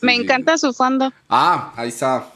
Me 0.00 0.14
encanta 0.14 0.56
su 0.58 0.72
fondo. 0.72 1.12
Ah, 1.28 1.72
ahí 1.76 1.88
está. 1.88 2.26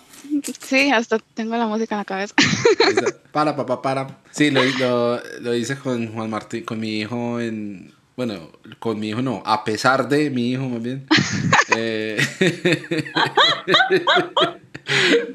Sí, 0.60 0.90
hasta 0.90 1.18
tengo 1.34 1.56
la 1.56 1.66
música 1.66 1.94
en 1.94 1.98
la 1.98 2.04
cabeza. 2.04 2.34
Para, 3.32 3.56
papá, 3.56 3.80
para. 3.80 4.18
Sí, 4.30 4.50
lo, 4.50 4.62
lo, 4.78 5.20
lo 5.40 5.54
hice 5.54 5.76
con 5.76 6.12
Juan 6.12 6.28
Martín, 6.28 6.64
con 6.64 6.78
mi 6.78 7.00
hijo 7.00 7.40
en... 7.40 7.94
Bueno, 8.14 8.50
con 8.78 9.00
mi 9.00 9.08
hijo 9.08 9.22
no, 9.22 9.42
a 9.46 9.64
pesar 9.64 10.06
de 10.06 10.28
mi 10.28 10.50
hijo 10.50 10.68
más 10.68 10.82
bien. 10.82 11.06
eh, 11.76 12.18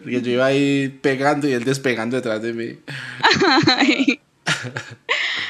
porque 0.04 0.22
yo 0.22 0.32
iba 0.32 0.46
ahí 0.46 1.00
pegando 1.02 1.48
y 1.48 1.54
él 1.54 1.64
despegando 1.64 2.18
detrás 2.18 2.40
de 2.44 2.54
mí. 2.54 2.78
Ay. 3.68 4.20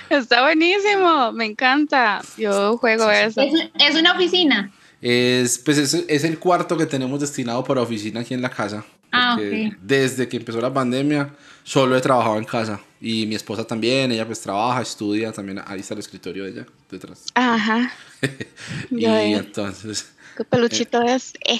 Está 0.09 0.41
buenísimo, 0.43 1.33
me 1.33 1.45
encanta. 1.45 2.21
Yo 2.37 2.77
juego 2.77 3.11
eso. 3.11 3.41
Es, 3.41 3.53
es 3.77 3.95
una 3.95 4.13
oficina. 4.13 4.71
Es, 5.01 5.59
pues 5.59 5.77
es, 5.77 5.93
es 6.07 6.23
el 6.23 6.39
cuarto 6.39 6.77
que 6.77 6.85
tenemos 6.85 7.19
destinado 7.19 7.63
para 7.63 7.81
oficina 7.81 8.21
aquí 8.21 8.33
en 8.33 8.41
la 8.41 8.49
casa. 8.49 8.83
Ah, 9.11 9.35
porque 9.35 9.67
ok. 9.67 9.77
Desde 9.81 10.27
que 10.27 10.37
empezó 10.37 10.59
la 10.59 10.73
pandemia, 10.73 11.33
solo 11.63 11.95
he 11.95 12.01
trabajado 12.01 12.37
en 12.37 12.45
casa. 12.45 12.79
Y 12.99 13.25
mi 13.27 13.35
esposa 13.35 13.65
también, 13.65 14.11
ella 14.11 14.25
pues 14.25 14.41
trabaja, 14.41 14.81
estudia, 14.81 15.31
también 15.31 15.61
ahí 15.65 15.79
está 15.79 15.93
el 15.93 15.99
escritorio 15.99 16.45
de 16.45 16.51
ella, 16.51 16.65
detrás. 16.89 17.25
Ajá. 17.35 17.91
y 18.91 19.05
entonces, 19.05 20.07
¿Qué 20.37 20.43
peluchito 20.43 21.01
es? 21.01 21.33
Eh, 21.47 21.59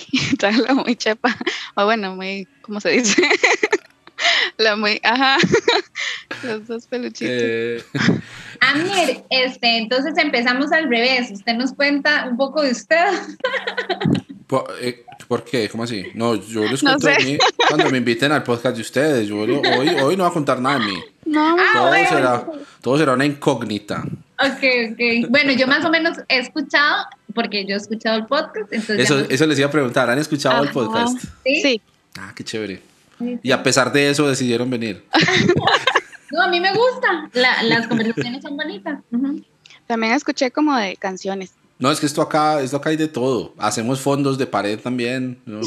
muy 0.76 0.96
chepa. 0.96 1.36
O 1.74 1.86
bueno, 1.86 2.16
muy, 2.16 2.48
¿cómo 2.62 2.80
se 2.80 2.90
dice? 2.90 3.24
La 4.58 4.76
muy, 4.76 5.00
ajá. 5.04 5.38
Los 6.44 6.68
dos 6.68 6.86
peluchitos. 6.88 7.28
eh, 7.32 7.84
Amir, 8.62 9.24
este, 9.30 9.78
entonces 9.78 10.14
empezamos 10.18 10.72
al 10.72 10.90
revés. 10.90 11.30
Usted 11.32 11.54
nos 11.54 11.74
cuenta 11.74 12.28
un 12.30 12.38
poco 12.38 12.62
de 12.64 12.72
usted. 12.72 13.06
¿por, 14.48 14.66
eh, 14.82 15.06
¿por 15.28 15.44
qué? 15.44 15.70
¿Cómo 15.70 15.84
así? 15.84 16.06
No, 16.16 16.36
yo 16.36 16.64
les 16.68 16.82
cuento 16.82 17.08
sé. 17.08 17.14
a 17.16 17.20
mí 17.20 17.38
cuando 17.68 17.90
me 17.90 17.98
inviten 18.00 18.32
al 18.32 18.44
podcast 18.44 18.76
de 18.76 18.82
ustedes. 18.82 19.28
Yo 19.28 19.46
lo- 19.46 19.60
hoy, 19.62 19.90
hoy 20.02 20.16
no 20.18 20.24
voy 20.24 20.32
a 20.32 20.34
contar 20.34 20.60
nada 20.62 20.80
de 20.80 20.86
mí. 20.86 21.00
no, 21.26 21.56
Ah, 21.60 21.70
Todo, 21.74 21.88
bueno. 21.90 22.10
será, 22.10 22.46
todo 22.82 22.98
será 22.98 23.14
una 23.14 23.26
incógnita. 23.26 24.04
Ok, 24.40 24.64
ok. 24.92 25.30
Bueno, 25.30 25.52
yo 25.54 25.68
más 25.68 25.84
o 25.86 25.90
menos 25.90 26.18
he 26.30 26.38
escuchado, 26.40 27.06
porque 27.34 27.66
yo 27.66 27.74
he 27.76 27.78
escuchado 27.78 28.18
el 28.18 28.26
podcast, 28.26 28.72
entonces... 28.72 29.00
Eso, 29.00 29.16
no- 29.20 29.26
eso 29.30 29.46
les 29.48 29.60
iba 29.60 29.68
a 29.68 29.72
preguntar. 29.72 30.10
¿Han 30.10 30.20
escuchado 30.20 30.64
el 30.64 30.70
podcast? 30.70 31.18
¿Sí? 31.44 31.62
sí. 31.62 31.82
Ah, 32.20 32.32
qué 32.36 32.44
chévere. 32.44 32.82
Y 33.44 33.52
a 33.52 33.64
pesar 33.64 33.92
de 33.92 34.10
eso 34.10 34.28
decidieron 34.28 34.70
venir. 34.70 35.06
No, 36.30 36.42
a 36.44 36.50
mí 36.50 36.60
me 36.60 36.72
gusta. 36.74 37.30
La- 37.32 37.64
las 37.64 37.88
conversaciones 37.88 38.44
son 38.44 38.58
bonitas. 38.58 39.00
También 39.88 40.12
escuché 40.12 40.52
como 40.52 40.76
de 40.76 40.98
canciones. 40.98 41.54
No, 41.80 41.90
es 41.90 42.02
que 42.02 42.06
esto 42.06 42.22
acá, 42.22 42.60
esto 42.62 42.76
acá 42.76 42.90
hay 42.90 42.98
de 42.98 43.08
todo. 43.08 43.54
Hacemos 43.58 44.02
fondos 44.02 44.38
de 44.38 44.46
pared 44.46 44.78
también. 44.78 45.40
¿no? 45.46 45.62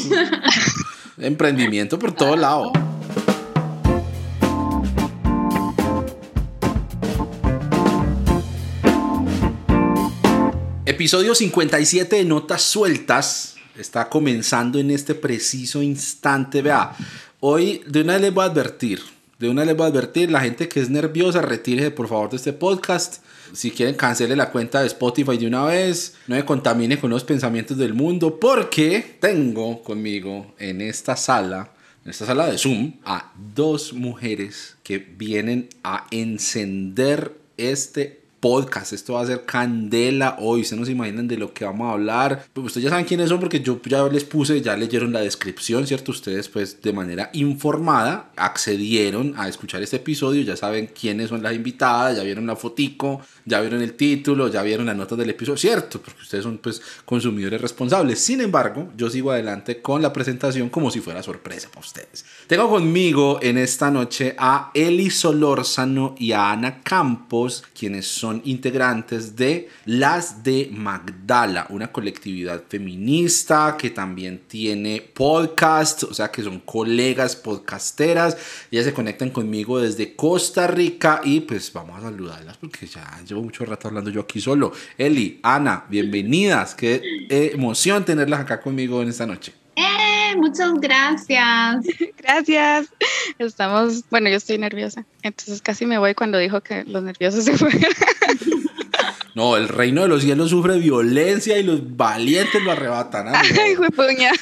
Emprendimiento 1.18 1.98
por 1.98 2.12
todo 2.12 2.36
lado. 2.36 2.72
Episodio 10.86 11.34
57 11.34 12.16
de 12.16 12.24
Notas 12.24 12.62
Sueltas. 12.62 13.54
Está 13.78 14.08
comenzando 14.08 14.78
en 14.78 14.90
este 14.90 15.14
preciso 15.14 15.82
instante. 15.82 16.62
Vea, 16.62 16.92
hoy 17.40 17.82
de 17.86 18.02
una 18.02 18.14
vez 18.14 18.22
les 18.22 18.34
voy 18.34 18.44
a 18.44 18.48
advertir. 18.48 19.00
De 19.38 19.48
una 19.48 19.62
vez 19.62 19.68
les 19.68 19.76
voy 19.76 19.86
a 19.86 19.88
advertir, 19.88 20.30
la 20.30 20.40
gente 20.40 20.68
que 20.68 20.80
es 20.80 20.90
nerviosa, 20.90 21.40
retírese 21.40 21.90
por 21.90 22.08
favor 22.08 22.30
de 22.30 22.36
este 22.36 22.52
podcast. 22.52 23.24
Si 23.52 23.70
quieren, 23.70 23.94
cancele 23.94 24.36
la 24.36 24.50
cuenta 24.50 24.80
de 24.80 24.86
Spotify 24.86 25.36
de 25.38 25.46
una 25.46 25.64
vez. 25.64 26.14
No 26.26 26.36
me 26.36 26.44
contamine 26.44 27.00
con 27.00 27.10
los 27.10 27.24
pensamientos 27.24 27.76
del 27.78 27.94
mundo. 27.94 28.38
Porque 28.38 29.16
tengo 29.18 29.82
conmigo 29.82 30.54
en 30.58 30.82
esta 30.82 31.16
sala, 31.16 31.72
en 32.04 32.10
esta 32.10 32.26
sala 32.26 32.46
de 32.46 32.58
Zoom, 32.58 32.92
a 33.04 33.32
dos 33.54 33.94
mujeres 33.94 34.76
que 34.82 34.98
vienen 34.98 35.68
a 35.82 36.06
encender 36.10 37.34
este 37.56 38.19
podcast. 38.40 38.92
Esto 38.92 39.14
va 39.14 39.22
a 39.22 39.26
ser 39.26 39.44
candela 39.44 40.36
hoy. 40.40 40.62
Ustedes 40.62 40.80
no 40.80 40.86
se 40.86 40.92
imaginan 40.92 41.28
de 41.28 41.36
lo 41.36 41.52
que 41.52 41.64
vamos 41.64 41.88
a 41.88 41.92
hablar. 41.92 42.46
Pues 42.52 42.66
ustedes 42.66 42.84
ya 42.84 42.90
saben 42.90 43.04
quiénes 43.04 43.28
son 43.28 43.38
porque 43.38 43.60
yo 43.60 43.80
ya 43.84 44.08
les 44.08 44.24
puse, 44.24 44.60
ya 44.60 44.76
leyeron 44.76 45.12
la 45.12 45.20
descripción, 45.20 45.86
¿cierto? 45.86 46.12
Ustedes 46.12 46.48
pues 46.48 46.80
de 46.80 46.92
manera 46.92 47.30
informada 47.34 48.30
accedieron 48.36 49.34
a 49.36 49.48
escuchar 49.48 49.82
este 49.82 49.96
episodio. 49.96 50.42
Ya 50.42 50.56
saben 50.56 50.90
quiénes 50.98 51.28
son 51.28 51.42
las 51.42 51.54
invitadas, 51.54 52.16
ya 52.16 52.22
vieron 52.22 52.46
la 52.46 52.56
fotico, 52.56 53.20
ya 53.44 53.60
vieron 53.60 53.82
el 53.82 53.94
título, 53.94 54.48
ya 54.48 54.62
vieron 54.62 54.86
las 54.86 54.96
notas 54.96 55.18
del 55.18 55.30
episodio, 55.30 55.58
¿cierto? 55.58 56.00
Porque 56.00 56.22
ustedes 56.22 56.44
son 56.44 56.58
pues 56.58 56.80
consumidores 57.04 57.60
responsables. 57.60 58.20
Sin 58.20 58.40
embargo, 58.40 58.88
yo 58.96 59.10
sigo 59.10 59.30
adelante 59.30 59.82
con 59.82 60.00
la 60.02 60.12
presentación 60.12 60.70
como 60.70 60.90
si 60.90 61.00
fuera 61.00 61.22
sorpresa 61.22 61.68
para 61.68 61.80
ustedes. 61.80 62.24
Tengo 62.46 62.68
conmigo 62.68 63.38
en 63.42 63.58
esta 63.58 63.90
noche 63.90 64.34
a 64.38 64.70
Eli 64.74 65.10
Solórzano 65.10 66.14
y 66.18 66.32
a 66.32 66.52
Ana 66.52 66.80
Campos, 66.82 67.64
quienes 67.74 68.06
son 68.06 68.29
integrantes 68.44 69.36
de 69.36 69.68
Las 69.84 70.42
de 70.42 70.68
Magdala, 70.72 71.66
una 71.70 71.90
colectividad 71.90 72.62
feminista 72.68 73.76
que 73.78 73.90
también 73.90 74.42
tiene 74.46 75.00
podcast, 75.00 76.04
o 76.04 76.14
sea 76.14 76.30
que 76.30 76.42
son 76.42 76.60
colegas 76.60 77.36
podcasteras. 77.36 78.36
Ellas 78.70 78.84
se 78.84 78.92
conectan 78.92 79.30
conmigo 79.30 79.80
desde 79.80 80.14
Costa 80.14 80.66
Rica 80.66 81.20
y 81.24 81.40
pues 81.40 81.72
vamos 81.72 81.98
a 81.98 82.02
saludarlas 82.02 82.56
porque 82.56 82.86
ya 82.86 83.20
llevo 83.26 83.42
mucho 83.42 83.64
rato 83.64 83.88
hablando 83.88 84.10
yo 84.10 84.20
aquí 84.20 84.40
solo. 84.40 84.72
Eli, 84.96 85.40
Ana, 85.42 85.84
bienvenidas. 85.88 86.74
Qué 86.74 87.00
emoción 87.28 88.04
tenerlas 88.04 88.40
acá 88.40 88.60
conmigo 88.60 89.02
en 89.02 89.08
esta 89.08 89.26
noche. 89.26 89.52
Eh, 89.76 90.36
muchas 90.36 90.72
gracias. 90.74 91.86
Gracias. 92.18 92.88
Estamos, 93.38 94.04
bueno, 94.10 94.28
yo 94.28 94.36
estoy 94.36 94.58
nerviosa. 94.58 95.04
Entonces 95.22 95.62
casi 95.62 95.86
me 95.86 95.98
voy 95.98 96.14
cuando 96.14 96.38
dijo 96.38 96.60
que 96.60 96.84
los 96.84 97.02
nerviosos 97.02 97.44
se 97.44 97.56
fueron. 97.56 97.80
No, 99.34 99.56
el 99.56 99.68
reino 99.68 100.02
de 100.02 100.08
los 100.08 100.22
cielos 100.22 100.50
sufre 100.50 100.78
violencia 100.78 101.56
y 101.58 101.62
los 101.62 101.96
valientes 101.96 102.62
lo 102.62 102.72
arrebatan. 102.72 103.28
¿ah? 103.28 103.42
No. 103.42 103.60
Ay, 103.62 103.74
juepuña. 103.74 104.32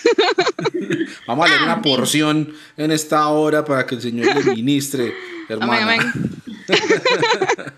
Vamos 1.26 1.46
a 1.46 1.48
leer 1.48 1.62
una 1.62 1.72
Amén. 1.74 1.82
porción 1.82 2.54
en 2.76 2.90
esta 2.90 3.28
hora 3.28 3.64
para 3.64 3.86
que 3.86 3.96
el 3.96 4.00
Señor 4.00 4.34
le 4.34 4.54
ministre, 4.54 5.14
hermana. 5.54 5.82
Amén, 5.82 6.00
amén. 6.00 6.30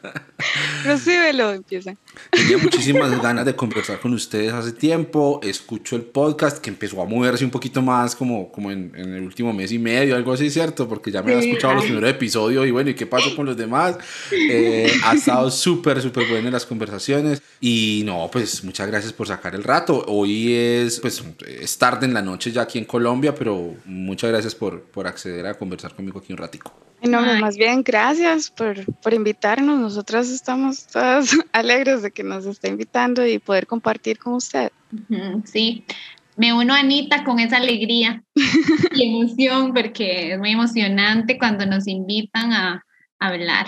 Recíbelo, 0.84 1.53
empieza. 1.53 1.94
Tenía 2.31 2.58
muchísimas 2.58 3.20
ganas 3.22 3.44
de 3.44 3.54
conversar 3.54 4.00
con 4.00 4.14
ustedes 4.14 4.53
hace 4.53 4.72
tiempo. 4.72 5.38
Escucho 5.42 5.97
el 5.97 6.03
podcast 6.03 6.59
que 6.59 6.70
empezó 6.70 7.00
a 7.03 7.04
moverse 7.04 7.44
un 7.44 7.50
poquito 7.50 7.82
más 7.82 8.16
como, 8.16 8.50
como 8.50 8.70
en, 8.70 8.92
en 8.97 9.14
el 9.14 9.22
último 9.22 9.53
mes 9.53 9.70
y 9.72 9.78
medio, 9.78 10.16
algo 10.16 10.32
así, 10.32 10.48
¿cierto? 10.50 10.88
Porque 10.88 11.10
ya 11.10 11.22
me 11.22 11.32
había 11.32 11.42
Sí, 11.42 11.48
escuchado 11.50 11.75
los 11.75 11.82
ay. 11.84 11.91
primeros 11.91 12.10
episodios 12.10 12.66
y 12.66 12.70
bueno, 12.70 12.91
¿y 12.91 12.94
qué 12.94 13.06
pasó 13.06 13.36
con 13.36 13.47
los 13.47 13.56
demás? 13.56 13.97
Eh, 14.32 14.91
ha 15.04 15.14
estado 15.14 15.50
súper, 15.50 16.00
súper 16.00 16.26
bueno 16.28 16.48
en 16.48 16.53
las 16.54 16.66
conversaciones. 16.66 17.42
Y 17.60 18.03
no, 18.06 18.28
pues 18.32 18.64
muchas 18.64 18.86
gracias 18.88 19.12
por 19.12 19.26
sacar 19.28 19.54
el 19.54 19.62
rato. 19.62 20.04
Hoy 20.09 20.54
es, 20.54 20.98
pues, 21.00 21.22
es 21.47 21.76
tarde 21.78 22.06
en 22.06 22.14
la 22.14 22.22
noche 22.22 22.50
ya 22.50 22.62
aquí 22.62 22.78
en 22.78 22.86
Colombia, 22.86 23.34
pero 23.34 23.75
muchas 23.84 24.30
gracias 24.30 24.54
por, 24.54 24.80
por 24.82 25.06
acceder 25.06 25.47
a 25.47 25.54
conversar 25.54 25.94
conmigo 25.94 26.19
aquí 26.19 26.32
un 26.32 26.38
ratico. 26.38 26.72
No, 27.02 27.20
Ay. 27.20 27.40
más 27.40 27.56
bien, 27.56 27.82
gracias 27.82 28.50
por, 28.50 28.84
por 28.96 29.14
invitarnos. 29.14 29.78
Nosotras 29.78 30.28
estamos 30.28 30.86
todas 30.86 31.30
alegres 31.52 32.02
de 32.02 32.10
que 32.10 32.22
nos 32.22 32.46
esté 32.46 32.68
invitando 32.68 33.26
y 33.26 33.38
poder 33.38 33.66
compartir 33.66 34.18
con 34.18 34.34
usted. 34.34 34.70
Sí, 35.44 35.84
me 36.36 36.52
uno 36.52 36.74
a 36.74 36.80
Anita 36.80 37.24
con 37.24 37.38
esa 37.38 37.58
alegría 37.58 38.22
y 38.94 39.08
emoción 39.08 39.72
porque 39.72 40.32
es 40.32 40.38
muy 40.38 40.52
emocionante 40.52 41.38
cuando 41.38 41.66
nos 41.66 41.86
invitan 41.86 42.52
a 42.52 42.84
hablar. 43.18 43.66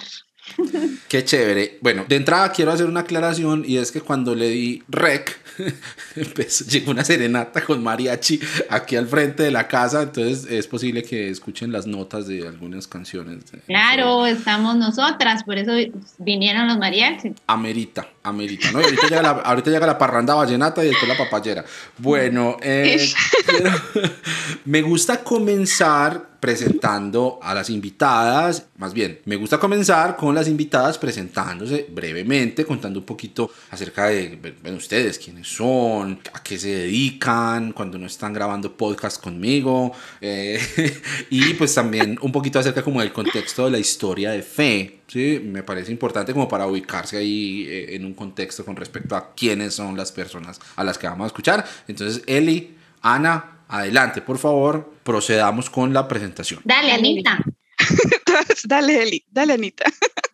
Qué 1.09 1.25
chévere. 1.25 1.78
Bueno, 1.81 2.04
de 2.09 2.16
entrada 2.16 2.50
quiero 2.53 2.72
hacer 2.72 2.87
una 2.87 3.00
aclaración 3.00 3.64
y 3.66 3.76
es 3.76 3.93
que 3.93 4.00
cuando 4.00 4.34
le 4.34 4.49
di 4.49 4.82
rec, 4.88 5.38
empezó- 6.17 6.65
llegó 6.67 6.91
una 6.91 7.05
serenata 7.05 7.63
con 7.65 7.83
mariachi 7.83 8.41
aquí 8.71 8.97
al 8.97 9.07
frente 9.07 9.43
de 9.43 9.51
la 9.51 9.67
casa, 9.69 10.03
entonces 10.03 10.47
es 10.50 10.67
posible 10.67 11.03
que 11.03 11.29
escuchen 11.31 11.73
las 11.73 11.87
notas 11.87 12.26
de 12.26 12.47
algunas 12.47 12.87
canciones. 12.87 13.44
Claro, 13.67 14.26
estamos 14.26 14.76
nosotras, 14.76 15.44
por 15.44 15.59
eso 15.59 15.73
vinieron 16.19 16.67
los 16.69 16.79
mariachis. 16.79 17.32
Amerita, 17.47 18.06
amerita, 18.23 18.71
¿no? 18.73 18.81
Y 18.81 18.85
ahorita 18.85 19.09
llega, 19.09 19.23
la, 19.23 19.31
ahorita 19.44 19.71
llega 19.71 19.87
la 19.87 19.99
parranda 19.99 20.35
vallenata 20.35 20.85
y 20.85 20.88
después 20.88 21.09
la 21.09 21.17
papayera. 21.17 21.65
Bueno, 21.99 22.56
eh, 22.62 23.09
me 24.65 24.82
gusta 24.82 25.23
comenzar 25.23 26.31
presentando 26.43 27.39
a 27.41 27.55
las 27.55 27.71
invitadas, 27.71 28.67
más 28.79 28.93
bien, 28.93 29.21
me 29.27 29.37
gusta 29.37 29.59
comenzar 29.59 30.17
con 30.17 30.35
las 30.35 30.49
invitadas 30.49 30.99
presentándose 30.99 31.87
brevemente, 31.89 32.65
contando 32.65 32.99
un 32.99 33.06
poquito 33.06 33.53
acerca 33.71 34.06
de 34.06 34.56
bueno, 34.61 34.77
ustedes, 34.77 35.21
quiénes 35.21 35.47
son, 35.47 36.19
a 36.35 36.43
qué 36.43 36.59
se 36.59 36.71
dedican, 36.71 37.73
cuando 37.73 37.97
no 37.97 38.06
están 38.06 38.33
grabando 38.33 38.77
podcast 38.77 39.23
conmigo, 39.23 39.93
eh, 40.21 40.61
y 41.31 41.55
pues 41.55 41.77
también 41.77 42.19
un 42.21 42.33
poquito 42.33 42.59
acerca 42.59 42.83
como 42.83 42.99
del 42.99 43.12
contexto 43.12 43.67
de 43.67 43.71
la 43.71 43.79
historia 43.79 44.33
de 44.33 44.43
fe, 44.43 45.03
¿sí? 45.06 45.41
Me 45.45 45.62
parece 45.62 45.93
importante 45.93 46.33
como 46.33 46.49
para 46.49 46.67
ubicarse 46.67 47.19
ahí 47.19 47.69
eh, 47.69 47.95
en 47.95 48.05
un 48.05 48.15
contexto 48.15 48.65
con 48.65 48.75
respecto 48.75 49.15
a 49.15 49.33
quiénes 49.33 49.75
son 49.75 49.97
las 49.97 50.11
personas 50.11 50.59
a 50.75 50.83
las 50.83 50.99
que 50.99 51.06
vamos 51.06 51.23
a 51.23 51.27
escuchar. 51.29 51.65
Entonces, 51.87 52.25
Eli, 52.27 52.75
Ana, 53.00 53.51
Adelante, 53.73 54.21
por 54.21 54.37
favor, 54.37 54.93
procedamos 55.03 55.71
con 55.71 55.95
la 55.95 56.07
presentación. 56.07 56.61
Dale, 56.63 56.93
Anita. 56.93 57.39
dale, 58.65 59.03
Eli, 59.03 59.25
dale, 59.31 59.55
Anita. 59.55 59.87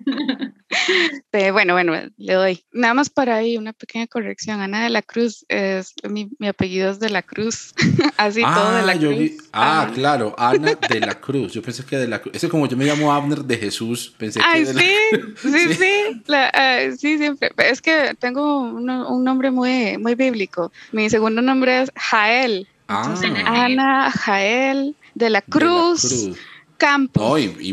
bueno, 1.52 1.74
bueno, 1.74 1.92
le 2.16 2.32
doy. 2.32 2.64
Nada 2.72 2.94
más 2.94 3.10
para 3.10 3.36
ahí 3.36 3.56
una 3.56 3.72
pequeña 3.72 4.08
corrección. 4.08 4.60
Ana 4.60 4.82
de 4.82 4.90
la 4.90 5.02
Cruz 5.02 5.46
es 5.48 5.94
mi, 6.02 6.28
apellido 6.48 6.90
es 6.90 6.98
de 6.98 7.10
la 7.10 7.22
Cruz. 7.22 7.74
Así 8.16 8.42
todo 8.42 8.74
de 8.74 8.82
la 8.82 8.92
ah, 8.92 8.98
Cruz. 8.98 9.48
ah, 9.52 9.90
claro, 9.94 10.34
Ana 10.36 10.74
de 10.88 10.98
la 10.98 11.20
Cruz. 11.20 11.52
Yo 11.52 11.62
pensé 11.62 11.84
que 11.84 11.96
de 11.96 12.08
la 12.08 12.20
Cruz. 12.20 12.34
Ese 12.34 12.48
como 12.48 12.66
yo 12.66 12.76
me 12.76 12.86
llamo 12.86 13.12
Abner 13.12 13.44
de 13.44 13.56
Jesús. 13.56 14.12
Pensé 14.18 14.40
Ay, 14.44 14.64
que 14.64 14.72
de 14.72 14.80
sí, 14.80 14.86
la... 15.14 15.36
sí, 15.36 15.50
sí, 15.50 15.74
sí. 15.74 16.98
sí, 16.98 17.18
siempre. 17.18 17.52
Es 17.58 17.80
que 17.80 18.16
tengo 18.18 18.62
un, 18.62 19.24
nombre 19.24 19.52
muy, 19.52 19.96
muy 19.96 20.16
bíblico. 20.16 20.72
Mi 20.90 21.08
segundo 21.08 21.40
nombre 21.40 21.82
es 21.82 21.92
Jael. 21.94 22.66
Ah. 22.88 23.14
Ana 23.44 24.10
Jael 24.10 24.96
de 25.14 25.30
la 25.30 25.42
Cruz. 25.42 26.30
Campo. 26.78 27.36
y, 27.36 27.72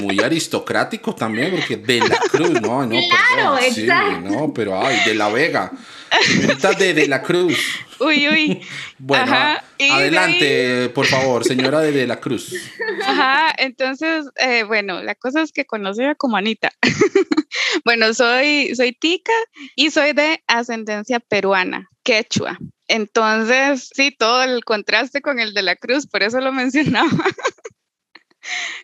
muy, 0.00 0.20
aristocrático 0.20 1.12
también, 1.12 1.50
porque 1.50 1.76
de 1.76 1.98
la 1.98 2.16
Cruz, 2.30 2.52
no, 2.62 2.86
no, 2.86 3.00
claro, 3.08 3.58
exacto. 3.58 4.20
no, 4.20 4.54
pero 4.54 4.80
ay, 4.80 5.00
de 5.04 5.14
la 5.14 5.28
Vega. 5.28 5.72
De, 6.78 6.94
de 6.94 7.08
la 7.08 7.20
Cruz. 7.20 7.80
Uy, 7.98 8.28
uy. 8.28 8.60
bueno, 8.98 9.34
adelante, 9.92 10.88
por 10.94 11.06
favor, 11.06 11.44
señora 11.44 11.80
de, 11.80 11.90
de 11.90 12.06
la 12.06 12.20
Cruz. 12.20 12.54
Ajá, 13.04 13.52
entonces, 13.58 14.26
eh, 14.36 14.62
bueno, 14.62 15.02
la 15.02 15.16
cosa 15.16 15.42
es 15.42 15.50
que 15.50 15.64
conocía 15.64 16.14
como 16.14 16.36
Anita. 16.36 16.70
bueno, 17.84 18.14
soy, 18.14 18.72
soy 18.76 18.92
tica 18.92 19.32
y 19.74 19.90
soy 19.90 20.12
de 20.12 20.42
ascendencia 20.46 21.18
peruana, 21.18 21.88
quechua. 22.04 22.56
Entonces, 22.88 23.90
sí, 23.94 24.14
todo 24.16 24.42
el 24.42 24.64
contraste 24.64 25.20
con 25.20 25.38
el 25.40 25.54
de 25.54 25.62
la 25.62 25.76
Cruz, 25.76 26.06
por 26.06 26.22
eso 26.22 26.40
lo 26.40 26.52
mencionaba. 26.52 27.24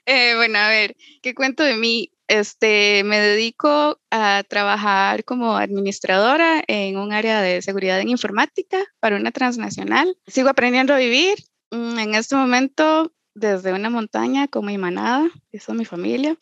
Eh, 0.06 0.34
bueno, 0.34 0.58
a 0.58 0.68
ver, 0.68 0.96
¿qué 1.22 1.34
cuento 1.34 1.62
de 1.62 1.76
mí? 1.76 2.10
Este, 2.28 3.04
me 3.04 3.20
dedico 3.20 4.00
a 4.10 4.42
trabajar 4.48 5.24
como 5.24 5.56
administradora 5.56 6.62
en 6.66 6.96
un 6.96 7.12
área 7.12 7.42
de 7.42 7.60
seguridad 7.62 8.00
en 8.00 8.08
informática 8.08 8.78
para 9.00 9.16
una 9.16 9.32
transnacional. 9.32 10.16
Sigo 10.26 10.48
aprendiendo 10.48 10.94
a 10.94 10.98
vivir. 10.98 11.34
Mm, 11.70 11.98
en 11.98 12.14
este 12.14 12.34
momento, 12.34 13.12
desde 13.34 13.72
una 13.72 13.90
montaña 13.90 14.48
como 14.48 14.70
Imanada, 14.70 15.30
eso 15.52 15.72
es 15.72 15.78
mi 15.78 15.84
familia. 15.84 16.36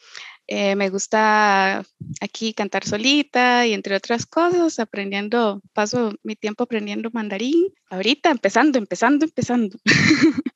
Eh, 0.52 0.75
me 0.75 0.91
gusta 0.91 1.87
aquí 2.20 2.55
cantar 2.55 2.85
solita 2.85 3.69
y 3.69 3.73
entre 3.73 3.94
otras 3.94 4.26
cosas, 4.26 4.81
aprendiendo, 4.81 5.62
paso 5.73 6.12
mi 6.25 6.35
tiempo 6.35 6.64
aprendiendo 6.64 7.08
mandarín. 7.12 7.73
Ahorita 7.88 8.32
empezando, 8.32 8.76
empezando, 8.76 9.25
empezando. 9.25 9.79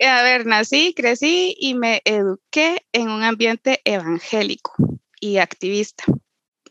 a 0.00 0.22
ver, 0.24 0.44
nací, 0.44 0.92
crecí 0.92 1.54
y 1.56 1.74
me 1.74 2.02
eduqué 2.04 2.84
en 2.90 3.10
un 3.10 3.22
ambiente 3.22 3.80
evangélico 3.84 4.72
y 5.20 5.36
activista, 5.36 6.02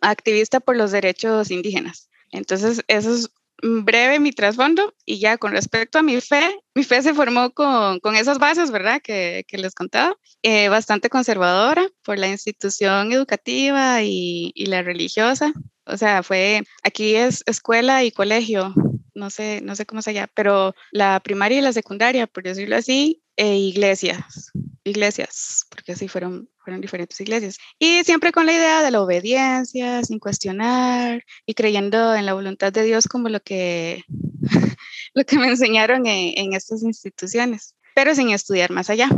activista 0.01 0.59
por 0.59 0.75
los 0.75 0.91
derechos 0.91 1.51
indígenas. 1.51 2.09
Entonces, 2.31 2.83
eso 2.89 3.13
es 3.15 3.31
breve 3.61 4.19
mi 4.19 4.31
trasfondo 4.31 4.93
y 5.05 5.19
ya 5.19 5.37
con 5.37 5.51
respecto 5.51 5.99
a 5.99 6.03
mi 6.03 6.19
fe, 6.21 6.59
mi 6.75 6.83
fe 6.83 7.01
se 7.01 7.13
formó 7.13 7.51
con, 7.51 7.99
con 7.99 8.15
esas 8.15 8.39
bases, 8.39 8.71
¿verdad? 8.71 9.01
Que, 9.01 9.45
que 9.47 9.57
les 9.57 9.73
contaba, 9.73 10.15
eh, 10.43 10.69
bastante 10.69 11.09
conservadora 11.09 11.87
por 12.03 12.17
la 12.17 12.27
institución 12.27 13.11
educativa 13.11 14.03
y, 14.03 14.51
y 14.55 14.65
la 14.67 14.83
religiosa. 14.83 15.53
O 15.85 15.97
sea, 15.97 16.23
fue, 16.23 16.63
aquí 16.83 17.15
es 17.15 17.43
escuela 17.45 18.03
y 18.03 18.11
colegio, 18.11 18.73
no 19.13 19.29
sé, 19.29 19.61
no 19.63 19.75
sé 19.75 19.85
cómo 19.85 20.01
se 20.01 20.13
llama, 20.13 20.29
pero 20.33 20.75
la 20.91 21.19
primaria 21.21 21.59
y 21.59 21.61
la 21.61 21.73
secundaria, 21.73 22.27
por 22.27 22.43
decirlo 22.43 22.75
así, 22.75 23.23
e 23.37 23.55
iglesias, 23.55 24.51
iglesias, 24.83 25.65
porque 25.69 25.93
así 25.93 26.07
fueron, 26.07 26.49
fueron 26.57 26.81
diferentes 26.81 27.21
iglesias. 27.21 27.57
Y 27.79 28.03
siempre 28.03 28.31
con 28.31 28.47
la 28.47 28.53
idea 28.53 28.81
de 28.81 28.91
la 28.91 29.01
obediencia, 29.01 30.03
sin 30.03 30.19
cuestionar 30.19 31.23
y 31.45 31.53
creyendo 31.53 32.15
en 32.15 32.25
la 32.25 32.33
voluntad 32.33 32.73
de 32.73 32.83
Dios 32.83 33.07
como 33.07 33.29
lo 33.29 33.39
que, 33.39 34.03
lo 35.13 35.23
que 35.23 35.37
me 35.37 35.47
enseñaron 35.47 36.07
en, 36.07 36.33
en 36.35 36.53
estas 36.53 36.83
instituciones, 36.83 37.75
pero 37.95 38.15
sin 38.15 38.31
estudiar 38.31 38.71
más 38.71 38.89
allá. 38.89 39.09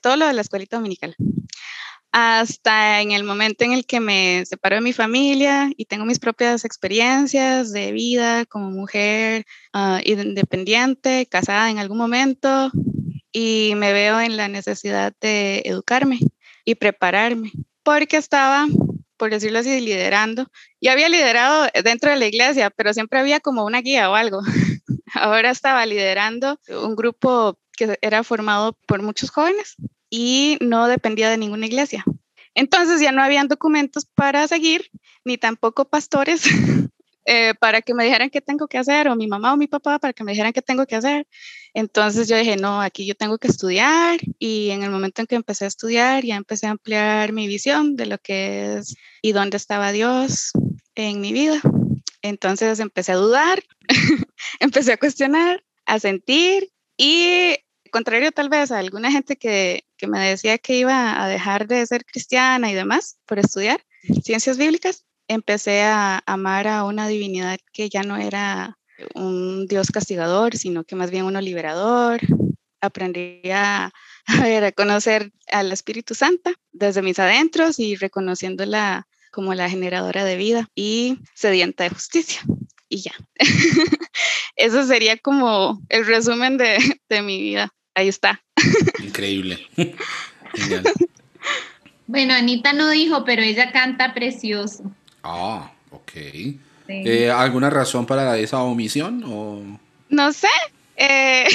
Todo 0.00 0.16
lo 0.16 0.26
de 0.26 0.32
la 0.32 0.42
escuelita 0.42 0.76
dominical 0.76 1.16
hasta 2.12 3.02
en 3.02 3.10
el 3.10 3.24
momento 3.24 3.64
en 3.64 3.72
el 3.72 3.84
que 3.84 4.00
me 4.00 4.42
separo 4.46 4.76
de 4.76 4.80
mi 4.80 4.94
familia 4.94 5.70
y 5.76 5.84
tengo 5.84 6.06
mis 6.06 6.18
propias 6.18 6.64
experiencias 6.64 7.72
de 7.72 7.92
vida 7.92 8.46
como 8.46 8.70
mujer 8.70 9.44
ah, 9.74 10.00
independiente, 10.02 11.26
casada 11.26 11.70
en 11.70 11.78
algún 11.78 11.98
momento, 11.98 12.70
y 13.38 13.74
me 13.76 13.92
veo 13.92 14.18
en 14.18 14.38
la 14.38 14.48
necesidad 14.48 15.12
de 15.20 15.60
educarme 15.66 16.20
y 16.64 16.76
prepararme, 16.76 17.52
porque 17.82 18.16
estaba, 18.16 18.66
por 19.18 19.28
decirlo 19.28 19.58
así, 19.58 19.78
liderando. 19.78 20.50
Ya 20.80 20.92
había 20.92 21.10
liderado 21.10 21.66
dentro 21.84 22.10
de 22.10 22.16
la 22.16 22.24
iglesia, 22.24 22.70
pero 22.70 22.94
siempre 22.94 23.18
había 23.18 23.40
como 23.40 23.66
una 23.66 23.82
guía 23.82 24.10
o 24.10 24.14
algo. 24.14 24.40
Ahora 25.12 25.50
estaba 25.50 25.84
liderando 25.84 26.58
un 26.82 26.96
grupo 26.96 27.58
que 27.76 27.98
era 28.00 28.24
formado 28.24 28.78
por 28.86 29.02
muchos 29.02 29.28
jóvenes 29.28 29.76
y 30.08 30.56
no 30.62 30.88
dependía 30.88 31.28
de 31.28 31.36
ninguna 31.36 31.66
iglesia. 31.66 32.06
Entonces 32.54 33.02
ya 33.02 33.12
no 33.12 33.22
habían 33.22 33.48
documentos 33.48 34.06
para 34.06 34.48
seguir, 34.48 34.90
ni 35.26 35.36
tampoco 35.36 35.84
pastores 35.84 36.44
eh, 37.26 37.54
para 37.58 37.82
que 37.82 37.92
me 37.92 38.04
dijeran 38.04 38.30
qué 38.30 38.40
tengo 38.40 38.68
que 38.68 38.78
hacer, 38.78 39.08
o 39.08 39.16
mi 39.16 39.26
mamá 39.26 39.52
o 39.52 39.56
mi 39.56 39.66
papá 39.66 39.98
para 39.98 40.12
que 40.12 40.22
me 40.22 40.32
dijeran 40.32 40.52
qué 40.52 40.62
tengo 40.62 40.86
que 40.86 40.94
hacer. 40.94 41.26
Entonces 41.74 42.28
yo 42.28 42.36
dije, 42.36 42.56
no, 42.56 42.80
aquí 42.80 43.04
yo 43.04 43.16
tengo 43.16 43.38
que 43.38 43.48
estudiar 43.48 44.20
y 44.38 44.70
en 44.70 44.84
el 44.84 44.90
momento 44.90 45.20
en 45.20 45.26
que 45.26 45.34
empecé 45.34 45.64
a 45.64 45.68
estudiar 45.68 46.24
ya 46.24 46.36
empecé 46.36 46.68
a 46.68 46.70
ampliar 46.70 47.32
mi 47.32 47.48
visión 47.48 47.96
de 47.96 48.06
lo 48.06 48.18
que 48.18 48.76
es 48.76 48.94
y 49.22 49.32
dónde 49.32 49.56
estaba 49.56 49.92
Dios 49.92 50.52
en 50.94 51.20
mi 51.20 51.32
vida. 51.32 51.60
Entonces 52.22 52.78
empecé 52.78 53.12
a 53.12 53.16
dudar, 53.16 53.62
empecé 54.60 54.92
a 54.92 54.96
cuestionar, 54.96 55.64
a 55.84 55.98
sentir 55.98 56.70
y 56.96 57.56
contrario 57.90 58.30
tal 58.30 58.48
vez 58.48 58.70
a 58.70 58.78
alguna 58.78 59.10
gente 59.10 59.36
que, 59.36 59.84
que, 59.96 60.06
me 60.06 60.20
decía 60.20 60.58
que 60.58 60.76
iba 60.76 61.22
a 61.22 61.28
dejar 61.28 61.66
de 61.66 61.84
ser 61.86 62.04
cristiana 62.04 62.70
y 62.70 62.74
demás 62.74 63.18
por 63.26 63.38
estudiar 63.38 63.84
ciencias 64.22 64.58
bíblicas, 64.58 65.05
empecé 65.28 65.82
a 65.82 66.22
amar 66.26 66.68
a 66.68 66.84
una 66.84 67.08
divinidad 67.08 67.58
que 67.72 67.88
ya 67.88 68.02
no 68.02 68.16
era 68.16 68.78
un 69.14 69.66
Dios 69.66 69.90
castigador, 69.90 70.56
sino 70.56 70.84
que 70.84 70.96
más 70.96 71.10
bien 71.10 71.24
uno 71.24 71.40
liberador. 71.40 72.20
Aprendí 72.80 73.40
a, 73.50 73.92
a, 74.26 74.72
conocer 74.72 75.32
al 75.50 75.72
Espíritu 75.72 76.14
Santo 76.14 76.52
desde 76.72 77.02
mis 77.02 77.18
adentros 77.18 77.78
y 77.78 77.96
reconociéndola 77.96 79.06
como 79.32 79.54
la 79.54 79.68
generadora 79.68 80.24
de 80.24 80.36
vida 80.36 80.68
y 80.74 81.18
sedienta 81.34 81.84
de 81.84 81.90
justicia. 81.90 82.40
Y 82.88 82.98
ya. 82.98 83.12
Eso 84.56 84.86
sería 84.86 85.16
como 85.18 85.82
el 85.88 86.06
resumen 86.06 86.56
de, 86.56 86.78
de 87.08 87.22
mi 87.22 87.40
vida 87.40 87.72
ahí 87.96 88.08
está. 88.08 88.40
Increíble. 89.02 89.66
Bueno, 92.08 92.34
Anita 92.34 92.72
no 92.72 92.88
dijo, 92.88 93.24
pero 93.24 93.42
ella 93.42 93.72
canta 93.72 94.14
precioso. 94.14 94.94
Ah, 95.28 95.72
ok. 95.90 96.12
Eh, 96.88 97.30
¿Alguna 97.30 97.68
razón 97.68 98.06
para 98.06 98.38
esa 98.38 98.60
omisión? 98.62 99.24
O? 99.26 99.60
No 100.08 100.32
sé. 100.32 100.46
Eh, 100.96 101.46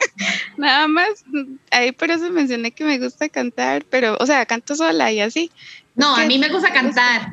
nada 0.56 0.88
más, 0.88 1.24
ahí 1.70 1.92
por 1.92 2.10
eso 2.10 2.28
mencioné 2.30 2.72
que 2.72 2.84
me 2.84 2.98
gusta 2.98 3.28
cantar, 3.28 3.84
pero, 3.88 4.16
o 4.18 4.26
sea, 4.26 4.44
canto 4.44 4.74
sola 4.74 5.12
y 5.12 5.20
así. 5.20 5.52
No, 5.94 6.16
a 6.16 6.24
mí 6.26 6.36
me 6.36 6.48
gusta 6.48 6.72
cantar 6.72 7.30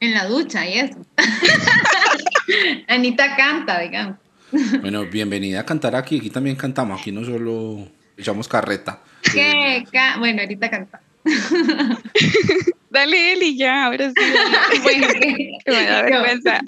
en 0.00 0.12
la 0.12 0.26
ducha 0.26 0.66
y 0.68 0.80
eso. 0.80 0.98
Anita 2.88 3.34
canta, 3.34 3.80
digamos. 3.80 4.16
Bueno, 4.82 5.06
bienvenida 5.06 5.60
a 5.60 5.66
cantar 5.66 5.96
aquí. 5.96 6.18
Aquí 6.18 6.28
también 6.28 6.56
cantamos. 6.56 7.00
Aquí 7.00 7.10
no 7.10 7.24
solo 7.24 7.88
echamos 8.18 8.48
carreta. 8.48 9.00
¿Qué? 9.32 9.84
Bueno, 10.18 10.42
ahorita 10.42 10.68
canta. 10.68 11.00
Dale, 12.92 13.32
Eli, 13.32 13.56
ya, 13.56 13.86
ahora 13.86 14.10
sí. 14.10 14.14
Bueno, 14.82 15.06
me 15.66 15.84
da 15.86 16.02
vergüenza. 16.02 16.60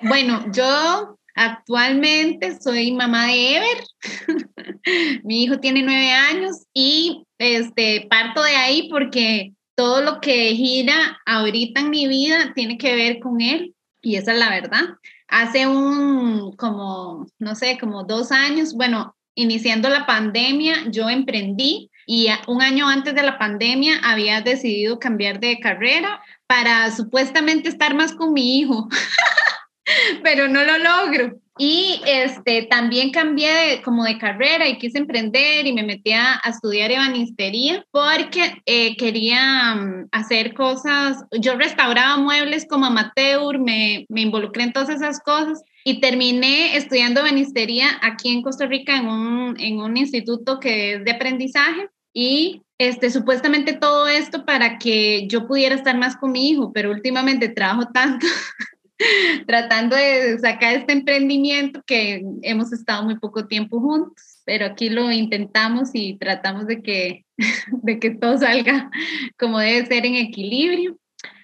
Bueno, 0.00 0.44
yo 0.52 1.16
actualmente 1.36 2.60
soy 2.60 2.90
mamá 2.90 3.26
de 3.26 3.56
Ever. 3.56 3.84
Mi 5.22 5.44
hijo 5.44 5.60
tiene 5.60 5.82
nueve 5.82 6.10
años 6.10 6.66
y 6.74 7.22
este, 7.38 8.08
parto 8.10 8.42
de 8.42 8.56
ahí 8.56 8.88
porque 8.90 9.52
todo 9.76 10.02
lo 10.02 10.20
que 10.20 10.56
gira 10.56 11.20
ahorita 11.24 11.82
en 11.82 11.90
mi 11.90 12.08
vida 12.08 12.52
tiene 12.56 12.76
que 12.76 12.96
ver 12.96 13.20
con 13.20 13.40
él 13.40 13.76
y 14.02 14.16
esa 14.16 14.32
es 14.32 14.40
la 14.40 14.50
verdad. 14.50 14.96
Hace 15.28 15.68
un, 15.68 16.56
como, 16.56 17.28
no 17.38 17.54
sé, 17.54 17.78
como 17.78 18.02
dos 18.02 18.32
años, 18.32 18.74
bueno, 18.74 19.14
iniciando 19.36 19.88
la 19.88 20.04
pandemia, 20.04 20.90
yo 20.90 21.08
emprendí 21.08 21.90
y 22.10 22.28
un 22.46 22.62
año 22.62 22.88
antes 22.88 23.14
de 23.14 23.22
la 23.22 23.36
pandemia 23.36 24.00
había 24.02 24.40
decidido 24.40 24.98
cambiar 24.98 25.40
de 25.40 25.60
carrera 25.60 26.22
para 26.46 26.90
supuestamente 26.90 27.68
estar 27.68 27.94
más 27.94 28.14
con 28.14 28.32
mi 28.32 28.58
hijo, 28.58 28.88
pero 30.24 30.48
no 30.48 30.64
lo 30.64 30.78
logro. 30.78 31.38
Y 31.58 32.00
este, 32.06 32.62
también 32.62 33.10
cambié 33.10 33.82
como 33.84 34.04
de 34.04 34.16
carrera 34.16 34.66
y 34.66 34.78
quise 34.78 34.96
emprender 34.96 35.66
y 35.66 35.74
me 35.74 35.82
metí 35.82 36.12
a, 36.12 36.40
estudiar 36.48 36.90
ebanistería 36.90 37.84
porque 37.90 38.54
eh, 38.64 38.96
quería 38.96 39.74
mm, 39.74 40.08
hacer 40.10 40.54
cosas, 40.54 41.24
yo 41.38 41.56
restauraba 41.56 42.16
muebles 42.16 42.66
como 42.66 42.86
amateur, 42.86 43.58
me, 43.58 44.06
me 44.08 44.22
involucré 44.22 44.62
en 44.62 44.72
todas 44.72 44.88
esas 44.88 45.20
cosas 45.20 45.62
y 45.84 46.00
terminé 46.00 46.74
estudiando 46.74 47.20
ebanistería 47.20 47.98
aquí 48.00 48.30
en 48.30 48.40
Costa 48.40 48.64
Rica 48.64 48.96
en 48.96 49.08
un, 49.08 49.60
en 49.60 49.80
un 49.80 49.98
instituto 49.98 50.58
que 50.58 50.94
es 50.94 51.04
de 51.04 51.10
aprendizaje 51.10 51.90
y 52.20 52.62
este, 52.78 53.10
supuestamente 53.10 53.74
todo 53.74 54.08
esto 54.08 54.44
para 54.44 54.78
que 54.78 55.28
yo 55.28 55.46
pudiera 55.46 55.76
estar 55.76 55.96
más 55.96 56.16
con 56.16 56.32
mi 56.32 56.50
hijo, 56.50 56.72
pero 56.72 56.90
últimamente 56.90 57.48
trabajo 57.48 57.86
tanto 57.94 58.26
tratando 59.46 59.94
de 59.94 60.36
sacar 60.40 60.74
este 60.74 60.94
emprendimiento 60.94 61.80
que 61.86 62.24
hemos 62.42 62.72
estado 62.72 63.04
muy 63.04 63.20
poco 63.20 63.46
tiempo 63.46 63.80
juntos, 63.80 64.42
pero 64.44 64.66
aquí 64.66 64.90
lo 64.90 65.12
intentamos 65.12 65.90
y 65.92 66.18
tratamos 66.18 66.66
de 66.66 66.82
que, 66.82 67.24
de 67.84 68.00
que 68.00 68.10
todo 68.10 68.36
salga 68.36 68.90
como 69.38 69.60
debe 69.60 69.86
ser 69.86 70.04
en 70.04 70.16
equilibrio. 70.16 70.98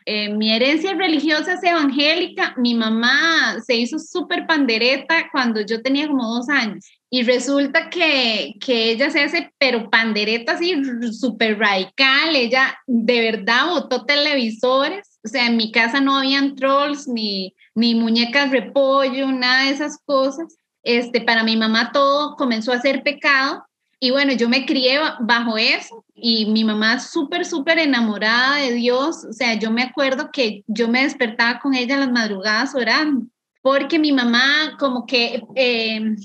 Eh, 0.07 0.29
mi 0.29 0.53
herencia 0.53 0.95
religiosa 0.95 1.55
es 1.55 1.63
evangélica. 1.63 2.55
Mi 2.57 2.75
mamá 2.75 3.61
se 3.67 3.75
hizo 3.77 3.99
súper 3.99 4.47
pandereta 4.47 5.29
cuando 5.33 5.61
yo 5.61 5.83
tenía 5.83 6.09
como 6.09 6.35
dos 6.35 6.49
años. 6.49 6.85
Y 7.11 7.23
resulta 7.23 7.91
que, 7.91 8.55
que 8.61 8.91
ella 8.91 9.11
se 9.11 9.23
hace, 9.23 9.53
pero 9.59 9.89
pandereta 9.89 10.53
así, 10.53 10.75
súper 11.13 11.59
radical. 11.59 12.35
Ella 12.35 12.77
de 12.87 13.21
verdad 13.21 13.69
botó 13.69 14.05
televisores 14.05 15.15
o 15.25 15.29
sea, 15.29 15.47
en 15.47 15.57
mi 15.57 15.73
casa 15.73 16.01
no 16.01 16.19
habían 16.19 16.55
trolls 16.55 17.09
ni, 17.09 17.57
ni 17.75 17.95
muñecas 17.95 18.51
repollo, 18.51 19.33
nada 19.33 19.65
de 19.65 19.71
esas 19.71 19.99
cosas. 20.05 20.59
Este, 20.83 21.23
para 21.23 21.43
mi 21.43 21.57
mamá 21.57 21.93
todo 21.93 22.37
comenzó 22.37 22.73
a 22.73 22.81
ser 22.81 23.03
pecado 23.03 23.65
y 24.05 24.11
bueno, 24.11 24.35
yo 24.35 24.51
me 24.51 24.67
crié 24.67 24.99
bajo 25.21 25.57
eso 25.57 26.05
y 26.15 26.45
mi 26.45 26.63
mamá 26.63 27.01
súper, 27.01 27.47
súper 27.47 27.79
enamorada 27.79 28.57
de 28.57 28.73
Dios. 28.75 29.25
O 29.25 29.33
sea, 29.33 29.55
yo 29.55 29.71
me 29.71 29.83
acuerdo 29.83 30.29
que 30.31 30.63
yo 30.67 30.89
me 30.89 31.05
despertaba 31.05 31.59
con 31.59 31.73
ella 31.75 31.97
las 31.97 32.13
madrugadas 32.13 32.75
orando, 32.75 33.27
porque 33.63 33.99
mi 33.99 34.13
mamá 34.13 34.77
como 34.79 35.07
que 35.07 35.43
eh, 35.55 36.17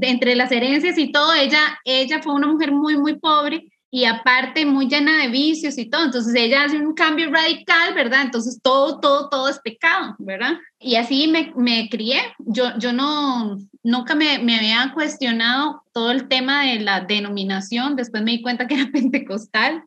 entre 0.00 0.34
las 0.34 0.50
herencias 0.50 0.98
y 0.98 1.12
todo, 1.12 1.32
ella, 1.32 1.78
ella 1.84 2.20
fue 2.20 2.34
una 2.34 2.48
mujer 2.48 2.72
muy, 2.72 2.96
muy 2.96 3.14
pobre 3.20 3.70
y 3.88 4.04
aparte 4.04 4.66
muy 4.66 4.88
llena 4.88 5.22
de 5.22 5.28
vicios 5.28 5.78
y 5.78 5.88
todo. 5.88 6.06
Entonces 6.06 6.34
ella 6.34 6.64
hace 6.64 6.78
un 6.78 6.94
cambio 6.94 7.30
radical, 7.30 7.94
¿verdad? 7.94 8.22
Entonces 8.22 8.58
todo, 8.60 8.98
todo, 8.98 9.28
todo 9.28 9.48
es 9.48 9.60
pecado, 9.60 10.16
¿verdad? 10.18 10.54
Y 10.80 10.96
así 10.96 11.28
me, 11.28 11.52
me 11.54 11.88
crié. 11.88 12.20
Yo, 12.38 12.76
yo 12.78 12.92
no, 12.92 13.58
nunca 13.82 14.14
me, 14.14 14.38
me 14.38 14.56
había 14.56 14.92
cuestionado 14.94 15.82
todo 15.92 16.10
el 16.10 16.28
tema 16.28 16.64
de 16.64 16.80
la 16.80 17.00
denominación. 17.00 17.96
Después 17.96 18.22
me 18.22 18.32
di 18.32 18.42
cuenta 18.42 18.66
que 18.66 18.74
era 18.74 18.90
pentecostal. 18.92 19.84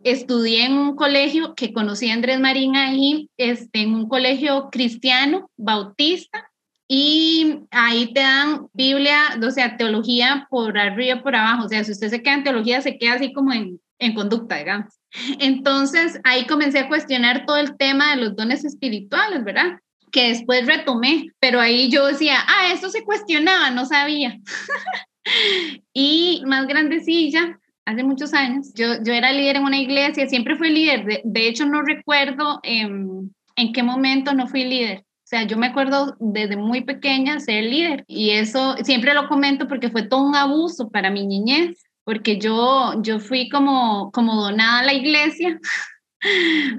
Estudié 0.00 0.66
en 0.66 0.74
un 0.74 0.96
colegio 0.96 1.54
que 1.54 1.72
conocí 1.72 2.10
a 2.10 2.14
Andrés 2.14 2.38
Marín 2.38 2.76
ahí, 2.76 3.30
este, 3.36 3.82
en 3.82 3.94
un 3.94 4.08
colegio 4.08 4.68
cristiano, 4.70 5.50
bautista, 5.56 6.50
y 6.86 7.60
ahí 7.70 8.12
te 8.12 8.20
dan 8.20 8.66
Biblia, 8.74 9.16
o 9.42 9.50
sea, 9.50 9.76
teología 9.76 10.46
por 10.50 10.76
arriba, 10.78 11.22
por 11.22 11.34
abajo. 11.34 11.64
O 11.64 11.68
sea, 11.68 11.82
si 11.84 11.92
usted 11.92 12.10
se 12.10 12.22
queda 12.22 12.34
en 12.34 12.44
teología, 12.44 12.82
se 12.82 12.98
queda 12.98 13.14
así 13.14 13.32
como 13.32 13.52
en, 13.52 13.80
en 13.98 14.14
conducta, 14.14 14.56
digamos. 14.56 14.94
Entonces, 15.38 16.20
ahí 16.24 16.46
comencé 16.46 16.80
a 16.80 16.88
cuestionar 16.88 17.46
todo 17.46 17.56
el 17.56 17.76
tema 17.76 18.14
de 18.14 18.22
los 18.22 18.36
dones 18.36 18.64
espirituales, 18.64 19.42
¿verdad? 19.44 19.78
Que 20.14 20.28
después 20.28 20.66
retomé, 20.66 21.26
pero 21.40 21.60
ahí 21.60 21.90
yo 21.90 22.06
decía, 22.06 22.38
ah, 22.46 22.72
esto 22.72 22.88
se 22.88 23.02
cuestionaba, 23.02 23.70
no 23.70 23.84
sabía. 23.84 24.38
y 25.92 26.42
más 26.46 26.68
grandecilla, 26.68 27.58
hace 27.84 28.04
muchos 28.04 28.32
años, 28.32 28.72
yo, 28.74 29.02
yo 29.02 29.12
era 29.12 29.32
líder 29.32 29.56
en 29.56 29.64
una 29.64 29.78
iglesia, 29.78 30.28
siempre 30.28 30.56
fui 30.56 30.70
líder. 30.70 31.04
De, 31.04 31.20
de 31.24 31.48
hecho, 31.48 31.66
no 31.66 31.82
recuerdo 31.82 32.60
en 32.62 33.32
qué 33.72 33.82
momento 33.82 34.32
no 34.34 34.46
fui 34.46 34.64
líder 34.64 35.04
o 35.24 35.26
sea, 35.26 35.44
yo 35.44 35.56
me 35.56 35.68
acuerdo 35.68 36.16
desde 36.20 36.58
muy 36.58 36.82
pequeña 36.82 37.40
ser 37.40 37.64
líder 37.64 38.04
y 38.06 38.30
eso 38.30 38.76
siempre 38.82 39.14
lo 39.14 39.26
comento 39.26 39.66
porque 39.66 39.88
fue 39.88 40.02
todo 40.02 40.22
un 40.22 40.36
abuso 40.36 40.90
para 40.90 41.10
mi 41.10 41.26
niñez, 41.26 41.82
porque 42.04 42.38
yo, 42.38 43.00
yo 43.00 43.18
fui 43.18 43.48
como, 43.48 44.10
como 44.12 44.34
donada 44.34 44.80
a 44.80 44.84
la 44.84 44.92
iglesia, 44.92 45.58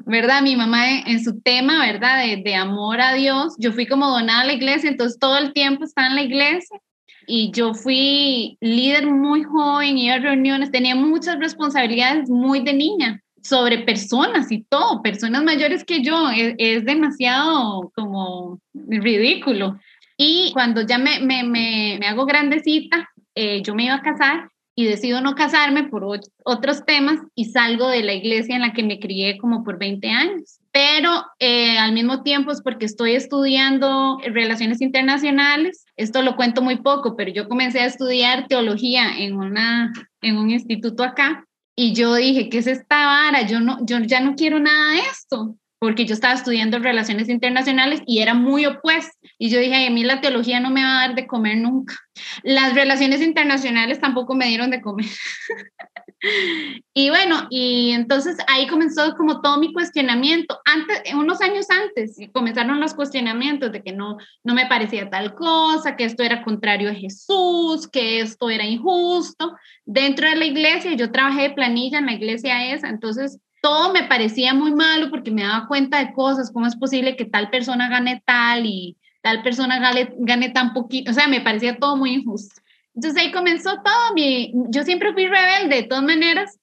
¿verdad? 0.05 0.41
Mi 0.41 0.55
mamá 0.55 0.99
en, 0.99 1.23
su 1.23 1.39
tema, 1.41 1.85
¿verdad? 1.85 2.23
De, 2.43 2.55
amor 2.55 3.01
a 3.01 3.13
Dios, 3.13 3.55
yo 3.59 3.71
fui 3.71 3.85
como 3.85 4.09
donada 4.09 4.41
a 4.41 4.45
la 4.45 4.53
iglesia, 4.53 4.89
entonces 4.89 5.19
todo 5.19 5.37
el 5.37 5.53
tiempo 5.53 5.83
estaba 5.83 6.07
en 6.07 6.15
la 6.15 6.23
iglesia 6.23 6.79
y 7.27 7.51
yo 7.51 7.73
fui 7.73 8.57
líder 8.61 9.07
muy 9.07 9.43
joven, 9.43 9.97
iba 9.97 10.15
a 10.15 10.19
reuniones, 10.19 10.71
tenía 10.71 10.95
muchas 10.95 11.39
responsabilidades 11.39 12.29
muy 12.29 12.61
de 12.61 12.73
niña 12.73 13.21
sobre 13.41 13.79
personas 13.79 14.51
y 14.51 14.63
todo, 14.63 15.01
personas 15.01 15.43
mayores 15.43 15.83
que 15.83 16.01
yo, 16.01 16.29
es, 16.31 16.83
demasiado 16.85 17.91
como 17.95 18.59
ridículo. 18.73 19.79
Y 20.17 20.51
cuando 20.53 20.81
ya 20.81 20.97
me, 20.97 21.19
me, 21.19 21.43
me, 21.43 22.07
hago 22.07 22.25
grandecita, 22.25 23.09
eh, 23.35 23.61
yo 23.61 23.75
me 23.75 23.85
iba 23.85 23.95
a 23.95 24.01
casar 24.01 24.49
y 24.75 24.85
decido 24.85 25.21
no 25.21 25.35
casarme 25.35 25.83
por 25.83 26.05
otros 26.43 26.85
temas 26.85 27.19
y 27.33 27.45
salgo 27.45 27.87
de 27.87 28.03
la 28.03 28.13
iglesia 28.13 28.55
en 28.55 28.61
la 28.61 28.73
que 28.73 28.83
me 28.83 28.99
crié 28.99 29.37
como 29.37 29.63
por 29.63 29.79
20 29.79 30.09
años. 30.09 30.59
Pero 30.71 31.25
eh, 31.39 31.77
al 31.77 31.93
mismo 31.93 32.23
tiempo 32.23 32.51
es 32.51 32.61
porque 32.61 32.85
estoy 32.85 33.13
estudiando 33.13 34.19
relaciones 34.25 34.81
internacionales. 34.81 35.85
Esto 35.95 36.21
lo 36.21 36.35
cuento 36.35 36.61
muy 36.61 36.77
poco, 36.77 37.15
pero 37.15 37.31
yo 37.31 37.47
comencé 37.47 37.79
a 37.79 37.85
estudiar 37.85 38.47
teología 38.47 39.17
en, 39.17 39.35
una, 39.37 39.93
en 40.21 40.37
un 40.37 40.51
instituto 40.51 41.03
acá 41.03 41.45
y 41.75 41.93
yo 41.93 42.15
dije, 42.15 42.49
¿qué 42.49 42.57
es 42.57 42.67
esta 42.67 43.05
vara? 43.05 43.47
Yo, 43.47 43.59
no, 43.59 43.85
yo 43.85 43.99
ya 43.99 44.19
no 44.19 44.35
quiero 44.35 44.59
nada 44.59 44.93
de 44.93 44.99
esto, 44.99 45.55
porque 45.79 46.05
yo 46.05 46.13
estaba 46.13 46.33
estudiando 46.33 46.79
relaciones 46.79 47.29
internacionales 47.29 48.01
y 48.05 48.19
era 48.19 48.33
muy 48.33 48.65
opuesto. 48.65 49.11
Y 49.37 49.49
yo 49.49 49.59
dije, 49.59 49.87
a 49.87 49.89
mí 49.89 50.03
la 50.03 50.21
teología 50.21 50.59
no 50.59 50.69
me 50.69 50.83
va 50.83 50.91
a 51.03 51.07
dar 51.07 51.15
de 51.15 51.27
comer 51.27 51.57
nunca. 51.57 51.95
Las 52.43 52.73
relaciones 52.73 53.21
internacionales 53.21 53.99
tampoco 53.99 54.35
me 54.35 54.47
dieron 54.47 54.71
de 54.71 54.81
comer. 54.81 55.05
y 56.93 57.09
bueno, 57.09 57.47
y 57.49 57.91
entonces 57.91 58.37
ahí 58.47 58.67
comenzó 58.67 59.15
como 59.15 59.41
todo 59.41 59.59
mi 59.59 59.73
cuestionamiento. 59.73 60.59
Antes, 60.65 61.13
unos 61.13 61.41
años 61.41 61.67
antes, 61.69 62.17
comenzaron 62.31 62.79
los 62.79 62.93
cuestionamientos 62.93 63.71
de 63.71 63.83
que 63.83 63.91
no, 63.91 64.17
no 64.43 64.53
me 64.53 64.67
parecía 64.67 65.09
tal 65.09 65.35
cosa, 65.35 65.97
que 65.97 66.05
esto 66.05 66.23
era 66.23 66.43
contrario 66.43 66.89
a 66.89 66.95
Jesús, 66.95 67.87
que 67.87 68.21
esto 68.21 68.49
era 68.49 68.63
injusto. 68.63 69.55
Dentro 69.83 70.29
de 70.29 70.37
la 70.37 70.45
iglesia, 70.45 70.93
yo 70.93 71.11
trabajé 71.11 71.43
de 71.43 71.51
planilla 71.51 71.99
en 71.99 72.05
la 72.05 72.13
iglesia 72.13 72.73
esa, 72.73 72.87
entonces 72.87 73.39
todo 73.65 73.91
me 73.91 74.03
parecía 74.03 74.53
muy 74.53 74.75
malo 74.75 75.09
porque 75.09 75.31
me 75.31 75.41
daba 75.41 75.67
cuenta 75.67 75.97
de 75.97 76.13
cosas, 76.13 76.51
cómo 76.53 76.67
es 76.67 76.75
posible 76.75 77.15
que 77.15 77.25
tal 77.25 77.49
persona 77.49 77.89
gane 77.89 78.21
tal 78.23 78.63
y 78.67 78.95
tal 79.23 79.41
persona 79.41 79.79
gane, 79.79 80.13
gane 80.19 80.49
tan 80.49 80.71
poquito, 80.71 81.09
o 81.09 81.13
sea, 81.15 81.27
me 81.27 81.41
parecía 81.41 81.79
todo 81.79 81.97
muy 81.97 82.13
injusto. 82.13 82.61
Entonces 82.93 83.19
ahí 83.19 83.31
comenzó 83.31 83.71
todo 83.83 84.13
mi, 84.13 84.53
yo 84.69 84.83
siempre 84.83 85.13
fui 85.13 85.25
rebelde, 85.25 85.77
de 85.77 85.83
todas 85.87 86.03
maneras, 86.03 86.59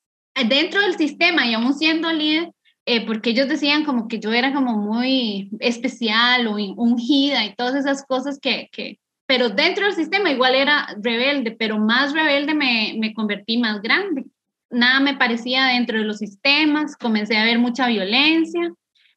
dentro 0.48 0.80
del 0.80 0.96
sistema 0.96 1.44
y 1.44 1.54
aún 1.54 1.74
siendo 1.74 2.12
líder, 2.12 2.52
eh, 2.86 3.04
porque 3.04 3.30
ellos 3.30 3.48
decían 3.48 3.84
como 3.84 4.06
que 4.06 4.20
yo 4.20 4.32
era 4.32 4.54
como 4.54 4.78
muy 4.78 5.50
especial 5.58 6.46
o 6.46 6.54
ungida 6.54 7.44
y 7.44 7.56
todas 7.56 7.74
esas 7.74 8.06
cosas 8.06 8.38
que, 8.38 8.68
que, 8.70 9.00
pero 9.26 9.48
dentro 9.48 9.86
del 9.86 9.96
sistema 9.96 10.30
igual 10.30 10.54
era 10.54 10.86
rebelde, 11.00 11.50
pero 11.50 11.80
más 11.80 12.12
rebelde 12.12 12.54
me, 12.54 12.94
me 12.96 13.12
convertí 13.12 13.58
más 13.58 13.82
grande. 13.82 14.26
Nada 14.72 15.00
me 15.00 15.16
parecía 15.16 15.66
dentro 15.66 15.98
de 15.98 16.04
los 16.04 16.18
sistemas, 16.18 16.96
comencé 16.96 17.36
a 17.36 17.44
ver 17.44 17.58
mucha 17.58 17.86
violencia 17.86 18.72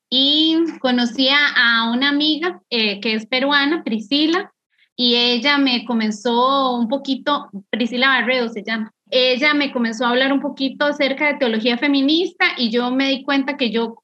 y 0.09 0.57
conocí 0.79 1.29
a 1.29 1.91
una 1.91 2.09
amiga 2.09 2.61
eh, 2.69 2.99
que 2.99 3.15
es 3.15 3.25
peruana, 3.25 3.83
Priscila, 3.83 4.53
y 4.95 5.15
ella 5.15 5.57
me 5.57 5.85
comenzó 5.85 6.75
un 6.75 6.87
poquito, 6.87 7.49
Priscila 7.69 8.07
Barredo 8.07 8.49
se 8.49 8.63
llama, 8.63 8.91
ella 9.09 9.53
me 9.53 9.71
comenzó 9.71 10.05
a 10.05 10.09
hablar 10.09 10.31
un 10.31 10.41
poquito 10.41 10.85
acerca 10.85 11.27
de 11.27 11.39
teología 11.39 11.77
feminista 11.77 12.45
y 12.57 12.69
yo 12.69 12.91
me 12.91 13.09
di 13.09 13.23
cuenta 13.23 13.57
que 13.57 13.71
yo 13.71 13.95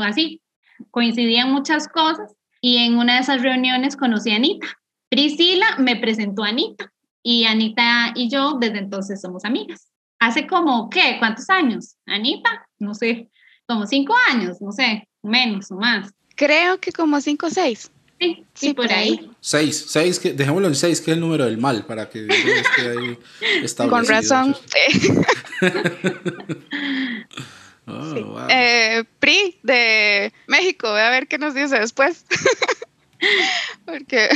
así 0.00 0.42
coincidía 0.90 1.42
en 1.42 1.52
muchas 1.52 1.88
cosas 1.88 2.34
y 2.60 2.78
en 2.78 2.96
una 2.96 3.14
de 3.14 3.20
esas 3.20 3.42
reuniones 3.42 3.96
conocí 3.96 4.30
a 4.30 4.36
Anita. 4.36 4.66
Priscila 5.08 5.66
me 5.78 5.96
presentó 5.96 6.44
a 6.44 6.48
Anita 6.48 6.92
y 7.22 7.44
Anita 7.44 8.12
y 8.14 8.28
yo 8.28 8.58
desde 8.60 8.78
entonces 8.78 9.20
somos 9.20 9.44
amigas. 9.44 9.93
Hace 10.18 10.46
como, 10.46 10.90
¿qué? 10.90 11.16
¿Cuántos 11.18 11.48
años? 11.50 11.96
Anita, 12.06 12.66
no 12.78 12.94
sé, 12.94 13.28
como 13.66 13.86
cinco 13.86 14.14
años, 14.30 14.60
no 14.60 14.72
sé, 14.72 15.08
menos 15.22 15.70
o 15.70 15.76
más. 15.76 16.10
Creo 16.36 16.80
que 16.80 16.92
como 16.92 17.20
cinco 17.20 17.46
o 17.46 17.50
seis. 17.50 17.90
Sí, 18.20 18.44
sí, 18.54 18.74
por 18.74 18.90
ahí. 18.92 19.30
Seis, 19.40 19.86
seis, 19.88 20.18
que, 20.18 20.32
dejémoslo 20.32 20.68
en 20.68 20.74
seis, 20.74 21.00
que 21.00 21.10
es 21.10 21.16
el 21.16 21.20
número 21.20 21.44
del 21.44 21.58
mal, 21.58 21.84
para 21.84 22.08
que 22.08 22.26
esté 22.26 22.90
ahí 22.90 23.18
Con 23.90 24.06
razón. 24.06 24.56
oh, 27.86 28.46
eh, 28.48 29.04
PRI 29.18 29.58
de 29.62 30.32
México, 30.46 30.90
voy 30.90 31.00
a 31.00 31.10
ver 31.10 31.26
qué 31.26 31.38
nos 31.38 31.54
dice 31.54 31.78
después. 31.78 32.24
Porque 33.84 34.28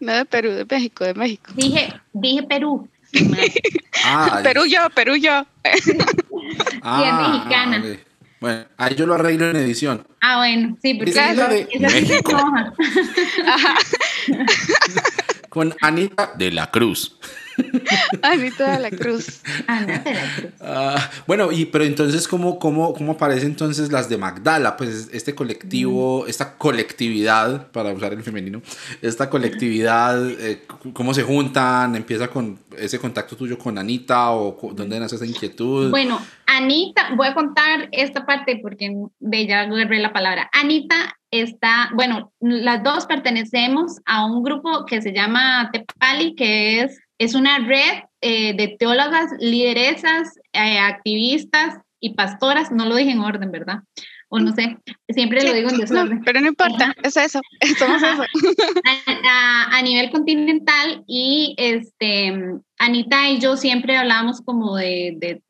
no 0.00 0.12
de 0.12 0.24
Perú, 0.24 0.50
de 0.50 0.64
México, 0.64 1.04
de 1.04 1.14
México. 1.14 1.52
Dije, 1.54 1.92
dije 2.12 2.42
Perú. 2.44 2.88
Ah, 4.04 4.40
Perú 4.42 4.66
yo, 4.66 4.90
Perú 4.90 5.16
yo. 5.16 5.46
Ah, 6.82 7.30
mexicana. 7.32 7.82
Bueno, 8.40 8.66
ahí 8.76 8.94
yo 8.94 9.06
lo 9.06 9.14
arreglo 9.14 9.48
en 9.48 9.56
edición. 9.56 10.06
Ah, 10.20 10.36
bueno, 10.36 10.76
sí, 10.82 10.94
porque 10.94 11.12
es 11.12 11.36
de 11.36 11.68
México. 11.80 12.38
Con 15.48 15.74
Anita 15.80 16.32
de 16.36 16.50
la 16.50 16.70
Cruz. 16.70 17.16
Anita 18.22 18.72
de 18.72 18.80
la 18.80 18.90
Cruz. 18.90 19.40
Anita 19.66 19.98
de 20.00 20.14
la 20.14 20.36
Cruz. 20.36 20.52
Ah, 20.60 21.10
bueno, 21.26 21.52
y 21.52 21.66
pero 21.66 21.84
entonces, 21.84 22.28
¿cómo, 22.28 22.58
cómo, 22.58 22.94
¿cómo 22.94 23.12
aparecen 23.12 23.50
entonces 23.50 23.92
las 23.92 24.08
de 24.08 24.18
Magdala? 24.18 24.76
Pues 24.76 25.10
este 25.12 25.34
colectivo, 25.34 26.24
mm. 26.24 26.30
esta 26.30 26.56
colectividad, 26.56 27.70
para 27.70 27.92
usar 27.92 28.12
el 28.12 28.22
femenino, 28.22 28.62
esta 29.02 29.30
colectividad, 29.30 30.28
eh, 30.30 30.62
¿cómo 30.92 31.14
se 31.14 31.22
juntan? 31.22 31.96
¿Empieza 31.96 32.28
con 32.28 32.58
ese 32.78 32.98
contacto 32.98 33.36
tuyo 33.36 33.58
con 33.58 33.78
Anita 33.78 34.32
o 34.32 34.58
dónde 34.72 34.98
nace 34.98 35.16
esa 35.16 35.26
inquietud? 35.26 35.90
Bueno, 35.90 36.20
Anita, 36.46 37.14
voy 37.16 37.28
a 37.28 37.34
contar 37.34 37.88
esta 37.92 38.26
parte 38.26 38.58
porque 38.62 38.92
de 39.18 39.46
ya 39.46 39.62
agarré 39.62 40.00
la 40.00 40.12
palabra. 40.12 40.48
Anita 40.52 41.16
está, 41.30 41.90
bueno, 41.94 42.32
las 42.40 42.82
dos 42.82 43.06
pertenecemos 43.06 44.00
a 44.06 44.24
un 44.26 44.42
grupo 44.42 44.84
que 44.86 45.02
se 45.02 45.12
llama 45.12 45.70
Tepali, 45.72 46.34
que 46.34 46.82
es 46.82 47.00
es 47.18 47.34
una 47.34 47.58
red 47.58 48.04
eh, 48.20 48.54
de 48.54 48.76
teólogas, 48.78 49.30
lideresas, 49.38 50.38
eh, 50.52 50.78
activistas 50.78 51.76
y 52.00 52.14
pastoras. 52.14 52.70
No 52.70 52.86
lo 52.86 52.96
dije 52.96 53.12
en 53.12 53.20
orden, 53.20 53.50
¿verdad? 53.50 53.80
O 54.28 54.40
no 54.40 54.52
sé, 54.52 54.78
siempre 55.10 55.44
lo 55.44 55.52
digo 55.52 55.70
en 55.70 55.78
desorden. 55.78 56.22
pero 56.24 56.40
no 56.40 56.48
importa, 56.48 56.92
es 57.02 57.16
eso, 57.16 57.40
somos 57.78 58.02
eso. 58.02 58.24
A, 59.70 59.80
nivel 59.82 60.10
continental 60.10 61.04
y 61.06 61.54
este, 61.56 62.32
Anita 62.78 63.28
y 63.28 63.38
yo 63.38 63.56
siempre 63.56 63.96
hablamos 63.96 64.40
como 64.40 64.76
de, 64.76 65.14
de, 65.18 65.42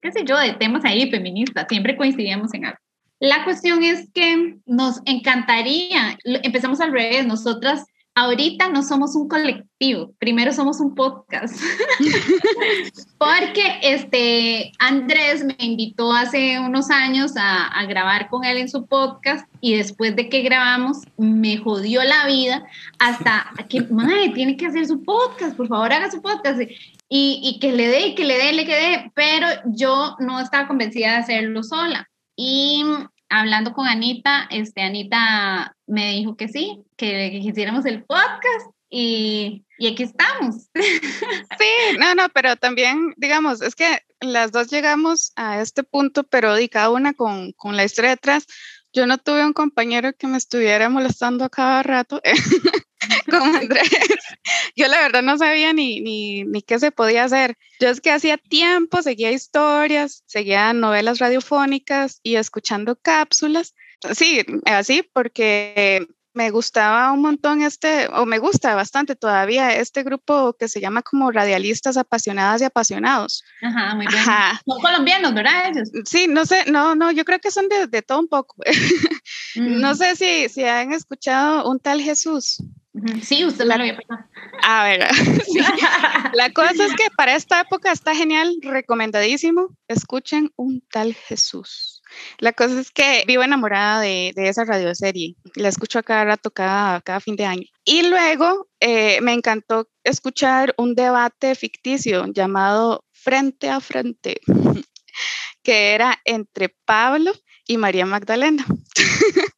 qué 0.00 0.10
sé 0.10 0.24
yo, 0.24 0.38
de 0.38 0.54
temas 0.54 0.84
ahí 0.84 1.10
feministas, 1.10 1.66
siempre 1.68 1.96
coincidíamos 1.96 2.52
en 2.54 2.64
algo. 2.66 2.78
La 3.20 3.44
cuestión 3.44 3.82
es 3.84 4.08
que 4.12 4.56
nos 4.66 5.00
encantaría, 5.04 6.18
empezamos 6.24 6.80
al 6.80 6.92
revés, 6.92 7.26
nosotras 7.26 7.84
ahorita 8.14 8.68
no 8.68 8.82
somos 8.82 9.16
un 9.16 9.28
colectivo, 9.28 10.12
primero 10.18 10.52
somos 10.52 10.80
un 10.80 10.94
podcast. 10.94 11.56
Porque 13.18 13.80
este 13.82 14.72
Andrés 14.78 15.44
me 15.44 15.56
invitó 15.58 16.12
hace 16.12 16.58
unos 16.60 16.90
años 16.90 17.32
a, 17.36 17.84
grabar 17.86 18.28
con 18.28 18.44
él 18.44 18.58
en 18.58 18.68
su 18.68 18.86
podcast 18.86 19.46
y 19.60 19.76
después 19.76 20.16
de 20.16 20.28
que 20.28 20.42
grabamos 20.42 20.98
me 21.18 21.58
jodió 21.58 22.02
la 22.02 22.26
vida 22.26 22.64
hasta 22.98 23.52
que, 23.68 23.82
madre, 23.82 24.30
tiene 24.30 24.56
que 24.56 24.66
hacer 24.66 24.86
su 24.86 25.02
podcast, 25.02 25.56
por 25.56 25.68
favor 25.68 25.92
haga 25.92 26.10
su 26.10 26.22
podcast. 26.22 26.60
Y, 27.08 27.40
y 27.42 27.58
que 27.60 27.72
le 27.72 27.86
dé, 27.88 28.08
y 28.08 28.14
que 28.14 28.24
le 28.24 28.38
dé, 28.38 28.52
le 28.52 28.64
quede, 28.64 29.12
pero 29.14 29.46
yo 29.66 30.16
no 30.20 30.40
estaba 30.40 30.66
convencida 30.66 31.10
de 31.10 31.16
hacerlo 31.16 31.62
sola. 31.62 32.08
Y 32.34 32.82
hablando 33.28 33.72
con 33.72 33.86
Anita, 33.86 34.48
este, 34.50 34.82
Anita 34.82 35.73
me 35.86 36.12
dijo 36.12 36.36
que 36.36 36.48
sí, 36.48 36.82
que, 36.96 37.28
hiciéramos 37.28 37.84
el 37.86 38.04
podcast 38.04 38.70
y, 38.90 39.64
y, 39.78 39.88
aquí 39.88 40.04
estamos. 40.04 40.68
Sí, 41.58 41.98
no, 41.98 42.14
no, 42.14 42.28
pero 42.30 42.56
también, 42.56 43.14
digamos, 43.16 43.62
es 43.62 43.74
que 43.74 44.00
las 44.20 44.52
dos 44.52 44.68
llegamos 44.70 45.32
a 45.36 45.60
este 45.60 45.82
punto, 45.82 46.24
pero 46.24 46.58
y 46.58 46.68
cada 46.68 46.90
una 46.90 47.14
con, 47.14 47.52
con 47.52 47.76
la 47.76 47.84
historia 47.84 48.10
detrás. 48.10 48.46
Yo 48.92 49.06
no 49.06 49.18
tuve 49.18 49.44
un 49.44 49.52
compañero 49.52 50.12
que 50.12 50.28
me 50.28 50.38
estuviera 50.38 50.88
molestando 50.88 51.44
a 51.44 51.50
cada 51.50 51.82
rato. 51.82 52.20
como 53.30 53.56
Andrés. 53.56 53.90
Yo 54.76 54.88
la 54.88 55.00
verdad 55.00 55.22
no 55.22 55.36
sabía 55.38 55.72
ni, 55.72 56.00
ni, 56.00 56.44
ni 56.44 56.62
qué 56.62 56.78
se 56.78 56.90
podía 56.90 57.24
hacer. 57.24 57.56
Yo 57.80 57.88
es 57.88 58.00
que 58.00 58.10
hacía 58.10 58.38
tiempo 58.38 59.02
seguía 59.02 59.32
historias, 59.32 60.22
seguía 60.26 60.72
novelas 60.72 61.18
radiofónicas 61.18 62.20
y 62.22 62.36
escuchando 62.36 62.96
cápsulas. 62.96 63.74
Sí, 64.12 64.44
así 64.66 65.08
porque 65.12 66.06
me 66.34 66.50
gustaba 66.50 67.12
un 67.12 67.22
montón 67.22 67.62
este, 67.62 68.08
o 68.08 68.26
me 68.26 68.38
gusta 68.38 68.74
bastante 68.74 69.14
todavía 69.14 69.76
este 69.76 70.02
grupo 70.02 70.54
que 70.58 70.68
se 70.68 70.80
llama 70.80 71.02
como 71.02 71.30
Radialistas 71.30 71.96
Apasionadas 71.96 72.60
y 72.60 72.64
Apasionados. 72.64 73.44
Ajá, 73.62 73.94
muy 73.94 74.06
bien. 74.08 74.22
Son 74.66 74.80
colombianos, 74.80 75.32
¿verdad? 75.32 75.68
Ellos? 75.70 75.88
Sí, 76.04 76.26
no 76.28 76.44
sé, 76.44 76.64
no, 76.70 76.96
no, 76.96 77.12
yo 77.12 77.24
creo 77.24 77.38
que 77.38 77.52
son 77.52 77.68
de, 77.68 77.86
de 77.86 78.02
todo 78.02 78.20
un 78.20 78.28
poco. 78.28 78.56
No 79.56 79.92
mm. 79.92 79.94
sé 79.94 80.16
si, 80.16 80.48
si 80.48 80.64
han 80.64 80.92
escuchado 80.92 81.70
un 81.70 81.78
tal 81.78 82.02
Jesús. 82.02 82.56
Sí, 83.22 83.44
usted 83.44 83.64
la, 83.66 83.76
lo 83.76 83.82
había 83.82 83.96
pasado. 83.96 84.28
A 84.64 84.84
ver, 84.84 85.00
la 86.34 86.50
cosa 86.50 86.86
es 86.86 86.94
que 86.94 87.08
para 87.16 87.36
esta 87.36 87.60
época 87.60 87.92
está 87.92 88.16
genial, 88.16 88.56
recomendadísimo. 88.62 89.68
Escuchen 89.86 90.52
un 90.56 90.80
tal 90.90 91.14
Jesús. 91.14 91.93
La 92.38 92.52
cosa 92.52 92.80
es 92.80 92.90
que 92.90 93.24
vivo 93.26 93.42
enamorada 93.42 94.00
de, 94.00 94.32
de 94.34 94.48
esa 94.48 94.64
radioserie. 94.64 95.36
La 95.54 95.68
escucho 95.68 95.98
a 95.98 96.02
cada 96.02 96.24
rato, 96.24 96.50
cada, 96.50 97.00
cada 97.00 97.20
fin 97.20 97.36
de 97.36 97.44
año. 97.44 97.66
Y 97.84 98.08
luego 98.08 98.68
eh, 98.80 99.20
me 99.20 99.32
encantó 99.32 99.88
escuchar 100.02 100.74
un 100.76 100.94
debate 100.94 101.54
ficticio 101.54 102.26
llamado 102.32 103.04
Frente 103.12 103.70
a 103.70 103.80
Frente, 103.80 104.40
que 105.62 105.94
era 105.94 106.20
entre 106.24 106.68
Pablo 106.84 107.32
y 107.66 107.76
María 107.78 108.06
Magdalena. 108.06 108.64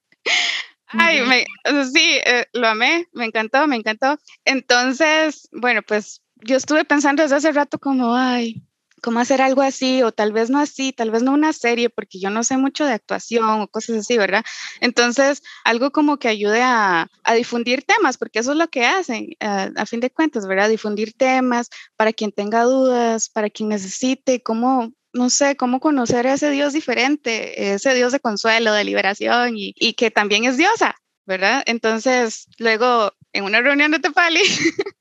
Ay, 0.89 1.21
me, 1.23 1.45
sí, 1.93 2.21
eh, 2.25 2.47
lo 2.53 2.69
amé, 2.69 3.07
me 3.13 3.25
encantó, 3.25 3.67
me 3.67 3.77
encantó. 3.77 4.19
Entonces, 4.45 5.49
bueno, 5.53 5.83
pues 5.83 6.23
yo 6.37 6.57
estuve 6.57 6.85
pensando 6.85 7.23
desde 7.23 7.37
hace 7.37 7.53
rato 7.53 7.79
como, 7.79 8.15
ay, 8.15 8.63
cómo 9.03 9.21
hacer 9.21 9.43
algo 9.43 9.63
así, 9.63 10.03
o 10.03 10.13
tal 10.13 10.33
vez 10.33 10.51
no 10.51 10.59
así, 10.59 10.93
tal 10.93 11.11
vez 11.11 11.23
no 11.23 11.33
una 11.33 11.53
serie, 11.53 11.91
porque 11.91 12.19
yo 12.19 12.31
no 12.31 12.45
sé 12.45 12.57
mucho 12.57 12.85
de 12.85 12.93
actuación 12.93 13.61
o 13.63 13.69
cosas 13.69 13.99
así, 13.99 14.17
¿verdad? 14.19 14.45
Entonces, 14.81 15.43
algo 15.65 15.91
como 15.93 16.19
que 16.19 16.29
ayude 16.29 16.63
a, 16.63 17.09
a 17.25 17.35
difundir 17.35 17.85
temas, 17.85 18.19
porque 18.19 18.41
eso 18.41 18.53
es 18.53 18.59
lo 18.59 18.69
que 18.69 18.87
hacen, 18.87 19.31
a, 19.41 19.71
a, 19.77 19.87
fin 19.87 20.01
de 20.01 20.11
cuentas, 20.11 20.47
¿verdad? 20.47 20.69
Difundir 20.69 21.13
temas 21.15 21.69
para 21.97 22.13
quien 22.13 22.33
tenga 22.33 22.63
dudas, 22.63 23.29
para 23.29 23.51
quien 23.51 23.69
necesite, 23.69 24.43
cómo 24.43 24.93
no 25.17 25.31
sé, 25.31 25.57
cómo 25.57 25.81
conocer 25.81 26.27
a 26.27 26.35
ese 26.35 26.51
Dios 26.51 26.73
diferente, 26.73 27.73
ese 27.75 27.95
Dios 27.95 28.13
de 28.13 28.21
consuelo, 28.21 28.73
de 28.73 28.85
liberación 28.85 29.55
y, 29.57 29.95
que 29.95 30.11
también 30.11 30.45
es 30.45 30.57
diosa, 30.57 30.95
¿verdad? 31.25 31.63
Entonces, 31.67 32.47
luego 32.59 33.13
en 33.33 33.45
una 33.45 33.61
reunión 33.61 33.91
de 33.91 33.99
Tepali, 33.99 34.43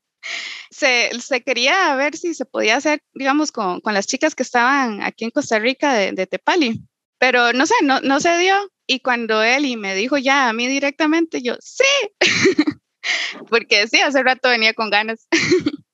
se, 0.76 1.42
quería 1.44 1.94
ver 1.96 2.16
si 2.16 2.34
se 2.34 2.44
podía 2.44 2.76
hacer, 2.76 3.02
digamos, 3.14 3.52
con, 3.52 3.80
las 3.84 4.06
chicas 4.06 4.34
que 4.34 4.42
estaban 4.42 5.02
aquí 5.02 5.24
en 5.24 5.30
Costa 5.30 5.58
Rica 5.58 5.94
de, 5.94 6.26
Tepali, 6.26 6.82
pero 7.18 7.52
no 7.52 7.66
sé, 7.66 7.74
no, 7.82 8.00
no 8.00 8.20
se 8.20 8.36
dio. 8.38 8.54
Y 8.86 9.00
cuando 9.00 9.42
Eli 9.42 9.76
me 9.76 9.94
dijo 9.94 10.16
ya 10.16 10.48
a 10.48 10.52
mí 10.52 10.68
directamente, 10.68 11.42
yo, 11.42 11.56
sí, 11.60 11.84
porque 13.50 13.86
sí, 13.88 14.00
hace 14.00 14.22
rato 14.22 14.48
venía 14.48 14.74
con 14.74 14.90
ganas. 14.90 15.26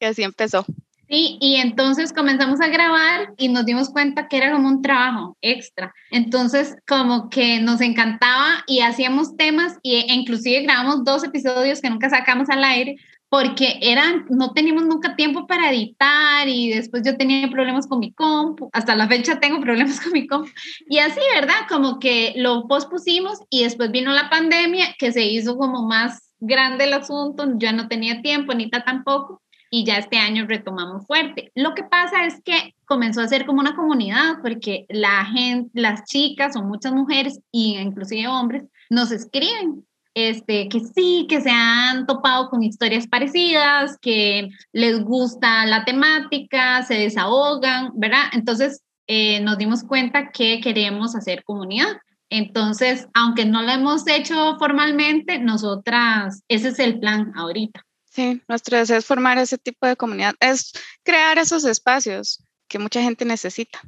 y 0.00 0.04
así 0.04 0.22
empezó. 0.22 0.64
Sí, 1.08 1.36
y 1.42 1.56
entonces 1.56 2.10
comenzamos 2.14 2.62
a 2.62 2.68
grabar 2.68 3.34
y 3.36 3.48
nos 3.48 3.66
dimos 3.66 3.90
cuenta 3.90 4.28
que 4.28 4.38
era 4.38 4.50
como 4.50 4.66
un 4.66 4.80
trabajo 4.80 5.36
extra. 5.42 5.92
Entonces, 6.10 6.74
como 6.88 7.28
que 7.28 7.60
nos 7.60 7.82
encantaba 7.82 8.64
y 8.66 8.80
hacíamos 8.80 9.36
temas 9.36 9.74
e 9.82 10.06
inclusive 10.08 10.62
grabamos 10.62 11.04
dos 11.04 11.22
episodios 11.22 11.82
que 11.82 11.90
nunca 11.90 12.08
sacamos 12.08 12.48
al 12.48 12.64
aire 12.64 12.96
porque 13.32 13.78
eran, 13.80 14.26
no 14.28 14.52
teníamos 14.52 14.84
nunca 14.84 15.16
tiempo 15.16 15.46
para 15.46 15.70
editar 15.70 16.46
y 16.46 16.68
después 16.68 17.02
yo 17.02 17.16
tenía 17.16 17.48
problemas 17.48 17.86
con 17.86 17.98
mi 17.98 18.12
compu, 18.12 18.68
hasta 18.74 18.94
la 18.94 19.08
fecha 19.08 19.40
tengo 19.40 19.58
problemas 19.58 20.02
con 20.02 20.12
mi 20.12 20.26
compu. 20.26 20.50
Y 20.86 20.98
así, 20.98 21.20
¿verdad? 21.34 21.54
Como 21.66 21.98
que 21.98 22.34
lo 22.36 22.68
pospusimos 22.68 23.38
y 23.48 23.64
después 23.64 23.90
vino 23.90 24.12
la 24.12 24.28
pandemia 24.28 24.94
que 24.98 25.12
se 25.12 25.24
hizo 25.24 25.56
como 25.56 25.88
más 25.88 26.30
grande 26.40 26.84
el 26.84 26.92
asunto, 26.92 27.54
yo 27.56 27.72
no 27.72 27.88
tenía 27.88 28.20
tiempo, 28.20 28.52
Anita 28.52 28.84
tampoco 28.84 29.40
y 29.70 29.86
ya 29.86 29.96
este 29.96 30.18
año 30.18 30.44
retomamos 30.46 31.06
fuerte. 31.06 31.52
Lo 31.54 31.74
que 31.74 31.84
pasa 31.84 32.26
es 32.26 32.38
que 32.44 32.74
comenzó 32.84 33.22
a 33.22 33.28
ser 33.28 33.46
como 33.46 33.60
una 33.60 33.74
comunidad 33.74 34.42
porque 34.42 34.84
la 34.90 35.24
gente, 35.24 35.70
las 35.72 36.04
chicas 36.04 36.54
o 36.54 36.62
muchas 36.62 36.92
mujeres 36.92 37.40
y 37.50 37.78
inclusive 37.78 38.28
hombres 38.28 38.64
nos 38.90 39.10
escriben 39.10 39.86
este, 40.14 40.68
que 40.68 40.80
sí, 40.80 41.26
que 41.28 41.40
se 41.40 41.50
han 41.50 42.06
topado 42.06 42.50
con 42.50 42.62
historias 42.62 43.06
parecidas, 43.06 43.96
que 44.00 44.50
les 44.72 45.02
gusta 45.02 45.66
la 45.66 45.84
temática, 45.84 46.82
se 46.82 46.94
desahogan, 46.94 47.92
¿verdad? 47.94 48.24
Entonces 48.32 48.82
eh, 49.06 49.40
nos 49.40 49.58
dimos 49.58 49.82
cuenta 49.84 50.30
que 50.30 50.60
queremos 50.60 51.14
hacer 51.14 51.44
comunidad. 51.44 51.98
Entonces, 52.30 53.08
aunque 53.12 53.44
no 53.44 53.62
lo 53.62 53.70
hemos 53.72 54.06
hecho 54.06 54.56
formalmente, 54.58 55.38
nosotras, 55.38 56.42
ese 56.48 56.68
es 56.68 56.78
el 56.78 56.98
plan 56.98 57.32
ahorita. 57.36 57.84
Sí, 58.10 58.42
nuestro 58.48 58.78
deseo 58.78 58.98
es 58.98 59.06
formar 59.06 59.38
ese 59.38 59.58
tipo 59.58 59.86
de 59.86 59.96
comunidad, 59.96 60.34
es 60.40 60.72
crear 61.02 61.38
esos 61.38 61.64
espacios 61.64 62.42
que 62.68 62.78
mucha 62.78 63.02
gente 63.02 63.24
necesita. 63.24 63.80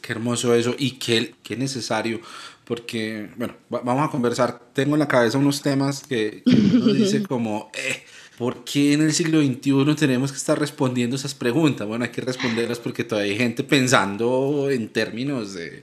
Qué 0.00 0.12
hermoso 0.12 0.54
eso 0.54 0.74
y 0.78 0.92
qué, 0.92 1.34
qué 1.42 1.56
necesario, 1.56 2.20
porque, 2.70 3.28
bueno, 3.34 3.54
vamos 3.68 4.08
a 4.08 4.12
conversar. 4.12 4.60
Tengo 4.72 4.94
en 4.94 5.00
la 5.00 5.08
cabeza 5.08 5.38
unos 5.38 5.60
temas 5.60 6.04
que, 6.04 6.44
que 6.46 6.54
uno 6.54 6.92
dice 6.92 7.20
como, 7.26 7.68
eh, 7.74 8.04
¿por 8.38 8.62
qué 8.62 8.92
en 8.92 9.00
el 9.00 9.12
siglo 9.12 9.42
XXI 9.42 9.96
tenemos 9.96 10.30
que 10.30 10.38
estar 10.38 10.56
respondiendo 10.56 11.16
esas 11.16 11.34
preguntas? 11.34 11.88
Bueno, 11.88 12.04
hay 12.04 12.12
que 12.12 12.20
responderlas 12.20 12.78
porque 12.78 13.02
todavía 13.02 13.32
hay 13.32 13.38
gente 13.38 13.64
pensando 13.64 14.70
en 14.70 14.88
términos 14.88 15.52
de, 15.54 15.82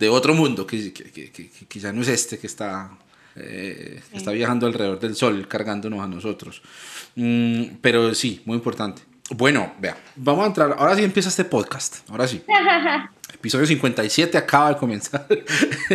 de 0.00 0.08
otro 0.08 0.34
mundo, 0.34 0.66
que, 0.66 0.92
que, 0.92 1.30
que, 1.30 1.50
que, 1.68 1.78
ya 1.78 1.92
no 1.92 2.02
es 2.02 2.08
este 2.08 2.36
que 2.40 2.48
está, 2.48 2.90
eh, 3.36 4.02
está 4.12 4.32
viajando 4.32 4.66
alrededor 4.66 4.98
del 4.98 5.14
sol, 5.14 5.46
cargándonos 5.46 6.00
a 6.00 6.08
nosotros. 6.08 6.62
Mm, 7.14 7.76
pero 7.80 8.12
sí, 8.12 8.42
muy 8.44 8.56
importante. 8.56 9.02
Bueno, 9.30 9.72
vea, 9.78 9.96
vamos 10.16 10.42
a 10.42 10.46
entrar. 10.48 10.74
Ahora 10.76 10.96
sí 10.96 11.04
empieza 11.04 11.28
este 11.28 11.44
podcast. 11.44 11.98
Ahora 12.10 12.26
sí. 12.26 12.42
Episodio 13.44 13.66
57 13.66 14.38
acaba 14.38 14.70
de 14.70 14.78
comenzar. 14.78 15.28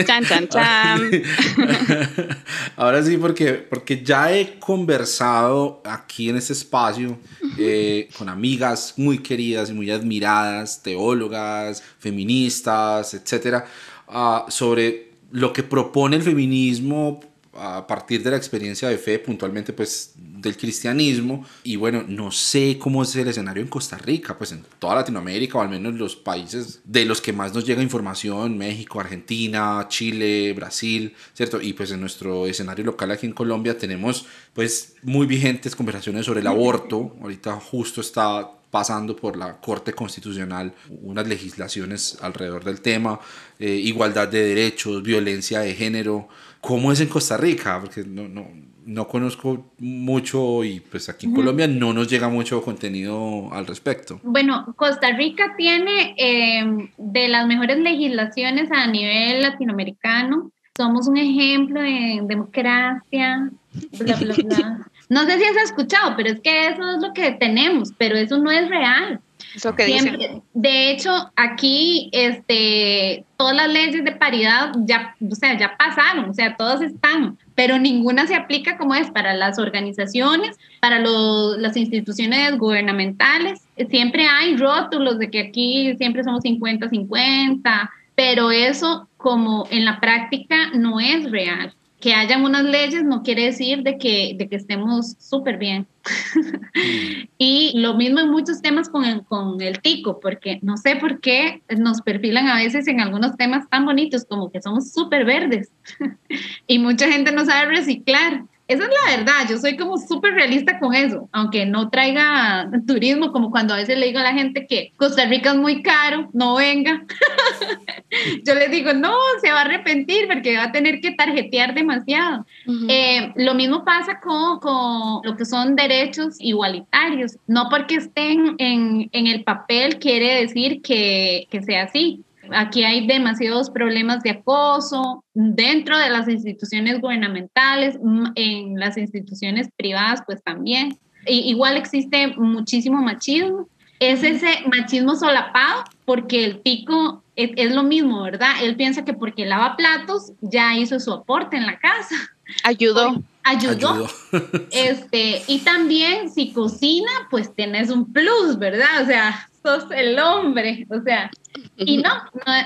Chan, 0.05 0.23
chan, 0.23 0.47
chan. 0.49 1.09
Ahora 2.75 3.01
sí, 3.01 3.17
porque, 3.17 3.53
porque 3.53 4.03
ya 4.03 4.31
he 4.31 4.59
conversado 4.59 5.81
aquí 5.83 6.29
en 6.29 6.37
este 6.37 6.53
espacio 6.53 7.17
eh, 7.57 8.07
con 8.15 8.29
amigas 8.29 8.93
muy 8.97 9.17
queridas 9.17 9.71
y 9.71 9.73
muy 9.73 9.89
admiradas, 9.89 10.83
teólogas, 10.83 11.81
feministas, 11.97 13.15
etcétera, 13.15 13.65
uh, 14.09 14.51
sobre 14.51 15.13
lo 15.31 15.51
que 15.51 15.63
propone 15.63 16.17
el 16.17 16.21
feminismo 16.21 17.19
a 17.59 17.85
partir 17.85 18.23
de 18.23 18.31
la 18.31 18.37
experiencia 18.37 18.87
de 18.87 18.97
fe, 18.97 19.19
puntualmente 19.19 19.73
pues 19.73 20.13
del 20.15 20.55
cristianismo. 20.55 21.45
Y 21.63 21.75
bueno, 21.75 22.03
no 22.07 22.31
sé 22.31 22.77
cómo 22.79 23.03
es 23.03 23.15
el 23.15 23.27
escenario 23.27 23.61
en 23.61 23.69
Costa 23.69 23.97
Rica, 23.97 24.37
pues 24.37 24.51
en 24.51 24.63
toda 24.79 24.95
Latinoamérica 24.95 25.57
o 25.57 25.61
al 25.61 25.69
menos 25.69 25.95
los 25.95 26.15
países 26.15 26.81
de 26.85 27.05
los 27.05 27.21
que 27.21 27.33
más 27.33 27.53
nos 27.53 27.65
llega 27.65 27.81
información, 27.81 28.57
México, 28.57 28.99
Argentina, 28.99 29.85
Chile, 29.89 30.53
Brasil, 30.53 31.13
¿cierto? 31.33 31.61
Y 31.61 31.73
pues 31.73 31.91
en 31.91 31.99
nuestro 31.99 32.47
escenario 32.47 32.85
local 32.85 33.11
aquí 33.11 33.25
en 33.25 33.33
Colombia 33.33 33.77
tenemos 33.77 34.25
pues 34.53 34.95
muy 35.03 35.27
vigentes 35.27 35.75
conversaciones 35.75 36.25
sobre 36.25 36.39
el 36.39 36.47
aborto. 36.47 37.15
Ahorita 37.21 37.53
justo 37.59 38.01
está 38.01 38.49
pasando 38.71 39.15
por 39.15 39.35
la 39.35 39.59
Corte 39.59 39.93
Constitucional 39.93 40.73
unas 41.01 41.27
legislaciones 41.27 42.17
alrededor 42.21 42.63
del 42.63 42.81
tema, 42.81 43.19
eh, 43.57 43.69
igualdad 43.69 44.27
de 44.27 44.43
derechos, 44.43 45.01
violencia 45.01 45.61
de 45.61 45.73
género. 45.73 46.29
¿Cómo 46.61 46.91
es 46.91 47.01
en 47.01 47.07
Costa 47.07 47.37
Rica? 47.37 47.79
Porque 47.79 48.03
no, 48.03 48.27
no, 48.27 48.47
no 48.85 49.07
conozco 49.07 49.71
mucho 49.77 50.63
y 50.63 50.79
pues 50.79 51.09
aquí 51.09 51.27
en 51.27 51.33
Colombia 51.33 51.67
no 51.67 51.93
nos 51.93 52.09
llega 52.09 52.27
mucho 52.27 52.61
contenido 52.61 53.49
al 53.53 53.67
respecto. 53.67 54.19
Bueno, 54.23 54.73
Costa 54.75 55.11
Rica 55.11 55.53
tiene 55.57 56.15
eh, 56.17 56.89
de 56.97 57.27
las 57.27 57.45
mejores 57.47 57.77
legislaciones 57.77 58.71
a 58.71 58.87
nivel 58.87 59.43
latinoamericano. 59.43 60.51
Somos 60.75 61.07
un 61.07 61.17
ejemplo 61.17 61.81
de 61.81 62.21
democracia, 62.23 63.51
bla, 63.99 64.15
bla, 64.15 64.35
bla. 64.35 64.85
No 65.09 65.25
sé 65.25 65.39
si 65.39 65.43
has 65.43 65.57
escuchado, 65.63 66.13
pero 66.15 66.29
es 66.29 66.39
que 66.39 66.67
eso 66.67 66.87
es 66.87 67.01
lo 67.01 67.13
que 67.13 67.31
tenemos, 67.31 67.91
pero 67.97 68.15
eso 68.15 68.37
no 68.37 68.51
es 68.51 68.69
real. 68.69 69.19
Eso 69.55 69.75
que 69.75 69.85
Siempre, 69.85 70.41
De 70.53 70.91
hecho, 70.91 71.31
aquí 71.35 72.09
este, 72.11 73.25
todas 73.37 73.55
las 73.55 73.69
leyes 73.69 74.03
de 74.03 74.11
paridad 74.11 74.71
ya, 74.85 75.15
o 75.19 75.35
sea, 75.35 75.57
ya 75.57 75.75
pasaron, 75.77 76.29
o 76.29 76.33
sea, 76.33 76.55
todas 76.55 76.81
están, 76.81 77.37
pero 77.55 77.79
ninguna 77.79 78.27
se 78.27 78.35
aplica 78.35 78.77
como 78.77 78.95
es 78.95 79.09
para 79.11 79.33
las 79.33 79.57
organizaciones, 79.59 80.57
para 80.81 80.99
los, 80.99 81.57
las 81.57 81.75
instituciones 81.77 82.57
gubernamentales. 82.57 83.61
Siempre 83.89 84.27
hay 84.27 84.55
rótulos 84.57 85.19
de 85.19 85.29
que 85.29 85.39
aquí 85.39 85.95
siempre 85.97 86.23
somos 86.23 86.43
50-50, 86.43 87.89
pero 88.15 88.51
eso 88.51 89.07
como 89.17 89.67
en 89.71 89.85
la 89.85 89.99
práctica 89.99 90.71
no 90.73 90.99
es 90.99 91.29
real 91.31 91.73
que 91.99 92.13
hayan 92.13 92.43
unas 92.43 92.63
leyes 92.63 93.03
no 93.03 93.23
quiere 93.23 93.45
decir 93.45 93.83
de 93.83 93.97
que, 93.97 94.33
de 94.37 94.47
que 94.47 94.55
estemos 94.55 95.15
súper 95.19 95.57
bien. 95.57 95.85
y 97.37 97.77
lo 97.77 97.95
mismo 97.95 98.19
en 98.19 98.29
muchos 98.29 98.61
temas 98.61 98.89
con 98.89 99.03
el, 99.03 99.25
con 99.25 99.61
el 99.61 99.81
tico, 99.81 100.19
porque 100.19 100.59
no 100.61 100.77
sé 100.77 100.95
por 100.95 101.19
qué 101.19 101.61
nos 101.77 102.01
perfilan 102.01 102.47
a 102.47 102.55
veces 102.55 102.87
en 102.87 103.01
algunos 103.01 103.35
temas 103.35 103.69
tan 103.69 103.85
bonitos 103.85 104.25
como 104.25 104.49
que 104.49 104.61
somos 104.61 104.93
súper 104.93 105.25
verdes 105.25 105.71
y 106.67 106.79
mucha 106.79 107.11
gente 107.11 107.31
no 107.31 107.45
sabe 107.45 107.75
reciclar. 107.75 108.45
Esa 108.69 108.83
es 108.83 108.89
la 108.89 109.17
verdad, 109.17 109.49
yo 109.49 109.57
soy 109.57 109.75
como 109.75 109.97
súper 109.97 110.35
realista 110.35 110.77
con 110.77 110.93
eso, 110.93 111.27
aunque 111.31 111.65
no 111.65 111.89
traiga 111.89 112.69
turismo, 112.85 113.31
como 113.31 113.49
cuando 113.49 113.73
a 113.73 113.77
veces 113.77 113.97
le 113.97 114.05
digo 114.05 114.19
a 114.19 114.23
la 114.23 114.33
gente 114.33 114.67
que 114.67 114.93
Costa 114.95 115.25
Rica 115.25 115.49
es 115.49 115.55
muy 115.55 115.81
caro, 115.81 116.29
no 116.33 116.57
venga. 116.57 117.03
yo 118.45 118.53
les 118.53 118.69
digo, 118.69 118.93
no, 118.93 119.11
se 119.41 119.51
va 119.51 119.61
a 119.61 119.65
arrepentir 119.65 120.27
porque 120.27 120.55
va 120.55 120.65
a 120.65 120.71
tener 120.71 121.01
que 121.01 121.13
tarjetear 121.13 121.73
demasiado. 121.73 122.45
Eh, 122.87 123.33
lo 123.37 123.55
mismo 123.55 123.83
pasa 123.83 124.19
con, 124.19 124.59
con, 124.59 125.21
lo 125.23 125.35
que 125.35 125.45
son 125.45 125.75
derechos 125.75 126.35
igualitarios, 126.37 127.37
no 127.47 127.69
porque 127.71 127.95
estén 127.95 128.53
en, 128.59 129.09
en 129.13 129.25
el 129.25 129.43
papel 129.43 129.97
quiere 129.97 130.41
decir 130.41 130.83
que, 130.83 131.47
que 131.49 131.63
sea 131.63 131.85
así. 131.85 132.23
Aquí 132.53 132.83
hay 132.83 133.07
demasiados 133.07 133.69
problemas 133.69 134.23
de 134.23 134.31
acoso 134.31 135.23
dentro 135.33 135.97
de 135.97 136.09
las 136.09 136.27
instituciones 136.27 136.99
gubernamentales, 137.01 137.97
en 138.35 138.79
las 138.79 138.97
instituciones 138.97 139.69
privadas 139.75 140.21
pues 140.25 140.43
también. 140.43 140.97
igual 141.25 141.77
existe 141.77 142.27
muchísimo 142.37 143.01
machismo. 143.01 143.67
Es 143.99 144.23
ese 144.23 144.63
machismo 144.71 145.15
solapado 145.15 145.83
porque 146.05 146.45
el 146.45 146.59
pico 146.59 147.21
es, 147.35 147.71
lo 147.73 147.83
mismo, 147.83 148.23
¿verdad? 148.23 148.51
Él 148.61 148.75
piensa 148.75 149.05
que 149.05 149.13
porque 149.13 149.45
lava 149.45 149.75
platos 149.75 150.33
ya 150.41 150.75
hizo 150.77 150.99
su 150.99 151.11
aporte 151.13 151.57
en 151.57 151.65
la 151.65 151.79
casa. 151.79 152.15
Ayudó. 152.63 153.21
Ayudó. 153.43 154.07
Este, 154.71 155.41
y 155.47 155.59
también 155.59 156.29
si 156.29 156.51
cocina, 156.51 157.11
pues 157.29 157.53
tenés 157.55 157.89
un 157.89 158.11
plus, 158.11 158.57
¿verdad? 158.57 159.01
O 159.01 159.05
sea, 159.05 159.48
sos 159.63 159.85
el 159.91 160.17
hombre, 160.19 160.85
o 160.89 161.01
sea, 161.01 161.29
y 161.77 161.97
no, 161.97 162.09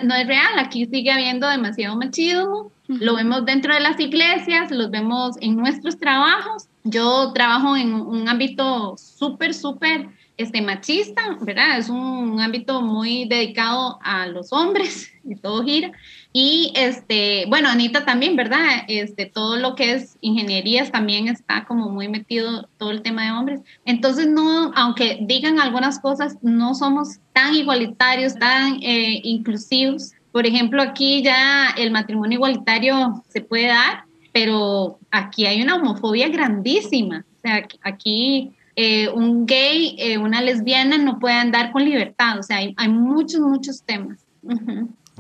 no, 0.04 0.16
es 0.16 0.28
real, 0.28 0.60
aquí 0.60 0.86
sigue 0.86 1.12
habiendo 1.12 1.48
demasiado 1.48 1.96
machismo, 1.96 2.72
lo 2.88 3.16
vemos 3.16 3.46
dentro 3.46 3.74
de 3.74 3.80
las 3.80 4.00
iglesias, 4.00 4.72
los 4.72 4.92
vemos 4.92 5.36
en 5.42 5.56
nuestros 5.56 5.98
trabajos. 5.98 6.68
Yo 6.84 7.32
trabajo 7.34 7.78
en 7.78 7.94
un 7.94 8.28
ámbito 8.28 8.96
súper, 8.98 9.54
súper 9.54 10.10
este, 10.38 10.62
machista, 10.62 11.38
¿verdad? 11.42 11.78
Es 11.78 11.90
un, 11.90 12.40
ámbito 12.42 12.82
muy 12.82 13.26
dedicado 13.26 14.00
a 14.04 14.28
los 14.28 14.52
hombres 14.52 15.12
y 15.24 15.36
todo 15.36 15.64
gira. 15.64 15.92
Y 16.36 16.74
este, 16.76 17.46
bueno, 17.48 17.70
Anita 17.70 18.06
también, 18.06 18.36
¿verdad? 18.36 18.86
Este, 18.88 19.28
todo 19.28 19.56
lo 19.58 19.76
que 19.76 19.94
es 19.94 20.18
ingenierías 20.20 20.92
también 20.92 21.28
está 21.28 21.64
como 21.66 21.90
muy 21.90 22.08
metido 22.08 22.68
todo 22.80 22.90
el 22.90 23.04
tema 23.04 23.26
de 23.26 23.32
hombres. 23.32 23.62
Entonces, 23.86 24.28
no, 24.28 24.72
aunque 24.76 25.20
digan 25.22 25.60
algunas 25.60 26.00
cosas, 26.00 26.38
no 26.42 26.74
somos 26.74 27.20
tan 27.34 27.54
igualitarios, 27.54 28.34
tan 28.34 28.82
eh, 28.82 29.22
inclusivos. 29.24 30.14
Por 30.32 30.48
ejemplo, 30.48 30.82
aquí 30.82 31.22
ya 31.22 31.70
el 31.78 31.92
matrimonio 31.92 32.38
igualitario 32.38 33.24
se 33.30 33.42
puede 33.42 33.68
dar, 33.68 34.06
pero 34.32 34.98
aquí 35.12 35.46
hay 35.46 35.62
una 35.62 35.76
homofobia 35.76 36.30
grandísima. 36.30 37.26
O 37.38 37.42
sea, 37.42 37.68
aquí 37.84 38.54
eh, 38.76 39.08
un 39.10 39.46
gay, 39.46 39.96
eh, 40.00 40.18
una 40.18 40.42
lesbiana 40.42 40.98
no 40.98 41.20
puede 41.20 41.36
andar 41.36 41.72
con 41.72 41.86
libertad. 41.86 42.40
O 42.40 42.44
sea, 42.44 42.58
hay, 42.58 42.90
muchos, 42.90 43.42
muchos 43.42 43.84
temas. 43.84 44.26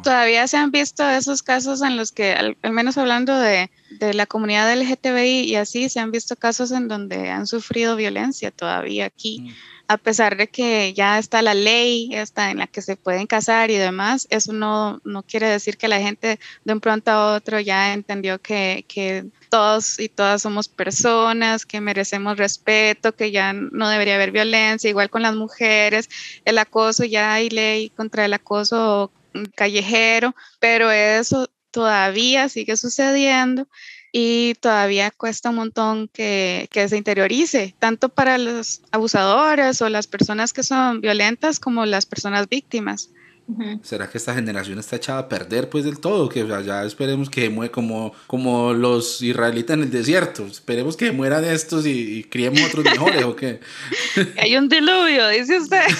Todavía 0.03 0.47
se 0.47 0.57
han 0.57 0.71
visto 0.71 1.07
esos 1.09 1.41
casos 1.41 1.81
en 1.81 1.95
los 1.95 2.11
que, 2.11 2.33
al, 2.33 2.57
menos 2.71 2.97
hablando 2.97 3.35
de, 3.35 3.71
de, 3.91 4.13
la 4.13 4.25
comunidad 4.25 4.73
LGTBI 4.75 5.45
y 5.45 5.55
así, 5.55 5.89
se 5.89 5.99
han 5.99 6.11
visto 6.11 6.35
casos 6.35 6.71
en 6.71 6.87
donde 6.87 7.29
han 7.29 7.47
sufrido 7.47 7.95
violencia 7.95 8.51
todavía 8.51 9.05
aquí. 9.05 9.41
Mm. 9.41 9.53
A 9.87 9.97
pesar 9.97 10.37
de 10.37 10.47
que 10.47 10.93
ya 10.93 11.19
está 11.19 11.41
la 11.41 11.53
ley, 11.53 12.09
está 12.13 12.51
en 12.51 12.57
la 12.57 12.67
que 12.67 12.81
se 12.81 12.95
pueden 12.95 13.27
casar 13.27 13.69
y 13.69 13.75
demás, 13.75 14.27
eso 14.29 14.53
no, 14.53 15.01
no 15.03 15.23
quiere 15.23 15.47
decir 15.47 15.77
que 15.77 15.87
la 15.87 15.99
gente 15.99 16.39
de 16.63 16.73
un 16.73 16.79
pronto 16.79 17.11
a 17.11 17.35
otro 17.35 17.59
ya 17.59 17.93
entendió 17.93 18.41
que, 18.41 18.85
que 18.87 19.25
todos 19.49 19.99
y 19.99 20.09
todas 20.09 20.41
somos 20.41 20.67
personas, 20.67 21.65
que 21.65 21.81
merecemos 21.81 22.37
respeto, 22.37 23.13
que 23.13 23.31
ya 23.31 23.53
no 23.53 23.89
debería 23.89 24.15
haber 24.15 24.31
violencia, 24.31 24.89
igual 24.89 25.09
con 25.09 25.21
las 25.21 25.35
mujeres, 25.35 26.09
el 26.45 26.57
acoso, 26.57 27.03
ya 27.03 27.33
hay 27.33 27.49
ley 27.49 27.89
contra 27.89 28.25
el 28.25 28.33
acoso 28.33 29.11
callejero, 29.55 30.35
pero 30.59 30.91
eso 30.91 31.49
todavía 31.71 32.49
sigue 32.49 32.77
sucediendo 32.77 33.67
y 34.11 34.53
todavía 34.61 35.09
cuesta 35.09 35.49
un 35.49 35.55
montón 35.55 36.07
que, 36.07 36.69
que, 36.71 36.87
se 36.87 36.97
interiorice, 36.97 37.75
tanto 37.79 38.09
para 38.09 38.37
los 38.37 38.83
abusadores 38.91 39.81
o 39.81 39.89
las 39.89 40.05
personas 40.05 40.53
que 40.53 40.61
son 40.61 41.01
violentas 41.01 41.59
como 41.59 41.85
las 41.85 42.05
personas 42.05 42.47
víctimas. 42.47 43.09
¿Será 43.81 44.09
que 44.09 44.17
esta 44.17 44.33
generación 44.33 44.79
está 44.79 44.95
echada 44.95 45.19
a 45.19 45.29
perder 45.29 45.69
pues 45.69 45.83
del 45.83 45.99
todo? 45.99 46.29
Que 46.29 46.47
ya 46.65 46.83
esperemos 46.83 47.29
que 47.29 47.49
muera 47.49 47.71
como, 47.71 48.13
como 48.25 48.73
los 48.73 49.21
israelitas 49.21 49.75
en 49.75 49.83
el 49.83 49.91
desierto. 49.91 50.45
Esperemos 50.45 50.95
que 50.95 51.11
mueran 51.11 51.43
estos 51.43 51.85
y, 51.85 52.23
criemos 52.23 52.61
otros 52.63 52.85
mejores 52.91 53.23
o 53.23 53.35
qué. 53.35 53.59
Hay 54.37 54.55
un 54.55 54.69
diluvio, 54.69 55.27
dice 55.29 55.57
usted. 55.57 55.85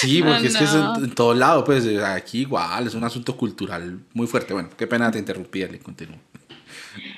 Sí, 0.00 0.20
porque 0.20 0.48
es 0.48 0.56
que 0.56 0.64
es 0.64 0.74
en, 0.74 1.14
todo 1.14 1.32
lado, 1.32 1.62
pues 1.64 1.86
aquí 2.02 2.40
igual, 2.40 2.88
es 2.88 2.94
un 2.94 3.04
asunto 3.04 3.36
cultural 3.36 4.00
muy 4.14 4.26
fuerte. 4.26 4.52
Bueno, 4.52 4.68
qué 4.76 4.84
pena 4.88 5.12
te 5.12 5.20
interrumpí, 5.20 5.60
le 5.60 5.78
continúo. 5.78 6.16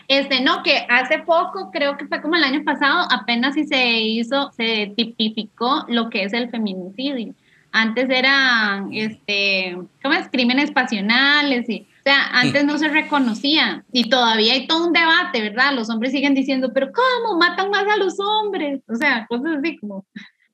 Este, 0.06 0.42
no, 0.42 0.62
que 0.62 0.84
hace 0.88 1.20
poco, 1.20 1.70
creo 1.70 1.96
que 1.96 2.06
fue 2.06 2.20
como 2.20 2.36
el 2.36 2.44
año 2.44 2.62
pasado, 2.62 3.08
apenas 3.10 3.54
si 3.54 3.64
se 3.64 4.00
hizo, 4.00 4.52
se 4.52 4.92
tipificó 4.94 5.86
lo 5.88 6.10
que 6.10 6.24
es 6.24 6.34
el 6.34 6.50
feminicidio. 6.50 7.34
Antes 7.72 8.08
eran, 8.10 8.92
este, 8.92 9.76
¿cómo 10.02 10.14
es? 10.14 10.28
Crímenes 10.28 10.70
pasionales 10.70 11.68
y, 11.68 11.86
o 12.00 12.02
sea, 12.04 12.26
antes 12.32 12.64
no 12.64 12.76
se 12.78 12.88
reconocía 12.88 13.84
y 13.90 14.10
todavía 14.10 14.52
hay 14.52 14.66
todo 14.66 14.86
un 14.86 14.92
debate, 14.92 15.40
¿verdad? 15.40 15.72
Los 15.74 15.88
hombres 15.88 16.12
siguen 16.12 16.34
diciendo, 16.34 16.72
pero 16.74 16.90
¿cómo 16.92 17.38
matan 17.38 17.70
más 17.70 17.84
a 17.84 17.96
los 17.96 18.20
hombres? 18.20 18.80
O 18.88 18.96
sea, 18.96 19.26
cosas 19.26 19.58
así 19.58 19.78
como... 19.78 20.04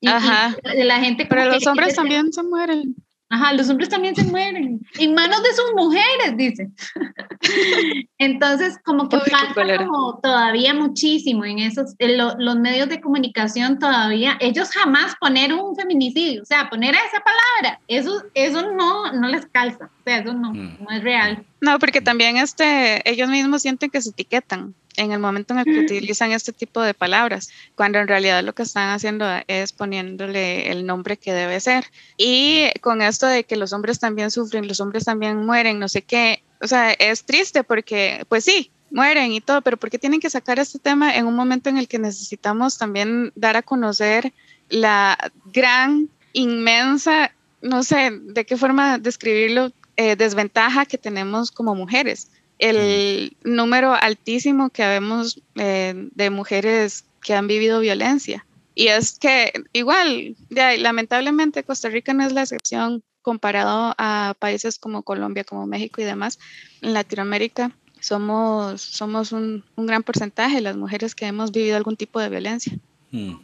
Ajá. 0.05 0.55
la 0.63 0.99
gente 1.01 1.25
pero 1.25 1.45
los 1.45 1.67
hombres 1.67 1.93
también 1.93 2.31
se 2.31 2.41
mueren. 2.41 2.95
Ajá, 3.31 3.53
los 3.53 3.69
hombres 3.69 3.89
también 3.89 4.15
se 4.15 4.23
mueren. 4.23 4.81
En 4.97 5.13
manos 5.13 5.43
de 5.43 5.53
sus 5.53 5.71
mujeres, 5.75 6.35
dice. 6.35 6.69
Entonces, 8.17 8.79
como 8.83 9.07
que 9.07 9.19
falta 9.19 9.77
como 9.77 10.19
todavía 10.21 10.73
muchísimo 10.73 11.45
en 11.45 11.59
esos, 11.59 11.93
los 11.99 12.55
medios 12.57 12.89
de 12.89 12.99
comunicación 12.99 13.77
todavía, 13.77 14.35
ellos 14.39 14.71
jamás 14.71 15.15
poner 15.19 15.53
un 15.53 15.75
feminicidio, 15.75 16.41
o 16.41 16.45
sea, 16.45 16.69
poner 16.69 16.95
esa 16.95 17.23
palabra, 17.23 17.79
eso, 17.87 18.23
eso 18.33 18.71
no, 18.73 19.13
no 19.13 19.27
les 19.27 19.45
calza, 19.45 19.85
o 19.85 20.03
sea, 20.03 20.17
eso 20.17 20.33
no, 20.33 20.51
mm. 20.51 20.77
no 20.79 20.91
es 20.91 21.03
real. 21.03 21.45
No, 21.61 21.77
porque 21.79 22.01
también 22.01 22.37
este, 22.37 23.07
ellos 23.09 23.29
mismos 23.29 23.61
sienten 23.61 23.89
que 23.89 24.01
se 24.01 24.09
etiquetan 24.09 24.73
en 24.95 25.11
el 25.11 25.19
momento 25.19 25.53
en 25.53 25.59
el 25.59 25.65
que 25.65 25.79
utilizan 25.79 26.31
este 26.31 26.51
tipo 26.51 26.81
de 26.81 26.93
palabras, 26.93 27.49
cuando 27.75 27.99
en 27.99 28.07
realidad 28.07 28.43
lo 28.43 28.53
que 28.53 28.63
están 28.63 28.89
haciendo 28.89 29.25
es 29.47 29.71
poniéndole 29.71 30.71
el 30.71 30.85
nombre 30.85 31.15
que 31.15 31.31
debe 31.31 31.59
ser. 31.59 31.85
Y 32.17 32.69
con 32.81 33.01
esto 33.01 33.25
de 33.25 33.45
que 33.45 33.55
los 33.55 33.71
hombres 33.71 33.99
también 33.99 34.29
sufren, 34.29 34.67
los 34.67 34.81
hombres 34.81 35.05
también 35.05 35.45
mueren, 35.45 35.79
no 35.79 35.87
sé 35.87 36.01
qué, 36.01 36.43
o 36.61 36.67
sea, 36.67 36.91
es 36.91 37.23
triste 37.23 37.63
porque, 37.63 38.25
pues 38.27 38.43
sí, 38.43 38.71
mueren 38.91 39.31
y 39.31 39.41
todo, 39.41 39.61
pero 39.61 39.77
¿por 39.77 39.89
qué 39.89 39.99
tienen 39.99 40.19
que 40.19 40.29
sacar 40.29 40.59
este 40.59 40.79
tema 40.79 41.15
en 41.15 41.27
un 41.27 41.35
momento 41.35 41.69
en 41.69 41.77
el 41.77 41.87
que 41.87 41.99
necesitamos 41.99 42.77
también 42.77 43.31
dar 43.35 43.55
a 43.55 43.61
conocer 43.61 44.33
la 44.69 45.17
gran, 45.53 46.09
inmensa, 46.33 47.31
no 47.61 47.83
sé 47.83 48.11
de 48.11 48.45
qué 48.45 48.57
forma 48.57 48.97
describirlo, 48.97 49.71
eh, 49.99 50.15
desventaja 50.15 50.85
que 50.85 50.97
tenemos 50.97 51.51
como 51.51 51.75
mujeres? 51.75 52.31
el 52.59 53.37
número 53.43 53.93
altísimo 53.93 54.69
que 54.69 54.85
vemos 54.85 55.41
eh, 55.55 56.09
de 56.11 56.29
mujeres 56.29 57.05
que 57.23 57.33
han 57.33 57.47
vivido 57.47 57.79
violencia. 57.79 58.45
Y 58.75 58.87
es 58.87 59.17
que 59.17 59.53
igual, 59.73 60.35
ya, 60.49 60.75
lamentablemente 60.77 61.63
Costa 61.63 61.89
Rica 61.89 62.13
no 62.13 62.25
es 62.25 62.33
la 62.33 62.41
excepción 62.41 63.01
comparado 63.21 63.95
a 63.97 64.35
países 64.39 64.77
como 64.77 65.03
Colombia, 65.03 65.43
como 65.43 65.67
México 65.67 66.01
y 66.01 66.05
demás. 66.05 66.37
En 66.81 66.93
Latinoamérica 66.93 67.71
somos, 67.99 68.81
somos 68.81 69.31
un, 69.31 69.63
un 69.75 69.85
gran 69.85 70.03
porcentaje 70.03 70.61
las 70.61 70.77
mujeres 70.77 71.15
que 71.15 71.25
hemos 71.25 71.51
vivido 71.51 71.77
algún 71.77 71.95
tipo 71.95 72.19
de 72.19 72.29
violencia. 72.29 72.77
Mm. 73.11 73.35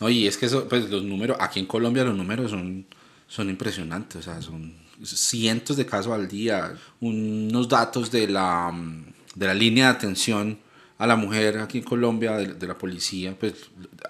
Oye, 0.00 0.26
es 0.26 0.36
que 0.36 0.46
eso, 0.46 0.66
pues 0.68 0.90
los 0.90 1.02
números, 1.04 1.36
aquí 1.40 1.60
en 1.60 1.66
Colombia 1.66 2.04
los 2.04 2.16
números 2.16 2.50
son, 2.50 2.86
son 3.28 3.50
impresionantes, 3.50 4.16
o 4.16 4.22
sea, 4.22 4.42
son 4.42 4.85
cientos 5.04 5.76
de 5.76 5.86
casos 5.86 6.12
al 6.12 6.28
día, 6.28 6.74
unos 7.00 7.68
datos 7.68 8.10
de 8.10 8.28
la, 8.28 8.72
de 9.34 9.46
la 9.46 9.54
línea 9.54 9.86
de 9.86 9.90
atención 9.90 10.58
a 10.98 11.06
la 11.06 11.16
mujer 11.16 11.58
aquí 11.58 11.78
en 11.78 11.84
Colombia, 11.84 12.36
de, 12.36 12.66
la 12.66 12.78
policía, 12.78 13.36
pues 13.38 13.54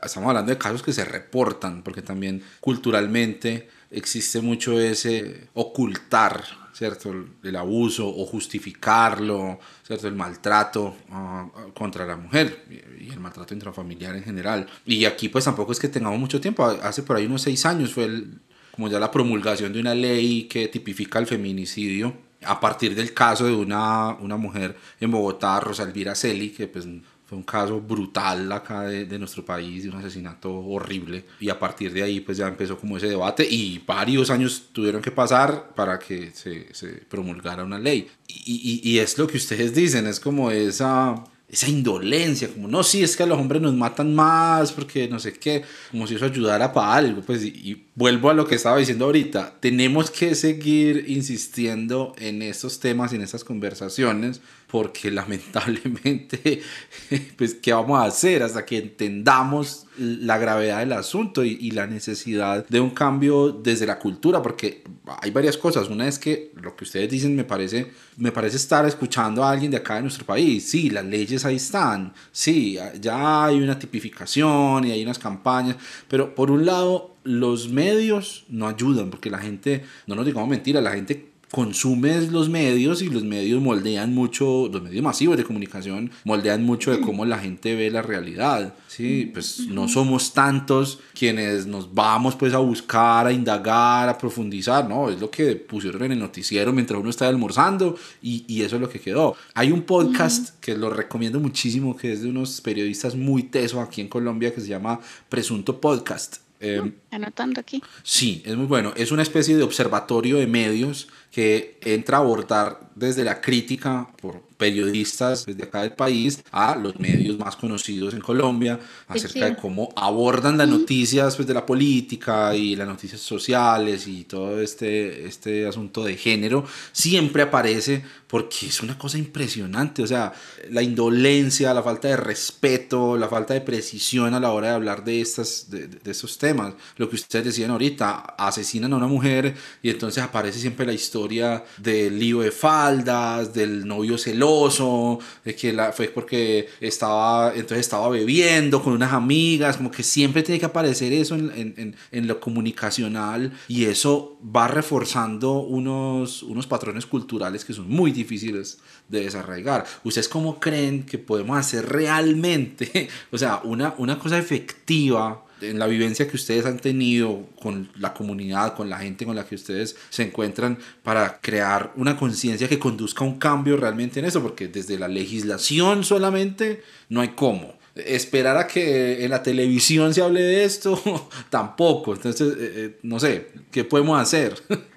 estamos 0.02 0.28
hablando 0.28 0.50
de 0.50 0.58
casos 0.58 0.82
que 0.82 0.92
se 0.92 1.04
reportan, 1.04 1.82
porque 1.82 2.02
también 2.02 2.42
culturalmente 2.60 3.68
existe 3.90 4.40
mucho 4.40 4.78
ese 4.78 5.48
ocultar, 5.54 6.44
¿cierto? 6.72 7.12
El, 7.42 7.56
abuso 7.56 8.06
o 8.06 8.24
justificarlo, 8.26 9.58
¿cierto? 9.84 10.06
El 10.06 10.14
maltrato 10.14 10.96
ah, 11.10 11.48
contra 11.74 12.06
la 12.06 12.16
mujer 12.16 12.64
y, 13.00 13.10
el 13.10 13.18
maltrato 13.18 13.54
intrafamiliar 13.54 14.14
en 14.14 14.22
general. 14.22 14.66
Y 14.84 15.04
aquí 15.06 15.28
pues 15.28 15.44
tampoco 15.44 15.72
es 15.72 15.80
que 15.80 15.88
tengamos 15.88 16.20
mucho 16.20 16.40
tiempo, 16.40 16.64
hace 16.64 17.02
por 17.02 17.16
ahí 17.16 17.26
unos 17.26 17.42
seis 17.42 17.66
años 17.66 17.94
fue 17.94 18.04
el, 18.04 18.40
como 18.76 18.88
ya 18.88 19.00
la 19.00 19.10
promulgación 19.10 19.72
de 19.72 19.80
una 19.80 19.94
ley 19.94 20.44
que 20.44 20.68
tipifica 20.68 21.18
el 21.18 21.26
feminicidio, 21.26 22.14
a 22.44 22.60
partir 22.60 22.94
del 22.94 23.14
caso 23.14 23.46
de 23.46 23.54
una, 23.54 24.10
una 24.20 24.36
mujer 24.36 24.76
en 25.00 25.10
Bogotá, 25.10 25.58
Rosalvira 25.60 26.14
Celi, 26.14 26.50
que 26.50 26.68
pues 26.68 26.86
fue 27.24 27.38
un 27.38 27.42
caso 27.42 27.80
brutal 27.80 28.52
acá 28.52 28.82
de, 28.82 29.06
de, 29.06 29.18
nuestro 29.18 29.44
país, 29.44 29.82
de 29.82 29.88
un 29.88 29.96
asesinato 29.96 30.54
horrible. 30.54 31.24
Y 31.40 31.48
a 31.48 31.58
partir 31.58 31.92
de 31.92 32.02
ahí 32.02 32.20
pues 32.20 32.36
ya 32.36 32.46
empezó 32.46 32.78
como 32.78 32.98
ese 32.98 33.08
debate 33.08 33.44
y 33.48 33.82
varios 33.84 34.30
años 34.30 34.68
tuvieron 34.72 35.00
que 35.00 35.10
pasar 35.10 35.74
para 35.74 35.98
que 35.98 36.30
se, 36.32 36.72
se 36.72 36.88
promulgara 36.88 37.64
una 37.64 37.78
ley. 37.78 38.08
Y, 38.28 38.82
y, 38.84 38.90
y, 38.90 38.98
es 38.98 39.16
lo 39.18 39.26
que 39.26 39.38
ustedes 39.38 39.74
dicen, 39.74 40.06
es 40.06 40.20
como 40.20 40.50
esa 40.50 41.24
esa 41.48 41.68
indolencia, 41.68 42.48
como 42.48 42.66
no, 42.66 42.82
sí, 42.82 43.04
es 43.04 43.16
que 43.16 43.22
a 43.22 43.26
los 43.26 43.38
hombres 43.38 43.62
nos 43.62 43.72
matan 43.72 44.14
más 44.14 44.72
porque 44.72 45.06
no 45.08 45.20
sé 45.20 45.34
qué, 45.34 45.62
como 45.92 46.06
si 46.06 46.16
eso 46.16 46.24
ayudara 46.24 46.72
para 46.72 46.94
algo, 46.94 47.22
pues 47.22 47.44
y, 47.44 47.84
vuelvo 47.94 48.30
a 48.30 48.34
lo 48.34 48.46
que 48.46 48.56
estaba 48.56 48.78
diciendo 48.78 49.04
ahorita, 49.04 49.54
tenemos 49.60 50.10
que 50.10 50.34
seguir 50.34 51.04
insistiendo 51.06 52.14
en 52.18 52.42
estos 52.42 52.80
temas, 52.80 53.12
en 53.12 53.22
estas 53.22 53.44
conversaciones, 53.44 54.40
porque 54.66 55.10
lamentablemente, 55.10 56.60
pues, 57.36 57.54
¿qué 57.54 57.72
vamos 57.72 58.00
a 58.00 58.04
hacer 58.04 58.42
hasta 58.42 58.64
que 58.64 58.78
entendamos 58.78 59.86
la 59.96 60.38
gravedad 60.38 60.80
del 60.80 60.92
asunto 60.92 61.44
y, 61.44 61.56
y, 61.60 61.70
la 61.70 61.86
necesidad 61.86 62.66
de 62.68 62.80
un 62.80 62.90
cambio 62.90 63.52
desde 63.52 63.86
la 63.86 63.98
cultura? 63.98 64.42
Porque 64.42 64.82
hay 65.22 65.30
varias 65.30 65.56
cosas. 65.56 65.88
Una 65.88 66.08
es 66.08 66.18
que 66.18 66.52
lo 66.60 66.74
que 66.74 66.84
ustedes 66.84 67.08
dicen 67.08 67.36
me 67.36 67.44
parece, 67.44 67.92
me 68.16 68.32
parece 68.32 68.56
estar 68.56 68.84
escuchando 68.86 69.44
a 69.44 69.50
alguien 69.50 69.70
de 69.70 69.76
acá 69.76 69.96
de 69.96 70.02
nuestro 70.02 70.26
país. 70.26 70.68
Sí, 70.68 70.90
las 70.90 71.04
leyes 71.04 71.44
ahí 71.44 71.56
están. 71.56 72.12
Sí, 72.32 72.78
ya 73.00 73.44
hay 73.44 73.60
una 73.60 73.78
tipificación 73.78 74.84
y 74.84 74.90
hay 74.90 75.02
unas 75.02 75.18
campañas. 75.18 75.76
Pero 76.08 76.34
por 76.34 76.50
un 76.50 76.66
lado, 76.66 77.14
los 77.22 77.68
medios 77.68 78.44
no 78.48 78.68
ayudan 78.68 79.10
porque 79.10 79.30
la 79.30 79.38
gente, 79.38 79.84
no 80.06 80.14
nos 80.14 80.26
digamos 80.26 80.48
mentira, 80.48 80.80
la 80.80 80.92
gente 80.92 81.35
consumes 81.56 82.30
los 82.32 82.50
medios 82.50 83.00
y 83.00 83.08
los 83.08 83.24
medios 83.24 83.62
moldean 83.62 84.12
mucho, 84.14 84.68
los 84.70 84.82
medios 84.82 85.02
masivos 85.02 85.38
de 85.38 85.44
comunicación 85.44 86.10
moldean 86.24 86.62
mucho 86.62 86.90
de 86.90 87.00
cómo 87.00 87.24
la 87.24 87.38
gente 87.38 87.74
ve 87.74 87.90
la 87.90 88.02
realidad, 88.02 88.74
¿sí? 88.88 89.30
Pues 89.32 89.60
no 89.60 89.88
somos 89.88 90.34
tantos 90.34 90.98
quienes 91.18 91.66
nos 91.66 91.94
vamos 91.94 92.36
pues 92.36 92.52
a 92.52 92.58
buscar, 92.58 93.26
a 93.26 93.32
indagar, 93.32 94.06
a 94.06 94.18
profundizar, 94.18 94.86
no, 94.86 95.08
es 95.08 95.18
lo 95.18 95.30
que 95.30 95.56
pusieron 95.56 96.02
en 96.02 96.12
el 96.12 96.18
noticiero 96.18 96.74
mientras 96.74 97.00
uno 97.00 97.08
está 97.08 97.26
almorzando 97.26 97.96
y, 98.20 98.44
y 98.46 98.60
eso 98.60 98.76
es 98.76 98.82
lo 98.82 98.90
que 98.90 99.00
quedó. 99.00 99.34
Hay 99.54 99.72
un 99.72 99.80
podcast 99.80 100.60
que 100.60 100.76
lo 100.76 100.90
recomiendo 100.90 101.40
muchísimo 101.40 101.96
que 101.96 102.12
es 102.12 102.20
de 102.20 102.28
unos 102.28 102.60
periodistas 102.60 103.16
muy 103.16 103.44
tesos 103.44 103.80
aquí 103.80 104.02
en 104.02 104.08
Colombia 104.08 104.54
que 104.54 104.60
se 104.60 104.68
llama 104.68 105.00
Presunto 105.30 105.80
Podcast. 105.80 106.36
Eh, 106.60 106.82
Anotando 107.16 107.60
aquí. 107.60 107.82
Sí, 108.02 108.42
es 108.44 108.56
muy 108.56 108.66
bueno. 108.66 108.92
Es 108.94 109.10
una 109.10 109.22
especie 109.22 109.56
de 109.56 109.62
observatorio 109.62 110.36
de 110.36 110.46
medios 110.46 111.08
que 111.30 111.78
entra 111.82 112.18
a 112.18 112.20
abordar 112.20 112.90
desde 112.94 113.24
la 113.24 113.40
crítica 113.40 114.08
por 114.20 114.42
periodistas 114.56 115.44
desde 115.44 115.64
acá 115.64 115.82
del 115.82 115.92
país 115.92 116.42
a 116.50 116.76
los 116.76 116.98
medios 116.98 117.38
más 117.38 117.56
conocidos 117.56 118.14
en 118.14 118.20
Colombia 118.20 118.80
acerca 119.06 119.44
de 119.44 119.56
cómo 119.56 119.90
abordan 119.94 120.56
las 120.56 120.68
noticias 120.68 121.36
pues, 121.36 121.46
de 121.46 121.54
la 121.54 121.66
política 121.66 122.56
y 122.56 122.74
las 122.74 122.88
noticias 122.88 123.20
sociales 123.20 124.06
y 124.06 124.24
todo 124.24 124.60
este, 124.60 125.26
este 125.26 125.66
asunto 125.66 126.04
de 126.04 126.16
género 126.16 126.64
siempre 126.92 127.42
aparece 127.42 128.02
porque 128.26 128.66
es 128.66 128.82
una 128.82 128.98
cosa 128.98 129.18
impresionante, 129.18 130.02
o 130.02 130.06
sea, 130.06 130.32
la 130.70 130.82
indolencia, 130.82 131.72
la 131.72 131.82
falta 131.82 132.08
de 132.08 132.16
respeto, 132.16 133.16
la 133.16 133.28
falta 133.28 133.54
de 133.54 133.60
precisión 133.60 134.34
a 134.34 134.40
la 134.40 134.50
hora 134.50 134.68
de 134.70 134.74
hablar 134.74 135.04
de, 135.04 135.20
estas, 135.20 135.70
de, 135.70 135.86
de 135.86 136.10
estos 136.10 136.36
temas. 136.36 136.74
Lo 136.96 137.05
que 137.08 137.16
ustedes 137.16 137.46
decían 137.46 137.70
ahorita, 137.70 138.34
asesinan 138.38 138.92
a 138.92 138.96
una 138.96 139.06
mujer 139.06 139.54
y 139.82 139.90
entonces 139.90 140.22
aparece 140.22 140.58
siempre 140.58 140.86
la 140.86 140.92
historia 140.92 141.64
del 141.78 142.18
lío 142.18 142.40
de 142.40 142.50
faldas, 142.50 143.52
del 143.54 143.86
novio 143.86 144.18
celoso, 144.18 145.18
de 145.44 145.54
que 145.54 145.72
la, 145.72 145.92
fue 145.92 146.08
porque 146.08 146.68
estaba, 146.80 147.52
entonces 147.54 147.80
estaba 147.80 148.08
bebiendo 148.08 148.82
con 148.82 148.92
unas 148.92 149.12
amigas, 149.12 149.76
como 149.76 149.90
que 149.90 150.02
siempre 150.02 150.42
tiene 150.42 150.58
que 150.58 150.66
aparecer 150.66 151.12
eso 151.12 151.34
en, 151.34 151.50
en, 151.76 151.96
en 152.10 152.26
lo 152.26 152.40
comunicacional 152.40 153.52
y 153.68 153.84
eso 153.84 154.38
va 154.44 154.68
reforzando 154.68 155.60
unos, 155.60 156.42
unos 156.42 156.66
patrones 156.66 157.06
culturales 157.06 157.64
que 157.64 157.72
son 157.72 157.88
muy 157.88 158.12
difíciles 158.12 158.78
de 159.08 159.20
desarraigar. 159.20 159.84
¿Ustedes 160.04 160.28
cómo 160.28 160.60
creen 160.60 161.04
que 161.04 161.18
podemos 161.18 161.58
hacer 161.58 161.88
realmente, 161.88 163.08
o 163.32 163.38
sea, 163.38 163.60
una, 163.64 163.94
una 163.98 164.18
cosa 164.18 164.38
efectiva 164.38 165.45
en 165.60 165.78
la 165.78 165.86
vivencia 165.86 166.28
que 166.28 166.36
ustedes 166.36 166.66
han 166.66 166.78
tenido 166.78 167.46
con 167.60 167.88
la 167.98 168.12
comunidad, 168.12 168.74
con 168.74 168.90
la 168.90 168.98
gente 168.98 169.24
con 169.24 169.36
la 169.36 169.46
que 169.46 169.54
ustedes 169.54 169.96
se 170.10 170.24
encuentran 170.24 170.78
para 171.02 171.40
crear 171.40 171.92
una 171.96 172.16
conciencia 172.16 172.68
que 172.68 172.78
conduzca 172.78 173.24
a 173.24 173.28
un 173.28 173.38
cambio 173.38 173.76
realmente 173.76 174.20
en 174.20 174.26
eso? 174.26 174.42
Porque 174.42 174.68
desde 174.68 174.98
la 174.98 175.08
legislación 175.08 176.04
solamente 176.04 176.82
no 177.08 177.20
hay 177.20 177.28
cómo. 177.28 177.74
esperar 177.94 178.58
a 178.58 178.66
que 178.66 179.24
en 179.24 179.30
la 179.30 179.42
televisión 179.42 180.12
se 180.12 180.20
hable 180.20 180.42
de 180.42 180.64
esto, 180.64 181.00
tampoco. 181.50 182.14
Entonces, 182.14 182.52
eh, 182.52 182.72
eh, 182.76 182.98
no 183.02 183.18
sé, 183.18 183.52
¿qué 183.70 183.84
podemos 183.84 184.20
hacer? 184.20 184.54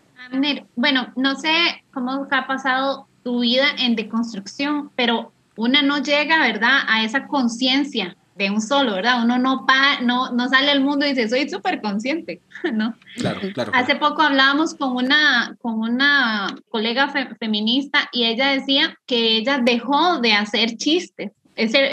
Bueno, 0.75 1.11
no 1.15 1.35
sé 1.39 1.83
cómo 1.91 2.27
ha 2.29 2.45
pasado 2.45 3.07
tu 3.23 3.39
vida 3.39 3.65
en 3.79 3.95
deconstrucción, 3.95 4.91
pero 4.95 5.31
una 5.55 5.81
no 5.81 6.01
llega, 6.01 6.39
¿verdad?, 6.39 6.81
a 6.87 7.03
esa 7.03 7.27
conciencia 7.27 8.15
de 8.39 8.49
un 8.49 8.61
solo, 8.61 8.93
¿verdad? 8.93 9.21
Uno 9.21 9.37
no, 9.37 9.65
pa, 9.65 9.99
no, 10.01 10.31
no 10.31 10.47
sale 10.47 10.71
al 10.71 10.79
mundo 10.79 11.05
y 11.05 11.09
dice, 11.09 11.27
soy 11.27 11.49
súper 11.49 11.81
consciente, 11.81 12.41
¿no? 12.73 12.95
Claro, 13.17 13.41
claro. 13.53 13.71
Hace 13.75 13.95
poco 13.97 14.21
hablábamos 14.21 14.73
con 14.73 14.95
una, 14.95 15.57
con 15.61 15.79
una 15.79 16.55
colega 16.69 17.13
feminista 17.37 18.09
y 18.13 18.23
ella 18.23 18.51
decía 18.51 18.97
que 19.05 19.37
ella 19.37 19.59
dejó 19.61 20.19
de 20.19 20.33
hacer 20.33 20.77
chistes, 20.77 21.31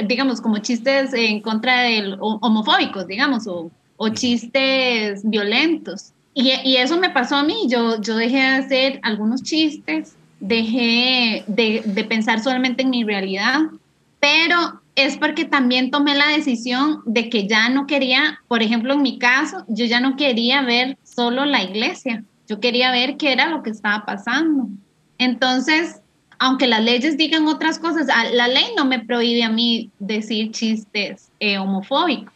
digamos, 0.06 0.40
como 0.40 0.58
chistes 0.58 1.12
en 1.12 1.40
contra 1.40 1.82
de 1.82 2.16
homofóbicos, 2.20 3.08
digamos, 3.08 3.48
o, 3.48 3.72
o 3.96 4.08
chistes 4.10 5.28
violentos. 5.28 6.12
Y, 6.32 6.52
y, 6.64 6.76
eso 6.76 7.00
me 7.00 7.10
pasó 7.10 7.34
a 7.36 7.42
mí, 7.42 7.66
yo, 7.68 8.00
yo 8.00 8.14
dejé 8.14 8.36
de 8.36 8.46
hacer 8.46 9.00
algunos 9.02 9.42
chistes, 9.42 10.14
dejé 10.38 11.42
de, 11.48 11.82
de 11.84 12.04
pensar 12.04 12.40
solamente 12.40 12.82
en 12.82 12.90
mi 12.90 13.02
realidad, 13.02 13.62
pero 14.20 14.80
es 14.96 15.18
porque 15.18 15.44
también 15.44 15.90
tomé 15.90 16.14
la 16.14 16.28
decisión 16.28 17.02
de 17.04 17.28
que 17.28 17.46
ya 17.46 17.68
no 17.68 17.86
quería, 17.86 18.40
por 18.48 18.62
ejemplo, 18.62 18.94
en 18.94 19.02
mi 19.02 19.18
caso, 19.18 19.64
yo 19.68 19.84
ya 19.84 20.00
no 20.00 20.16
quería 20.16 20.62
ver 20.62 20.96
solo 21.04 21.44
la 21.44 21.62
iglesia, 21.62 22.24
yo 22.48 22.60
quería 22.60 22.90
ver 22.90 23.18
qué 23.18 23.32
era 23.32 23.48
lo 23.50 23.62
que 23.62 23.70
estaba 23.70 24.06
pasando. 24.06 24.68
Entonces, 25.18 26.00
aunque 26.38 26.66
las 26.66 26.82
leyes 26.82 27.18
digan 27.18 27.46
otras 27.46 27.78
cosas, 27.78 28.06
la 28.06 28.48
ley 28.48 28.64
no 28.76 28.86
me 28.86 29.00
prohíbe 29.00 29.44
a 29.44 29.50
mí 29.50 29.90
decir 29.98 30.50
chistes 30.52 31.30
eh, 31.40 31.58
homofóbicos, 31.58 32.32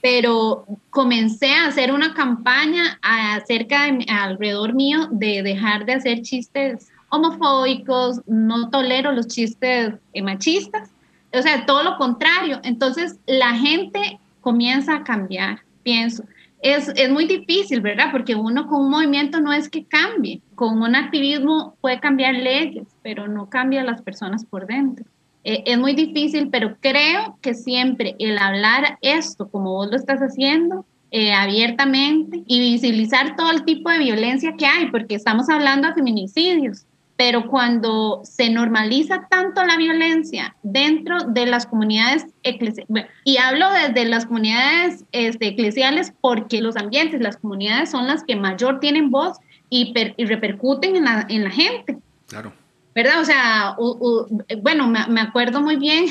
pero 0.00 0.64
comencé 0.88 1.52
a 1.52 1.66
hacer 1.66 1.92
una 1.92 2.14
campaña 2.14 2.98
acerca 3.02 3.84
de, 3.84 4.06
alrededor 4.08 4.72
mío 4.72 5.08
de 5.10 5.42
dejar 5.42 5.84
de 5.84 5.94
hacer 5.94 6.22
chistes 6.22 6.88
homofóbicos, 7.10 8.20
no 8.26 8.70
tolero 8.70 9.12
los 9.12 9.26
chistes 9.26 9.94
eh, 10.14 10.22
machistas 10.22 10.90
o 11.32 11.42
sea, 11.42 11.66
todo 11.66 11.82
lo 11.82 11.96
contrario. 11.96 12.60
Entonces, 12.62 13.18
la 13.26 13.54
gente 13.54 14.18
comienza 14.40 14.96
a 14.96 15.04
cambiar, 15.04 15.60
pienso. 15.82 16.24
Es, 16.62 16.88
es, 16.94 17.10
muy 17.10 17.26
difícil, 17.26 17.80
¿verdad? 17.80 18.08
Porque 18.12 18.34
uno 18.34 18.66
con 18.66 18.82
un 18.82 18.90
movimiento 18.90 19.40
no 19.40 19.52
es 19.52 19.68
que 19.68 19.84
cambie. 19.84 20.42
Con 20.54 20.82
un 20.82 20.94
activismo 20.94 21.76
puede 21.80 22.00
cambiar 22.00 22.34
leyes, 22.34 22.86
pero 23.02 23.28
no 23.28 23.48
cambia 23.48 23.80
a 23.80 23.84
las 23.84 24.02
personas 24.02 24.44
por 24.44 24.66
dentro. 24.66 25.06
Eh, 25.42 25.62
es 25.66 25.78
muy 25.78 25.94
difícil, 25.94 26.50
pero 26.50 26.76
creo 26.80 27.38
que 27.40 27.54
siempre 27.54 28.14
el 28.18 28.36
hablar 28.36 28.98
esto, 29.00 29.48
como 29.48 29.72
vos 29.72 29.90
lo 29.90 29.96
estás 29.96 30.20
haciendo, 30.20 30.84
eh, 31.12 31.32
abiertamente 31.32 32.42
y 32.46 32.60
visibilizar 32.60 33.36
todo 33.36 33.50
el 33.50 33.64
tipo 33.64 33.90
de 33.90 33.98
violencia 33.98 34.54
que 34.56 34.66
hay, 34.66 34.90
porque 34.90 35.14
estamos 35.14 35.48
hablando 35.48 35.88
de 35.88 35.94
feminicidios, 35.94 36.86
pero 37.20 37.48
cuando 37.48 38.22
se 38.24 38.48
normaliza 38.48 39.26
tanto 39.28 39.62
la 39.62 39.76
violencia 39.76 40.56
dentro 40.62 41.18
de 41.24 41.44
las 41.44 41.66
comunidades 41.66 42.24
eclesiales, 42.42 43.10
y 43.24 43.36
hablo 43.36 43.66
desde 43.72 44.06
las 44.06 44.24
comunidades 44.24 45.04
este, 45.12 45.48
eclesiales 45.48 46.14
porque 46.22 46.62
los 46.62 46.78
ambientes, 46.78 47.20
las 47.20 47.36
comunidades 47.36 47.90
son 47.90 48.06
las 48.06 48.24
que 48.24 48.36
mayor 48.36 48.80
tienen 48.80 49.10
voz 49.10 49.36
y, 49.68 49.92
repercuten 50.16 50.96
en 50.96 51.04
la, 51.04 51.26
en 51.28 51.44
la, 51.44 51.50
gente. 51.50 51.98
Claro. 52.26 52.54
¿Verdad? 52.94 53.20
O 53.20 53.24
sea, 53.26 53.76
bueno, 54.62 54.86
me, 54.86 55.20
acuerdo 55.20 55.60
muy 55.60 55.76
bien 55.76 56.06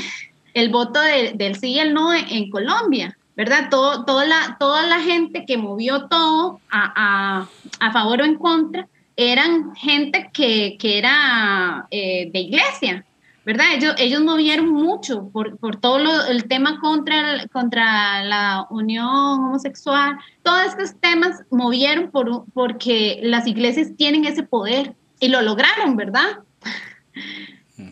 el 0.54 0.70
voto 0.70 1.02
del 1.02 1.56
sí 1.56 1.72
y 1.72 1.80
el 1.80 1.96
no 1.96 2.14
en, 2.14 2.52
Colombia. 2.52 3.18
¿verdad? 3.36 3.70
Todo, 3.72 4.06
toda, 4.06 4.26
la, 4.26 4.58
toda 4.60 4.86
la 4.86 5.00
gente 5.00 5.46
que 5.48 5.58
movió 5.58 6.06
todo 6.06 6.60
a, 6.70 7.48
a, 7.80 7.88
a 7.88 7.92
favor 7.92 8.22
o 8.22 8.26
en 8.26 8.36
contra, 8.36 8.88
eran 9.20 9.76
gente 9.76 10.30
que, 10.32 10.78
que 10.80 10.98
era 10.98 11.86
eh, 11.92 12.30
de 12.32 12.40
iglesia, 12.40 13.06
¿verdad? 13.46 13.74
Ellos, 13.76 13.96
ellos 13.98 14.22
movieron 14.22 14.70
mucho 14.70 15.30
por, 15.34 15.58
por 15.58 15.76
todo 15.76 16.26
el 16.28 16.46
tema 16.46 16.80
contra, 16.80 17.46
contra 17.52 18.24
la 18.24 18.66
unión 18.70 19.06
homosexual. 19.06 20.18
Todos 20.42 20.68
estos 20.68 20.98
temas 21.02 21.42
movieron 21.52 22.12
por, 22.12 22.46
porque 22.54 23.20
las 23.22 23.46
iglesias 23.46 23.90
tienen 23.98 24.24
ese 24.24 24.44
poder 24.44 24.96
y 25.20 25.28
lo 25.28 25.42
lograron, 25.42 25.98
¿verdad? 25.98 26.40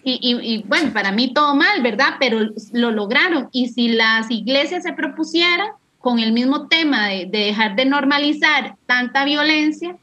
Y, 0.03 0.19
y, 0.21 0.63
bueno, 0.63 0.93
para 0.93 1.11
mí 1.11 1.33
todo 1.33 1.55
mal, 1.55 1.81
¿verdad? 1.81 2.15
Pero 2.21 2.39
lo 2.71 2.91
lograron. 2.91 3.49
Y 3.51 3.67
si 3.67 3.89
las 3.89 4.31
iglesias 4.31 4.83
se 4.83 4.93
propusieran 4.93 5.71
con 5.99 6.19
el 6.19 6.31
mismo 6.31 6.67
tema 6.67 7.07
de, 7.07 7.25
de 7.25 7.39
dejar 7.39 7.75
de 7.75 7.85
normalizar 7.85 8.75
tanta 8.85 9.25
violencia, 9.25 9.97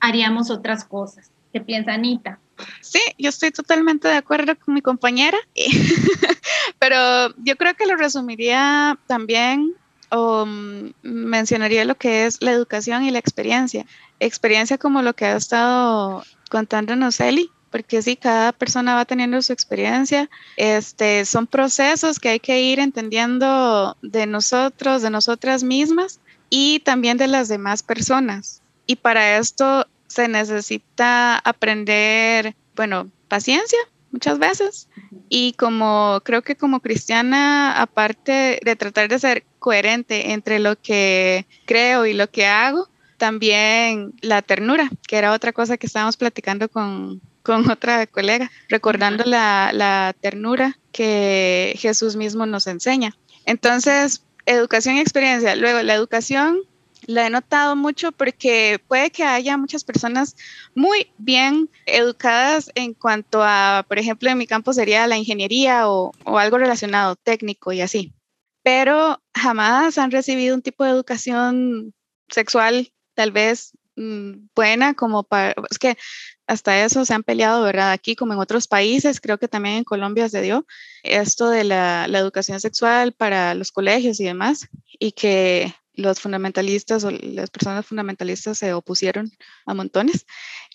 haríamos 0.00 0.50
otras 0.50 0.84
cosas. 0.84 1.30
¿Qué 1.52 1.60
piensa 1.60 1.94
Anita? 1.94 2.38
Sí, 2.80 3.00
yo 3.18 3.28
estoy 3.28 3.50
totalmente 3.50 4.08
de 4.08 4.16
acuerdo 4.16 4.58
con 4.58 4.74
mi 4.74 4.82
compañera, 4.82 5.38
pero 6.78 7.34
yo 7.38 7.56
creo 7.56 7.74
que 7.74 7.86
lo 7.86 7.96
resumiría 7.96 8.98
también 9.06 9.74
o 10.10 10.46
mm, 10.46 10.92
mencionaría 11.02 11.84
lo 11.84 11.96
que 11.96 12.26
es 12.26 12.42
la 12.42 12.52
educación 12.52 13.04
y 13.04 13.10
la 13.10 13.18
experiencia. 13.18 13.86
Experiencia 14.20 14.78
como 14.78 15.02
lo 15.02 15.14
que 15.14 15.26
ha 15.26 15.36
estado 15.36 16.22
contándonos 16.50 17.20
Eli, 17.20 17.50
porque 17.70 18.00
sí, 18.00 18.16
cada 18.16 18.52
persona 18.52 18.94
va 18.94 19.04
teniendo 19.04 19.42
su 19.42 19.52
experiencia. 19.52 20.30
Este, 20.56 21.24
son 21.24 21.46
procesos 21.46 22.18
que 22.18 22.30
hay 22.30 22.40
que 22.40 22.60
ir 22.62 22.78
entendiendo 22.78 23.96
de 24.02 24.26
nosotros, 24.26 25.02
de 25.02 25.10
nosotras 25.10 25.62
mismas 25.62 26.20
y 26.48 26.80
también 26.80 27.18
de 27.18 27.26
las 27.26 27.48
demás 27.48 27.82
personas. 27.82 28.62
Y 28.86 28.96
para 28.96 29.38
esto 29.38 29.86
se 30.06 30.28
necesita 30.28 31.38
aprender, 31.38 32.54
bueno, 32.74 33.10
paciencia 33.28 33.78
muchas 34.10 34.38
veces. 34.38 34.88
Y 35.28 35.52
como 35.54 36.20
creo 36.24 36.42
que 36.42 36.56
como 36.56 36.80
cristiana, 36.80 37.80
aparte 37.80 38.60
de 38.64 38.76
tratar 38.76 39.08
de 39.08 39.18
ser 39.18 39.44
coherente 39.58 40.32
entre 40.32 40.58
lo 40.58 40.76
que 40.80 41.46
creo 41.66 42.06
y 42.06 42.14
lo 42.14 42.30
que 42.30 42.46
hago, 42.46 42.88
también 43.16 44.14
la 44.20 44.42
ternura, 44.42 44.90
que 45.08 45.16
era 45.16 45.32
otra 45.32 45.52
cosa 45.52 45.76
que 45.76 45.86
estábamos 45.86 46.16
platicando 46.16 46.68
con, 46.68 47.20
con 47.42 47.68
otra 47.70 48.06
colega, 48.06 48.50
recordando 48.68 49.24
la, 49.24 49.70
la 49.72 50.14
ternura 50.20 50.78
que 50.92 51.74
Jesús 51.78 52.16
mismo 52.16 52.46
nos 52.46 52.66
enseña. 52.66 53.16
Entonces, 53.44 54.22
educación 54.44 54.96
y 54.96 55.00
experiencia. 55.00 55.56
Luego, 55.56 55.82
la 55.82 55.94
educación 55.94 56.60
la 57.06 57.26
he 57.26 57.30
notado 57.30 57.76
mucho 57.76 58.12
porque 58.12 58.80
puede 58.88 59.10
que 59.10 59.24
haya 59.24 59.56
muchas 59.56 59.84
personas 59.84 60.36
muy 60.74 61.12
bien 61.18 61.70
educadas 61.86 62.70
en 62.74 62.94
cuanto 62.94 63.42
a, 63.42 63.84
por 63.88 63.98
ejemplo, 63.98 64.28
en 64.28 64.38
mi 64.38 64.46
campo 64.46 64.72
sería 64.72 65.06
la 65.06 65.16
ingeniería 65.16 65.88
o, 65.88 66.12
algo 66.24 66.58
relacionado 66.58 67.16
técnico 67.16 67.72
y 67.72 67.80
así, 67.80 68.12
pero 68.62 69.22
jamás 69.34 69.98
han 69.98 70.10
recibido 70.10 70.54
un 70.54 70.62
tipo 70.62 70.84
de 70.84 70.90
educación 70.90 71.94
sexual 72.28 72.92
tal 73.14 73.30
vez 73.30 73.72
mm, 73.96 74.48
buena 74.54 74.94
como 74.94 75.22
para, 75.22 75.54
es 75.70 75.78
que 75.78 75.96
hasta 76.48 76.84
eso 76.84 77.04
se 77.04 77.14
han 77.14 77.24
peleado, 77.24 77.64
¿verdad? 77.64 77.92
Aquí 77.92 78.14
como 78.14 78.32
en 78.32 78.38
otros 78.38 78.68
países, 78.68 79.20
creo 79.20 79.38
que 79.38 79.48
también 79.48 79.76
en 79.76 79.84
Colombia 79.84 80.28
se 80.28 80.42
dio 80.42 80.66
esto 81.02 81.50
de 81.50 81.64
la 81.64 82.06
educación 82.06 82.60
sexual 82.60 83.12
para 83.12 83.54
los 83.54 83.72
colegios 83.72 84.20
y 84.20 84.24
demás, 84.24 84.68
y 84.98 85.12
que 85.12 85.74
los 85.96 86.20
fundamentalistas 86.20 87.04
o 87.04 87.10
las 87.10 87.50
personas 87.50 87.86
fundamentalistas 87.86 88.58
se 88.58 88.72
opusieron 88.72 89.32
a 89.64 89.74
montones. 89.74 90.26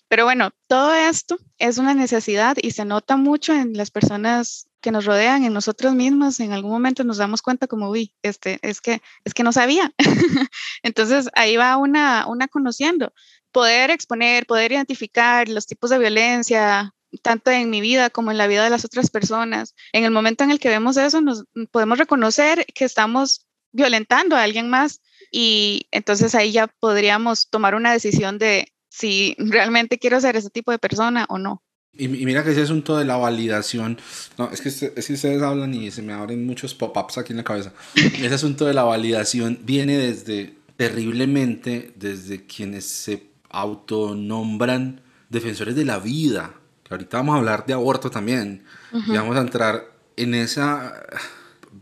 Pero 0.08 0.24
bueno, 0.24 0.50
todo 0.68 0.92
esto 0.92 1.38
es 1.58 1.78
una 1.78 1.94
necesidad 1.94 2.56
y 2.60 2.72
se 2.72 2.84
nota 2.84 3.16
mucho 3.16 3.54
en 3.54 3.72
las 3.74 3.90
personas 3.90 4.68
que 4.82 4.90
nos 4.90 5.06
rodean, 5.06 5.44
en 5.44 5.54
nosotros 5.54 5.94
mismos. 5.94 6.38
En 6.40 6.52
algún 6.52 6.70
momento 6.70 7.04
nos 7.04 7.16
damos 7.16 7.40
cuenta 7.40 7.66
como, 7.66 7.88
uy, 7.88 8.14
este, 8.22 8.58
es 8.60 8.82
que, 8.82 9.00
es 9.24 9.32
que 9.32 9.42
no 9.42 9.52
sabía. 9.52 9.94
Entonces 10.82 11.30
ahí 11.34 11.56
va 11.56 11.78
una, 11.78 12.26
una 12.26 12.48
conociendo. 12.48 13.14
Poder 13.52 13.90
exponer, 13.90 14.44
poder 14.44 14.72
identificar 14.72 15.48
los 15.48 15.66
tipos 15.66 15.88
de 15.88 15.98
violencia, 15.98 16.94
tanto 17.22 17.50
en 17.50 17.70
mi 17.70 17.80
vida 17.80 18.10
como 18.10 18.30
en 18.30 18.38
la 18.38 18.46
vida 18.46 18.64
de 18.64 18.70
las 18.70 18.84
otras 18.84 19.10
personas. 19.10 19.74
En 19.92 20.04
el 20.04 20.10
momento 20.10 20.44
en 20.44 20.50
el 20.50 20.60
que 20.60 20.68
vemos 20.68 20.96
eso, 20.96 21.20
nos 21.20 21.44
podemos 21.70 21.98
reconocer 21.98 22.66
que 22.74 22.84
estamos 22.84 23.46
violentando 23.72 24.36
a 24.36 24.42
alguien 24.42 24.68
más 24.68 25.00
y 25.32 25.86
entonces 25.90 26.34
ahí 26.34 26.52
ya 26.52 26.66
podríamos 26.68 27.48
tomar 27.48 27.74
una 27.74 27.92
decisión 27.92 28.38
de 28.38 28.68
si 28.90 29.34
realmente 29.38 29.98
quiero 29.98 30.20
ser 30.20 30.36
ese 30.36 30.50
tipo 30.50 30.70
de 30.70 30.78
persona 30.78 31.24
o 31.30 31.38
no. 31.38 31.62
Y, 31.94 32.08
mira 32.08 32.44
que 32.44 32.52
ese 32.52 32.62
asunto 32.62 32.96
de 32.96 33.04
la 33.04 33.16
validación, 33.16 33.98
no, 34.38 34.50
es 34.50 34.60
que, 34.60 34.68
es 34.68 35.06
que 35.06 35.12
ustedes 35.12 35.42
hablan 35.42 35.74
y 35.74 35.90
se 35.90 36.02
me 36.02 36.12
abren 36.12 36.46
muchos 36.46 36.74
pop-ups 36.74 37.18
aquí 37.18 37.32
en 37.32 37.38
la 37.38 37.44
cabeza. 37.44 37.72
Ese 37.94 38.34
asunto 38.34 38.66
de 38.66 38.74
la 38.74 38.84
validación 38.84 39.58
viene 39.62 39.98
desde, 39.98 40.54
terriblemente, 40.76 41.92
desde 41.96 42.46
quienes 42.46 42.86
se 42.86 43.30
autonombran 43.50 45.02
defensores 45.28 45.74
de 45.74 45.84
la 45.84 45.98
vida. 45.98 46.54
Que 46.82 46.94
ahorita 46.94 47.18
vamos 47.18 47.34
a 47.34 47.38
hablar 47.38 47.66
de 47.66 47.74
aborto 47.74 48.10
también. 48.10 48.64
Y 49.06 49.12
vamos 49.12 49.36
a 49.36 49.40
entrar 49.40 49.84
en 50.16 50.34
esa 50.34 50.94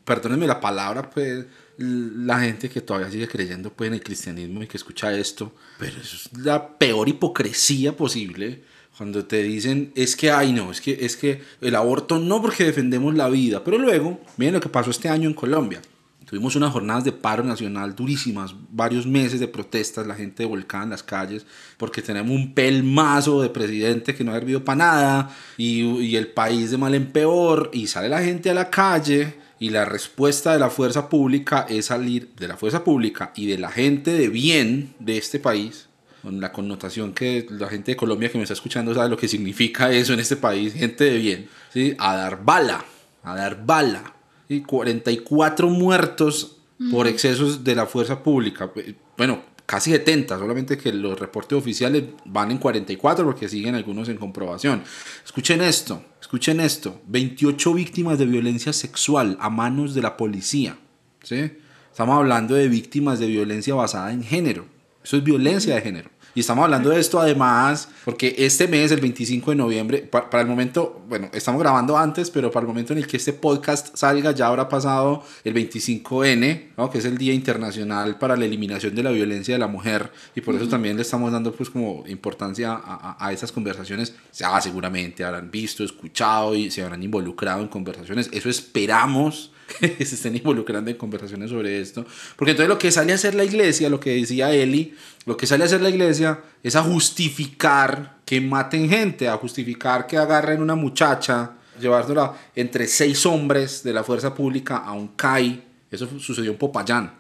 perdónenme 0.04 0.46
la 0.46 0.60
palabra, 0.60 1.10
pues 1.10 1.46
la 1.80 2.40
gente 2.40 2.68
que 2.68 2.82
todavía 2.82 3.10
sigue 3.10 3.26
creyendo 3.26 3.72
pues, 3.72 3.88
en 3.88 3.94
el 3.94 4.02
cristianismo 4.02 4.62
y 4.62 4.66
que 4.66 4.76
escucha 4.76 5.12
esto, 5.14 5.52
pero 5.78 5.98
es 5.98 6.28
la 6.36 6.76
peor 6.76 7.08
hipocresía 7.08 7.96
posible 7.96 8.62
cuando 8.96 9.24
te 9.24 9.42
dicen 9.42 9.90
es 9.94 10.14
que 10.14 10.30
ay 10.30 10.52
no, 10.52 10.70
es 10.70 10.82
que 10.82 10.98
es 11.00 11.16
que 11.16 11.40
el 11.62 11.74
aborto 11.74 12.18
no 12.18 12.42
porque 12.42 12.64
defendemos 12.64 13.14
la 13.14 13.30
vida, 13.30 13.64
pero 13.64 13.78
luego 13.78 14.20
miren 14.36 14.54
lo 14.54 14.60
que 14.60 14.68
pasó 14.68 14.90
este 14.90 15.08
año 15.08 15.26
en 15.26 15.34
Colombia. 15.34 15.80
Tuvimos 16.26 16.54
unas 16.54 16.70
jornadas 16.70 17.02
de 17.02 17.12
paro 17.12 17.42
nacional 17.42 17.96
durísimas, 17.96 18.54
varios 18.70 19.04
meses 19.04 19.40
de 19.40 19.48
protestas, 19.48 20.06
la 20.06 20.14
gente 20.14 20.44
volcada 20.44 20.84
en 20.84 20.90
las 20.90 21.02
calles, 21.02 21.44
porque 21.76 22.02
tenemos 22.02 22.30
un 22.30 22.54
pelmazo 22.54 23.42
de 23.42 23.48
presidente 23.48 24.14
que 24.14 24.22
no 24.22 24.30
ha 24.30 24.38
servido 24.38 24.64
para 24.64 24.76
nada 24.76 25.36
y, 25.56 25.80
y 25.80 26.14
el 26.14 26.28
país 26.28 26.70
de 26.70 26.76
mal 26.76 26.94
en 26.94 27.10
peor, 27.10 27.70
y 27.72 27.88
sale 27.88 28.08
la 28.08 28.22
gente 28.22 28.50
a 28.50 28.54
la 28.54 28.70
calle 28.70 29.39
y 29.60 29.68
la 29.68 29.84
respuesta 29.84 30.54
de 30.54 30.58
la 30.58 30.70
fuerza 30.70 31.10
pública 31.10 31.66
es 31.68 31.86
salir 31.86 32.30
de 32.34 32.48
la 32.48 32.56
fuerza 32.56 32.82
pública 32.82 33.30
y 33.36 33.46
de 33.46 33.58
la 33.58 33.70
gente 33.70 34.12
de 34.12 34.28
bien 34.28 34.94
de 34.98 35.18
este 35.18 35.38
país, 35.38 35.86
con 36.22 36.40
la 36.40 36.50
connotación 36.50 37.12
que 37.12 37.46
la 37.50 37.68
gente 37.68 37.92
de 37.92 37.96
Colombia 37.96 38.32
que 38.32 38.38
me 38.38 38.44
está 38.44 38.54
escuchando 38.54 38.94
sabe 38.94 39.10
lo 39.10 39.18
que 39.18 39.28
significa 39.28 39.92
eso 39.92 40.14
en 40.14 40.20
este 40.20 40.36
país, 40.36 40.72
gente 40.72 41.04
de 41.04 41.18
bien, 41.18 41.48
¿sí? 41.72 41.94
a 41.98 42.16
dar 42.16 42.42
bala, 42.42 42.84
a 43.22 43.36
dar 43.36 43.64
bala 43.64 44.14
y 44.48 44.62
44 44.62 45.68
muertos 45.68 46.56
por 46.90 47.06
excesos 47.06 47.62
de 47.62 47.74
la 47.74 47.84
fuerza 47.84 48.22
pública. 48.22 48.72
Bueno, 49.18 49.44
casi 49.70 49.92
70, 49.92 50.36
solamente 50.36 50.76
que 50.76 50.92
los 50.92 51.16
reportes 51.16 51.56
oficiales 51.56 52.02
van 52.24 52.50
en 52.50 52.58
44 52.58 53.24
porque 53.24 53.48
siguen 53.48 53.76
algunos 53.76 54.08
en 54.08 54.16
comprobación. 54.16 54.82
Escuchen 55.24 55.60
esto, 55.60 56.04
escuchen 56.20 56.58
esto. 56.58 57.00
28 57.06 57.72
víctimas 57.74 58.18
de 58.18 58.26
violencia 58.26 58.72
sexual 58.72 59.36
a 59.38 59.48
manos 59.48 59.94
de 59.94 60.02
la 60.02 60.16
policía. 60.16 60.76
¿sí? 61.22 61.52
Estamos 61.88 62.16
hablando 62.16 62.56
de 62.56 62.66
víctimas 62.66 63.20
de 63.20 63.28
violencia 63.28 63.72
basada 63.76 64.10
en 64.12 64.24
género. 64.24 64.66
Eso 65.04 65.18
es 65.18 65.22
violencia 65.22 65.76
de 65.76 65.82
género. 65.82 66.10
Y 66.34 66.40
estamos 66.40 66.64
hablando 66.64 66.90
de 66.90 67.00
esto 67.00 67.20
además 67.20 67.88
porque 68.04 68.34
este 68.38 68.68
mes, 68.68 68.92
el 68.92 69.00
25 69.00 69.50
de 69.50 69.56
noviembre, 69.56 69.98
para, 69.98 70.40
el 70.40 70.46
momento, 70.46 71.02
bueno, 71.08 71.28
estamos 71.32 71.60
grabando 71.60 71.96
antes, 71.96 72.30
pero 72.30 72.50
para 72.50 72.64
el 72.64 72.68
momento 72.68 72.92
en 72.92 73.00
el 73.00 73.06
que 73.06 73.16
este 73.16 73.32
podcast 73.32 73.96
salga 73.96 74.32
ya 74.32 74.46
habrá 74.46 74.68
pasado 74.68 75.24
el 75.44 75.54
25N, 75.54 76.70
¿no? 76.76 76.90
que 76.90 76.98
es 76.98 77.04
el 77.04 77.18
Día 77.18 77.34
Internacional 77.34 78.18
para 78.18 78.36
la 78.36 78.44
Eliminación 78.44 78.94
de 78.94 79.02
la 79.02 79.10
Violencia 79.10 79.54
de 79.54 79.58
la 79.58 79.66
Mujer. 79.66 80.12
Y 80.34 80.40
por 80.40 80.54
eso 80.54 80.68
también 80.68 80.96
le 80.96 81.02
estamos 81.02 81.32
dando 81.32 81.52
pues 81.52 81.70
como 81.70 82.04
importancia 82.06 82.72
a, 82.72 83.16
a, 83.18 83.26
a 83.26 83.32
esas 83.32 83.52
conversaciones. 83.52 84.14
Ya 84.36 84.60
seguramente 84.60 85.24
habrán 85.24 85.50
visto, 85.50 85.84
escuchado 85.84 86.54
y 86.54 86.70
se 86.70 86.82
habrán 86.82 87.02
involucrado 87.02 87.62
en 87.62 87.68
conversaciones. 87.68 88.28
Eso 88.32 88.48
esperamos 88.48 89.52
se 90.04 90.14
estén 90.14 90.36
involucrando 90.36 90.90
en 90.90 90.96
conversaciones 90.96 91.50
sobre 91.50 91.80
esto. 91.80 92.04
Porque 92.36 92.52
entonces 92.52 92.68
lo 92.68 92.78
que 92.78 92.90
sale 92.90 93.12
a 93.12 93.14
hacer 93.14 93.34
la 93.34 93.44
iglesia, 93.44 93.88
lo 93.88 94.00
que 94.00 94.14
decía 94.14 94.52
Eli, 94.52 94.94
lo 95.26 95.36
que 95.36 95.46
sale 95.46 95.64
a 95.64 95.66
hacer 95.66 95.80
la 95.80 95.90
iglesia 95.90 96.40
es 96.62 96.76
a 96.76 96.82
justificar 96.82 98.18
que 98.24 98.40
maten 98.40 98.88
gente, 98.88 99.28
a 99.28 99.36
justificar 99.36 100.06
que 100.06 100.16
agarren 100.16 100.62
una 100.62 100.74
muchacha, 100.74 101.52
llevárnosla 101.80 102.34
entre 102.54 102.86
seis 102.86 103.24
hombres 103.26 103.82
de 103.82 103.92
la 103.92 104.04
fuerza 104.04 104.34
pública 104.34 104.78
a 104.78 104.92
un 104.92 105.08
CAI. 105.08 105.64
Eso 105.90 106.08
sucedió 106.18 106.52
en 106.52 106.58
Popayán, 106.58 107.12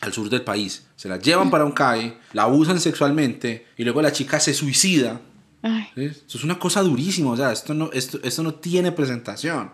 al 0.00 0.12
sur 0.12 0.28
del 0.28 0.42
país. 0.42 0.86
Se 0.96 1.08
la 1.08 1.18
llevan 1.18 1.50
para 1.50 1.64
un 1.64 1.72
CAI, 1.72 2.18
la 2.32 2.42
abusan 2.42 2.80
sexualmente 2.80 3.66
y 3.76 3.84
luego 3.84 4.02
la 4.02 4.12
chica 4.12 4.40
se 4.40 4.54
suicida. 4.54 5.20
Eso 5.96 6.38
es 6.38 6.44
una 6.44 6.58
cosa 6.58 6.82
durísima, 6.82 7.30
o 7.32 7.36
sea, 7.36 7.50
esto 7.50 7.74
no, 7.74 7.90
esto, 7.92 8.20
esto 8.22 8.42
no 8.42 8.54
tiene 8.54 8.92
presentación. 8.92 9.70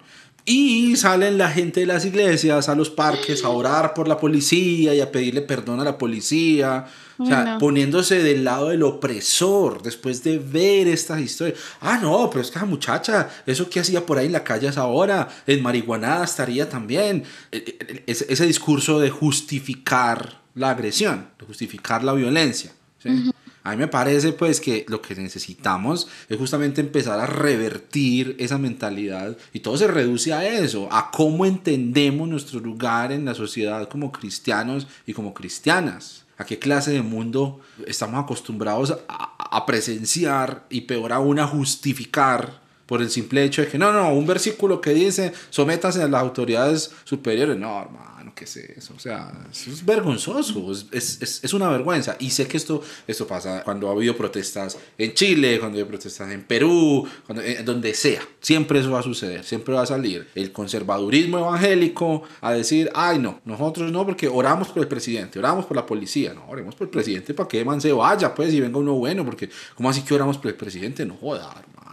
Y 0.46 0.96
salen 0.96 1.38
la 1.38 1.50
gente 1.50 1.80
de 1.80 1.86
las 1.86 2.04
iglesias 2.04 2.68
a 2.68 2.74
los 2.74 2.90
parques 2.90 3.44
a 3.44 3.48
orar 3.48 3.94
por 3.94 4.08
la 4.08 4.18
policía 4.18 4.94
y 4.94 5.00
a 5.00 5.10
pedirle 5.10 5.40
perdón 5.40 5.80
a 5.80 5.84
la 5.84 5.96
policía. 5.96 6.86
O 7.16 7.24
sea, 7.24 7.58
poniéndose 7.58 8.22
del 8.22 8.44
lado 8.44 8.68
del 8.68 8.82
opresor 8.82 9.82
después 9.82 10.22
de 10.22 10.38
ver 10.38 10.88
estas 10.88 11.20
historias. 11.20 11.58
Ah, 11.80 11.98
no, 12.02 12.28
pero 12.28 12.42
es 12.42 12.50
que 12.50 12.58
esa 12.58 12.66
muchacha, 12.66 13.30
eso 13.46 13.70
que 13.70 13.80
hacía 13.80 14.04
por 14.04 14.18
ahí 14.18 14.26
en 14.26 14.32
la 14.32 14.44
calle 14.44 14.68
ahora, 14.76 15.28
en 15.46 15.62
marihuanada 15.62 16.24
estaría 16.24 16.68
también. 16.68 17.22
E, 17.50 17.56
e, 17.56 17.78
e, 17.80 18.02
ese, 18.06 18.26
ese 18.28 18.46
discurso 18.46 18.98
de 18.98 19.10
justificar 19.10 20.42
la 20.54 20.70
agresión, 20.70 21.28
de 21.38 21.46
justificar 21.46 22.04
la 22.04 22.12
violencia. 22.12 22.72
¿sí? 23.02 23.30
A 23.64 23.70
mí 23.70 23.78
me 23.78 23.88
parece 23.88 24.32
pues 24.34 24.60
que 24.60 24.84
lo 24.88 25.00
que 25.00 25.14
necesitamos 25.14 26.06
es 26.28 26.38
justamente 26.38 26.82
empezar 26.82 27.18
a 27.18 27.24
revertir 27.24 28.36
esa 28.38 28.58
mentalidad 28.58 29.38
y 29.54 29.60
todo 29.60 29.78
se 29.78 29.86
reduce 29.86 30.34
a 30.34 30.46
eso, 30.46 30.86
a 30.92 31.10
cómo 31.10 31.46
entendemos 31.46 32.28
nuestro 32.28 32.60
lugar 32.60 33.10
en 33.10 33.24
la 33.24 33.34
sociedad 33.34 33.88
como 33.88 34.12
cristianos 34.12 34.86
y 35.06 35.14
como 35.14 35.32
cristianas. 35.32 36.26
¿A 36.36 36.44
qué 36.44 36.58
clase 36.58 36.90
de 36.90 37.00
mundo 37.00 37.60
estamos 37.86 38.22
acostumbrados 38.22 38.98
a, 39.08 39.66
presenciar 39.66 40.66
y 40.68 40.82
peor 40.82 41.12
aún 41.12 41.38
a 41.38 41.46
justificar 41.46 42.60
por 42.86 43.02
el 43.02 43.10
simple 43.10 43.44
hecho 43.44 43.62
de 43.62 43.68
que 43.68 43.78
no, 43.78 43.92
no, 43.92 44.12
un 44.12 44.26
versículo 44.26 44.80
que 44.80 44.90
dice 44.90 45.32
sométase 45.50 46.02
a 46.02 46.08
las 46.08 46.20
autoridades 46.20 46.92
superiores? 47.04 47.56
No, 47.56 47.82
hermano 47.82 48.14
¿qué 48.34 48.44
es 48.44 48.56
eso? 48.56 48.94
O 48.96 48.98
sea, 48.98 49.32
es 49.50 49.84
vergonzoso, 49.84 50.72
es, 50.72 50.86
es, 51.20 51.44
es, 51.44 51.54
una 51.54 51.68
vergüenza. 51.68 52.16
Y 52.18 52.30
sé 52.30 52.46
que 52.46 52.56
esto, 52.56 52.82
esto 53.06 53.26
pasa 53.26 53.62
cuando 53.62 53.88
ha 53.88 53.92
habido 53.92 54.16
protestas 54.16 54.76
en 54.98 55.14
Chile, 55.14 55.58
cuando 55.60 55.78
hay 55.78 55.84
protestas 55.84 56.30
en 56.30 56.42
Perú, 56.42 57.06
cuando, 57.26 57.42
eh, 57.42 57.62
donde 57.64 57.94
sea. 57.94 58.22
Siempre 58.40 58.80
eso 58.80 58.90
va 58.90 59.00
a 59.00 59.02
suceder, 59.02 59.44
siempre 59.44 59.74
va 59.74 59.82
a 59.82 59.86
salir 59.86 60.28
el 60.34 60.52
conservadurismo 60.52 61.38
evangélico 61.38 62.22
a 62.40 62.52
decir, 62.52 62.90
ay 62.94 63.18
no, 63.18 63.40
nosotros 63.44 63.90
no, 63.90 64.04
porque 64.04 64.28
oramos 64.28 64.68
por 64.68 64.82
el 64.82 64.88
presidente, 64.88 65.38
oramos 65.38 65.66
por 65.66 65.76
la 65.76 65.86
policía, 65.86 66.34
no, 66.34 66.46
oremos 66.48 66.74
por 66.74 66.86
el 66.86 66.90
presidente 66.90 67.34
para 67.34 67.48
que 67.48 67.64
man 67.64 67.80
se 67.80 67.92
vaya, 67.92 68.34
pues, 68.34 68.52
y 68.52 68.60
venga 68.60 68.78
uno 68.78 68.94
bueno, 68.94 69.24
porque 69.24 69.48
¿cómo 69.74 69.90
así 69.90 70.02
que 70.02 70.14
oramos 70.14 70.38
por 70.38 70.48
el 70.48 70.56
presidente? 70.56 71.06
No 71.06 71.16
joda, 71.16 71.48
hermano. 71.58 71.83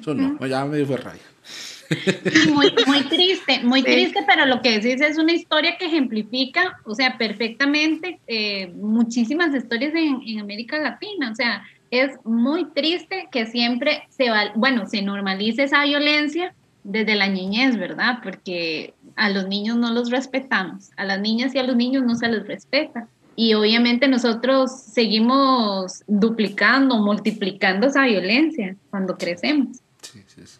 Eso 0.00 0.14
no, 0.14 0.46
ya 0.46 0.64
me 0.64 0.84
fue 0.84 0.96
raya. 0.96 1.20
Muy, 2.54 2.72
muy 2.86 3.02
triste, 3.04 3.60
muy 3.64 3.82
triste, 3.82 4.20
pero 4.26 4.46
lo 4.46 4.62
que 4.62 4.78
decís 4.78 5.00
es 5.02 5.18
una 5.18 5.32
historia 5.32 5.76
que 5.76 5.86
ejemplifica, 5.86 6.78
o 6.84 6.94
sea, 6.94 7.18
perfectamente 7.18 8.18
eh, 8.26 8.68
muchísimas 8.68 9.54
historias 9.54 9.94
en, 9.94 10.22
en, 10.26 10.40
América 10.40 10.78
Latina. 10.78 11.30
O 11.30 11.34
sea, 11.34 11.62
es 11.90 12.12
muy 12.24 12.64
triste 12.70 13.28
que 13.30 13.44
siempre 13.44 14.04
se 14.08 14.30
va, 14.30 14.52
bueno, 14.54 14.86
se 14.86 15.02
normalice 15.02 15.64
esa 15.64 15.84
violencia 15.84 16.54
desde 16.84 17.14
la 17.14 17.28
niñez, 17.28 17.76
¿verdad? 17.76 18.20
Porque 18.22 18.94
a 19.16 19.28
los 19.28 19.46
niños 19.46 19.76
no 19.76 19.92
los 19.92 20.10
respetamos, 20.10 20.90
a 20.96 21.04
las 21.04 21.20
niñas 21.20 21.54
y 21.54 21.58
a 21.58 21.62
los 21.62 21.76
niños 21.76 22.04
no 22.04 22.14
se 22.16 22.28
les 22.28 22.46
respeta. 22.46 23.08
Y 23.34 23.54
obviamente 23.54 24.08
nosotros 24.08 24.70
seguimos 24.72 26.02
duplicando, 26.06 26.98
multiplicando 26.98 27.86
esa 27.86 28.04
violencia 28.04 28.76
cuando 28.90 29.16
crecemos. 29.16 29.78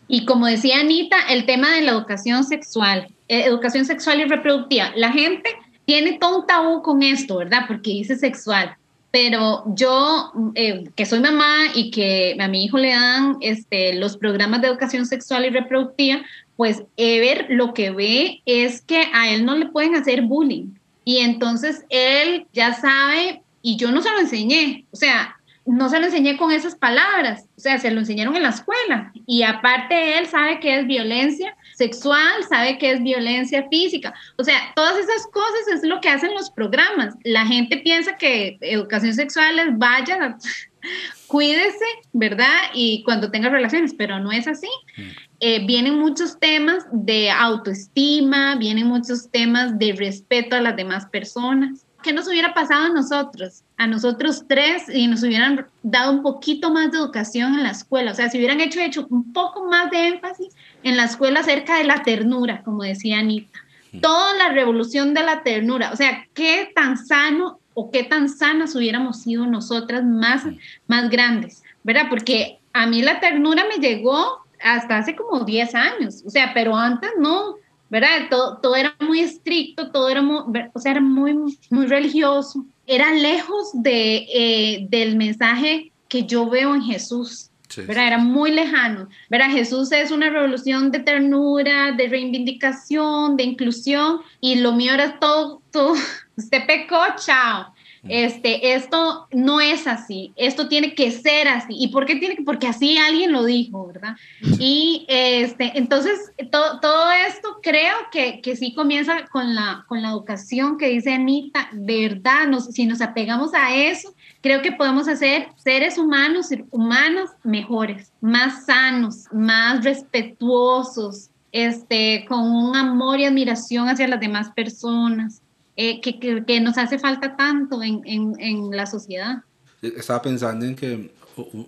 Y 0.09 0.25
como 0.25 0.47
decía 0.47 0.81
Anita, 0.81 1.17
el 1.29 1.47
tema 1.47 1.75
de 1.75 1.83
la 1.83 1.93
educación 1.93 2.45
sexual, 2.45 3.09
eh, 3.29 3.45
educación 3.45 3.85
sexual 3.85 4.21
y 4.21 4.25
reproductiva, 4.25 4.93
la 4.97 5.13
gente 5.13 5.51
tiene 5.85 6.19
todo 6.19 6.41
un 6.41 6.47
tabú 6.47 6.83
con 6.83 7.03
esto, 7.03 7.39
¿verdad? 7.39 7.65
Porque 7.67 7.91
dice 7.91 8.17
sexual. 8.17 8.77
Pero 9.11 9.65
yo, 9.75 10.33
eh, 10.55 10.85
que 10.95 11.05
soy 11.05 11.21
mamá 11.21 11.67
y 11.75 11.91
que 11.91 12.35
a 12.41 12.49
mi 12.49 12.65
hijo 12.65 12.79
le 12.79 12.91
dan 12.91 13.37
este, 13.41 13.95
los 13.95 14.17
programas 14.17 14.63
de 14.63 14.69
educación 14.69 15.05
sexual 15.05 15.45
y 15.45 15.51
reproductiva, 15.51 16.23
pues 16.57 16.83
Ever 16.97 17.47
lo 17.51 17.75
que 17.75 17.91
ve 17.91 18.41
es 18.47 18.81
que 18.81 19.05
a 19.13 19.31
él 19.31 19.45
no 19.45 19.57
le 19.57 19.67
pueden 19.67 19.97
hacer 19.97 20.23
bullying. 20.23 20.69
Y 21.05 21.19
entonces 21.19 21.85
él 21.89 22.47
ya 22.53 22.75
sabe, 22.75 23.43
y 23.63 23.77
yo 23.77 23.91
no 23.93 24.03
se 24.03 24.11
lo 24.11 24.21
enseñé. 24.21 24.87
O 24.91 24.97
sea, 24.97 25.37
no 25.65 25.89
se 25.89 26.01
lo 26.01 26.07
enseñé 26.07 26.37
con 26.37 26.51
esas 26.51 26.75
palabras, 26.75 27.45
o 27.57 27.61
sea, 27.61 27.79
se 27.79 27.91
lo 27.91 28.01
enseñaron 28.01 28.35
en 28.35 28.43
la 28.43 28.49
escuela. 28.49 29.13
Y 29.27 29.43
aparte 29.43 30.19
él 30.19 30.27
sabe 30.27 30.59
que 30.61 30.79
es 30.79 30.87
violencia 30.87 31.57
sexual, 31.75 32.45
sabe 32.49 32.79
que 32.79 32.91
es 32.91 33.03
violencia 33.03 33.67
física. 33.71 34.13
O 34.37 34.45
sea, 34.45 34.59
todas 34.75 34.99
esas 34.99 35.27
cosas 35.33 35.69
es 35.73 35.85
lo 35.85 36.01
que 36.01 36.09
hacen 36.09 36.35
los 36.35 36.51
programas. 36.51 37.15
La 37.23 37.47
gente 37.47 37.79
piensa 37.79 38.17
que 38.17 38.59
educación 38.61 39.15
sexual 39.15 39.59
es 39.59 39.79
vaya, 39.79 40.37
cuídese, 41.27 41.85
¿verdad? 42.13 42.71
Y 42.75 43.03
cuando 43.05 43.31
tenga 43.31 43.49
relaciones, 43.49 43.95
pero 43.95 44.21
no 44.21 44.33
es 44.33 44.47
así. 44.47 44.69
Mm. 44.97 45.03
Eh, 45.41 45.67
vienen 45.67 45.99
muchos 45.99 46.39
temas 46.39 46.85
de 46.93 47.31
autoestima, 47.31 48.57
vienen 48.57 48.87
muchos 48.87 49.31
temas 49.31 49.79
de 49.79 49.93
respeto 49.93 50.57
a 50.57 50.61
las 50.61 50.77
demás 50.77 51.07
personas. 51.07 51.85
¿Qué 52.03 52.13
nos 52.13 52.27
hubiera 52.27 52.53
pasado 52.53 52.87
a 52.87 52.89
nosotros? 52.89 53.63
A 53.77 53.87
nosotros 53.87 54.45
tres 54.49 54.85
y 54.93 55.07
nos 55.07 55.23
hubieran 55.23 55.67
dado 55.83 56.13
un 56.13 56.23
poquito 56.23 56.71
más 56.71 56.91
de 56.91 56.99
educación 56.99 57.55
en 57.55 57.63
la 57.63 57.71
escuela. 57.71 58.13
O 58.13 58.15
sea, 58.15 58.29
si 58.29 58.39
hubieran 58.39 58.61
hecho, 58.61 58.81
hecho 58.81 59.07
un 59.09 59.33
poco 59.33 59.69
más 59.69 59.91
de 59.91 60.09
énfasis 60.09 60.55
en 60.83 60.97
la 60.97 61.05
escuela 61.05 61.41
acerca 61.41 61.79
de 61.79 61.85
la 61.85 62.03
ternura, 62.03 62.63
como 62.65 62.83
decía 62.83 63.21
Anita. 63.21 63.61
Mm. 63.93 64.01
Toda 64.01 64.35
la 64.35 64.49
revolución 64.49 65.15
de 65.15 65.23
la 65.23 65.43
ternura. 65.43 65.93
O 65.93 65.97
sea, 65.97 66.27
qué 66.35 66.71
tan 66.75 66.99
sano 66.99 67.61
o 67.75 67.91
qué 67.91 68.05
tan 68.05 68.29
sanas 68.29 68.75
hubiéramos 68.75 69.23
sido 69.23 69.47
nosotras 69.47 70.05
más, 70.05 70.45
más 70.87 71.11
grandes, 71.11 71.63
¿verdad? 71.83 72.07
Porque 72.11 72.61
a 72.73 72.87
mí 72.87 73.03
la 73.03 73.21
ternura 73.21 73.65
me 73.69 73.87
llegó 73.87 74.39
hasta 74.63 74.99
hace 74.99 75.17
como 75.17 75.45
10 75.45 75.75
años. 75.75 76.23
O 76.25 76.31
sea, 76.31 76.53
pero 76.55 76.77
antes 76.77 77.11
no 77.19 77.57
¿verdad? 77.93 78.29
Todo, 78.31 78.57
todo 78.57 78.75
era 78.75 78.97
muy 79.01 79.21
estricto, 79.21 79.91
todo 79.91 80.09
era 80.09 80.23
muy, 80.23 80.39
o 80.73 80.81
sea, 80.81 80.93
era 80.93 81.03
muy, 81.03 81.35
muy 81.69 81.87
religioso. 81.87 82.65
Era 82.87 83.13
lejos 83.13 83.71
de, 83.75 84.27
eh, 84.33 84.87
del 84.89 85.15
mensaje 85.17 85.93
que 86.09 86.25
yo 86.25 86.49
veo 86.49 86.75
en 86.75 86.81
Jesús. 86.81 87.51
¿Verdad? 87.77 88.07
Era 88.07 88.19
muy 88.19 88.51
lejano. 88.51 89.09
¿verdad? 89.29 89.51
Jesús 89.51 89.93
es 89.93 90.11
una 90.11 90.31
revolución 90.31 90.91
de 90.91 91.01
ternura, 91.01 91.93
de 91.93 92.09
reivindicación, 92.09 93.37
de 93.37 93.45
inclusión, 93.45 94.21
y 94.41 94.57
lo 94.57 94.73
mío 94.73 94.95
era 94.95 95.19
todo, 95.19 95.63
todo, 95.71 95.95
usted 96.37 96.67
pecó, 96.67 97.01
chao 97.25 97.73
este, 98.09 98.75
esto 98.75 99.29
no 99.31 99.61
es 99.61 99.87
así, 99.87 100.33
esto 100.35 100.69
tiene 100.69 100.95
que 100.95 101.13
ser 101.13 101.47
así. 101.47 101.75
¿Y 101.79 101.89
por 101.89 102.05
qué 102.05 102.17
tiene 102.17 102.35
que? 102.35 102.43
Porque 102.43 102.67
así 102.67 102.99
alguien 102.99 103.31
lo 103.31 103.45
dijo, 103.45 103.87
¿verdad? 103.87 104.17
Y 104.59 105.07
este, 105.09 105.79
entonces, 105.79 106.33
todo, 106.51 106.81
todo 106.81 107.11
esto 107.29 107.61
creo 107.63 107.95
que, 108.11 108.41
que, 108.41 108.57
sí 108.57 108.75
comienza 108.75 109.27
con 109.27 109.55
la, 109.55 109.85
con 109.87 110.03
la 110.03 110.11
educación 110.11 110.79
que 110.79 110.89
dice 110.89 111.13
Anita, 111.13 111.71
verdad, 111.73 112.49
nos, 112.49 112.67
si 112.67 112.87
nos 112.87 113.01
apegamos 113.01 113.55
a 113.55 113.75
eso, 113.75 114.15
creo 114.43 114.61
que 114.61 114.73
podemos 114.73 115.09
hacer 115.09 115.49
seres 115.57 115.97
humanos, 115.97 116.49
humanos 116.71 117.31
mejores, 117.43 118.13
más 118.21 118.67
sanos, 118.67 119.25
más 119.33 119.83
respetuosos, 119.83 121.31
este, 121.53 122.27
con 122.29 122.41
un 122.41 122.77
amor 122.77 123.21
y 123.21 123.25
admiración 123.25 123.89
hacia 123.89 124.09
las 124.09 124.21
demás 124.21 124.51
personas. 124.51 125.41
Eh, 125.75 126.03
que, 126.03 126.45
que, 126.45 126.61
nos 126.61 126.77
hace 126.77 126.99
falta 126.99 127.35
tanto 127.35 127.83
en, 127.83 128.03
en, 128.05 128.35
en, 128.39 128.71
la 128.77 128.85
sociedad. 128.85 129.43
Estaba 129.81 130.21
pensando 130.21 130.67
en 130.67 130.77
que 130.77 131.15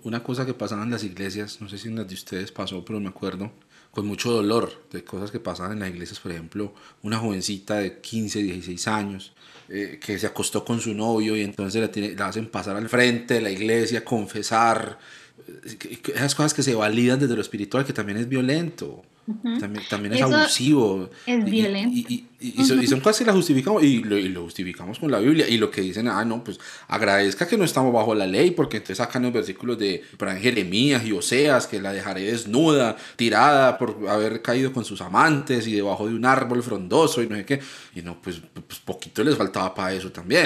una 0.03 0.21
cosa 0.21 0.45
que 0.45 0.53
pasaba 0.53 0.83
en 0.83 0.91
las 0.91 1.03
iglesias, 1.03 1.59
no 1.59 1.67
sé 1.67 1.79
si 1.79 1.87
en 1.87 1.95
las 1.95 2.07
de 2.07 2.13
ustedes 2.13 2.51
pasó, 2.51 2.85
pero 2.85 2.99
me 2.99 3.09
acuerdo 3.09 3.51
con 3.89 4.05
mucho 4.05 4.31
dolor 4.31 4.87
de 4.91 5.03
cosas 5.03 5.31
que 5.31 5.39
pasaban 5.39 5.71
en 5.73 5.79
las 5.79 5.89
iglesias, 5.89 6.19
por 6.19 6.31
ejemplo, 6.31 6.73
una 7.01 7.17
jovencita 7.17 7.77
de 7.77 7.99
15, 7.99 8.43
16 8.43 8.87
años 8.89 9.33
eh, 9.69 9.99
que 10.03 10.19
se 10.19 10.27
acostó 10.27 10.63
con 10.63 10.79
su 10.79 10.93
novio 10.93 11.35
y 11.35 11.41
entonces 11.41 11.81
la, 11.81 11.91
tiene, 11.91 12.15
la 12.15 12.27
hacen 12.27 12.47
pasar 12.47 12.75
al 12.75 12.87
frente 12.87 13.35
de 13.35 13.41
la 13.41 13.49
iglesia, 13.49 14.05
confesar, 14.05 14.99
eh, 15.47 15.99
esas 16.13 16.35
cosas 16.35 16.53
que 16.53 16.63
se 16.63 16.75
validan 16.75 17.19
desde 17.19 17.35
lo 17.35 17.41
espiritual, 17.41 17.85
que 17.85 17.93
también 17.93 18.17
es 18.17 18.29
violento. 18.29 19.03
También, 19.25 19.83
también 19.89 20.13
es 20.13 20.21
abusivo. 20.21 21.09
Es 21.25 21.43
violento. 21.45 21.89
Y, 21.95 22.25
y, 22.39 22.63
son, 22.63 22.99
cosas 22.99 23.19
que 23.19 23.25
las 23.25 23.35
justificamos 23.35 23.83
y 23.83 24.03
lo, 24.03 24.17
y 24.19 24.29
lo, 24.29 24.43
justificamos 24.43 24.99
con 24.99 25.09
la 25.09 25.17
Biblia. 25.17 25.47
Y 25.49 25.57
lo 25.57 25.71
que 25.71 25.81
dicen, 25.81 26.07
ah, 26.07 26.23
no, 26.23 26.43
pues 26.43 26.59
agradezca 26.87 27.47
que 27.47 27.57
no 27.57 27.63
estamos 27.63 27.91
bajo 27.91 28.13
la 28.13 28.27
ley, 28.27 28.51
porque 28.51 28.77
entonces 28.77 28.97
sacan 28.97 29.23
los 29.23 29.33
versículos 29.33 29.79
de 29.79 30.03
Jeremías 30.39 31.03
y 31.05 31.11
Oseas, 31.11 31.65
que 31.65 31.81
la 31.81 31.91
dejaré 31.91 32.21
desnuda, 32.21 32.97
tirada 33.15 33.79
por 33.79 33.97
haber 34.07 34.43
caído 34.43 34.71
con 34.71 34.85
sus 34.85 35.01
amantes 35.01 35.65
y 35.65 35.73
debajo 35.73 36.07
de 36.07 36.13
un 36.13 36.25
árbol 36.25 36.61
frondoso 36.61 37.23
y 37.23 37.27
no 37.27 37.35
sé 37.35 37.45
qué. 37.45 37.59
Y 37.95 38.03
no, 38.03 38.21
pues, 38.21 38.41
pues 38.67 38.79
poquito 38.79 39.23
les 39.23 39.35
faltaba 39.35 39.73
para 39.73 39.93
eso 39.93 40.11
también. 40.11 40.45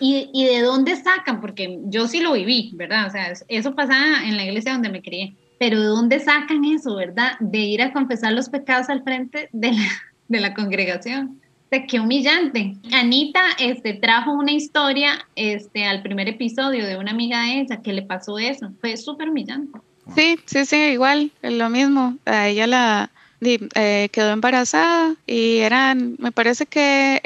¿y, 0.00 0.28
¿y 0.32 0.44
de 0.44 0.62
dónde 0.62 0.96
sacan? 0.96 1.40
Porque 1.40 1.78
yo 1.84 2.08
sí 2.08 2.20
lo 2.20 2.32
viví, 2.32 2.72
¿verdad? 2.74 3.06
O 3.06 3.10
sea, 3.10 3.32
eso 3.46 3.74
pasaba 3.76 4.26
en 4.26 4.36
la 4.36 4.44
iglesia 4.44 4.72
donde 4.72 4.88
me 4.88 5.02
crié 5.02 5.36
pero 5.58 5.80
¿de 5.80 5.86
dónde 5.86 6.20
sacan 6.20 6.64
eso, 6.64 6.96
verdad? 6.96 7.32
De 7.40 7.58
ir 7.58 7.82
a 7.82 7.92
confesar 7.92 8.32
los 8.32 8.48
pecados 8.48 8.88
al 8.88 9.02
frente 9.02 9.48
de 9.52 9.72
la, 9.72 9.88
de 10.28 10.40
la 10.40 10.54
congregación. 10.54 11.40
De 11.70 11.86
qué 11.86 12.00
humillante. 12.00 12.76
Anita 12.92 13.42
este, 13.58 13.92
trajo 13.94 14.32
una 14.32 14.52
historia 14.52 15.26
este, 15.36 15.84
al 15.84 16.00
primer 16.00 16.26
episodio 16.28 16.86
de 16.86 16.96
una 16.96 17.10
amiga 17.10 17.42
de 17.42 17.60
ella 17.60 17.82
que 17.82 17.92
le 17.92 18.02
pasó 18.02 18.38
eso. 18.38 18.70
Fue 18.80 18.96
súper 18.96 19.28
humillante. 19.28 19.78
Sí, 20.16 20.38
sí, 20.46 20.64
sí, 20.64 20.76
igual, 20.76 21.30
lo 21.42 21.68
mismo. 21.68 22.16
A 22.24 22.48
ella 22.48 22.66
la 22.66 23.10
eh, 23.42 24.08
quedó 24.10 24.30
embarazada 24.30 25.14
y 25.26 25.58
eran, 25.58 26.16
me 26.18 26.32
parece 26.32 26.64
que 26.64 27.20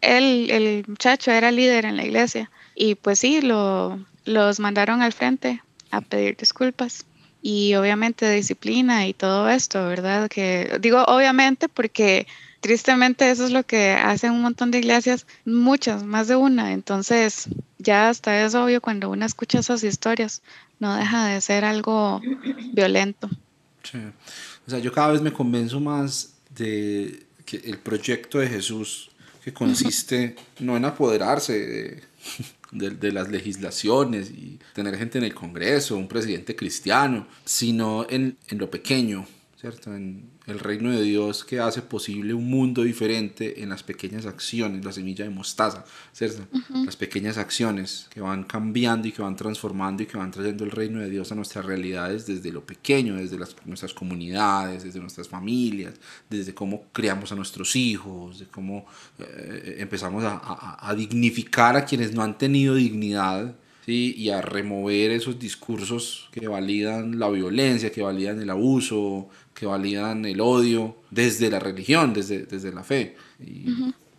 él, 0.00 0.50
el 0.50 0.84
muchacho 0.88 1.30
era 1.30 1.52
líder 1.52 1.84
en 1.84 1.96
la 1.96 2.04
iglesia. 2.04 2.50
Y 2.74 2.96
pues 2.96 3.20
sí, 3.20 3.40
lo, 3.42 4.00
los 4.24 4.58
mandaron 4.58 5.02
al 5.02 5.12
frente 5.12 5.62
a 5.92 6.00
pedir 6.00 6.36
disculpas 6.36 7.06
y 7.42 7.74
obviamente 7.74 8.30
disciplina 8.30 9.06
y 9.06 9.14
todo 9.14 9.48
esto, 9.48 9.86
¿verdad? 9.86 10.28
Que 10.28 10.78
digo 10.80 11.04
obviamente 11.04 11.68
porque 11.68 12.26
tristemente 12.60 13.30
eso 13.30 13.44
es 13.44 13.52
lo 13.52 13.62
que 13.64 13.92
hacen 13.92 14.32
un 14.32 14.42
montón 14.42 14.70
de 14.70 14.78
iglesias, 14.78 15.26
muchas, 15.44 16.02
más 16.02 16.28
de 16.28 16.36
una, 16.36 16.72
entonces 16.72 17.48
ya 17.78 18.08
hasta 18.08 18.44
es 18.44 18.54
obvio 18.54 18.80
cuando 18.80 19.10
uno 19.10 19.24
escucha 19.24 19.60
esas 19.60 19.84
historias, 19.84 20.42
no 20.80 20.96
deja 20.96 21.26
de 21.26 21.40
ser 21.40 21.64
algo 21.64 22.20
violento. 22.72 23.30
O 24.66 24.70
sea, 24.70 24.78
yo 24.80 24.92
cada 24.92 25.12
vez 25.12 25.22
me 25.22 25.32
convenzo 25.32 25.80
más 25.80 26.34
de 26.54 27.24
que 27.46 27.56
el 27.58 27.78
proyecto 27.78 28.38
de 28.38 28.48
Jesús, 28.48 29.10
que 29.42 29.52
consiste 29.52 30.36
no 30.58 30.76
en 30.76 30.84
apoderarse 30.84 31.58
de 31.58 32.02
de, 32.72 32.90
de, 32.90 33.12
las 33.12 33.28
legislaciones 33.28 34.30
y 34.30 34.58
tener 34.74 34.96
gente 34.96 35.18
en 35.18 35.24
el 35.24 35.34
Congreso, 35.34 35.96
un 35.96 36.08
presidente 36.08 36.54
cristiano, 36.56 37.26
sino 37.44 38.06
en, 38.08 38.36
en 38.48 38.58
lo 38.58 38.70
pequeño, 38.70 39.26
¿cierto? 39.58 39.92
En, 39.94 40.30
el 40.46 40.60
reino 40.60 40.90
de 40.90 41.02
Dios 41.02 41.44
que 41.44 41.60
hace 41.60 41.82
posible 41.82 42.32
un 42.32 42.48
mundo 42.48 42.82
diferente 42.82 43.62
en 43.62 43.68
las 43.68 43.82
pequeñas 43.82 44.24
acciones, 44.24 44.82
la 44.82 44.92
semilla 44.92 45.24
de 45.24 45.30
mostaza, 45.30 45.84
¿cierto? 46.12 46.46
Las 46.86 46.96
pequeñas 46.96 47.36
acciones 47.36 48.06
que 48.08 48.22
van 48.22 48.44
cambiando 48.44 49.08
y 49.08 49.12
que 49.12 49.20
van 49.20 49.36
transformando 49.36 50.02
y 50.02 50.06
que 50.06 50.16
van 50.16 50.30
trayendo 50.30 50.64
el 50.64 50.70
reino 50.70 51.00
de 51.00 51.10
Dios 51.10 51.32
a 51.32 51.34
nuestras 51.34 51.66
realidades 51.66 52.26
desde 52.26 52.50
lo 52.50 52.64
pequeño, 52.64 53.16
desde 53.16 53.38
las, 53.38 53.54
nuestras 53.66 53.92
comunidades, 53.92 54.84
desde 54.84 55.00
nuestras 55.00 55.28
familias, 55.28 55.94
desde 56.30 56.54
cómo 56.54 56.84
criamos 56.92 57.30
a 57.32 57.34
nuestros 57.34 57.76
hijos, 57.76 58.38
de 58.38 58.46
cómo 58.46 58.86
eh, 59.18 59.76
empezamos 59.80 60.24
a, 60.24 60.40
a, 60.42 60.88
a 60.88 60.94
dignificar 60.94 61.76
a 61.76 61.84
quienes 61.84 62.14
no 62.14 62.22
han 62.22 62.38
tenido 62.38 62.74
dignidad 62.74 63.54
y 63.88 64.30
a 64.30 64.40
remover 64.40 65.10
esos 65.10 65.38
discursos 65.38 66.28
que 66.32 66.46
validan 66.46 67.18
la 67.18 67.28
violencia, 67.28 67.90
que 67.90 68.02
validan 68.02 68.40
el 68.40 68.50
abuso, 68.50 69.28
que 69.54 69.66
validan 69.66 70.24
el 70.24 70.40
odio 70.40 70.96
desde 71.10 71.50
la 71.50 71.58
religión, 71.58 72.12
desde, 72.12 72.44
desde 72.44 72.72
la 72.72 72.84
fe. 72.84 73.16
Y 73.40 73.66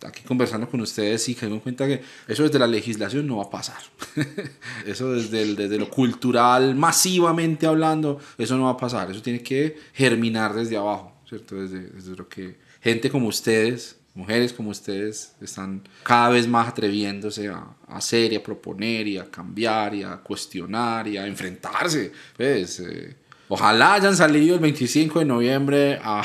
aquí 0.06 0.22
conversando 0.22 0.68
con 0.68 0.80
ustedes 0.80 1.28
y 1.28 1.34
que 1.34 1.46
me 1.46 1.60
cuenta 1.60 1.86
que 1.86 2.02
eso 2.26 2.42
desde 2.42 2.58
la 2.58 2.66
legislación 2.66 3.26
no 3.26 3.36
va 3.36 3.44
a 3.44 3.50
pasar. 3.50 3.80
eso 4.86 5.12
desde, 5.12 5.42
el, 5.42 5.56
desde 5.56 5.78
lo 5.78 5.88
cultural, 5.88 6.74
masivamente 6.74 7.66
hablando, 7.66 8.18
eso 8.38 8.56
no 8.56 8.64
va 8.64 8.70
a 8.70 8.76
pasar. 8.76 9.10
Eso 9.10 9.22
tiene 9.22 9.42
que 9.42 9.78
germinar 9.92 10.54
desde 10.54 10.76
abajo, 10.76 11.12
¿cierto? 11.28 11.56
Desde, 11.56 11.90
desde 11.90 12.16
lo 12.16 12.28
que 12.28 12.56
gente 12.80 13.10
como 13.10 13.28
ustedes 13.28 13.99
mujeres 14.14 14.52
como 14.52 14.70
ustedes 14.70 15.34
están 15.40 15.82
cada 16.02 16.30
vez 16.30 16.46
más 16.48 16.68
atreviéndose 16.68 17.48
a, 17.48 17.64
hacer 17.88 18.32
y 18.32 18.36
a 18.36 18.42
proponer 18.42 19.08
y 19.08 19.18
a 19.18 19.30
cambiar 19.30 19.94
y 19.94 20.02
a 20.02 20.16
cuestionar 20.16 21.08
y 21.08 21.16
a 21.16 21.26
enfrentarse. 21.26 22.12
Pues, 22.36 22.80
eh, 22.80 23.16
ojalá 23.48 23.94
hayan 23.94 24.16
salido 24.16 24.54
el 24.54 24.60
25 24.60 25.18
de 25.18 25.24
noviembre 25.24 25.98
a 26.02 26.22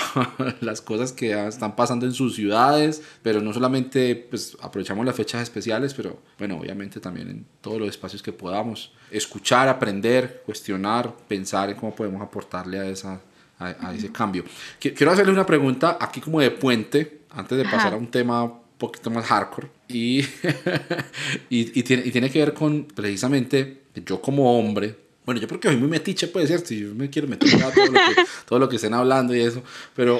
las 0.61 0.81
cosas 0.81 1.11
que 1.11 1.47
están 1.47 1.75
pasando 1.75 2.05
en 2.05 2.13
sus 2.13 2.35
ciudades, 2.35 3.01
pero 3.23 3.41
no 3.41 3.51
solamente 3.51 4.15
pues, 4.15 4.55
aprovechamos 4.61 5.05
las 5.05 5.15
fechas 5.15 5.41
especiales, 5.41 5.93
pero 5.93 6.19
bueno, 6.37 6.57
obviamente 6.57 6.99
también 6.99 7.29
en 7.29 7.45
todos 7.61 7.79
los 7.79 7.89
espacios 7.89 8.21
que 8.21 8.31
podamos 8.31 8.91
escuchar, 9.09 9.67
aprender, 9.67 10.43
cuestionar, 10.45 11.15
pensar 11.27 11.69
en 11.69 11.75
cómo 11.77 11.95
podemos 11.95 12.21
aportarle 12.21 12.79
a, 12.79 12.87
esa, 12.87 13.21
a 13.59 13.93
ese 13.95 14.11
cambio. 14.11 14.43
Quiero 14.79 15.11
hacerle 15.11 15.31
una 15.31 15.45
pregunta 15.45 15.97
aquí 15.99 16.19
como 16.21 16.39
de 16.41 16.51
puente 16.51 17.21
antes 17.31 17.57
de 17.57 17.65
pasar 17.65 17.93
a 17.93 17.97
un 17.97 18.07
tema 18.07 18.43
un 18.43 18.59
poquito 18.77 19.09
más 19.09 19.25
hardcore. 19.25 19.69
Y, 19.87 20.19
y, 21.49 21.79
y, 21.79 21.83
tiene, 21.83 22.03
y 22.05 22.11
tiene 22.11 22.29
que 22.29 22.39
ver 22.39 22.53
con 22.53 22.85
precisamente 22.85 23.83
yo 24.05 24.21
como 24.21 24.57
hombre. 24.57 24.95
Bueno, 25.25 25.41
yo 25.41 25.47
creo 25.47 25.59
que 25.59 25.67
soy 25.69 25.77
muy 25.77 25.89
metiche, 25.89 26.27
puede 26.27 26.47
ser, 26.47 26.65
si 26.65 26.79
yo 26.79 26.93
me 26.93 27.09
quiero 27.09 27.27
meter 27.27 27.63
a 27.63 27.71
todo, 27.71 27.85
lo 27.85 27.93
que, 27.93 28.25
todo 28.45 28.59
lo 28.59 28.69
que 28.69 28.75
estén 28.75 28.93
hablando 28.93 29.35
y 29.35 29.41
eso. 29.41 29.63
Pero 29.95 30.19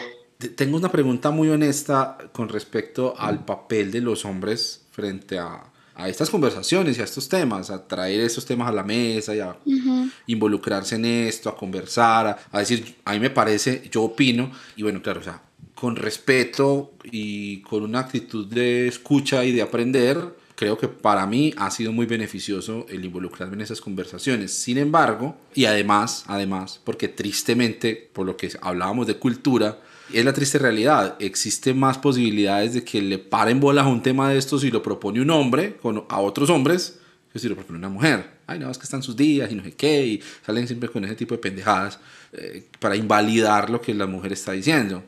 tengo 0.56 0.78
una 0.78 0.92
pregunta 0.92 1.32
muy 1.32 1.50
honesta 1.50 2.18
con 2.32 2.50
respecto 2.50 3.14
al 3.18 3.46
papel 3.46 3.92
de 3.92 4.02
los 4.02 4.26
hombres 4.26 4.86
frente 4.92 5.38
a, 5.38 5.64
a 5.96 6.10
estas 6.10 6.30
conversaciones 6.30 6.98
y 6.98 7.02
a 7.02 7.06
estos 7.06 7.30
temas, 7.30 7.70
a 7.70 7.88
traer 7.88 8.22
estos 8.22 8.46
temas 8.46 8.68
a 8.68 8.72
la 8.72 8.84
mesa 8.84 9.36
y 9.36 9.40
a 9.40 9.58
involucrarse 10.28 10.96
en 10.96 11.06
esto, 11.06 11.50
a 11.50 11.56
conversar, 11.56 12.28
a, 12.28 12.38
a, 12.52 12.60
decir, 12.60 12.96
a 13.06 13.14
mí 13.14 13.20
me 13.20 13.30
parece, 13.30 13.88
yo 13.92 14.04
opino, 14.04 14.52
y 14.76 14.84
bueno, 14.84 15.02
claro, 15.02 15.22
o 15.22 15.24
sea, 15.24 15.42
con 15.74 15.96
respeto 15.96 16.94
y 17.04 17.62
con 17.62 17.84
una 17.84 18.00
actitud 18.00 18.48
de 18.48 18.88
escucha 18.88 19.44
y 19.46 19.52
de 19.52 19.62
aprender, 19.62 20.36
creo 20.56 20.78
que 20.78 20.88
para 20.88 21.28
mí 21.28 21.54
ha 21.58 21.70
sido 21.70 21.92
muy 21.92 22.06
beneficioso 22.06 22.86
el 22.90 23.04
involucrarme 23.06 23.56
en 23.56 23.62
esas 23.62 23.82
conversaciones. 23.82 24.52
Sin 24.54 24.78
embargo, 24.78 25.36
y 25.54 25.66
además, 25.66 26.24
además, 26.28 26.82
porque 26.84 27.08
tristemente, 27.08 28.10
por 28.14 28.26
lo 28.26 28.38
que 28.38 28.52
hablábamos 28.62 29.06
de 29.08 29.18
cultura, 29.18 29.80
es 30.14 30.26
la 30.26 30.34
triste 30.34 30.58
realidad. 30.58 31.16
Existen 31.20 31.80
más 31.80 31.98
posibilidades 31.98 32.74
de 32.74 32.84
que 32.84 33.02
le 33.02 33.18
paren 33.18 33.60
bolas 33.60 33.86
a 33.86 33.90
un 33.90 34.02
tema 34.02 34.30
de 34.30 34.38
estos 34.38 34.62
si 34.62 34.72
lo 34.72 34.82
propone 34.82 35.22
un 35.22 35.30
hombre 35.30 35.76
con, 35.78 36.06
a 36.10 36.20
otros 36.20 36.50
hombres 36.50 37.00
que 37.32 37.40
si 37.40 37.50
lo 37.50 37.56
propone 37.56 37.80
una 37.80 37.90
mujer. 37.90 38.36
Ay, 38.48 38.60
no, 38.60 38.70
es 38.70 38.78
que 38.78 38.84
están 38.84 39.04
sus 39.04 39.16
días 39.16 39.52
y 39.52 39.56
no 39.56 39.64
sé 39.64 39.74
qué, 39.74 40.06
y 40.06 40.22
salen 40.46 40.68
siempre 40.68 40.90
con 40.90 41.04
ese 41.04 41.16
tipo 41.16 41.36
de 41.36 41.40
pendejadas 41.40 42.00
eh, 42.32 42.68
para 42.80 42.96
invalidar 42.96 43.70
lo 43.70 43.82
que 43.82 43.94
la 43.94 44.06
mujer 44.06 44.34
está 44.34 44.52
diciendo. 44.52 45.04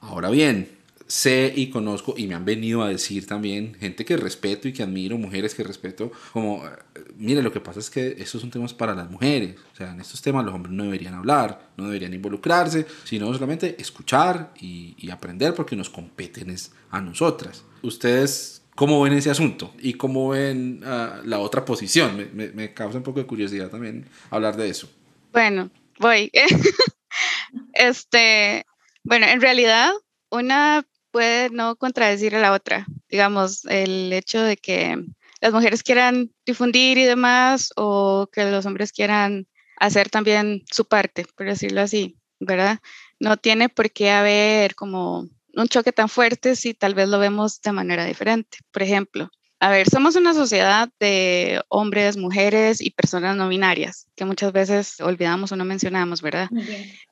Ahora 0.00 0.30
bien, 0.30 0.68
sé 1.08 1.52
y 1.56 1.70
conozco 1.70 2.14
y 2.16 2.26
me 2.26 2.34
han 2.34 2.44
venido 2.44 2.82
a 2.82 2.88
decir 2.88 3.26
también 3.26 3.74
gente 3.80 4.04
que 4.04 4.16
respeto 4.16 4.68
y 4.68 4.72
que 4.72 4.82
admiro, 4.82 5.16
mujeres 5.18 5.54
que 5.54 5.64
respeto, 5.64 6.12
como, 6.32 6.64
eh, 6.66 6.70
mire, 7.16 7.42
lo 7.42 7.50
que 7.50 7.60
pasa 7.60 7.80
es 7.80 7.90
que 7.90 8.14
estos 8.18 8.42
son 8.42 8.50
temas 8.50 8.74
para 8.74 8.94
las 8.94 9.10
mujeres, 9.10 9.56
o 9.72 9.76
sea, 9.76 9.90
en 9.90 10.00
estos 10.00 10.22
temas 10.22 10.44
los 10.44 10.54
hombres 10.54 10.74
no 10.74 10.84
deberían 10.84 11.14
hablar, 11.14 11.70
no 11.76 11.86
deberían 11.86 12.14
involucrarse, 12.14 12.86
sino 13.04 13.32
solamente 13.32 13.74
escuchar 13.80 14.52
y, 14.60 14.94
y 14.98 15.10
aprender 15.10 15.54
porque 15.54 15.74
nos 15.74 15.90
competen 15.90 16.54
a 16.90 17.00
nosotras. 17.00 17.64
Ustedes 17.82 18.62
¿Cómo 18.78 19.02
ven 19.02 19.12
ese 19.14 19.28
asunto? 19.28 19.74
¿Y 19.80 19.94
cómo 19.94 20.28
ven 20.28 20.84
uh, 20.84 21.26
la 21.26 21.40
otra 21.40 21.64
posición? 21.64 22.16
Me, 22.32 22.52
me, 22.52 22.72
causa 22.72 22.98
un 22.98 23.02
poco 23.02 23.18
de 23.18 23.26
curiosidad 23.26 23.70
también 23.70 24.06
hablar 24.30 24.56
de 24.56 24.68
eso. 24.68 24.88
Bueno, 25.32 25.68
voy. 25.98 26.30
este, 27.72 28.64
bueno, 29.02 29.26
en 29.26 29.40
realidad, 29.40 29.90
una 30.30 30.86
puede 31.10 31.50
no 31.50 31.76
contradecir 31.76 32.34
a 32.36 32.40
la 32.40 32.52
otra. 32.52 32.86
Digamos, 33.08 33.64
el 33.66 34.12
hecho 34.12 34.42
de 34.42 34.56
que 34.56 34.96
las 35.40 35.52
mujeres 35.52 35.82
quieran 35.82 36.32
difundir 36.44 36.98
y 36.98 37.04
demás, 37.04 37.72
o 37.76 38.28
que 38.32 38.50
los 38.50 38.66
hombres 38.66 38.92
quieran 38.92 39.46
hacer 39.76 40.10
también 40.10 40.64
su 40.70 40.86
parte, 40.86 41.24
por 41.36 41.46
decirlo 41.46 41.80
así, 41.80 42.18
¿verdad? 42.40 42.80
No 43.20 43.36
tiene 43.36 43.68
por 43.68 43.90
qué 43.90 44.10
haber 44.10 44.74
como 44.74 45.28
un 45.54 45.68
choque 45.68 45.92
tan 45.92 46.08
fuerte 46.08 46.56
si 46.56 46.74
tal 46.74 46.94
vez 46.94 47.08
lo 47.08 47.18
vemos 47.18 47.60
de 47.60 47.72
manera 47.72 48.04
diferente. 48.04 48.58
Por 48.70 48.82
ejemplo, 48.82 49.30
a 49.60 49.70
ver, 49.70 49.88
somos 49.88 50.14
una 50.14 50.34
sociedad 50.34 50.88
de 51.00 51.60
hombres, 51.68 52.16
mujeres 52.16 52.80
y 52.80 52.90
personas 52.90 53.36
no 53.36 53.48
binarias, 53.48 54.06
que 54.14 54.24
muchas 54.24 54.52
veces 54.52 55.00
olvidamos 55.00 55.50
o 55.50 55.56
no 55.56 55.64
mencionamos, 55.64 56.22
¿verdad? 56.22 56.48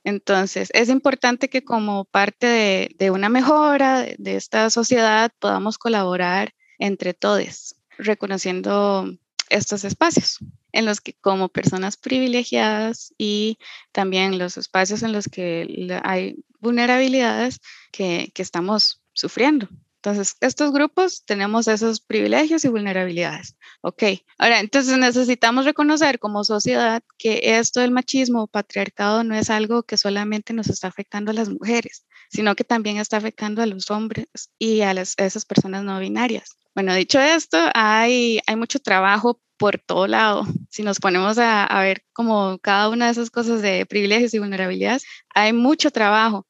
Entonces, 0.04 0.68
es 0.72 0.88
importante 0.88 1.48
que 1.48 1.64
como 1.64 2.04
parte 2.04 2.88
de, 2.96 3.10
una 3.10 3.28
mejora 3.28 4.00
de, 4.00 4.14
de, 4.18 4.36
esta 4.36 4.70
sociedad 4.70 5.32
podamos 5.40 5.76
colaborar 5.76 6.54
entre 6.78 7.14
todos, 7.14 7.74
reconociendo 7.98 9.12
estos 9.48 9.84
espacios 9.84 10.38
en 10.72 10.84
los 10.84 11.00
que 11.00 11.14
como 11.14 11.48
personas 11.48 11.96
privilegiadas 11.96 13.12
y 13.18 13.58
también 13.92 14.38
los 14.38 14.56
espacios 14.56 15.02
en 15.02 15.12
los 15.12 15.26
que 15.26 15.98
hay 16.04 16.36
vulnerabilidades 16.60 17.60
que, 17.90 18.30
que 18.34 18.42
estamos 18.42 19.00
sufriendo. 19.14 19.68
Entonces, 20.06 20.36
estos 20.40 20.70
grupos 20.70 21.24
tenemos 21.24 21.66
esos 21.66 21.98
privilegios 22.00 22.64
y 22.64 22.68
vulnerabilidades. 22.68 23.56
Ok, 23.80 24.04
ahora, 24.38 24.60
entonces 24.60 24.96
necesitamos 24.98 25.64
reconocer 25.64 26.20
como 26.20 26.44
sociedad 26.44 27.02
que 27.18 27.40
esto 27.42 27.80
del 27.80 27.90
machismo 27.90 28.46
patriarcado 28.46 29.24
no 29.24 29.34
es 29.34 29.50
algo 29.50 29.82
que 29.82 29.96
solamente 29.96 30.52
nos 30.52 30.68
está 30.68 30.86
afectando 30.86 31.32
a 31.32 31.34
las 31.34 31.48
mujeres, 31.48 32.06
sino 32.30 32.54
que 32.54 32.62
también 32.62 32.98
está 32.98 33.16
afectando 33.16 33.62
a 33.62 33.66
los 33.66 33.90
hombres 33.90 34.28
y 34.60 34.82
a, 34.82 34.92
esas 34.92 35.44
personas 35.44 35.82
no 35.82 35.98
binarias. 35.98 36.56
Bueno, 36.72 36.94
dicho 36.94 37.18
esto, 37.18 37.58
hay, 37.74 38.38
hay 38.46 38.54
mucho 38.54 38.78
trabajo 38.78 39.40
por 39.56 39.78
todo 39.78 40.06
lado. 40.06 40.46
Si 40.70 40.84
nos 40.84 41.00
ponemos 41.00 41.36
a, 41.38 41.64
a, 41.64 41.82
ver 41.82 42.04
como 42.12 42.60
cada 42.60 42.90
una 42.90 43.06
de 43.06 43.12
esas 43.12 43.30
cosas 43.30 43.60
de 43.60 43.86
privilegios 43.86 44.34
y 44.34 44.38
vulnerabilidades, 44.38 45.04
hay 45.34 45.52
mucho 45.52 45.90
trabajo. 45.90 46.46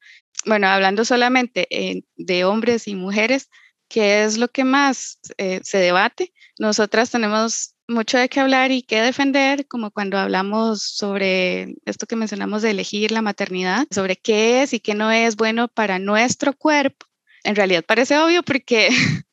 Bueno, 0.46 0.68
hablando 0.68 1.04
solamente 1.04 1.66
eh, 1.70 2.04
de 2.16 2.44
hombres 2.44 2.86
y 2.86 2.94
mujeres, 2.94 3.50
que 3.88 4.24
es 4.24 4.38
lo 4.38 4.48
que 4.48 4.64
más 4.64 5.18
eh, 5.38 5.60
se 5.64 5.78
debate, 5.78 6.32
nosotras 6.58 7.10
tenemos 7.10 7.74
mucho 7.88 8.16
de 8.16 8.28
qué 8.28 8.40
hablar 8.40 8.70
y 8.70 8.82
qué 8.82 9.00
defender, 9.00 9.66
como 9.66 9.90
cuando 9.90 10.18
hablamos 10.18 10.82
sobre 10.82 11.74
esto 11.84 12.06
que 12.06 12.16
mencionamos 12.16 12.62
de 12.62 12.70
elegir 12.70 13.10
la 13.10 13.22
maternidad, 13.22 13.86
sobre 13.90 14.16
qué 14.16 14.62
es 14.62 14.72
y 14.72 14.80
qué 14.80 14.94
no 14.94 15.10
es 15.10 15.36
bueno 15.36 15.68
para 15.68 15.98
nuestro 15.98 16.52
cuerpo. 16.52 17.06
En 17.44 17.56
realidad 17.56 17.84
parece 17.84 18.16
obvio 18.18 18.42
porque, 18.42 18.88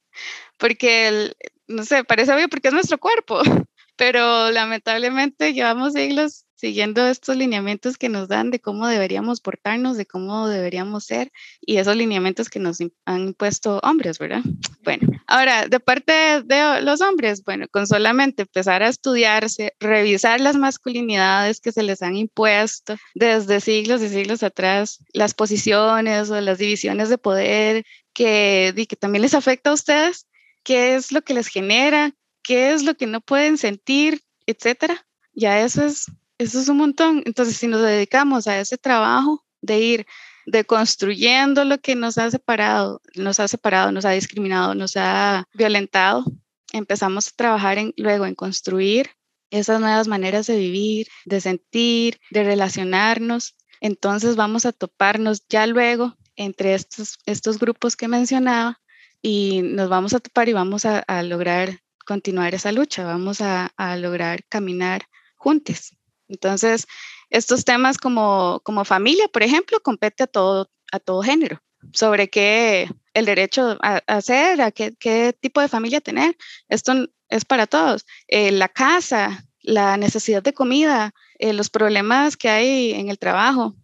porque 0.58 1.08
el, 1.08 1.36
no 1.68 1.84
sé, 1.84 2.04
parece 2.04 2.34
obvio 2.34 2.50
porque 2.50 2.70
es 2.70 2.74
nuestro 2.74 2.98
cuerpo, 2.98 3.42
pero 3.96 4.52
lamentablemente 4.52 5.54
llevamos 5.54 5.94
siglos 5.94 6.46
siguiendo 6.64 7.06
estos 7.08 7.36
lineamientos 7.36 7.98
que 7.98 8.08
nos 8.08 8.30
dan 8.30 8.50
de 8.50 8.62
cómo 8.62 8.88
deberíamos 8.88 9.42
portarnos, 9.42 9.98
de 9.98 10.06
cómo 10.06 10.48
deberíamos 10.48 11.04
ser 11.04 11.30
y 11.60 11.76
esos 11.76 11.98
lineamientos 11.98 12.48
que 12.48 12.60
nos 12.60 12.80
han 13.04 13.20
impuesto 13.20 13.82
hombres, 13.84 14.18
¿verdad? 14.18 14.44
Bueno, 14.82 15.10
ahora, 15.28 15.68
de 15.68 15.82
parte 15.82 16.42
de 16.46 16.82
los 16.82 17.02
hombres, 17.02 17.44
bueno, 17.44 17.68
con 17.70 17.86
solamente 17.86 18.44
empezar 18.44 18.82
a 18.82 18.88
estudiarse, 18.88 19.74
revisar 19.82 20.40
las 20.40 20.56
masculinidades 20.56 21.60
que 21.60 21.74
se 21.74 21.84
les 21.84 22.02
han 22.02 22.16
impuesto 22.16 22.96
desde 23.14 23.60
siglos 23.60 24.02
y 24.02 24.08
siglos 24.08 24.42
atrás, 24.42 25.00
las 25.12 25.34
posiciones 25.34 26.30
o 26.30 26.40
las 26.40 26.60
divisiones 26.60 27.10
de 27.10 27.18
poder 27.18 27.84
que, 28.14 28.74
que 28.88 28.96
también 28.96 29.24
les 29.24 29.34
afecta 29.34 29.72
a 29.72 29.74
ustedes, 29.74 30.28
qué 30.64 30.96
es 30.96 31.12
lo 31.12 31.24
que 31.24 31.34
les 31.34 31.48
genera, 31.48 32.14
qué 32.44 32.74
es 32.74 32.84
lo 32.84 32.96
que 32.96 33.08
no 33.08 33.22
pueden 33.22 33.58
sentir, 33.58 34.22
etcétera. 34.46 35.06
Ya 35.34 35.62
eso 35.62 35.84
es, 35.84 36.06
eso 36.38 36.60
es 36.60 36.70
un 36.70 36.78
montón. 36.78 37.24
Entonces, 37.26 37.58
si 37.58 37.68
nos 37.68 37.82
dedicamos 37.82 38.48
a 38.48 38.60
ese 38.60 38.78
trabajo 38.78 39.44
de 39.62 39.80
ir 39.80 40.06
deconstruyendo 40.46 41.64
lo 41.64 41.80
que 41.80 41.96
nos 41.96 42.18
ha 42.18 42.30
separado, 42.30 43.02
nos 43.16 43.40
ha 43.40 43.48
separado, 43.48 43.92
nos 43.92 44.06
ha 44.06 44.12
discriminado, 44.12 44.76
nos 44.76 44.98
ha 44.98 45.46
violentado, 45.54 46.26
empezamos 46.74 47.30
a 47.30 47.32
trabajar 47.36 47.78
en, 47.78 47.94
luego 47.98 48.26
en 48.26 48.36
construir 48.36 49.12
esas 49.52 49.80
nuevas 49.80 50.08
maneras 50.08 50.48
de 50.48 50.58
vivir, 50.58 51.08
de 51.26 51.40
sentir, 51.40 52.20
de 52.32 52.44
relacionarnos. 52.44 53.56
Entonces 53.80 54.36
vamos 54.36 54.66
a 54.66 54.74
toparnos 54.74 55.48
ya 55.48 55.68
luego 55.68 56.18
entre 56.36 56.74
estos, 56.74 57.20
estos 57.26 57.60
grupos 57.60 57.96
que 57.96 58.08
mencionaba 58.08 58.82
y 59.22 59.62
nos 59.62 59.90
vamos 59.90 60.14
a 60.14 60.20
topar 60.20 60.50
y 60.50 60.54
vamos 60.54 60.86
a, 60.86 61.24
lograr 61.24 61.80
continuar 62.06 62.54
esa 62.54 62.72
lucha, 62.72 63.04
vamos 63.04 63.42
a, 63.42 63.72
lograr 63.98 64.44
caminar 64.50 65.04
juntos. 65.36 65.96
Entonces, 66.28 66.88
estos 67.30 67.66
temas 67.66 67.98
como, 67.98 68.62
como 68.64 68.86
familia, 68.86 69.28
por 69.28 69.44
ejemplo, 69.44 69.80
compete 69.82 70.24
a 70.24 70.28
todo, 70.28 70.70
a 70.92 71.00
todo 71.00 71.22
género, 71.22 71.62
sobre 71.92 72.30
qué 72.30 72.90
el 73.14 73.26
derecho 73.26 73.78
a, 73.82 74.02
hacer, 74.08 74.62
a 74.62 74.72
qué, 74.72 74.94
qué, 75.00 75.36
tipo 75.40 75.62
de 75.62 75.68
familia 75.68 76.02
tener. 76.02 76.36
Esto 76.70 77.08
es 77.30 77.46
para 77.46 77.68
todos. 77.68 78.06
Eh, 78.28 78.52
la 78.52 78.70
casa, 78.70 79.46
la 79.62 79.98
necesidad 79.98 80.44
de 80.44 80.54
comida, 80.54 81.14
eh, 81.40 81.54
los 81.54 81.70
problemas 81.70 82.38
que 82.38 82.50
hay 82.50 82.94
en 82.94 83.10
el 83.10 83.20
trabajo, 83.20 83.76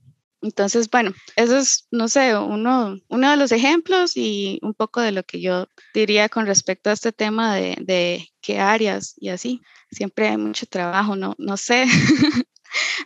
entonces, 0.41 0.89
bueno, 0.89 1.13
eso 1.35 1.57
es, 1.57 1.87
no 1.91 2.07
sé, 2.07 2.37
uno, 2.37 2.97
uno 3.09 3.31
de 3.31 3.37
los 3.37 3.51
ejemplos 3.51 4.15
y 4.15 4.59
un 4.61 4.73
poco 4.73 5.01
de 5.01 5.11
lo 5.11 5.23
que 5.23 5.41
yo 5.41 5.67
diría 5.93 6.29
con 6.29 6.45
respecto 6.45 6.89
a 6.89 6.93
este 6.93 7.11
tema 7.11 7.55
de, 7.55 7.77
de 7.81 8.29
qué 8.41 8.59
áreas 8.59 9.15
y 9.17 9.29
así. 9.29 9.61
Siempre 9.91 10.29
hay 10.29 10.37
mucho 10.37 10.65
trabajo, 10.65 11.15
no, 11.15 11.35
no 11.37 11.57
sé. 11.57 11.85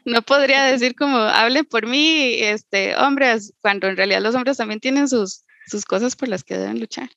no 0.06 0.22
podría 0.22 0.66
decir 0.66 0.96
como, 0.96 1.18
hable 1.18 1.64
por 1.64 1.88
mí, 1.88 2.36
este, 2.42 2.96
hombres, 2.98 3.54
cuando 3.62 3.88
en 3.88 3.98
realidad 3.98 4.22
los 4.22 4.36
hombres 4.36 4.58
también 4.58 4.80
tienen 4.80 5.08
sus, 5.08 5.44
sus 5.68 5.86
cosas 5.86 6.16
por 6.16 6.28
las 6.28 6.44
que 6.44 6.58
deben 6.58 6.80
luchar. 6.80 7.10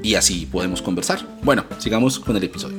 y 0.04 0.16
así 0.16 0.46
podemos 0.46 0.82
conversar. 0.82 1.20
Bueno, 1.42 1.64
sigamos 1.78 2.20
con 2.20 2.36
el 2.36 2.44
episodio. 2.44 2.78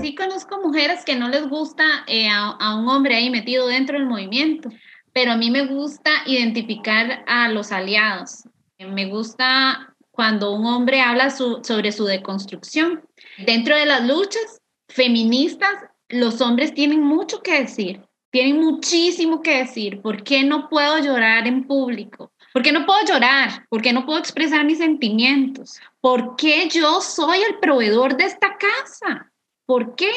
Sí 0.00 0.14
conozco 0.14 0.58
mujeres 0.64 1.04
que 1.04 1.16
no 1.16 1.28
les 1.28 1.46
gusta 1.50 1.84
eh, 2.06 2.28
a 2.30 2.76
un 2.76 2.88
hombre 2.88 3.14
ahí 3.14 3.28
metido 3.28 3.66
dentro 3.66 3.98
del 3.98 4.06
movimiento 4.06 4.70
pero 5.12 5.32
a 5.32 5.36
mí 5.36 5.50
me 5.50 5.66
gusta 5.66 6.10
identificar 6.26 7.24
a 7.26 7.48
los 7.48 7.72
aliados. 7.72 8.44
Me 8.78 9.06
gusta 9.06 9.94
cuando 10.10 10.52
un 10.52 10.66
hombre 10.66 11.00
habla 11.00 11.30
sobre 11.30 11.92
su 11.92 12.04
deconstrucción. 12.04 13.02
Dentro 13.38 13.76
de 13.76 13.86
las 13.86 14.06
luchas 14.06 14.60
feministas, 14.88 15.70
los 16.08 16.40
hombres 16.40 16.74
tienen 16.74 17.00
mucho 17.00 17.42
que 17.42 17.60
decir, 17.60 18.02
tienen 18.30 18.60
muchísimo 18.60 19.42
que 19.42 19.58
decir. 19.58 20.00
¿Por 20.00 20.22
qué 20.22 20.44
no 20.44 20.68
puedo 20.68 20.98
llorar 20.98 21.46
en 21.46 21.66
público? 21.66 22.32
¿Por 22.52 22.62
qué 22.62 22.72
no 22.72 22.86
puedo 22.86 23.04
llorar? 23.06 23.66
¿Por 23.68 23.82
qué 23.82 23.92
no 23.92 24.04
puedo 24.04 24.18
expresar 24.18 24.64
mis 24.64 24.78
sentimientos? 24.78 25.80
¿Por 26.00 26.36
qué 26.36 26.68
yo 26.68 27.00
soy 27.00 27.38
el 27.42 27.58
proveedor 27.58 28.16
de 28.16 28.24
esta 28.24 28.56
casa? 28.56 29.30
¿Por 29.66 29.94
qué? 29.94 30.10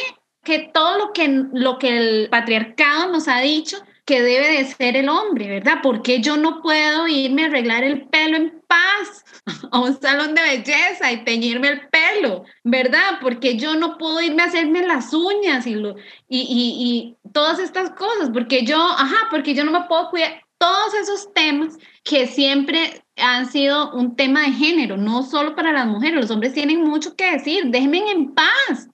Que 0.44 0.70
todo 0.74 0.98
lo 0.98 1.14
que, 1.14 1.28
lo 1.54 1.78
que 1.78 1.98
el 1.98 2.30
patriarcado 2.30 3.12
nos 3.12 3.28
ha 3.28 3.40
dicho 3.40 3.78
que 4.06 4.22
debe 4.22 4.58
de 4.58 4.66
ser 4.66 4.98
el 4.98 5.08
hombre, 5.08 5.48
¿verdad? 5.48 5.82
¿Por 5.82 6.02
qué 6.02 6.20
yo 6.22 6.36
no 6.36 6.62
puedo 6.62 7.08
irme 7.08 7.44
a 7.44 7.48
arreglar 7.48 7.84
el 7.84 8.08
pelo 8.08 8.38
en 8.38 8.62
paz 8.68 9.24
a 9.72 9.80
un 9.80 10.00
salón 10.00 10.36
de 10.36 10.42
belleza 10.42 11.12
y 11.12 11.24
teñirme 11.24 11.70
el 11.70 11.88
pelo, 11.90 12.44
¿verdad? 12.64 13.20
Porque 13.22 13.58
yo 13.58 13.76
no 13.76 13.98
puedo 13.98 14.22
irme 14.22 14.44
a 14.44 14.48
hacerme 14.48 14.86
las 14.86 15.14
uñas 15.14 15.66
y, 15.68 15.76
lo, 15.76 15.96
y, 16.28 16.42
y, 16.42 17.18
y 17.28 17.32
todas 17.32 17.60
estas 17.60 17.92
cosas, 17.92 18.30
porque 18.34 18.66
yo, 18.66 18.78
ajá, 18.78 19.28
porque 19.30 19.54
yo 19.54 19.64
no 19.64 19.72
me 19.72 19.88
puedo 19.88 20.10
cuidar. 20.10 20.42
Todos 20.58 20.94
esos 20.94 21.34
temas 21.34 21.78
que 22.04 22.28
siempre 22.28 23.04
han 23.18 23.52
sido 23.52 23.94
un 23.94 24.16
tema 24.16 24.42
de 24.42 24.52
género, 24.52 24.98
no 24.98 25.24
solo 25.24 25.56
para 25.56 25.74
las 25.74 25.88
mujeres, 25.88 26.22
los 26.22 26.32
hombres 26.32 26.54
tienen 26.54 26.84
mucho 26.84 27.16
que 27.16 27.32
decir, 27.32 27.66
déjenme 27.68 28.12
en 28.12 28.34
paz. 28.34 28.90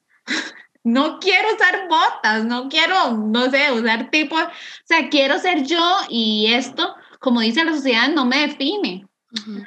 No 0.83 1.19
quiero 1.19 1.53
usar 1.55 1.87
botas, 1.89 2.45
no 2.45 2.69
quiero, 2.69 3.17
no 3.17 3.49
sé, 3.49 3.71
usar 3.71 4.09
tipo, 4.09 4.35
o 4.35 4.49
sea, 4.85 5.09
quiero 5.09 5.37
ser 5.39 5.63
yo 5.63 5.97
y 6.09 6.47
esto, 6.47 6.95
como 7.19 7.41
dice 7.41 7.63
la 7.63 7.73
sociedad, 7.73 8.09
no 8.09 8.25
me 8.25 8.47
define. 8.47 9.05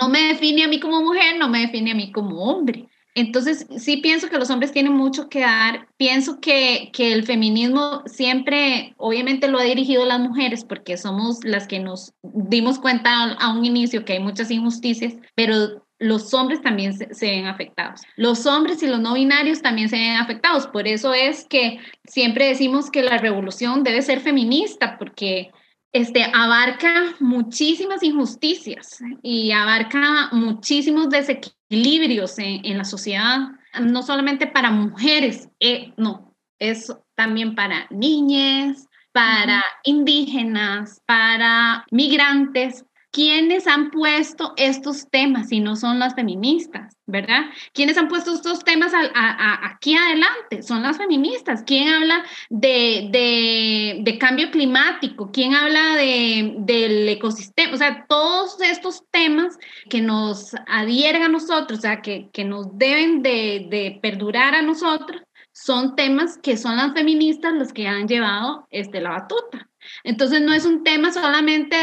No 0.00 0.08
me 0.08 0.28
define 0.28 0.64
a 0.64 0.68
mí 0.68 0.80
como 0.80 1.02
mujer, 1.02 1.38
no 1.38 1.48
me 1.48 1.60
define 1.60 1.92
a 1.92 1.94
mí 1.94 2.10
como 2.10 2.42
hombre. 2.42 2.88
Entonces, 3.14 3.66
sí 3.76 3.98
pienso 3.98 4.28
que 4.28 4.38
los 4.38 4.48
hombres 4.50 4.72
tienen 4.72 4.94
mucho 4.94 5.28
que 5.28 5.40
dar. 5.40 5.86
Pienso 5.98 6.40
que, 6.40 6.90
que, 6.92 7.12
el 7.12 7.24
feminismo 7.24 8.02
siempre, 8.06 8.94
obviamente 8.96 9.48
lo 9.48 9.58
ha 9.58 9.64
dirigido 9.64 10.02
a 10.02 10.06
las 10.06 10.20
mujeres 10.20 10.64
porque 10.64 10.96
somos 10.96 11.44
las 11.44 11.68
que 11.68 11.78
nos 11.78 12.14
dimos 12.22 12.78
cuenta 12.78 13.34
a 13.34 13.52
un 13.52 13.64
inicio 13.64 14.04
que 14.04 14.14
hay 14.14 14.20
muchas 14.20 14.50
injusticias, 14.50 15.14
pero 15.34 15.81
los 16.02 16.34
hombres 16.34 16.60
también 16.60 16.92
se, 16.92 17.30
ven 17.30 17.46
afectados. 17.46 18.02
Los 18.16 18.44
hombres 18.46 18.82
y 18.82 18.88
los 18.88 19.00
no 19.00 19.14
binarios 19.14 19.62
también 19.62 19.88
se 19.88 19.96
ven 19.96 20.16
afectados. 20.16 20.66
Por 20.66 20.88
eso 20.88 21.14
es 21.14 21.46
que 21.48 21.78
siempre 22.04 22.48
decimos 22.48 22.90
que 22.90 23.02
la 23.02 23.18
revolución 23.18 23.84
debe 23.84 24.02
ser 24.02 24.20
feminista, 24.20 24.98
porque 24.98 25.52
este, 25.92 26.24
abarca 26.34 27.14
muchísimas 27.20 28.02
injusticias 28.02 29.00
y 29.22 29.52
abarca 29.52 30.28
muchísimos 30.32 31.08
desequilibrios 31.08 32.38
en, 32.38 32.76
la 32.76 32.84
sociedad, 32.84 33.50
no 33.80 34.02
solamente 34.02 34.46
para 34.46 34.70
mujeres, 34.70 35.48
eh, 35.60 35.92
no, 35.96 36.34
es 36.58 36.92
también 37.14 37.54
para 37.54 37.86
niñas, 37.90 38.88
para 39.12 39.62
indígenas, 39.84 41.00
para 41.06 41.84
migrantes, 41.90 42.84
¿quiénes 43.12 43.66
han 43.66 43.90
puesto 43.90 44.54
estos 44.56 45.08
temas 45.08 45.50
si 45.50 45.60
no 45.60 45.76
son 45.76 45.98
las 45.98 46.14
feministas, 46.14 46.96
verdad? 47.06 47.42
¿Quiénes 47.74 47.96
han 47.98 48.08
puesto 48.08 48.34
estos 48.34 48.64
temas 48.64 48.92
aquí 48.94 49.94
adelante? 49.94 50.62
Son 50.62 50.82
las 50.82 50.96
feministas. 50.96 51.62
¿Quién 51.64 51.88
habla 51.90 52.24
de, 52.48 54.16
cambio 54.18 54.50
climático? 54.50 55.30
¿Quién 55.30 55.54
habla 55.54 55.96
del 55.96 57.08
ecosistema? 57.08 57.74
O 57.74 57.76
sea, 57.76 58.06
todos 58.08 58.60
estos 58.62 59.04
temas 59.10 59.58
que 59.88 60.00
nos 60.00 60.54
adhiergan 60.66 61.22
a 61.22 61.28
nosotros, 61.28 61.78
o 61.78 61.82
sea, 61.82 62.00
que, 62.00 62.30
nos 62.44 62.76
deben 62.76 63.22
de, 63.22 63.66
de 63.70 63.98
perdurar 64.02 64.54
a 64.54 64.62
nosotros, 64.62 65.22
son 65.52 65.96
temas 65.96 66.38
que 66.38 66.56
son 66.56 66.76
las 66.76 66.92
feministas 66.92 67.52
los 67.54 67.72
que 67.72 67.86
han 67.86 68.08
llevado 68.08 68.66
este, 68.70 69.00
la 69.00 69.10
batuta. 69.10 69.68
Entonces 70.04 70.40
no 70.40 70.52
es 70.52 70.64
un 70.64 70.84
tema 70.84 71.12
solamente 71.12 71.76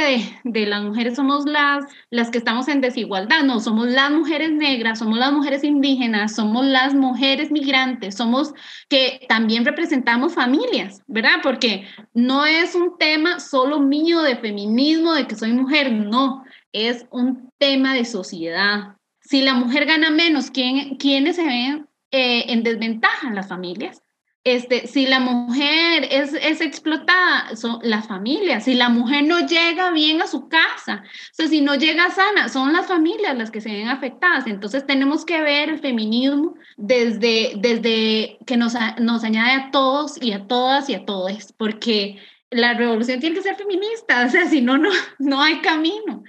de, 0.44 0.66
las 0.66 0.84
mujeres 0.84 1.16
somos 1.16 1.46
las, 1.46 1.86
las 2.10 2.30
que 2.30 2.38
estamos 2.38 2.68
en 2.68 2.82
desigualdad, 2.82 3.44
no, 3.44 3.60
somos 3.60 3.88
las 3.88 4.12
mujeres 4.12 4.52
negras, 4.52 5.00
somos 5.00 5.20
las 5.20 5.32
mujeres 5.32 5.64
indígenas, 5.64 6.36
somos 6.36 6.66
las 6.66 6.94
mujeres 6.94 7.52
migrantes, 7.52 8.16
somos 8.16 8.54
que 8.88 9.26
también 9.28 9.66
representamos 9.66 10.34
familias, 10.34 11.04
¿verdad? 11.08 11.40
Porque 11.44 11.88
no 12.14 12.46
es 12.46 12.74
un 12.74 12.98
tema 12.98 13.40
solo 13.40 13.80
mío 13.82 14.22
de 14.22 14.38
feminismo, 14.38 15.14
de 15.14 15.28
que 15.28 15.36
soy 15.36 15.52
mujer, 15.52 15.92
no, 15.92 16.44
es 16.72 17.06
un 17.12 17.52
tema 17.58 17.94
de 17.94 18.06
sociedad. 18.06 18.96
Si 19.20 19.42
la 19.42 19.54
mujer 19.54 19.86
gana 19.86 20.10
menos, 20.10 20.52
¿quién, 20.52 20.96
¿quiénes 20.96 21.36
se 21.36 21.44
ven 21.46 21.89
eh, 22.12 22.46
en 22.48 22.64
desventaja? 22.64 23.32
Las 23.32 23.48
familias. 23.48 24.04
Este, 24.46 24.88
si 24.88 25.06
la 25.06 25.20
mujer 25.20 26.08
es, 26.10 26.34
es, 26.34 26.62
explotada, 26.62 27.56
son 27.56 27.80
las 27.84 28.08
familias. 28.08 28.64
Si 28.64 28.74
la 28.74 28.88
mujer 28.88 29.26
no 29.26 29.46
llega 29.46 29.92
bien 29.92 30.22
a 30.22 30.28
su 30.28 30.48
casa, 30.48 31.04
o 31.04 31.34
sea, 31.34 31.48
si 31.48 31.62
no 31.62 31.76
llega 31.76 32.10
sana, 32.10 32.48
son 32.48 32.72
las 32.72 32.88
familias 32.88 33.38
las 33.38 33.52
que 33.52 33.60
se 33.60 33.72
ven 33.72 33.90
afectadas. 33.90 34.48
Entonces 34.48 34.88
tenemos 34.88 35.26
que 35.26 35.42
ver 35.42 35.70
el 35.70 35.80
feminismo 35.80 36.56
desde, 36.78 37.54
desde 37.58 38.38
que 38.46 38.56
nos, 38.56 38.74
nos 39.00 39.24
añade 39.26 39.52
a 39.52 39.72
todos 39.72 40.22
y 40.22 40.32
a 40.32 40.48
todas 40.48 40.90
y 40.90 40.96
a 40.96 41.06
todos, 41.06 41.54
porque 41.58 42.18
la 42.50 42.74
revolución 42.74 43.20
tiene 43.20 43.36
que 43.36 43.44
ser 43.44 43.56
feminista, 43.56 44.26
o 44.28 44.30
sea, 44.30 44.48
si 44.48 44.62
no, 44.62 44.78
no, 44.78 44.90
no 45.20 45.42
hay 45.42 45.60
camino. 45.60 46.24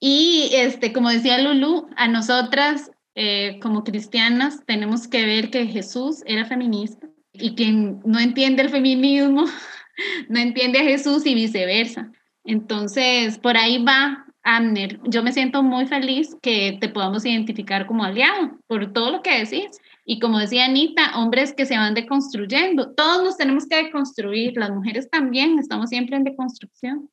Y 0.00 0.50
este, 0.52 0.92
como 0.92 1.10
decía 1.10 1.38
Lulu, 1.38 1.88
a 1.96 2.06
nosotras 2.06 2.92
eh, 3.20 3.58
como 3.60 3.82
cristianas 3.82 4.64
tenemos 4.64 5.08
que 5.08 5.26
ver 5.26 5.50
que 5.50 5.66
Jesús 5.66 6.22
era 6.24 6.44
feminista 6.44 7.08
y 7.32 7.56
quien 7.56 8.00
no 8.04 8.20
entiende 8.20 8.62
el 8.62 8.68
feminismo 8.68 9.44
no 10.28 10.38
entiende 10.38 10.78
a 10.78 10.84
Jesús 10.84 11.26
y 11.26 11.34
viceversa. 11.34 12.12
Entonces, 12.44 13.36
por 13.36 13.56
ahí 13.56 13.82
va 13.82 14.24
Amner. 14.44 15.00
Yo 15.02 15.24
me 15.24 15.32
siento 15.32 15.64
muy 15.64 15.86
feliz 15.86 16.36
que 16.40 16.78
te 16.80 16.88
podamos 16.88 17.26
identificar 17.26 17.86
como 17.88 18.04
aliado 18.04 18.56
por 18.68 18.92
todo 18.92 19.10
lo 19.10 19.20
que 19.20 19.44
decís. 19.44 19.80
Y 20.04 20.20
como 20.20 20.38
decía 20.38 20.66
Anita, 20.66 21.18
hombres 21.18 21.52
que 21.52 21.66
se 21.66 21.76
van 21.76 21.94
deconstruyendo. 21.94 22.94
Todos 22.94 23.24
nos 23.24 23.36
tenemos 23.36 23.66
que 23.66 23.82
deconstruir, 23.82 24.56
las 24.56 24.70
mujeres 24.70 25.10
también, 25.10 25.58
estamos 25.58 25.90
siempre 25.90 26.16
en 26.16 26.22
deconstrucción. 26.22 27.10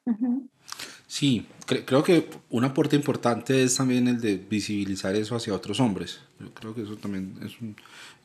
Sí, 1.07 1.45
creo 1.65 2.03
que 2.03 2.29
un 2.49 2.65
aporte 2.65 2.95
importante 2.95 3.63
es 3.63 3.75
también 3.75 4.07
el 4.07 4.19
de 4.19 4.37
visibilizar 4.37 5.15
eso 5.15 5.35
hacia 5.35 5.53
otros 5.53 5.79
hombres. 5.79 6.19
Yo 6.39 6.53
creo 6.53 6.73
que 6.73 6.81
eso 6.81 6.95
también 6.97 7.37
es 7.45 7.61
un, 7.61 7.75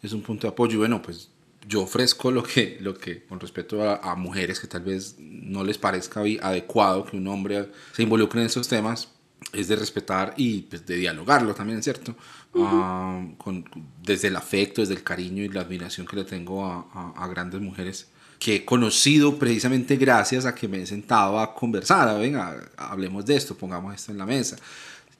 es 0.03 0.13
un 0.13 0.23
punto 0.23 0.47
de 0.47 0.53
apoyo. 0.53 0.79
Bueno, 0.79 1.03
pues 1.03 1.29
yo 1.67 1.83
ofrezco 1.83 2.31
lo 2.31 2.43
que, 2.43 2.79
lo 2.81 2.95
que 2.95 3.25
con 3.25 3.39
respecto 3.39 3.83
a, 3.83 4.15
mujeres 4.17 4.61
que 4.61 4.67
tal 4.67 4.83
vez 4.83 5.17
no 5.19 5.63
les 5.63 5.79
parezca 5.79 6.21
adecuado 6.43 7.05
que 7.05 7.17
un 7.17 7.27
hombre 7.29 7.71
se 7.93 8.03
involucre 8.03 8.41
en 8.41 8.47
esos 8.47 8.67
temas, 8.67 9.09
es 9.53 9.69
de 9.69 9.77
respetar 9.77 10.35
y 10.37 10.63
pues, 10.63 10.87
de 10.87 10.97
dialogarlo 10.97 11.55
también, 11.55 11.83
¿cierto? 11.83 12.15
Ah, 12.55 13.25
con, 13.39 13.65
desde 14.03 14.29
el 14.29 14.37
afecto, 14.37 14.81
desde 14.81 14.95
el 14.95 15.03
cariño 15.03 15.43
y 15.43 15.49
la 15.49 15.63
admiración 15.63 16.07
que 16.07 16.17
le 16.17 16.25
tengo 16.25 16.65
a, 16.67 17.13
a, 17.17 17.29
grandes 17.29 17.61
mujeres 17.61 18.09
que 18.41 18.57
he 18.57 18.65
conocido 18.65 19.39
precisamente 19.39 19.97
gracias 19.97 20.47
a 20.47 20.55
que 20.55 20.67
me 20.67 20.81
he 20.81 20.87
sentado 20.87 21.39
a 21.39 21.55
conversar, 21.55 22.19
venga, 22.19 22.57
hablemos 22.75 23.27
de 23.27 23.37
esto, 23.37 23.55
pongamos 23.55 23.95
esto 23.95 24.13
en 24.13 24.19
la 24.19 24.25
mesa. 24.25 24.57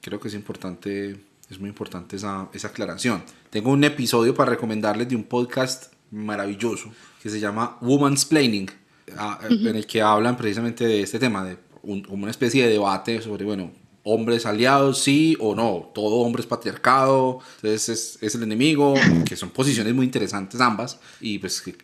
Creo 0.01 0.19
que 0.19 0.27
es 0.27 0.33
importante, 0.33 1.15
es 1.47 1.59
muy 1.59 1.69
importante 1.69 2.15
esa, 2.15 2.49
esa 2.51 2.69
aclaración. 2.69 3.23
Tengo 3.51 3.69
un 3.69 3.83
episodio 3.83 4.33
para 4.33 4.49
recomendarles 4.49 5.07
de 5.07 5.15
un 5.15 5.23
podcast 5.23 5.93
maravilloso 6.09 6.91
que 7.21 7.29
se 7.29 7.39
llama 7.39 7.77
Woman's 7.81 8.25
Planning, 8.25 8.71
en 9.49 9.75
el 9.75 9.85
que 9.85 10.01
hablan 10.01 10.35
precisamente 10.35 10.87
de 10.87 11.01
este 11.03 11.19
tema, 11.19 11.43
de 11.43 11.57
una 11.83 12.31
especie 12.31 12.63
de 12.63 12.71
debate 12.71 13.21
sobre, 13.21 13.45
bueno, 13.45 13.71
hombres 14.03 14.45
aliados, 14.45 14.99
sí 14.99 15.37
o 15.39 15.55
no, 15.55 15.91
todo 15.93 16.17
hombre 16.17 16.41
es 16.41 16.47
patriarcado, 16.47 17.39
entonces 17.57 18.17
es, 18.21 18.35
el 18.35 18.43
enemigo, 18.43 18.93
que 19.25 19.35
son 19.35 19.49
posiciones 19.49 19.93
muy 19.93 20.05
interesantes 20.05 20.59
ambas 20.61 20.99
y 21.19 21.39
pues 21.39 21.61
que, 21.61 21.75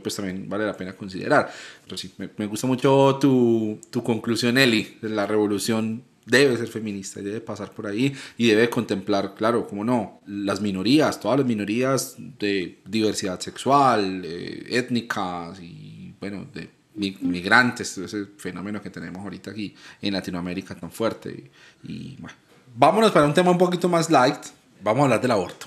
pues 0.00 0.16
también 0.16 0.48
vale 0.48 0.66
la 0.66 0.76
pena 0.76 0.92
considerar. 0.94 1.52
Pero 1.84 1.96
sí, 1.96 2.12
me, 2.18 2.28
me 2.36 2.46
gusta 2.46 2.66
mucho 2.66 3.18
tu, 3.20 3.80
tu 3.90 4.02
conclusión, 4.02 4.58
Eli, 4.58 4.98
de 5.00 5.08
la 5.08 5.26
revolución 5.26 6.04
debe 6.26 6.56
ser 6.56 6.68
feminista 6.68 7.20
y 7.20 7.24
debe 7.24 7.40
pasar 7.40 7.72
por 7.72 7.86
ahí 7.86 8.14
y 8.38 8.48
debe 8.48 8.70
contemplar, 8.70 9.34
claro, 9.34 9.66
como 9.66 9.84
no, 9.84 10.20
las 10.26 10.60
minorías, 10.60 11.18
todas 11.18 11.38
las 11.38 11.46
minorías 11.46 12.16
de 12.38 12.78
diversidad 12.86 13.40
sexual, 13.40 14.22
eh, 14.24 14.66
étnicas 14.70 15.60
y, 15.60 16.14
bueno, 16.20 16.46
de 16.54 16.79
migrantes, 16.94 17.96
ese 17.98 18.26
fenómeno 18.36 18.82
que 18.82 18.90
tenemos 18.90 19.22
ahorita 19.22 19.50
aquí 19.50 19.74
en 20.02 20.12
Latinoamérica 20.12 20.74
tan 20.74 20.90
fuerte. 20.90 21.50
Y, 21.82 22.16
bueno, 22.18 22.36
vámonos 22.74 23.12
para 23.12 23.26
un 23.26 23.34
tema 23.34 23.50
un 23.50 23.58
poquito 23.58 23.88
más 23.88 24.10
light, 24.10 24.40
vamos 24.82 25.00
a 25.00 25.04
hablar 25.04 25.20
del 25.20 25.30
aborto. 25.30 25.66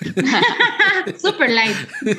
Super 1.20 1.50
light. 1.50 1.76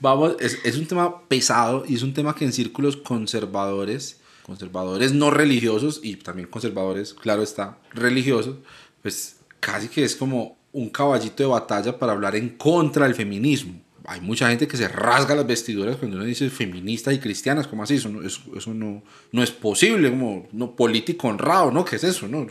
Vamos, 0.00 0.36
es, 0.38 0.58
es 0.64 0.76
un 0.76 0.86
tema 0.86 1.22
pesado 1.26 1.84
y 1.86 1.96
es 1.96 2.02
un 2.02 2.14
tema 2.14 2.34
que 2.34 2.44
en 2.44 2.52
círculos 2.52 2.96
conservadores 2.96 4.20
conservadores 4.46 5.12
no 5.12 5.32
religiosos 5.32 5.98
y 6.04 6.14
también 6.14 6.46
conservadores, 6.46 7.14
claro 7.14 7.42
está, 7.42 7.78
religiosos, 7.92 8.54
pues 9.02 9.40
casi 9.58 9.88
que 9.88 10.04
es 10.04 10.14
como 10.14 10.56
un 10.70 10.88
caballito 10.88 11.42
de 11.42 11.48
batalla 11.48 11.98
para 11.98 12.12
hablar 12.12 12.36
en 12.36 12.50
contra 12.50 13.06
del 13.06 13.16
feminismo 13.16 13.80
hay 14.08 14.20
mucha 14.20 14.48
gente 14.48 14.68
que 14.68 14.76
se 14.76 14.88
rasga 14.88 15.34
las 15.34 15.46
vestiduras 15.46 15.96
cuando 15.96 16.16
uno 16.16 16.26
dice 16.26 16.48
feministas 16.48 17.14
y 17.14 17.18
cristianas, 17.18 17.66
¿cómo 17.66 17.82
así? 17.82 17.94
Eso 17.94 18.08
no, 18.08 18.22
eso, 18.22 18.40
eso 18.56 18.72
no, 18.72 19.02
no, 19.32 19.42
es 19.42 19.50
posible, 19.50 20.10
como 20.10 20.48
no, 20.52 20.76
político 20.76 21.28
honrado, 21.28 21.70
¿no? 21.70 21.84
¿Qué 21.84 21.96
es 21.96 22.04
eso? 22.04 22.28
No, 22.28 22.46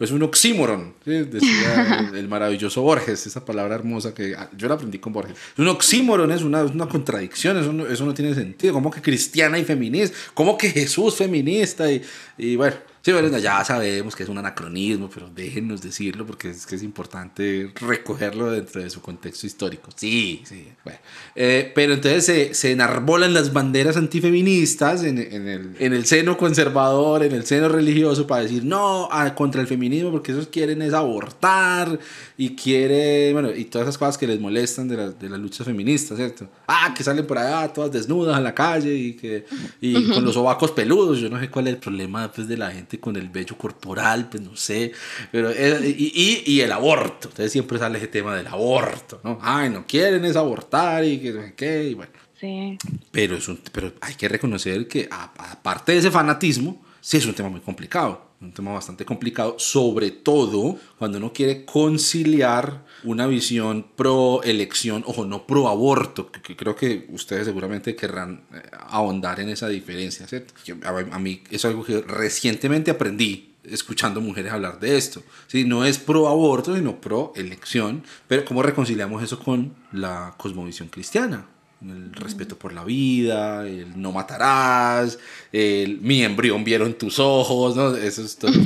es 0.00 0.10
un 0.10 0.22
oxímoron, 0.22 0.94
decía 1.04 2.10
el, 2.14 2.28
maravilloso 2.28 2.82
Borges, 2.82 3.26
esa 3.26 3.44
palabra 3.44 3.74
hermosa 3.74 4.14
que 4.14 4.34
ah, 4.34 4.50
yo 4.56 4.68
la 4.68 4.74
aprendí 4.74 4.98
con 4.98 5.12
Borges. 5.12 5.36
Un 5.58 5.68
oxímoron 5.68 6.32
es 6.32 6.42
una, 6.42 6.64
una 6.64 6.88
contradicción, 6.88 7.58
eso 7.58 7.72
no, 7.72 7.86
eso 7.86 8.06
no 8.06 8.14
tiene 8.14 8.34
sentido. 8.34 8.72
¿Cómo 8.72 8.90
que 8.90 9.02
cristiana 9.02 9.58
y 9.58 9.64
feminista? 9.64 10.16
¿Cómo 10.32 10.56
que 10.56 10.70
Jesús 10.70 11.16
feminista? 11.16 11.90
Y, 11.92 12.02
y 12.38 12.56
bueno, 12.56 12.76
Sí, 13.04 13.10
bueno, 13.10 13.36
ya 13.36 13.64
sabemos 13.64 14.14
que 14.14 14.22
es 14.22 14.28
un 14.28 14.38
anacronismo, 14.38 15.10
pero 15.12 15.28
déjenos 15.28 15.82
decirlo 15.82 16.24
porque 16.24 16.50
es 16.50 16.64
que 16.66 16.76
es 16.76 16.84
importante 16.84 17.72
recogerlo 17.80 18.52
dentro 18.52 18.80
de 18.80 18.90
su 18.90 19.02
contexto 19.02 19.44
histórico. 19.44 19.90
Sí, 19.96 20.40
sí. 20.44 20.68
Bueno. 20.84 21.00
Eh, 21.34 21.72
pero 21.74 21.94
entonces 21.94 22.24
se, 22.24 22.54
se, 22.54 22.70
enarbolan 22.70 23.34
las 23.34 23.52
banderas 23.52 23.96
antifeministas 23.96 25.02
en, 25.02 25.18
en, 25.18 25.48
el, 25.48 25.76
en, 25.80 25.92
el, 25.94 26.06
seno 26.06 26.36
conservador, 26.36 27.24
en 27.24 27.32
el 27.32 27.44
seno 27.44 27.68
religioso, 27.68 28.28
para 28.28 28.42
decir 28.42 28.64
no 28.64 29.08
contra 29.34 29.60
el 29.60 29.66
feminismo 29.66 30.12
porque 30.12 30.30
esos 30.30 30.46
quieren 30.46 30.80
es 30.80 30.94
abortar 30.94 31.98
y 32.38 32.54
quieren, 32.54 33.32
bueno, 33.32 33.50
y 33.52 33.64
todas 33.64 33.88
esas 33.88 33.98
cosas 33.98 34.16
que 34.16 34.28
les 34.28 34.38
molestan 34.38 34.86
de, 34.86 34.96
la, 34.96 35.10
de 35.10 35.28
las 35.28 35.40
luchas 35.40 35.66
feministas, 35.66 36.18
¿cierto? 36.18 36.48
Ah, 36.68 36.94
que 36.96 37.02
salen 37.02 37.26
por 37.26 37.38
allá 37.38 37.72
todas 37.72 37.90
desnudas 37.90 38.36
a 38.36 38.40
la 38.40 38.54
calle 38.54 38.94
y, 38.94 39.14
que, 39.14 39.44
y 39.80 40.08
con 40.10 40.24
los 40.24 40.36
ovacos 40.36 40.70
peludos. 40.70 41.18
Yo 41.18 41.28
no 41.28 41.40
sé 41.40 41.50
cuál 41.50 41.66
es 41.66 41.74
el 41.74 41.80
problema 41.80 42.30
pues, 42.30 42.46
de 42.46 42.56
la 42.56 42.70
gente 42.70 42.91
con 42.98 43.16
el 43.16 43.28
vello 43.28 43.56
corporal, 43.56 44.28
pues 44.28 44.42
no 44.42 44.56
sé, 44.56 44.92
pero 45.30 45.50
y, 45.52 46.42
y, 46.46 46.60
el 46.60 46.72
aborto, 46.72 47.28
entonces 47.28 47.52
siempre 47.52 47.78
sale 47.78 47.98
ese 47.98 48.08
tema 48.08 48.36
del 48.36 48.46
aborto, 48.46 49.20
¿no? 49.22 49.38
Ay, 49.42 49.70
no 49.70 49.86
quieren 49.86 50.24
es 50.24 50.36
abortar 50.36 51.04
y 51.04 51.18
que 51.18 51.32
no 51.32 51.42
sé 51.42 51.54
qué, 51.54 51.84
y 51.90 51.94
bueno. 51.94 52.12
Sí. 52.38 52.76
Pero, 53.10 53.36
es 53.36 53.48
un, 53.48 53.60
pero 53.72 53.92
hay 54.00 54.14
que 54.14 54.28
reconocer 54.28 54.88
que 54.88 55.08
aparte 55.10 55.92
de 55.92 55.98
ese 55.98 56.10
fanatismo, 56.10 56.82
sí 57.00 57.18
es 57.18 57.26
un 57.26 57.34
tema 57.34 57.48
muy 57.48 57.60
complicado, 57.60 58.32
un 58.40 58.52
tema 58.52 58.72
bastante 58.72 59.04
complicado, 59.04 59.56
sobre 59.58 60.10
todo 60.10 60.76
cuando 60.98 61.18
uno 61.18 61.32
quiere 61.32 61.64
conciliar 61.64 62.84
una 63.04 63.26
visión 63.26 63.86
pro 63.96 64.42
elección, 64.42 65.04
ojo, 65.06 65.24
no 65.24 65.46
pro 65.46 65.68
aborto, 65.68 66.30
que, 66.30 66.56
creo 66.56 66.76
que 66.76 67.06
ustedes 67.10 67.46
seguramente 67.46 67.96
querrán 67.96 68.42
eh, 68.52 68.62
ahondar 68.88 69.40
en 69.40 69.48
esa 69.48 69.68
diferencia, 69.68 70.26
¿cierto? 70.26 70.54
a, 70.84 71.18
mí 71.18 71.42
es 71.50 71.64
algo 71.64 71.84
que 71.84 72.00
recientemente 72.02 72.90
aprendí 72.90 73.52
escuchando 73.64 74.20
mujeres 74.20 74.52
hablar 74.52 74.80
de 74.80 74.96
esto. 74.96 75.22
¿sí? 75.46 75.64
No 75.64 75.84
es 75.84 75.98
pro 75.98 76.28
aborto, 76.28 76.74
sino 76.74 77.00
pro 77.00 77.32
elección, 77.36 78.02
pero 78.28 78.44
¿cómo 78.44 78.62
reconciliamos 78.62 79.22
eso 79.22 79.38
con 79.38 79.74
la 79.92 80.34
cosmovisión 80.36 80.88
cristiana? 80.88 81.46
El 81.90 82.12
respeto 82.12 82.56
por 82.56 82.72
la 82.72 82.84
vida, 82.84 83.66
el 83.66 84.00
no 84.00 84.12
matarás, 84.12 85.18
el 85.52 85.98
mi 86.00 86.22
embrión 86.22 86.64
vieron 86.64 86.94
tus 86.94 87.18
ojos, 87.18 87.76
¿no? 87.76 87.96
Esos 87.96 88.36
todos 88.36 88.56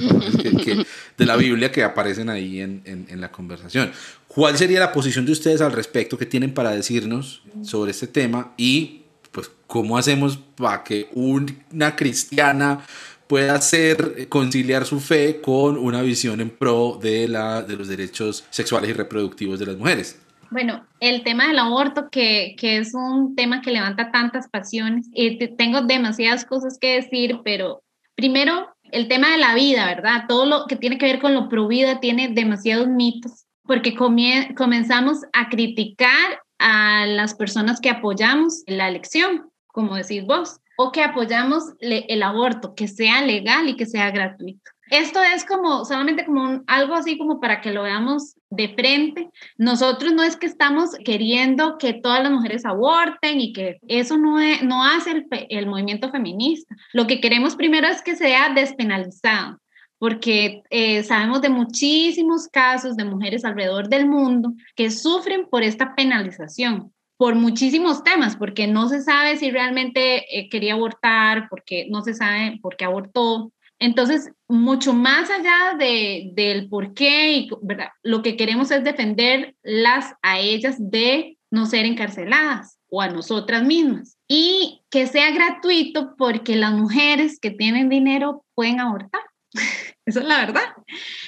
que, 0.62 0.84
de 1.16 1.26
la 1.26 1.36
Biblia 1.36 1.72
que 1.72 1.82
aparecen 1.82 2.28
ahí 2.28 2.60
en, 2.60 2.82
en, 2.84 3.06
en, 3.08 3.20
la 3.20 3.30
conversación. 3.32 3.90
¿Cuál 4.28 4.58
sería 4.58 4.80
la 4.80 4.92
posición 4.92 5.24
de 5.24 5.32
ustedes 5.32 5.60
al 5.60 5.72
respecto 5.72 6.18
que 6.18 6.26
tienen 6.26 6.52
para 6.52 6.70
decirnos 6.70 7.42
sobre 7.62 7.90
este 7.90 8.06
tema 8.06 8.52
y 8.56 9.02
pues 9.32 9.50
cómo 9.66 9.96
hacemos 9.96 10.38
para 10.56 10.84
que 10.84 11.08
una 11.14 11.96
cristiana 11.96 12.84
pueda 13.26 13.54
hacer 13.54 14.28
conciliar 14.28 14.86
su 14.86 15.00
fe 15.00 15.40
con 15.42 15.76
una 15.76 16.02
visión 16.02 16.40
en 16.40 16.50
pro 16.50 16.98
de, 17.02 17.28
la, 17.28 17.62
de 17.62 17.76
los 17.76 17.88
derechos 17.88 18.44
sexuales 18.50 18.90
y 18.90 18.92
reproductivos 18.92 19.58
de 19.58 19.66
las 19.66 19.76
mujeres? 19.76 20.16
Bueno, 20.50 20.86
el 21.00 21.22
tema 21.24 21.48
del 21.48 21.58
aborto, 21.58 22.08
que, 22.10 22.54
que, 22.58 22.78
es 22.78 22.94
un 22.94 23.34
tema 23.34 23.60
que 23.60 23.70
levanta 23.70 24.10
tantas 24.10 24.48
pasiones, 24.48 25.08
y 25.12 25.38
tengo 25.56 25.82
demasiadas 25.82 26.44
cosas 26.44 26.78
que 26.78 26.94
decir, 26.94 27.40
pero 27.44 27.82
primero 28.14 28.76
el 28.92 29.08
tema 29.08 29.30
de 29.30 29.38
la 29.38 29.54
vida, 29.54 29.86
¿verdad? 29.86 30.24
Todo 30.28 30.46
lo 30.46 30.66
que 30.66 30.76
tiene 30.76 30.98
que 30.98 31.06
ver 31.06 31.20
con 31.20 31.34
lo 31.34 31.48
pro 31.48 31.68
vida 31.68 32.00
tiene 32.00 32.28
demasiados 32.28 32.88
mitos, 32.88 33.46
porque 33.64 33.94
comenzamos 33.94 35.22
a 35.32 35.48
criticar 35.48 36.40
a 36.58 37.06
las 37.06 37.34
personas 37.34 37.80
que 37.80 37.90
apoyamos 37.90 38.62
la 38.66 38.88
elección, 38.88 39.50
como 39.66 39.96
decís 39.96 40.24
vos, 40.24 40.60
o 40.78 40.92
que 40.92 41.02
apoyamos 41.02 41.64
el 41.80 42.22
aborto, 42.22 42.74
que 42.74 42.86
sea 42.86 43.22
legal 43.22 43.68
y 43.68 43.76
que 43.76 43.86
sea 43.86 44.10
gratuito. 44.10 44.70
Esto 44.90 45.20
es 45.20 45.44
como 45.44 45.84
solamente 45.84 46.24
como 46.24 46.62
algo 46.66 46.94
así 46.94 47.18
como 47.18 47.40
para 47.40 47.60
que 47.60 47.72
lo 47.72 47.82
veamos 47.82 48.35
de 48.50 48.68
frente. 48.74 49.28
Nosotros 49.58 50.12
no 50.12 50.22
es 50.22 50.36
que 50.36 50.46
estamos 50.46 50.90
queriendo 51.04 51.78
que 51.78 51.94
todas 51.94 52.22
las 52.22 52.32
mujeres 52.32 52.64
aborten 52.64 53.40
y 53.40 53.52
que 53.52 53.78
eso 53.88 54.16
no, 54.16 54.38
no 54.62 54.84
hace 54.84 55.10
el, 55.10 55.26
el 55.48 55.66
movimiento 55.66 56.10
feminista. 56.10 56.74
Lo 56.92 57.06
que 57.06 57.20
queremos 57.20 57.56
primero 57.56 57.88
es 57.88 58.02
que 58.02 58.16
sea 58.16 58.52
despenalizado 58.54 59.60
porque 59.98 60.62
eh, 60.68 61.02
sabemos 61.04 61.40
de 61.40 61.48
muchísimos 61.48 62.48
casos 62.48 62.96
de 62.96 63.04
mujeres 63.04 63.44
alrededor 63.46 63.88
del 63.88 64.06
mundo 64.06 64.52
que 64.74 64.90
sufren 64.90 65.48
por 65.48 65.62
esta 65.62 65.94
penalización 65.94 66.92
por 67.16 67.34
muchísimos 67.34 68.04
temas, 68.04 68.36
porque 68.36 68.66
no 68.66 68.88
se 68.88 69.02
sabe 69.02 69.36
si 69.36 69.50
realmente 69.50 70.38
eh, 70.38 70.48
quería 70.50 70.74
abortar, 70.74 71.48
porque 71.48 71.86
no 71.88 72.02
se 72.02 72.14
sabe 72.14 72.58
por 72.60 72.76
qué 72.76 72.84
abortó, 72.84 73.52
entonces, 73.78 74.30
mucho 74.48 74.92
más 74.92 75.28
allá 75.30 75.76
de, 75.78 76.30
del 76.32 76.68
por 76.68 76.94
qué, 76.94 77.32
y, 77.32 77.50
¿verdad? 77.62 77.88
lo 78.02 78.22
que 78.22 78.36
queremos 78.36 78.70
es 78.70 78.84
defenderlas 78.84 80.14
a 80.22 80.38
ellas 80.38 80.76
de 80.78 81.36
no 81.50 81.66
ser 81.66 81.84
encarceladas 81.84 82.78
o 82.88 83.02
a 83.02 83.08
nosotras 83.08 83.64
mismas. 83.64 84.16
Y 84.28 84.82
que 84.90 85.06
sea 85.06 85.30
gratuito 85.30 86.14
porque 86.16 86.56
las 86.56 86.72
mujeres 86.72 87.38
que 87.40 87.50
tienen 87.50 87.88
dinero 87.88 88.44
pueden 88.54 88.80
abortar. 88.80 89.20
Esa 90.06 90.20
es 90.20 90.26
la 90.26 90.38
verdad. 90.38 90.62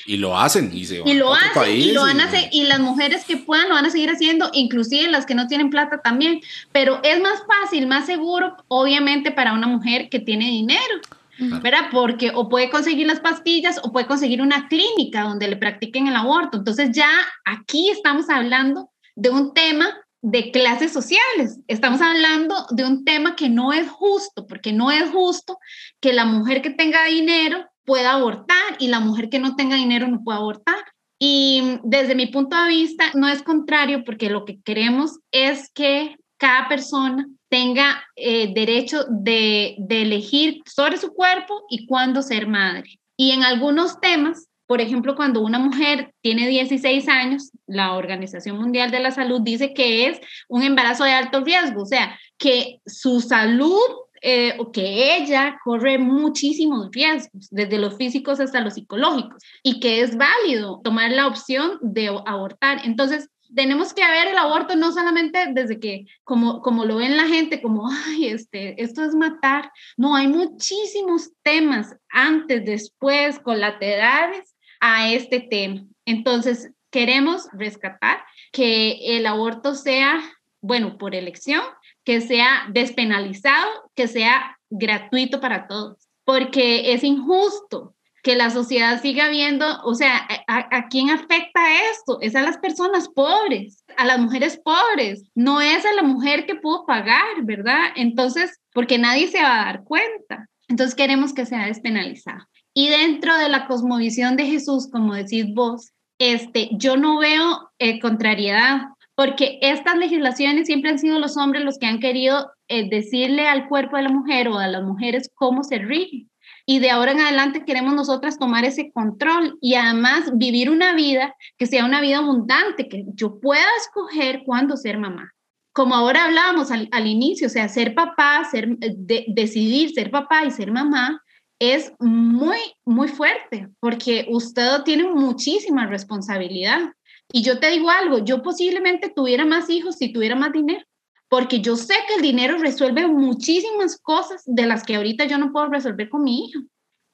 Y 0.06 0.18
lo 0.18 0.38
hacen 0.38 0.70
y 0.72 0.84
se 0.84 1.02
y 1.04 1.14
lo 1.14 1.34
hacen 1.34 1.76
y 1.76 1.90
lo 1.90 2.02
van 2.02 2.20
a 2.20 2.26
hacer 2.26 2.48
y 2.52 2.62
las 2.62 2.78
mujeres 2.78 3.24
que 3.24 3.36
puedan 3.36 3.68
lo 3.68 3.74
van 3.74 3.86
a 3.86 3.90
seguir 3.90 4.08
haciendo, 4.08 4.50
inclusive 4.52 5.10
las 5.10 5.26
que 5.26 5.34
no 5.34 5.48
tienen 5.48 5.68
plata 5.68 6.00
también, 6.00 6.40
pero 6.70 7.00
es 7.02 7.20
más 7.20 7.42
fácil, 7.48 7.88
más 7.88 8.06
seguro 8.06 8.56
obviamente 8.68 9.32
para 9.32 9.52
una 9.52 9.66
mujer 9.66 10.08
que 10.08 10.20
tiene 10.20 10.44
dinero 10.44 10.97
¿verdad? 11.38 11.88
Porque 11.90 12.32
o 12.34 12.48
puede 12.48 12.70
conseguir 12.70 13.06
las 13.06 13.20
pastillas 13.20 13.80
o 13.82 13.92
puede 13.92 14.06
conseguir 14.06 14.42
una 14.42 14.68
clínica 14.68 15.22
donde 15.22 15.48
le 15.48 15.56
practiquen 15.56 16.06
el 16.06 16.16
aborto. 16.16 16.58
Entonces 16.58 16.90
ya 16.92 17.10
aquí 17.44 17.90
estamos 17.90 18.28
hablando 18.28 18.90
de 19.14 19.30
un 19.30 19.54
tema 19.54 19.94
de 20.20 20.50
clases 20.50 20.92
sociales. 20.92 21.60
Estamos 21.68 22.00
hablando 22.00 22.66
de 22.70 22.84
un 22.84 23.04
tema 23.04 23.36
que 23.36 23.48
no 23.48 23.72
es 23.72 23.88
justo, 23.88 24.46
porque 24.46 24.72
no 24.72 24.90
es 24.90 25.10
justo 25.10 25.58
que 26.00 26.12
la 26.12 26.24
mujer 26.24 26.60
que 26.62 26.70
tenga 26.70 27.04
dinero 27.04 27.64
pueda 27.84 28.12
abortar 28.12 28.76
y 28.78 28.88
la 28.88 29.00
mujer 29.00 29.28
que 29.28 29.38
no 29.38 29.56
tenga 29.56 29.76
dinero 29.76 30.08
no 30.08 30.22
pueda 30.22 30.38
abortar. 30.38 30.84
Y 31.20 31.78
desde 31.82 32.14
mi 32.14 32.26
punto 32.26 32.56
de 32.62 32.68
vista 32.68 33.10
no 33.14 33.28
es 33.28 33.42
contrario, 33.42 34.04
porque 34.04 34.30
lo 34.30 34.44
que 34.44 34.60
queremos 34.60 35.18
es 35.32 35.70
que 35.72 36.16
cada 36.36 36.68
persona 36.68 37.26
tenga 37.48 38.04
eh, 38.16 38.52
derecho 38.54 39.04
de, 39.08 39.76
elegir 39.88 40.62
sobre 40.66 40.98
su 40.98 41.12
cuerpo 41.12 41.64
y 41.70 41.86
cuándo 41.86 42.22
ser 42.22 42.46
madre. 42.46 42.98
Y 43.16 43.32
en 43.32 43.42
algunos 43.42 44.00
temas, 44.00 44.48
por 44.66 44.80
ejemplo, 44.80 45.16
cuando 45.16 45.40
una 45.40 45.58
mujer 45.58 46.12
tiene 46.20 46.46
16 46.46 47.08
años, 47.08 47.50
la 47.66 47.94
Organización 47.94 48.58
Mundial 48.58 48.90
de 48.90 49.00
la 49.00 49.10
Salud 49.10 49.40
dice 49.40 49.72
que 49.72 50.08
es 50.08 50.20
un 50.48 50.62
embarazo 50.62 51.04
de 51.04 51.12
alto 51.12 51.42
riesgo, 51.42 51.82
o 51.82 51.86
sea, 51.86 52.18
que 52.36 52.80
su 52.86 53.20
salud 53.20 53.80
eh, 54.20 54.56
o 54.58 54.72
que 54.72 55.16
ella 55.16 55.58
corre 55.64 55.96
muchísimos 55.96 56.88
riesgos, 56.90 57.48
desde 57.50 57.78
los 57.78 57.96
físicos 57.96 58.40
hasta 58.40 58.60
los 58.60 58.74
psicológicos, 58.74 59.42
y 59.62 59.80
que 59.80 60.00
es 60.00 60.16
válido 60.16 60.80
tomar 60.82 61.12
la 61.12 61.28
opción 61.28 61.78
de 61.80 62.08
abortar. 62.26 62.80
Entonces, 62.84 63.28
tenemos 63.54 63.94
que 63.94 64.06
ver 64.06 64.28
el 64.28 64.38
aborto 64.38 64.76
no 64.76 64.92
solamente 64.92 65.46
desde 65.52 65.80
que, 65.80 66.06
como, 66.24 66.60
como 66.60 66.84
lo 66.84 66.96
ven 66.96 67.16
la 67.16 67.26
gente, 67.26 67.62
como, 67.62 67.88
ay, 67.90 68.26
este, 68.26 68.80
esto 68.82 69.02
es 69.04 69.14
matar. 69.14 69.70
No, 69.96 70.14
hay 70.14 70.28
muchísimos 70.28 71.30
temas 71.42 71.96
antes, 72.08 72.64
después, 72.64 73.38
colaterales 73.38 74.54
a 74.80 75.12
este 75.12 75.40
tema. 75.40 75.84
Entonces, 76.04 76.70
queremos 76.90 77.48
rescatar 77.52 78.24
que 78.52 79.16
el 79.16 79.26
aborto 79.26 79.74
sea, 79.74 80.20
bueno, 80.60 80.98
por 80.98 81.14
elección, 81.14 81.62
que 82.04 82.20
sea 82.20 82.66
despenalizado, 82.70 83.90
que 83.94 84.08
sea 84.08 84.58
gratuito 84.70 85.40
para 85.40 85.66
todos, 85.66 86.08
porque 86.24 86.92
es 86.92 87.04
injusto 87.04 87.94
que 88.22 88.36
la 88.36 88.50
sociedad 88.50 89.00
siga 89.00 89.28
viendo, 89.28 89.66
o 89.84 89.94
sea, 89.94 90.26
a, 90.46 90.88
quién 90.88 91.10
afecta 91.10 91.60
esto? 91.90 92.18
Es 92.20 92.34
a 92.34 92.42
las 92.42 92.58
personas 92.58 93.08
pobres, 93.08 93.84
a 93.96 94.04
las 94.04 94.18
mujeres 94.18 94.60
pobres, 94.62 95.24
no 95.34 95.60
es 95.60 95.84
a 95.86 95.92
la 95.92 96.02
mujer 96.02 96.46
que 96.46 96.56
pudo 96.56 96.84
pagar, 96.84 97.42
¿verdad? 97.42 97.92
Entonces, 97.96 98.60
porque 98.72 98.98
nadie 98.98 99.28
se 99.28 99.42
va 99.42 99.62
a 99.62 99.64
dar 99.66 99.84
cuenta. 99.84 100.48
Entonces 100.68 100.94
queremos 100.94 101.32
que 101.32 101.46
sea 101.46 101.66
despenalizado. 101.66 102.44
Y 102.74 102.88
dentro 102.88 103.36
de 103.36 103.48
la 103.48 103.66
cosmovisión 103.66 104.36
de 104.36 104.46
Jesús, 104.46 104.88
como 104.90 105.14
decís 105.14 105.46
vos, 105.54 105.92
este, 106.18 106.68
yo 106.72 106.96
no 106.96 107.18
veo 107.18 107.70
eh, 107.78 108.00
contrariedad, 108.00 108.82
porque 109.14 109.58
estas 109.62 109.96
legislaciones 109.96 110.66
siempre 110.66 110.90
han 110.90 110.98
sido 110.98 111.18
los 111.18 111.36
hombres 111.36 111.64
los 111.64 111.78
que 111.78 111.86
han 111.86 111.98
querido 111.98 112.52
eh, 112.68 112.88
decirle 112.88 113.48
al 113.48 113.68
cuerpo 113.68 113.96
de 113.96 114.02
la 114.04 114.10
mujer 114.10 114.48
o 114.48 114.58
a 114.58 114.68
las 114.68 114.84
mujeres 114.84 115.30
cómo 115.34 115.64
se 115.64 115.78
rige. 115.78 116.26
Y 116.70 116.80
de 116.80 116.90
ahora 116.90 117.12
en 117.12 117.20
adelante 117.20 117.64
queremos 117.64 117.94
nosotras 117.94 118.38
tomar 118.38 118.66
ese 118.66 118.92
control 118.92 119.56
y 119.62 119.76
además 119.76 120.30
vivir 120.34 120.68
una 120.68 120.94
vida 120.94 121.34
que 121.56 121.64
sea 121.64 121.86
una 121.86 122.02
vida 122.02 122.18
abundante, 122.18 122.90
que 122.90 123.06
yo 123.14 123.40
pueda 123.40 123.64
escoger 123.80 124.42
cuándo 124.44 124.76
ser 124.76 124.98
mamá. 124.98 125.32
Como 125.72 125.94
ahora 125.94 126.26
hablábamos 126.26 126.70
al, 126.70 127.06
inicio, 127.06 127.46
o 127.46 127.50
sea, 127.50 127.70
ser 127.70 127.94
papá, 127.94 128.46
ser, 128.50 128.76
decidir 128.78 129.94
ser 129.94 130.10
papá 130.10 130.44
y 130.44 130.50
ser 130.50 130.70
mamá, 130.70 131.22
es 131.58 131.90
muy, 132.00 132.58
muy 132.84 133.08
fuerte 133.08 133.70
porque 133.80 134.26
usted 134.28 134.82
tiene 134.84 135.04
muchísima 135.04 135.86
responsabilidad. 135.86 136.92
Y 137.32 137.40
yo 137.40 137.60
te 137.60 137.70
digo 137.70 137.88
algo, 137.88 138.18
yo 138.18 138.42
posiblemente 138.42 139.08
tuviera 139.08 139.46
más 139.46 139.70
hijos 139.70 139.96
si 139.96 140.12
tuviera 140.12 140.34
más 140.34 140.52
dinero, 140.52 140.84
porque 141.28 141.60
yo 141.60 141.76
sé 141.76 141.94
que 142.06 142.14
el 142.14 142.22
dinero 142.22 142.58
resuelve 142.58 143.06
muchísimas 143.06 143.98
cosas 143.98 144.42
de 144.46 144.66
las 144.66 144.84
que 144.84 144.96
ahorita 144.96 145.26
yo 145.26 145.38
no 145.38 145.52
puedo 145.52 145.68
resolver 145.68 146.08
con 146.08 146.24
mi 146.24 146.46
hijo. 146.46 146.60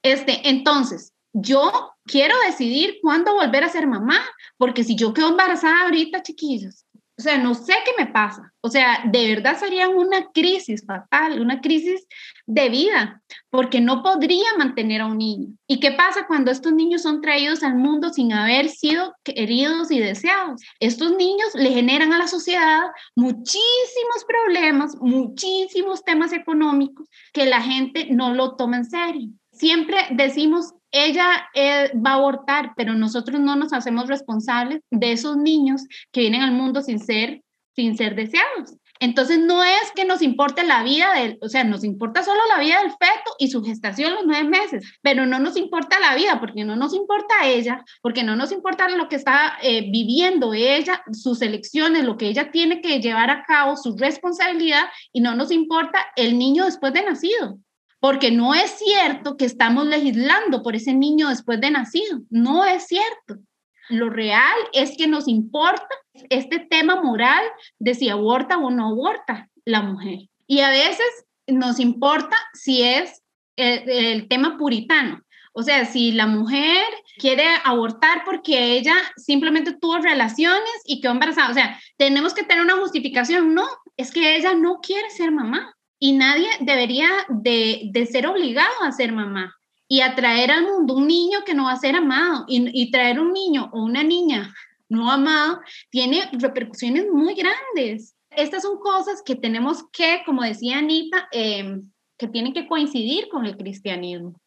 Este, 0.03 0.49
entonces, 0.49 1.13
yo 1.33 1.93
quiero 2.05 2.35
decidir 2.47 2.99
cuándo 3.03 3.35
volver 3.35 3.65
a 3.65 3.69
ser 3.69 3.87
mamá, 3.87 4.21
porque 4.57 4.85
si 4.85 4.95
yo 4.95 5.13
quedo 5.13 5.31
embarazada 5.31 5.83
ahorita, 5.83 6.23
chiquillos, 6.23 6.84
o 7.17 7.23
sea, 7.23 7.39
no 7.39 7.55
sé 7.55 7.75
qué 7.85 7.93
me 7.97 8.11
pasa. 8.11 8.53
O 8.61 8.69
sea, 8.69 9.03
de 9.05 9.29
verdad 9.29 9.57
sería 9.57 9.89
una 9.89 10.31
crisis 10.33 10.85
fatal, 10.85 11.41
una 11.41 11.61
crisis 11.61 12.07
de 12.47 12.69
vida, 12.69 13.23
porque 13.51 13.81
no 13.81 14.03
podría 14.03 14.57
mantener 14.59 15.01
a 15.01 15.07
un 15.07 15.19
niño. 15.19 15.49
¿Y 15.69 15.79
qué 15.79 15.93
pasa 15.93 16.27
cuando 16.27 16.51
estos 16.51 16.73
niños 16.73 17.03
son 17.03 17.21
traídos 17.21 17.63
al 17.63 17.77
mundo 17.77 18.11
sin 18.11 18.33
haber 18.33 18.69
sido 18.69 19.15
queridos 19.23 19.93
y 19.93 20.01
deseados? 20.01 20.61
Estos 20.81 21.13
niños 21.17 21.55
le 21.55 21.71
generan 21.71 22.13
a 22.13 22.19
la 22.19 22.27
sociedad 22.27 22.83
muchísimos 23.15 24.25
problemas, 24.27 24.97
muchísimos 25.01 26.03
temas 26.03 26.33
económicos 26.33 27.09
que 27.33 27.47
la 27.47 27.63
gente 27.63 28.09
no 28.11 28.35
lo 28.35 28.57
toma 28.57 28.79
en 28.79 28.87
serio. 28.87 29.29
Siempre 29.53 29.99
decimos 30.11 30.75
ella 30.95 31.49
eh, 31.55 31.91
va 31.95 32.13
a 32.13 32.15
abortar, 32.15 32.73
pero 32.77 32.95
nosotros 32.95 33.41
no 33.41 33.57
nos 33.57 33.73
hacemos 33.73 34.07
responsables 34.07 34.81
de 34.93 35.11
esos 35.11 35.37
niños 35.37 35.83
que 36.13 36.21
vienen 36.21 36.43
al 36.43 36.53
mundo 36.53 36.83
sin 36.83 37.01
ser, 37.01 37.43
sin 37.75 37.97
ser 37.97 38.15
deseados. 38.15 38.77
Entonces 39.01 39.41
no 39.41 39.65
es 39.65 39.91
que 39.97 40.05
nos 40.05 40.23
importe 40.23 40.63
la 40.63 40.85
vida 40.85 41.13
del, 41.15 41.37
o 41.43 41.49
sea, 41.49 41.65
nos 41.65 41.83
importa 41.83 42.23
solo 42.23 42.41
la 42.49 42.61
vida 42.61 42.81
del 42.81 42.93
feto 42.93 43.35
y 43.41 43.49
su 43.49 43.65
gestación 43.65 44.15
los 44.15 44.25
nueve 44.25 44.49
meses, 44.49 44.99
pero 45.03 45.27
no 45.27 45.41
nos 45.41 45.57
importa 45.57 45.99
la 45.99 46.15
vida 46.15 46.39
porque 46.39 46.65
no 46.65 46.77
nos 46.77 46.95
importa 46.95 47.45
ella, 47.45 47.85
porque 48.01 48.23
no 48.23 48.37
nos 48.37 48.53
importa 48.53 48.89
lo 48.89 49.09
que 49.09 49.17
está 49.17 49.59
eh, 49.63 49.91
viviendo 49.91 50.55
ella, 50.55 51.03
sus 51.13 51.43
elecciones, 51.43 52.05
lo 52.05 52.17
que 52.17 52.29
ella 52.29 52.53
tiene 52.53 52.81
que 52.81 53.01
llevar 53.01 53.31
a 53.31 53.43
cabo, 53.43 53.77
su 53.77 53.97
responsabilidad 53.97 54.85
y 55.13 55.21
no 55.21 55.35
nos 55.35 55.51
importa 55.51 55.99
el 56.15 56.39
niño 56.39 56.67
después 56.67 56.93
de 56.93 57.05
nacido 57.05 57.59
porque 58.05 58.31
no 58.31 58.53
es 58.53 58.71
cierto 58.73 59.39
que 59.39 59.47
estamos 59.47 59.87
legislando 59.87 60.63
por 60.63 60.77
ese 60.77 60.93
niño 60.93 61.31
después 61.31 61.59
de 61.59 61.71
nacido, 61.71 62.21
no 62.29 62.63
es 62.63 62.87
cierto. 62.87 63.43
Lo 63.89 64.11
real 64.11 64.59
es 64.75 64.95
que 64.99 65.07
nos 65.07 65.27
importa 65.27 65.89
este 66.29 66.59
tema 66.59 67.01
moral 67.01 67.43
de 67.79 67.95
si 67.95 68.11
aborta 68.11 68.59
o 68.59 68.71
no 68.71 68.89
aborta 68.89 69.49
la 69.65 69.81
mujer. 69.81 70.29
Y 70.47 70.61
a 70.61 70.69
veces 70.69 71.07
nos 71.47 71.81
importa 71.81 72.37
si 72.53 72.83
es 72.83 73.23
el, 73.57 74.29
tema 74.29 74.59
puritano. 74.59 75.23
O 75.55 75.63
sea, 75.63 75.87
si 75.87 76.13
la 76.13 76.27
mujer 76.27 76.85
quiere 77.17 77.47
abortar 77.65 78.23
porque 78.27 78.77
ella 78.77 78.97
simplemente 79.17 79.79
tuvo 79.81 79.97
relaciones 79.97 80.83
y 80.85 81.01
quedó 81.01 81.13
embarazada. 81.13 81.51
O 81.51 81.55
sea, 81.55 81.81
tenemos 81.97 82.35
que 82.35 82.43
tener 82.43 82.63
una 82.63 82.77
justificación. 82.77 83.55
No, 83.55 83.65
es 83.97 84.11
que 84.11 84.37
ella 84.37 84.53
no 84.53 84.81
quiere 84.83 85.09
ser 85.09 85.31
mamá 85.31 85.74
y 85.99 86.13
nadie 86.13 86.49
debería 86.61 87.09
de, 87.29 88.09
ser 88.11 88.27
obligado 88.27 88.75
a 88.83 88.93
ser 88.93 89.13
mamá 89.13 89.55
y 89.89 90.01
a 90.01 90.15
traer 90.15 90.51
al 90.51 90.65
mundo 90.65 90.95
un 90.95 91.07
niño 91.07 91.41
que 91.45 91.55
no 91.55 91.65
va 91.65 91.73
a 91.73 91.77
ser 91.77 91.97
amado 91.97 92.45
y, 92.49 92.91
traer 92.91 93.21
un 93.21 93.33
niño 93.33 93.71
o 93.73 93.83
una 93.83 94.03
niña 94.03 94.53
no 94.89 95.11
amado 95.11 95.61
tiene 95.91 96.29
repercusiones 96.33 97.07
muy 97.11 97.35
grandes. 97.35 98.15
Estas 98.31 98.63
son 98.63 98.79
cosas 98.79 99.23
que 99.25 99.35
tenemos 99.35 99.85
que, 99.93 100.23
como 100.27 100.43
decía 100.43 100.79
Anita, 100.79 101.29
em, 101.33 101.91
que 102.19 102.29
tienen 102.29 102.53
que 102.53 102.67
coincidir 102.67 103.29
con 103.29 103.47
el 103.47 103.57
cristianismo. 103.57 104.41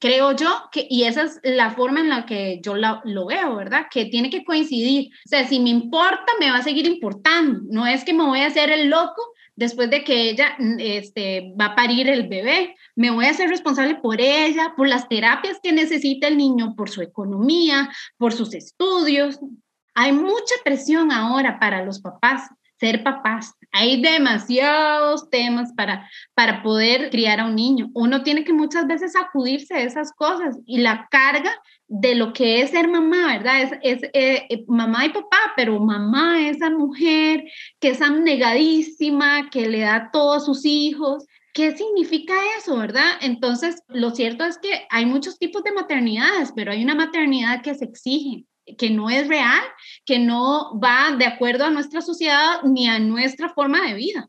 Creo 0.00 0.32
yo 0.32 0.48
que, 0.72 0.86
y 0.88 1.04
esa 1.04 1.24
es 1.24 1.40
la 1.44 1.70
forma 1.70 2.00
en 2.00 2.08
la 2.08 2.26
que 2.26 2.60
yo 2.62 2.74
lo 2.74 3.26
veo, 3.26 3.54
¿verdad? 3.54 3.86
Que 3.90 4.06
tiene 4.06 4.30
que 4.30 4.44
coincidir. 4.44 5.10
O 5.26 5.28
sea, 5.28 5.46
si 5.46 5.60
me 5.60 5.70
importa, 5.70 6.26
me 6.40 6.50
va 6.50 6.56
a 6.56 6.62
seguir 6.62 6.86
importando. 6.86 7.60
No 7.70 7.86
es 7.86 8.02
que 8.02 8.12
me 8.12 8.24
voy 8.24 8.40
a 8.40 8.46
hacer 8.46 8.70
el 8.70 8.90
loco 8.90 9.22
después 9.62 9.90
de 9.90 10.02
que 10.02 10.28
ella 10.30 10.56
mm, 10.58 10.76
este, 10.80 11.54
va 11.58 11.66
a 11.66 11.76
parir 11.76 12.08
el 12.08 12.28
bebé. 12.28 12.74
Me 12.96 13.10
voy 13.10 13.26
a 13.26 13.30
hacer 13.30 13.48
responsable 13.48 13.94
por 13.94 14.20
ella, 14.20 14.74
por 14.76 14.88
las 14.88 15.08
terapias 15.08 15.58
que 15.62 15.72
necesita 15.72 16.26
el 16.26 16.36
niño, 16.36 16.74
por 16.74 16.90
su 16.90 17.00
economía, 17.00 17.88
por 18.18 18.32
sus 18.32 18.54
estudios. 18.54 19.38
Hay 19.94 20.12
mucha 20.12 20.54
presión 20.64 21.12
ahora 21.12 21.60
para 21.60 21.84
los 21.84 22.00
papás 22.00 22.48
ser 22.82 23.04
papás. 23.04 23.54
Hay 23.70 24.02
demasiados 24.02 25.30
temas 25.30 25.72
para, 25.76 26.10
para 26.34 26.64
poder 26.64 27.10
criar 27.10 27.38
a 27.38 27.46
un 27.46 27.54
niño. 27.54 27.90
Uno 27.94 28.24
tiene 28.24 28.42
que 28.42 28.52
muchas 28.52 28.88
veces 28.88 29.14
acudirse 29.14 29.74
a 29.74 29.82
esas 29.82 30.12
cosas 30.12 30.58
y 30.66 30.78
la 30.78 31.06
carga 31.08 31.52
de 31.86 32.16
lo 32.16 32.32
que 32.32 32.60
es 32.60 32.70
ser 32.70 32.88
mamá, 32.88 33.38
¿verdad? 33.38 33.62
Es, 33.62 33.72
es 33.82 34.02
eh, 34.14 34.46
eh, 34.50 34.64
mamá 34.66 35.06
y 35.06 35.10
papá, 35.10 35.52
pero 35.56 35.78
mamá, 35.78 36.48
esa 36.48 36.70
mujer 36.70 37.44
que 37.78 37.90
es 37.90 38.02
abnegadísima, 38.02 39.48
que 39.48 39.68
le 39.68 39.82
da 39.82 40.10
todo 40.12 40.32
a 40.32 40.40
sus 40.40 40.64
hijos. 40.64 41.24
¿Qué 41.54 41.76
significa 41.76 42.34
eso, 42.58 42.76
verdad? 42.78 43.12
Entonces, 43.20 43.80
lo 43.86 44.10
cierto 44.10 44.44
es 44.44 44.58
que 44.58 44.86
hay 44.90 45.06
muchos 45.06 45.38
tipos 45.38 45.62
de 45.62 45.70
maternidades, 45.70 46.52
pero 46.56 46.72
hay 46.72 46.82
una 46.82 46.96
maternidad 46.96 47.62
que 47.62 47.76
se 47.76 47.84
exige, 47.84 48.44
que 48.76 48.90
no 48.90 49.10
es 49.10 49.28
real, 49.28 49.62
que 50.04 50.18
no 50.18 50.78
va 50.78 51.16
de 51.16 51.26
acuerdo 51.26 51.64
a 51.64 51.70
nuestra 51.70 52.00
sociedad 52.00 52.62
ni 52.64 52.88
a 52.88 52.98
nuestra 52.98 53.48
forma 53.48 53.86
de 53.86 53.94
vida. 53.94 54.28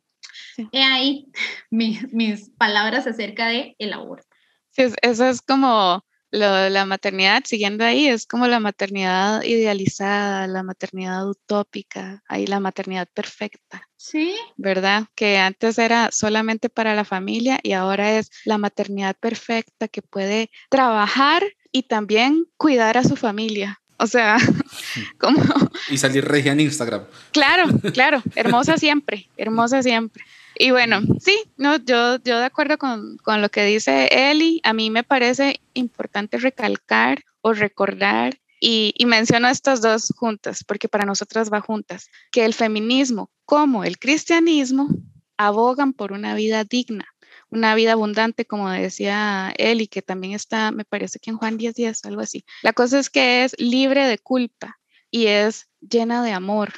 He 0.71 0.83
ahí 0.83 1.27
mis, 1.71 2.11
mis, 2.13 2.49
palabras 2.57 3.07
acerca 3.07 3.47
de 3.47 3.75
el 3.79 3.93
aborto. 3.93 4.27
Sí, 4.71 4.83
eso 5.01 5.25
es 5.25 5.41
como 5.41 6.03
lo, 6.31 6.69
la 6.69 6.85
maternidad, 6.85 7.43
siguiendo 7.45 7.85
ahí, 7.85 8.07
es 8.07 8.25
como 8.25 8.47
la 8.47 8.59
maternidad 8.59 9.43
idealizada, 9.43 10.47
la 10.47 10.63
maternidad 10.63 11.27
utópica, 11.27 12.23
ahí 12.27 12.47
la 12.47 12.59
maternidad 12.59 13.07
perfecta. 13.13 13.87
Sí. 13.97 14.35
¿Verdad? 14.57 15.05
Que 15.15 15.37
antes 15.37 15.77
era 15.77 16.09
solamente 16.11 16.69
para 16.69 16.95
la 16.95 17.05
familia 17.05 17.59
y 17.61 17.73
ahora 17.73 18.17
es 18.17 18.31
la 18.45 18.57
maternidad 18.57 19.15
perfecta 19.19 19.87
que 19.87 20.01
puede 20.01 20.49
trabajar 20.69 21.43
y 21.71 21.83
también 21.83 22.45
cuidar 22.57 22.97
a 22.97 23.03
su 23.03 23.15
familia. 23.15 23.82
O 24.03 24.07
sea, 24.07 24.35
como... 25.17 25.41
Y 25.89 25.97
salir 25.97 26.25
regia 26.25 26.51
en 26.51 26.59
Instagram. 26.59 27.05
Claro, 27.31 27.67
claro, 27.93 28.21
hermosa 28.35 28.77
siempre, 28.77 29.29
hermosa 29.37 29.81
siempre. 29.81 30.25
Y 30.55 30.71
bueno, 30.71 30.99
sí, 31.21 31.39
no, 31.55 31.77
yo, 31.77 32.17
yo 32.21 32.37
de 32.37 32.45
acuerdo 32.45 32.77
con, 32.77 33.15
con 33.23 33.41
lo 33.41 33.47
que 33.47 33.63
dice 33.63 34.09
Eli, 34.11 34.59
a 34.65 34.73
mí 34.73 34.89
me 34.89 35.05
parece 35.05 35.61
importante 35.73 36.37
recalcar 36.37 37.23
o 37.39 37.53
recordar 37.53 38.37
y, 38.59 38.93
y, 38.97 39.05
menciono 39.05 39.47
estas 39.47 39.81
dos 39.81 40.13
juntas, 40.17 40.65
porque 40.65 40.89
para 40.89 41.05
nosotras 41.05 41.51
va 41.51 41.61
juntas, 41.61 42.09
que 42.29 42.43
el 42.43 42.53
feminismo 42.53 43.31
como 43.45 43.85
el 43.85 43.97
cristianismo 43.99 44.89
abogan 45.37 45.93
por 45.93 46.11
una 46.11 46.35
vida 46.35 46.65
digna, 46.65 47.05
una 47.53 47.75
vida 47.75 47.93
abundante, 47.93 48.45
como 48.45 48.69
decía 48.69 49.53
él, 49.57 49.81
y 49.81 49.87
que 49.87 50.01
también 50.01 50.33
está, 50.33 50.71
me 50.71 50.85
parece 50.85 51.19
que 51.19 51.29
en 51.29 51.37
Juan 51.37 51.57
10, 51.57 51.75
10, 51.75 52.05
algo 52.05 52.21
así. 52.21 52.45
La 52.63 52.73
cosa 52.73 52.99
es 52.99 53.09
que 53.09 53.43
es 53.43 53.55
libre 53.59 54.07
de 54.07 54.17
culpa 54.17 54.79
y 55.11 55.27
es 55.27 55.69
llena 55.79 56.23
de 56.23 56.31
amor, 56.31 56.73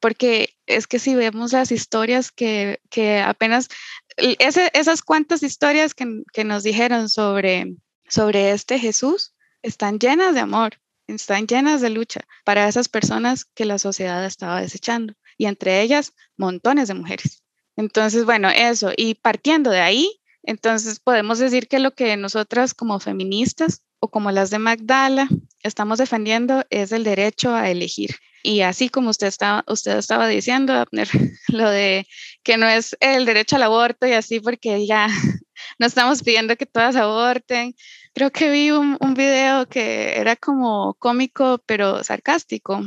porque 0.00 0.56
es 0.66 0.86
que 0.86 0.98
si 0.98 1.14
vemos 1.14 1.52
las 1.52 1.70
historias 1.70 2.32
que, 2.32 2.80
que 2.90 3.20
apenas, 3.20 3.68
esas 4.16 5.02
cuantas 5.02 5.42
historias 5.42 5.94
que, 5.94 6.22
que, 6.32 6.44
nos 6.44 6.64
dijeron 6.64 7.08
sobre, 7.08 7.76
sobre 8.08 8.50
este 8.50 8.78
Jesús, 8.78 9.34
están 9.62 9.98
llenas 10.00 10.34
de 10.34 10.40
amor, 10.40 10.80
están 11.06 11.46
llenas 11.46 11.80
de 11.80 11.90
lucha 11.90 12.22
para 12.44 12.66
esas 12.66 12.88
personas 12.88 13.44
que 13.44 13.64
la 13.64 13.78
sociedad 13.78 14.24
estaba 14.24 14.60
desechando, 14.60 15.14
y 15.38 15.46
entre 15.46 15.82
ellas 15.82 16.14
montones 16.36 16.88
de 16.88 16.94
mujeres. 16.94 17.45
Entonces, 17.76 18.24
bueno, 18.24 18.48
eso, 18.50 18.92
y 18.96 19.14
partiendo 19.14 19.70
de 19.70 19.80
ahí, 19.80 20.20
entonces 20.42 21.00
podemos 21.00 21.38
decir 21.38 21.68
que 21.68 21.78
lo 21.78 21.92
que 21.92 22.16
nosotras 22.16 22.72
como 22.72 23.00
feministas 23.00 23.82
o 23.98 24.08
como 24.08 24.30
las 24.30 24.50
de 24.50 24.58
Magdala 24.58 25.28
estamos 25.62 25.98
defendiendo 25.98 26.64
es 26.70 26.92
el 26.92 27.04
derecho 27.04 27.54
a 27.54 27.68
elegir. 27.70 28.16
Y 28.42 28.60
así 28.60 28.88
como 28.88 29.10
usted 29.10 29.26
estaba, 29.26 29.64
usted 29.66 29.98
estaba 29.98 30.28
diciendo, 30.28 30.72
Abner, 30.72 31.08
lo 31.48 31.68
de 31.68 32.06
que 32.44 32.56
no 32.56 32.68
es 32.68 32.96
el 33.00 33.26
derecho 33.26 33.56
al 33.56 33.64
aborto 33.64 34.06
y 34.06 34.12
así 34.12 34.38
porque 34.40 34.86
ya 34.86 35.08
no 35.78 35.86
estamos 35.86 36.22
pidiendo 36.22 36.56
que 36.56 36.66
todas 36.66 36.96
aborten. 36.96 37.74
Creo 38.14 38.30
que 38.30 38.50
vi 38.50 38.70
un, 38.70 38.96
un 39.00 39.14
video 39.14 39.66
que 39.68 40.16
era 40.16 40.36
como 40.36 40.94
cómico, 40.94 41.60
pero 41.66 42.04
sarcástico, 42.04 42.82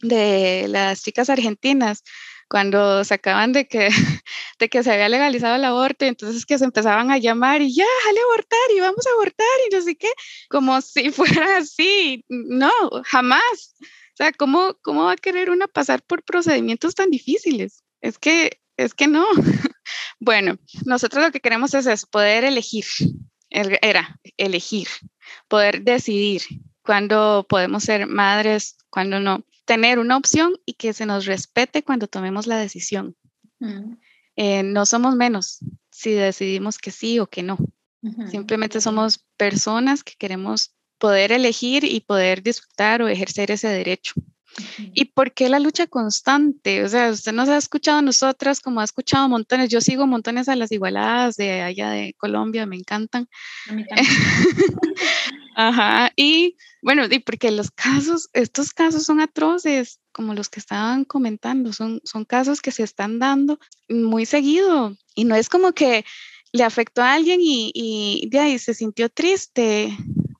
de 0.00 0.66
las 0.68 1.02
chicas 1.02 1.30
argentinas 1.30 2.02
cuando 2.54 3.02
se 3.02 3.14
acaban 3.14 3.52
de 3.52 3.66
que, 3.66 3.88
de 4.60 4.68
que 4.68 4.84
se 4.84 4.92
había 4.92 5.08
legalizado 5.08 5.56
el 5.56 5.64
aborto, 5.64 6.04
y 6.04 6.08
entonces 6.08 6.46
que 6.46 6.56
se 6.56 6.64
empezaban 6.64 7.10
a 7.10 7.18
llamar 7.18 7.62
y 7.62 7.74
ya, 7.74 7.84
jale 8.04 8.20
abortar 8.20 8.70
y 8.76 8.78
vamos 8.78 9.04
a 9.04 9.10
abortar 9.10 9.46
y 9.66 9.74
no 9.74 9.82
sé 9.82 9.96
qué, 9.96 10.06
como 10.48 10.80
si 10.80 11.10
fuera 11.10 11.56
así. 11.56 12.24
No, 12.28 12.70
jamás. 13.06 13.74
O 13.80 14.16
sea, 14.16 14.30
¿cómo, 14.30 14.78
cómo 14.82 15.06
va 15.06 15.14
a 15.14 15.16
querer 15.16 15.50
una 15.50 15.66
pasar 15.66 16.04
por 16.04 16.22
procedimientos 16.22 16.94
tan 16.94 17.10
difíciles? 17.10 17.82
Es 18.00 18.20
que, 18.20 18.60
es 18.76 18.94
que 18.94 19.08
no. 19.08 19.26
bueno, 20.20 20.56
nosotros 20.84 21.24
lo 21.24 21.32
que 21.32 21.40
queremos 21.40 21.74
es, 21.74 21.86
es 21.86 22.06
poder 22.06 22.44
elegir, 22.44 22.84
era 23.50 24.20
elegir, 24.36 24.86
poder 25.48 25.82
decidir 25.82 26.42
cuándo 26.82 27.46
podemos 27.48 27.82
ser 27.82 28.06
madres, 28.06 28.76
cuándo 28.90 29.18
no 29.18 29.44
tener 29.64 29.98
una 29.98 30.16
opción 30.16 30.56
y 30.64 30.74
que 30.74 30.92
se 30.92 31.06
nos 31.06 31.26
respete 31.26 31.82
cuando 31.82 32.06
tomemos 32.06 32.46
la 32.46 32.56
decisión. 32.56 33.16
Eh, 34.36 34.62
no 34.62 34.84
somos 34.84 35.14
menos 35.16 35.60
si 35.90 36.12
decidimos 36.12 36.78
que 36.78 36.90
sí 36.90 37.18
o 37.18 37.26
que 37.26 37.42
no. 37.42 37.58
Simplemente 38.30 38.82
somos 38.82 39.24
personas 39.38 40.04
que 40.04 40.12
queremos 40.18 40.74
poder 40.98 41.32
elegir 41.32 41.84
y 41.84 42.00
poder 42.00 42.42
disfrutar 42.42 43.00
o 43.00 43.08
ejercer 43.08 43.50
ese 43.50 43.68
derecho. 43.68 44.12
¿Y 44.92 45.06
por 45.06 45.32
qué 45.32 45.48
la 45.48 45.58
lucha 45.58 45.86
constante? 45.86 46.84
O 46.84 46.88
sea, 46.88 47.10
usted 47.10 47.32
nos 47.32 47.48
ha 47.48 47.56
escuchado 47.56 47.98
a 47.98 48.02
nosotras 48.02 48.60
como 48.60 48.80
ha 48.80 48.84
escuchado 48.84 49.28
montones. 49.28 49.68
Yo 49.68 49.80
sigo 49.80 50.06
montones 50.06 50.48
a 50.48 50.56
las 50.56 50.70
igualadas 50.70 51.36
de 51.36 51.62
allá 51.62 51.90
de 51.90 52.14
Colombia, 52.14 52.66
me 52.66 52.76
encantan. 52.76 53.28
Ajá, 55.54 56.12
y 56.16 56.56
bueno, 56.82 57.04
y 57.10 57.20
porque 57.20 57.50
los 57.50 57.70
casos, 57.70 58.28
estos 58.32 58.72
casos 58.72 59.04
son 59.04 59.20
atroces, 59.20 60.00
como 60.12 60.34
los 60.34 60.48
que 60.48 60.60
estaban 60.60 61.04
comentando, 61.04 61.72
son, 61.72 62.00
son 62.04 62.24
casos 62.24 62.60
que 62.60 62.72
se 62.72 62.82
están 62.82 63.18
dando 63.18 63.58
muy 63.88 64.26
seguido 64.26 64.96
y 65.14 65.24
no 65.24 65.34
es 65.34 65.48
como 65.48 65.72
que 65.72 66.04
le 66.52 66.64
afectó 66.64 67.02
a 67.02 67.14
alguien 67.14 67.40
y, 67.40 67.72
y, 67.74 68.28
de 68.30 68.38
ahí 68.38 68.58
se 68.58 68.74
sintió 68.74 69.08
triste 69.08 69.96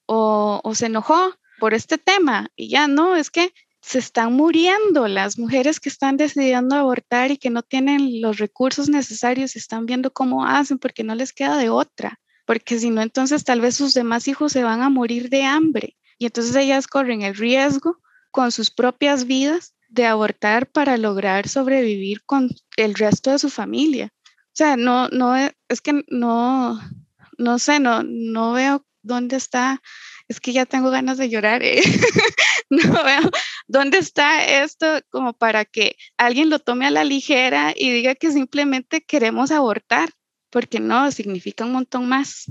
o, 0.07 0.61
se 0.75 0.87
enojó 0.87 1.35
por 1.59 1.75
este 1.75 1.99
tema 1.99 2.49
y 2.57 2.69
ya 2.69 2.89
no, 2.89 3.17
es 3.17 3.31
que 3.31 3.53
se 3.81 3.99
están 3.99 4.33
muriendo 4.33 5.09
las 5.09 5.39
mujeres 5.39 5.81
que 5.81 5.89
están 5.89 6.17
decidiendo 6.17 6.77
abortar 6.77 7.31
y 7.31 7.37
que 7.37 7.51
no 7.51 7.62
tienen 7.62 8.21
los 8.21 8.39
recursos 8.39 8.89
necesarios 8.89 9.57
están 9.57 9.87
viendo 9.87 10.12
cómo 10.12 10.47
hacen 10.47 10.79
porque 10.79 11.05
no 11.05 11.15
les 11.15 11.33
queda 11.33 11.57
de 11.57 11.69
otra 11.69 12.21
porque 12.45 12.79
si 12.79 12.91
no, 12.91 13.03
entonces 13.03 13.45
tal 13.45 13.61
vez 13.61 13.77
sus 13.77 13.95
demás 13.95 14.29
hijos 14.29 14.53
se 14.53 14.65
van 14.65 14.83
a 14.83 14.91
morir 14.91 15.29
de 15.31 15.45
hambre 15.45 15.97
y 16.19 16.27
entonces 16.27 16.55
ellas 16.57 16.87
corren 16.87 17.23
el 17.23 17.35
riesgo 17.35 18.01
con 18.31 18.53
sus 18.53 18.71
propias 18.71 19.27
vidas 19.27 19.75
de 19.89 20.07
abortar 20.07 20.71
para 20.71 20.97
lograr 20.97 21.49
sobrevivir 21.49 22.25
con 22.25 22.51
el 22.77 22.95
resto 22.95 23.31
de 23.31 23.39
su 23.39 23.49
familia. 23.49 24.13
O 24.27 24.57
sea, 24.57 24.77
no, 24.77 25.09
no, 25.09 25.37
es 25.37 25.81
que 25.81 26.05
no, 26.09 26.81
no 27.39 27.59
sé, 27.59 27.81
no, 27.81 28.03
no 28.03 28.53
veo 28.53 28.85
dónde 29.03 29.37
está, 29.37 29.83
es 30.29 30.41
que 30.41 30.53
ya 30.53 30.67
tengo 30.67 30.91
ganas 30.91 31.19
de 31.19 31.29
llorar, 31.29 31.63
¿eh? 31.63 31.83
no 32.71 33.05
veo 33.05 33.31
dónde 33.67 33.99
está 33.99 34.45
esto 34.63 35.01
como 35.11 35.33
para 35.33 35.65
que 35.65 35.97
alguien 36.17 36.51
lo 36.51 36.59
tome 36.59 36.87
a 36.87 36.91
la 36.91 37.05
ligera 37.05 37.73
y 37.77 37.91
diga 37.91 38.15
que 38.15 38.33
simplemente 38.33 39.03
queremos 39.03 39.51
abortar 39.51 40.11
porque 40.55 40.79
no, 40.79 41.11
significa 41.11 41.65
un 41.65 41.73
montón 41.73 42.09
más. 42.09 42.47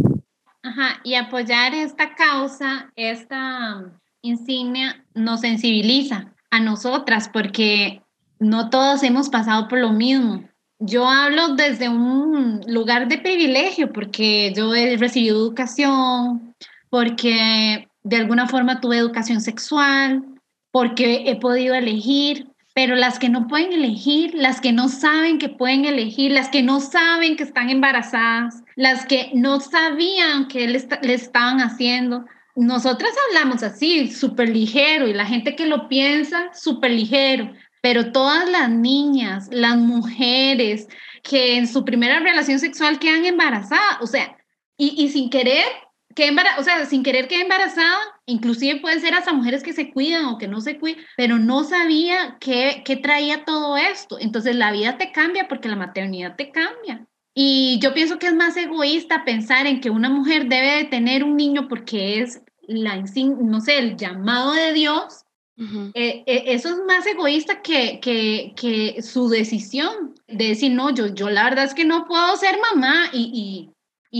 Ajá, 0.62 0.99
y 1.06 1.16
apoyar 1.16 1.74
esta 1.74 2.16
causa, 2.16 2.91
esta 2.97 3.93
insignia, 4.22 5.06
nos 5.14 5.39
sensibiliza 5.39 6.34
a 6.51 6.60
nosotras, 6.60 7.30
porque 7.32 8.01
no 8.39 8.70
todos 8.70 9.04
hemos 9.04 9.30
pasado 9.30 9.70
por 9.70 9.80
lo 9.80 9.93
mismo. 9.93 10.43
Yo 10.80 11.08
hablo 11.08 11.56
desde 11.56 11.88
un 11.88 12.60
lugar 12.68 13.08
de 13.08 13.20
privilegio, 13.20 13.93
porque 13.93 14.51
yo 14.54 14.76
he 14.76 14.97
recibido 14.97 15.38
educación, 15.38 16.54
porque 16.89 17.88
de 18.04 18.18
alguna 18.18 18.49
forma 18.49 18.82
tuve 18.82 18.97
educación 18.97 19.39
sexual, 19.39 20.26
porque 20.72 21.24
he 21.30 21.38
podido 21.38 21.74
elegir, 21.74 22.49
pero 22.74 22.95
las 22.95 23.19
que 23.19 23.30
no 23.30 23.47
pueden 23.47 23.71
elegir, 23.71 24.34
las 24.34 24.59
que 24.59 24.71
no 24.71 24.89
saben 24.89 25.38
que 25.38 25.49
pueden 25.49 25.86
elegir, 25.86 26.32
las 26.32 26.49
que 26.49 26.63
no 26.63 26.80
saben 26.80 27.36
que 27.36 27.43
están 27.43 27.69
embarazadas, 27.69 28.63
las 28.76 29.05
que 29.05 29.30
no 29.36 29.59
sabían 29.59 30.47
que 30.47 30.67
le, 30.67 31.13
estaban 31.13 31.61
haciendo. 31.61 32.26
Nosotras 32.55 33.11
hablamos 33.30 33.61
así, 33.61 34.11
súper 34.11 34.49
ligero, 34.49 35.07
y 35.07 35.13
la 35.13 35.26
gente 35.26 35.55
que 35.55 35.67
lo 35.67 35.88
piensa, 35.88 36.51
súper 36.53 36.91
ligero, 36.91 37.51
pero 37.82 38.11
todas 38.11 38.49
las 38.49 38.69
niñas, 38.69 39.49
las 39.51 39.78
mujeres 39.78 40.88
que 41.21 41.57
en 41.57 41.67
su 41.67 41.86
primera 41.86 42.19
relación 42.19 42.59
sexual 42.59 42.97
quedan 42.97 43.26
embarazadas, 43.26 43.97
o 44.01 44.07
sea, 44.07 44.36
y, 44.78 44.95
y 44.97 45.09
sin 45.09 45.30
querer 45.30 45.63
que 46.16 46.36
o 46.57 46.64
sea, 46.64 46.86
sin 46.86 47.03
querer 47.03 47.28
que 47.28 47.41
embarazada, 47.41 47.97
inclusive 48.26 48.80
pueden 48.80 49.01
ser 49.01 49.14
hasta 49.14 49.34
mujeres 49.34 49.64
que 49.64 49.74
se 49.74 49.91
cuidan 49.91 50.26
o 50.26 50.38
que 50.38 50.47
no 50.47 50.61
se 50.61 50.78
cuidan, 50.80 51.03
pero 51.18 51.39
no 51.39 51.64
sabía 51.64 52.38
qué, 52.39 52.84
qué 52.86 52.95
traía 52.95 53.45
todo 53.45 53.78
esto. 53.78 54.18
Entonces 54.20 54.55
la 54.55 54.72
vida 54.72 54.97
te 54.97 55.11
cambia 55.11 55.47
porque 55.47 55.70
la 55.70 55.76
maternidad 55.76 56.36
te 56.36 56.51
cambia. 56.51 57.07
Y 57.36 57.80
yo 57.82 57.93
pienso 57.93 58.20
que 58.20 58.28
es 58.28 58.36
más 58.36 58.55
egoísta 58.57 59.26
pensar 59.26 59.66
en 59.66 59.82
que 59.82 59.89
una 59.89 60.09
mujer 60.09 60.47
debe 60.47 60.78
de 60.78 60.84
tener 60.86 61.24
un 61.24 61.36
niño 61.36 61.68
porque 61.68 62.22
es 62.22 62.41
la, 62.68 62.95
no 62.97 63.59
sé, 63.59 63.80
el 63.80 63.97
llamado 63.97 64.53
de 64.53 64.74
Dios. 64.74 65.26
Eh, 65.93 66.24
eh, 66.26 66.43
eso 66.47 66.70
es 66.70 66.78
más 66.88 67.05
egoísta 67.05 67.61
que, 67.61 67.99
que, 67.99 68.53
que, 68.55 69.01
su 69.03 69.30
decisión 69.30 70.16
de 70.28 70.47
decir, 70.49 70.72
no, 70.72 70.89
yo, 70.89 71.07
yo 71.07 71.30
la 71.30 71.43
verdad 71.43 71.66
es 71.66 71.76
que 71.76 71.86
no 71.86 72.05
puedo 72.05 72.36
ser 72.38 72.57
mamá 72.59 73.09
y, 73.14 73.30
y 73.34 73.72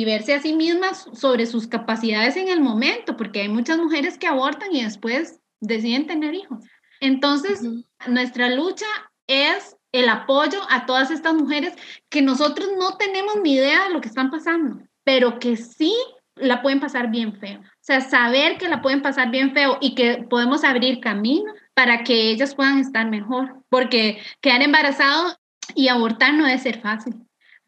verse 0.06 0.34
a 0.34 0.41
sí 0.41 0.54
mismas 0.54 1.08
sobre 1.14 1.46
sus 1.46 1.68
capacidades 1.68 2.36
en 2.36 2.50
el 2.50 2.60
momento, 2.60 3.16
porque 3.16 3.41
hay 3.41 3.50
muchas 3.50 3.78
mujeres 3.78 4.18
que 4.18 4.26
abortan 4.26 4.74
y 4.74 4.84
después 4.84 5.39
deciden 5.62 6.08
tener 6.08 6.34
hijos. 6.34 6.66
Entonces, 7.00 7.62
nuestra 8.08 8.50
lucha 8.50 8.88
es 9.28 9.78
el 9.91 10.10
apoyo 10.10 10.60
a 10.70 10.88
todas 10.88 11.12
estas 11.12 11.36
mujeres 11.36 11.76
que 12.10 12.24
nosotros 12.24 12.70
no 12.80 12.98
tenemos 12.98 13.36
ni 13.44 13.54
idea 13.54 13.84
de 13.84 13.94
lo 13.94 14.02
que 14.02 14.08
están 14.08 14.32
pasando, 14.32 14.80
pero 15.04 15.38
que 15.38 15.58
sí 15.58 15.96
la 16.36 16.64
pueden 16.64 16.80
pasar 16.80 17.12
bien 17.12 17.39
feo. 17.39 17.60
O 17.60 17.64
sea, 17.82 18.02
saber 18.02 18.58
que 18.58 18.70
la 18.70 18.82
pueden 18.82 19.04
pasar 19.04 19.30
bien 19.30 19.54
feo 19.54 19.78
y 19.80 19.94
que 19.94 20.26
podemos 20.28 20.64
abrir 20.64 21.02
camino 21.02 21.54
para 21.76 22.04
que 22.04 22.32
ellas 22.32 22.56
puedan 22.56 22.80
estar 22.80 23.08
mejor, 23.08 23.64
porque 23.70 24.20
quedar 24.41 24.64
embarazado 24.64 25.38
y 25.76 25.89
abortar 25.89 26.34
no 26.34 26.46
debe 26.46 26.58
ser 26.58 26.82
fácil 26.82 27.14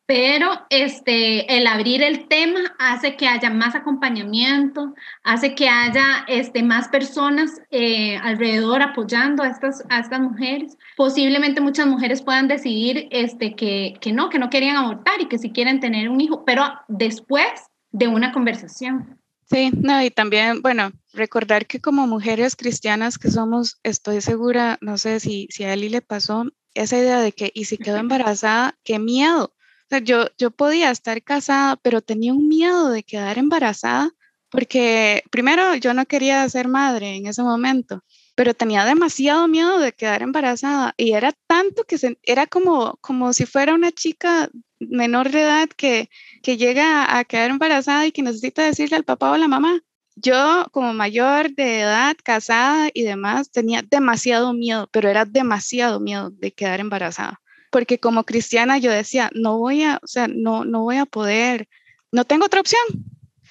pero 0.05 0.51
este, 0.69 1.57
el 1.57 1.65
abrir 1.65 2.03
el 2.03 2.27
tema 2.27 2.59
hace 2.77 3.15
que 3.15 3.27
haya 3.27 3.49
más 3.49 3.73
acompañamiento, 3.73 4.93
hace 5.23 5.55
que 5.55 5.67
haya 5.67 6.25
este, 6.27 6.61
más 6.61 6.87
personas 6.89 7.61
eh, 7.71 8.17
alrededor 8.17 8.83
apoyando 8.83 9.41
a 9.41 9.47
estas, 9.47 9.83
a 9.89 9.99
estas 9.99 10.19
mujeres. 10.19 10.77
Posiblemente 10.95 11.59
muchas 11.59 11.87
mujeres 11.87 12.21
puedan 12.21 12.47
decidir 12.47 13.07
este, 13.09 13.55
que, 13.55 13.95
que 13.99 14.13
no, 14.13 14.29
que 14.29 14.37
no 14.37 14.49
querían 14.49 14.77
abortar 14.77 15.21
y 15.21 15.27
que 15.27 15.39
si 15.39 15.49
quieren 15.51 15.79
tener 15.79 16.09
un 16.09 16.21
hijo, 16.21 16.45
pero 16.45 16.63
después 16.87 17.49
de 17.91 18.07
una 18.07 18.31
conversación. 18.31 19.19
Sí, 19.49 19.71
no, 19.75 20.03
y 20.03 20.09
también, 20.11 20.61
bueno, 20.61 20.91
recordar 21.13 21.65
que 21.67 21.79
como 21.79 22.07
mujeres 22.07 22.55
cristianas 22.55 23.17
que 23.17 23.29
somos, 23.29 23.79
estoy 23.83 24.21
segura, 24.21 24.77
no 24.81 24.97
sé 24.97 25.19
si, 25.19 25.47
si 25.51 25.63
a 25.63 25.73
Eli 25.73 25.89
le 25.89 26.01
pasó 26.01 26.45
esa 26.73 26.97
idea 26.97 27.21
de 27.21 27.31
que, 27.31 27.51
y 27.53 27.65
si 27.65 27.77
quedó 27.77 27.97
embarazada, 27.97 28.77
qué 28.83 28.99
miedo 28.99 29.54
yo, 30.03 30.27
yo 30.37 30.51
podía 30.51 30.91
estar 30.91 31.21
casada, 31.23 31.77
pero 31.77 32.01
tenía 32.01 32.33
un 32.33 32.47
miedo 32.47 32.89
de 32.89 33.03
quedar 33.03 33.37
embarazada 33.37 34.11
porque 34.55 35.23
primero 35.31 35.75
yo 35.75 35.93
no 35.93 36.05
quería 36.05 36.47
ser 36.47 36.69
madre 36.69 37.15
en 37.17 37.27
ese 37.27 37.43
momento, 37.43 38.03
pero 38.35 38.53
tenía 38.53 38.85
demasiado 38.85 39.49
miedo 39.49 39.79
de 39.79 39.91
quedar 39.91 40.21
embarazada 40.21 40.93
y 40.95 41.11
era 41.11 41.33
tanto 41.47 41.83
que 41.83 41.97
era 42.23 42.47
como, 42.47 42.97
como 43.01 43.33
si 43.33 43.45
fuera 43.45 43.73
una 43.73 43.91
chica 43.91 44.49
menor 44.79 45.29
de 45.29 45.41
edad 45.41 45.69
que, 45.69 46.09
que 46.41 46.55
llega 46.55 47.17
a 47.17 47.25
quedar 47.25 47.49
embarazada 47.49 48.07
y 48.07 48.13
que 48.13 48.21
necesita 48.21 48.63
decirle 48.63 48.95
al 48.95 49.03
papá 49.03 49.31
o 49.31 49.33
a 49.33 49.37
la 49.37 49.49
mamá. 49.49 49.81
Yo 50.15 50.65
como 50.71 50.93
mayor 50.93 51.51
de 51.51 51.81
edad, 51.81 52.15
casada 52.23 52.89
y 52.93 53.03
demás, 53.03 53.51
tenía 53.51 53.81
demasiado 53.81 54.53
miedo, 54.53 54.87
pero 54.91 55.09
era 55.09 55.25
demasiado 55.25 55.99
miedo 55.99 56.29
de 56.29 56.53
quedar 56.53 56.79
embarazada 56.79 57.41
porque 57.75 57.99
como 57.99 58.23
cristiana 58.23 58.77
yo 58.77 58.89
decía, 58.89 59.29
no 59.33 59.57
voy 59.57 59.83
a, 59.83 59.99
o 60.01 60.07
sea, 60.07 60.29
no, 60.29 60.63
no 60.63 60.83
voy 60.83 60.95
a 60.95 61.05
poder, 61.05 61.67
no 62.09 62.23
tengo 62.23 62.45
otra 62.45 62.61
opción. 62.61 62.81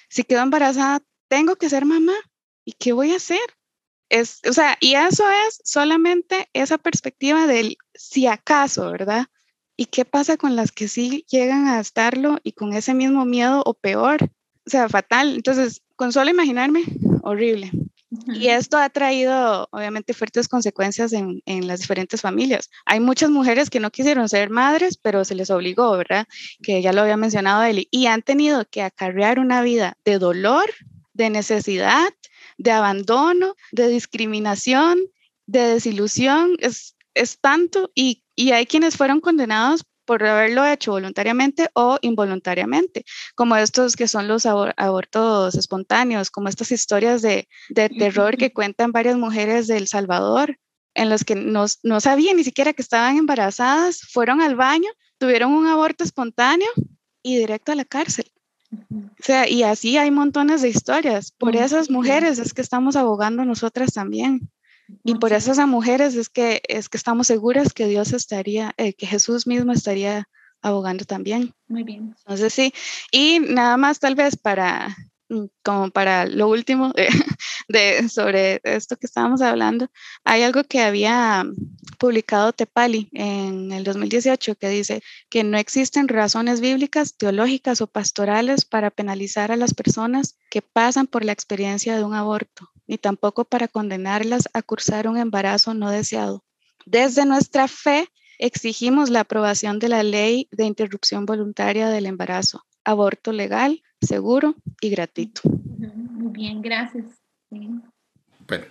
Si 0.09 0.25
quedo 0.25 0.41
embarazada, 0.41 1.03
tengo 1.29 1.57
que 1.57 1.69
ser 1.69 1.85
mamá. 1.85 2.15
¿Y 2.65 2.73
qué 2.73 2.95
voy 2.95 3.13
a 3.13 3.17
hacer? 3.17 3.43
Es, 4.09 4.41
o 4.49 4.55
sea, 4.55 4.79
y 4.81 4.95
eso 4.95 5.25
es 5.47 5.61
solamente 5.63 6.49
esa 6.55 6.79
perspectiva 6.79 7.47
del 7.47 7.77
si 7.95 8.27
acaso, 8.27 8.91
¿verdad? 8.91 9.27
¿Y 9.77 9.87
qué 9.87 10.07
pasa 10.07 10.39
con 10.39 10.57
las 10.57 10.73
que 10.73 10.89
sí 10.89 11.27
llegan 11.29 11.69
a 11.69 11.79
estarlo 11.79 12.39
y 12.43 12.53
con 12.53 12.73
ese 12.73 12.95
mismo 12.95 13.27
miedo 13.27 13.63
o 13.67 13.75
peor? 13.75 14.23
O 14.67 14.71
sea, 14.71 14.89
fatal. 14.89 15.35
Entonces, 15.35 15.83
con 15.97 16.15
solo 16.15 16.31
imaginarme, 16.31 16.83
horrible. 17.23 17.73
Y 18.27 18.49
esto 18.49 18.77
ha 18.77 18.89
traído, 18.91 19.69
obviamente, 19.71 20.15
fuertes 20.15 20.49
consecuencias 20.49 21.13
en, 21.13 21.43
en, 21.47 21.67
las 21.67 21.81
diferentes 21.81 22.21
familias. 22.21 22.71
Hay 22.85 23.01
muchas 23.01 23.31
mujeres 23.31 23.71
que 23.71 23.81
no 23.81 23.91
quisieron 23.91 24.29
ser 24.29 24.51
madres, 24.51 24.97
pero 24.97 25.25
se 25.25 25.35
les 25.35 25.51
obligó, 25.51 25.97
¿verdad? 25.97 26.27
Que 26.63 26.83
ya 26.83 26.93
lo 26.93 27.03
había 27.03 27.17
mencionado 27.17 27.63
Eli, 27.63 27.89
y 27.91 28.07
han 28.07 28.23
tenido 28.23 28.65
que 28.69 28.83
acarrear 28.83 29.39
una 29.39 29.63
vida 29.63 29.97
de 30.05 30.19
dolor, 30.19 30.67
de 31.13 31.31
necesidad, 31.31 32.13
de 32.59 32.71
abandono, 32.71 33.55
de 33.73 33.89
discriminación, 33.89 34.99
de 35.47 35.61
desilusión. 35.61 36.57
Es, 36.59 36.97
es 37.15 37.39
tanto, 37.41 37.91
y, 37.95 38.25
y 38.35 38.53
hay 38.53 38.67
quienes 38.67 38.97
fueron 38.97 39.21
condenados 39.21 39.85
por 40.05 40.25
haberlo 40.25 40.65
hecho 40.67 40.93
voluntariamente 40.93 41.71
o 41.75 41.99
involuntariamente, 42.03 43.05
como 43.35 43.57
estos 43.57 43.97
que 43.97 44.09
son 44.09 44.29
los 44.29 44.47
abortos 44.47 45.55
espontáneos, 45.55 46.31
como 46.31 46.49
estas 46.49 46.71
historias 46.73 47.23
de, 47.23 47.49
de 47.71 47.89
terror 47.89 48.37
que 48.37 48.53
cuentan 48.53 48.93
varias 48.93 49.17
mujeres 49.17 49.67
de 49.67 49.77
El 49.77 49.89
Salvador, 49.89 50.59
en 50.95 51.11
los 51.11 51.25
que 51.25 51.35
no, 51.35 51.67
no 51.83 52.01
sabían 52.01 52.37
ni 52.37 52.45
siquiera 52.45 52.73
que 52.73 52.83
estaban 52.83 53.17
embarazadas, 53.17 54.01
fueron 54.11 54.41
al 54.41 54.55
baño, 54.55 54.89
tuvieron 55.19 55.53
un 55.53 55.67
aborto 55.67 56.05
espontáneo 56.05 56.69
y 57.23 57.37
directo 57.39 57.73
a 57.73 57.75
la 57.75 57.85
cárcel. 57.85 58.31
O 58.91 59.23
sea, 59.23 59.49
y 59.49 59.63
así 59.63 59.97
hay 59.97 60.11
montones 60.11 60.63
de 60.63 60.69
historias. 60.69 61.31
Por 61.33 61.57
esas 61.57 61.91
mujeres 61.91 62.39
es 62.39 62.53
que 62.53 62.63
estamos 62.63 62.97
abogando 62.97 63.45
nosotras 63.45 63.93
también. 63.93 64.51
Y 65.03 65.15
por 65.17 65.33
esas 65.33 65.59
mujeres 65.67 66.15
es 66.15 66.29
que, 66.29 66.63
es 66.69 66.89
que 66.89 66.97
estamos 66.97 67.27
seguras 67.27 67.73
que 67.73 67.87
Dios 67.87 68.13
estaría, 68.13 68.75
eh, 68.77 68.93
que 68.95 69.07
Jesús 69.07 69.47
mismo 69.47 69.73
estaría 69.73 70.29
abogando 70.63 71.05
también. 71.05 71.55
Muy 71.69 71.83
bien. 71.83 72.15
Entonces 72.19 72.53
sí, 72.53 72.73
y 73.13 73.41
nada 73.41 73.77
más 73.77 74.01
tal 74.01 74.15
vez 74.15 74.37
para, 74.37 74.97
mm, 75.29 75.45
como 75.63 75.91
para 75.91 76.27
lo 76.27 76.49
último 76.49 76.93
de, 76.95 77.09
sobre 78.11 78.61
esto 78.65 78.97
que 78.97 79.07
estábamos 79.07 79.43
hablando, 79.43 79.89
hay 80.25 80.43
algo 80.43 80.65
que 80.65 80.81
había 80.81 81.45
publicado 81.99 82.53
Tepali 82.53 83.09
en 83.13 83.73
el 83.73 83.85
2018 83.85 84.57
que 84.57 84.69
dice 84.69 85.03
que 85.29 85.45
no 85.45 85.59
existen 85.59 86.09
razones 86.09 86.61
bíblicas, 86.61 87.17
teológicas 87.17 87.81
o 87.81 87.87
pastorales 87.87 88.65
para 88.65 88.91
penalizar 88.91 89.53
a 89.53 89.57
las 89.57 89.75
personas 89.75 90.39
que 90.51 90.63
pasan 90.63 91.07
por 91.07 91.25
la 91.25 91.33
experiencia 91.33 91.97
de 91.97 92.05
un 92.05 92.15
aborto 92.15 92.74
ni 92.87 92.99
tampoco 92.99 93.45
para 93.45 93.69
condenarlas 93.69 94.49
a 94.53 94.63
cursar 94.63 95.09
un 95.09 95.17
embarazo 95.17 95.75
no 95.75 95.91
deseado. 95.91 96.45
Desde 96.87 97.25
nuestra 97.25 97.69
fe 97.69 98.09
exigimos 98.39 99.11
la 99.11 99.21
aprobación 99.21 99.79
de 99.79 99.89
la 99.89 100.03
ley 100.03 100.49
de 100.51 100.65
interrupción 100.65 101.25
voluntaria 101.27 101.89
del 101.89 102.07
embarazo, 102.07 102.65
aborto 102.85 103.33
legal, 103.33 103.83
seguro 104.01 104.55
y 104.81 104.91
gratuito. 104.91 105.41
Muy 105.45 106.33
bien, 106.33 106.61
gracias. 106.61 107.07
Bueno, 107.51 108.67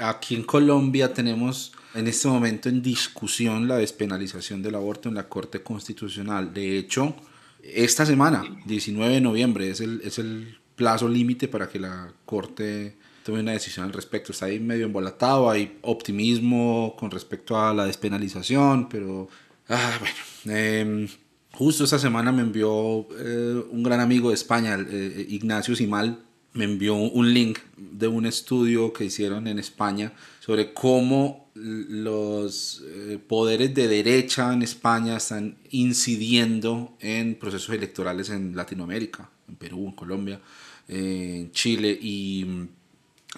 aquí 0.00 0.34
en 0.34 0.44
Colombia 0.44 1.12
tenemos 1.12 1.72
en 1.94 2.06
este 2.06 2.28
momento 2.28 2.68
en 2.68 2.82
discusión 2.82 3.68
la 3.68 3.76
despenalización 3.76 4.62
del 4.62 4.74
aborto 4.74 5.08
en 5.08 5.16
la 5.16 5.28
Corte 5.28 5.62
Constitucional. 5.62 6.52
De 6.52 6.78
hecho, 6.78 7.14
esta 7.62 8.06
semana, 8.06 8.44
19 8.66 9.14
de 9.14 9.20
noviembre, 9.20 9.70
es 9.70 9.80
el, 9.80 10.00
es 10.04 10.18
el 10.18 10.58
plazo 10.76 11.08
límite 11.08 11.48
para 11.48 11.68
que 11.68 11.78
la 11.78 12.12
Corte 12.24 12.96
tome 13.24 13.40
una 13.40 13.52
decisión 13.52 13.86
al 13.86 13.92
respecto. 13.92 14.32
Está 14.32 14.46
ahí 14.46 14.60
medio 14.60 14.86
embolatado, 14.86 15.50
hay 15.50 15.78
optimismo 15.82 16.94
con 16.98 17.10
respecto 17.10 17.58
a 17.58 17.72
la 17.74 17.86
despenalización, 17.86 18.88
pero 18.88 19.28
ah, 19.68 19.98
bueno. 20.00 20.58
Em, 20.58 21.08
justo 21.52 21.84
esta 21.84 21.98
semana 21.98 22.32
me 22.32 22.42
envió 22.42 23.06
eh, 23.18 23.62
un 23.70 23.82
gran 23.82 24.00
amigo 24.00 24.30
de 24.30 24.34
España, 24.34 24.76
eh, 24.78 25.26
Ignacio 25.28 25.76
Simal, 25.76 26.18
me 26.54 26.64
envió 26.64 26.94
un 26.94 27.32
link 27.32 27.58
de 27.76 28.08
un 28.08 28.26
estudio 28.26 28.92
que 28.92 29.04
hicieron 29.04 29.46
en 29.46 29.58
España 29.58 30.12
sobre 30.40 30.74
cómo 30.74 31.50
los 31.54 32.82
eh, 32.86 33.18
poderes 33.26 33.74
de 33.74 33.88
derecha 33.88 34.52
en 34.52 34.62
España 34.62 35.16
están 35.16 35.56
incidiendo 35.70 36.94
en 37.00 37.36
procesos 37.36 37.74
electorales 37.74 38.30
en 38.30 38.54
Latinoamérica, 38.54 39.30
en 39.48 39.56
Perú, 39.56 39.86
en 39.86 39.92
Colombia, 39.92 40.40
en 40.88 41.50
Chile 41.52 41.98
y 42.00 42.68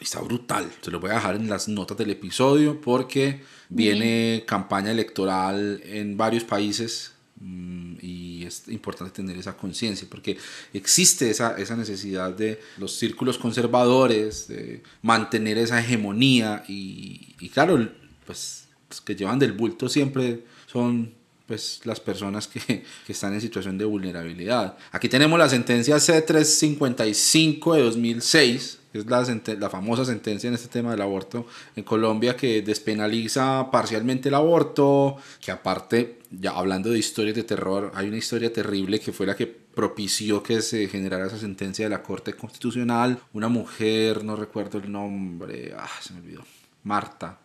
Está 0.01 0.21
brutal. 0.21 0.71
Se 0.81 0.91
lo 0.91 0.99
voy 0.99 1.11
a 1.11 1.15
dejar 1.15 1.37
en 1.37 1.49
las 1.49 1.69
notas 1.69 1.97
del 1.97 2.11
episodio 2.11 2.81
porque 2.81 3.43
viene 3.69 4.45
campaña 4.47 4.91
electoral 4.91 5.81
en 5.85 6.16
varios 6.16 6.43
países 6.43 7.12
mm, 7.41 7.95
y 8.03 8.45
es 8.45 8.66
importante 8.69 9.15
tener 9.15 9.39
esa 9.39 9.57
conciencia 9.57 10.07
porque 10.11 10.37
existe 10.73 11.31
esa, 11.31 11.57
esa 11.59 11.77
necesidad 11.77 12.33
de 12.33 12.61
los 12.77 12.97
círculos 12.97 13.39
conservadores, 13.39 14.49
de 14.49 14.83
mantener 15.03 15.59
esa 15.59 15.79
hegemonía 15.79 16.65
y, 16.66 17.37
y 17.39 17.49
claro, 17.49 17.89
pues 18.27 18.66
los 18.91 19.01
que 19.01 19.15
llevan 19.15 19.39
del 19.39 19.53
bulto 19.53 19.89
siempre 19.89 20.45
son 20.66 21.15
pues 21.47 21.81
las 21.85 22.01
personas 22.01 22.49
que, 22.49 22.61
que, 23.07 23.12
están 23.12 23.35
en 23.35 23.41
situación 23.41 23.79
de 23.79 23.85
vulnerabilidad. 23.85 24.77
Aquí 24.91 25.09
tenemos 25.09 25.39
la 25.39 25.49
sentencia 25.49 25.97
C355 25.97 27.77
de 27.77 27.83
2006 27.83 28.79
es 28.95 29.07
la, 29.07 29.25
la 29.59 29.71
famosa 29.71 30.05
sentencia 30.05 30.49
en 30.49 30.55
este 30.55 30.69
tema 30.69 30.93
del 30.93 31.03
aborto 31.03 31.47
en 31.75 31.85
Colombia 31.85 32.37
que 32.37 32.62
despenaliza 32.62 33.71
parcialmente 33.71 34.29
el 34.29 34.35
aborto, 34.35 35.16
que 35.41 35.51
aparte, 35.51 36.21
ya 36.31 36.53
hablando 36.53 36.91
de 36.91 36.99
historias 36.99 37.35
de 37.35 37.43
terror, 37.43 37.91
hay 37.95 38.09
una 38.09 38.19
historia 38.19 38.53
terrible 38.53 39.01
que 39.01 39.12
fue 39.12 39.27
la 39.27 39.35
que 39.35 39.47
propició 39.47 40.43
que 40.43 40.62
se 40.62 40.87
generara 40.89 41.27
esa 41.27 41.39
sentencia 41.39 41.87
de 41.87 41.91
la 41.91 42.03
Corte 42.03 42.35
Constitucional. 42.35 43.19
Una 43.33 43.49
mujer, 43.49 44.25
no 44.25 44.37
recuerdo 44.37 44.79
el 44.79 44.91
nombre, 44.91 45.75
ah, 45.77 45.89
se 46.01 46.12
me 46.12 46.21
olvidó, 46.21 46.45
Marta. 46.85 47.41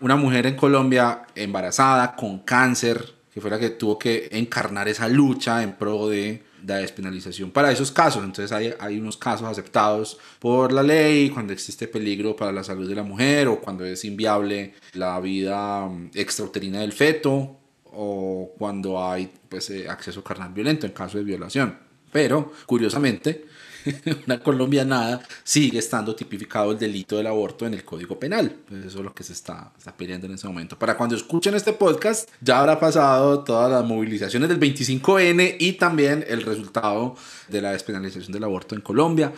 Una 0.00 0.14
mujer 0.14 0.46
en 0.46 0.54
Colombia 0.54 1.26
embarazada, 1.34 2.14
con 2.14 2.38
cáncer, 2.40 3.14
que 3.34 3.40
fue 3.40 3.50
la 3.50 3.58
que 3.58 3.70
tuvo 3.70 3.98
que 3.98 4.28
encarnar 4.32 4.88
esa 4.88 5.08
lucha 5.08 5.62
en 5.62 5.72
pro 5.72 6.08
de 6.08 6.47
la 6.68 6.76
despenalización 6.76 7.50
para 7.50 7.72
esos 7.72 7.90
casos. 7.90 8.22
Entonces 8.22 8.52
hay, 8.52 8.74
hay 8.78 8.98
unos 8.98 9.16
casos 9.16 9.48
aceptados 9.48 10.18
por 10.38 10.72
la 10.72 10.82
ley 10.82 11.30
cuando 11.30 11.52
existe 11.52 11.88
peligro 11.88 12.36
para 12.36 12.52
la 12.52 12.62
salud 12.62 12.88
de 12.88 12.94
la 12.94 13.02
mujer 13.02 13.48
o 13.48 13.60
cuando 13.60 13.84
es 13.84 14.04
inviable 14.04 14.74
la 14.92 15.18
vida 15.20 15.86
mm, 15.86 16.10
extrauterina 16.14 16.80
del 16.80 16.92
feto 16.92 17.56
o 17.84 18.52
cuando 18.58 19.02
hay 19.02 19.32
pues, 19.48 19.70
eh, 19.70 19.88
acceso 19.88 20.22
carnal 20.22 20.52
violento 20.52 20.86
en 20.86 20.92
caso 20.92 21.18
de 21.18 21.24
violación. 21.24 21.78
Pero, 22.12 22.52
curiosamente, 22.66 23.46
una 24.26 24.40
colombianada, 24.40 25.22
sigue 25.44 25.78
estando 25.78 26.14
tipificado 26.14 26.72
el 26.72 26.78
delito 26.78 27.16
del 27.16 27.26
aborto 27.26 27.66
en 27.66 27.74
el 27.74 27.84
Código 27.84 28.18
Penal. 28.18 28.54
Pues 28.68 28.86
eso 28.86 28.98
es 28.98 29.04
lo 29.04 29.14
que 29.14 29.24
se 29.24 29.32
está, 29.32 29.72
está 29.76 29.96
pidiendo 29.96 30.26
en 30.26 30.34
ese 30.34 30.46
momento. 30.46 30.78
Para 30.78 30.96
cuando 30.96 31.16
escuchen 31.16 31.54
este 31.54 31.72
podcast, 31.72 32.28
ya 32.40 32.60
habrá 32.60 32.78
pasado 32.78 33.44
todas 33.44 33.70
las 33.70 33.84
movilizaciones 33.84 34.48
del 34.48 34.60
25N 34.60 35.56
y 35.58 35.72
también 35.72 36.24
el 36.28 36.42
resultado 36.42 37.16
de 37.48 37.62
la 37.62 37.72
despenalización 37.72 38.32
del 38.32 38.44
aborto 38.44 38.74
en 38.74 38.80
Colombia. 38.80 39.32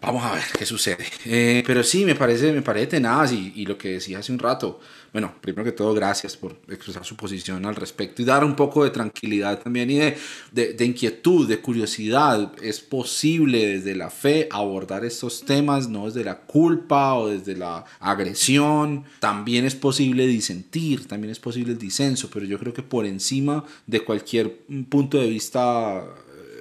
Vamos 0.00 0.24
a 0.24 0.34
ver 0.34 0.44
qué 0.56 0.64
sucede. 0.64 1.06
Eh, 1.24 1.62
pero 1.66 1.82
sí, 1.82 2.04
me 2.04 2.14
parece, 2.14 2.52
me 2.52 2.62
parece 2.62 2.86
tenaz 2.88 3.32
y, 3.32 3.52
y 3.56 3.66
lo 3.66 3.76
que 3.76 3.92
decía 3.92 4.18
hace 4.18 4.32
un 4.32 4.38
rato, 4.38 4.80
bueno, 5.12 5.34
primero 5.40 5.64
que 5.64 5.72
todo, 5.72 5.94
gracias 5.94 6.36
por 6.36 6.52
expresar 6.68 7.04
su 7.04 7.16
posición 7.16 7.64
al 7.64 7.74
respecto 7.76 8.20
y 8.20 8.24
dar 8.24 8.44
un 8.44 8.54
poco 8.54 8.84
de 8.84 8.90
tranquilidad 8.90 9.60
también 9.62 9.90
y 9.90 9.98
de, 9.98 10.16
de, 10.52 10.72
de, 10.74 10.84
inquietud, 10.84 11.48
de 11.48 11.60
curiosidad. 11.60 12.52
Es 12.62 12.80
posible 12.80 13.66
desde 13.66 13.96
la 13.96 14.10
fe 14.10 14.48
abordar 14.50 15.04
estos 15.04 15.44
temas, 15.44 15.88
no 15.88 16.06
desde 16.06 16.24
la 16.24 16.40
culpa 16.40 17.14
o 17.14 17.28
desde 17.28 17.56
la 17.56 17.84
agresión. 18.00 19.04
También 19.18 19.64
es 19.64 19.74
posible 19.74 20.26
disentir, 20.26 21.08
también 21.08 21.30
es 21.30 21.40
posible 21.40 21.72
el 21.72 21.78
disenso, 21.78 22.28
pero 22.32 22.44
yo 22.44 22.58
creo 22.58 22.74
que 22.74 22.82
por 22.82 23.06
encima 23.06 23.64
de 23.86 24.00
cualquier 24.00 24.58
punto 24.90 25.18
de 25.18 25.28
vista 25.28 26.04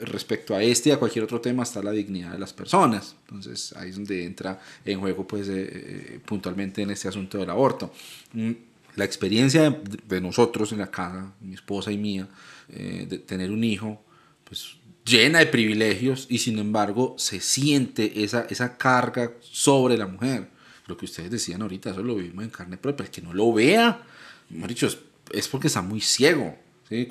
respecto 0.01 0.55
a 0.55 0.63
este 0.63 0.89
y 0.89 0.91
a 0.91 0.97
cualquier 0.97 1.23
otro 1.23 1.41
tema 1.41 1.63
está 1.63 1.81
la 1.81 1.91
dignidad 1.91 2.31
de 2.31 2.39
las 2.39 2.53
personas. 2.53 3.15
Entonces 3.25 3.73
ahí 3.75 3.89
es 3.89 3.95
donde 3.95 4.25
entra 4.25 4.59
en 4.85 4.99
juego 4.99 5.27
pues 5.27 5.47
eh, 5.47 5.69
eh, 5.69 6.19
puntualmente 6.25 6.81
en 6.81 6.91
este 6.91 7.07
asunto 7.07 7.37
del 7.37 7.49
aborto. 7.49 7.91
Mm, 8.33 8.51
la 8.95 9.05
experiencia 9.05 9.69
de, 9.69 10.21
nosotros 10.21 10.71
en 10.71 10.79
la 10.79 10.89
casa, 10.89 11.31
mi 11.41 11.53
esposa 11.53 11.91
y 11.91 11.97
mía, 11.97 12.27
eh, 12.69 13.05
de 13.07 13.19
tener 13.19 13.51
un 13.51 13.63
hijo, 13.63 14.01
pues 14.43 14.77
llena 15.05 15.39
de 15.39 15.45
privilegios 15.45 16.25
y 16.29 16.39
sin 16.39 16.57
embargo 16.57 17.15
se 17.17 17.39
siente 17.39 18.23
esa, 18.23 18.47
esa 18.49 18.77
carga 18.77 19.33
sobre 19.41 19.97
la 19.97 20.07
mujer. 20.07 20.49
Lo 20.87 20.97
que 20.97 21.05
ustedes 21.05 21.29
decían 21.29 21.61
ahorita, 21.61 21.91
eso 21.91 22.01
lo 22.01 22.15
vimos 22.15 22.43
en 22.43 22.49
carne 22.49 22.77
propia. 22.77 23.05
El 23.05 23.11
que 23.11 23.21
no 23.21 23.33
lo 23.33 23.53
vea, 23.53 24.01
hemos 24.49 24.67
dicho, 24.67 24.87
es 25.31 25.47
porque 25.47 25.67
está 25.67 25.81
muy 25.81 26.01
ciego 26.01 26.57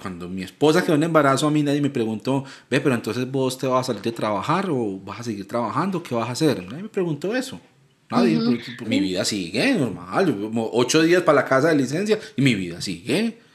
cuando 0.00 0.28
mi 0.28 0.42
esposa 0.42 0.82
quedó 0.84 0.94
en 0.94 1.02
embarazo, 1.02 1.46
a 1.46 1.50
mí 1.50 1.62
nadie 1.62 1.80
me 1.80 1.90
preguntó, 1.90 2.44
ve, 2.70 2.80
pero 2.80 2.94
entonces 2.94 3.30
vos 3.30 3.58
te 3.58 3.66
vas 3.66 3.80
a 3.80 3.84
salir 3.84 4.02
de 4.02 4.12
trabajar 4.12 4.68
o 4.70 4.98
vas 5.00 5.20
a 5.20 5.24
seguir 5.24 5.46
trabajando, 5.46 6.02
¿qué 6.02 6.14
vas 6.14 6.28
a 6.28 6.32
hacer? 6.32 6.62
Nadie 6.64 6.84
me 6.84 6.88
preguntó 6.88 7.36
eso. 7.36 7.60
Nadie, 8.10 8.38
mi 8.86 9.00
vida 9.00 9.24
sigue 9.24 9.74
normal, 9.74 10.52
ocho 10.72 11.02
días 11.02 11.22
para 11.22 11.42
la 11.42 11.44
casa 11.44 11.68
de 11.68 11.76
licencia 11.76 12.18
y 12.36 12.42
mi 12.42 12.54
vida 12.54 12.80
sigue. 12.80 13.38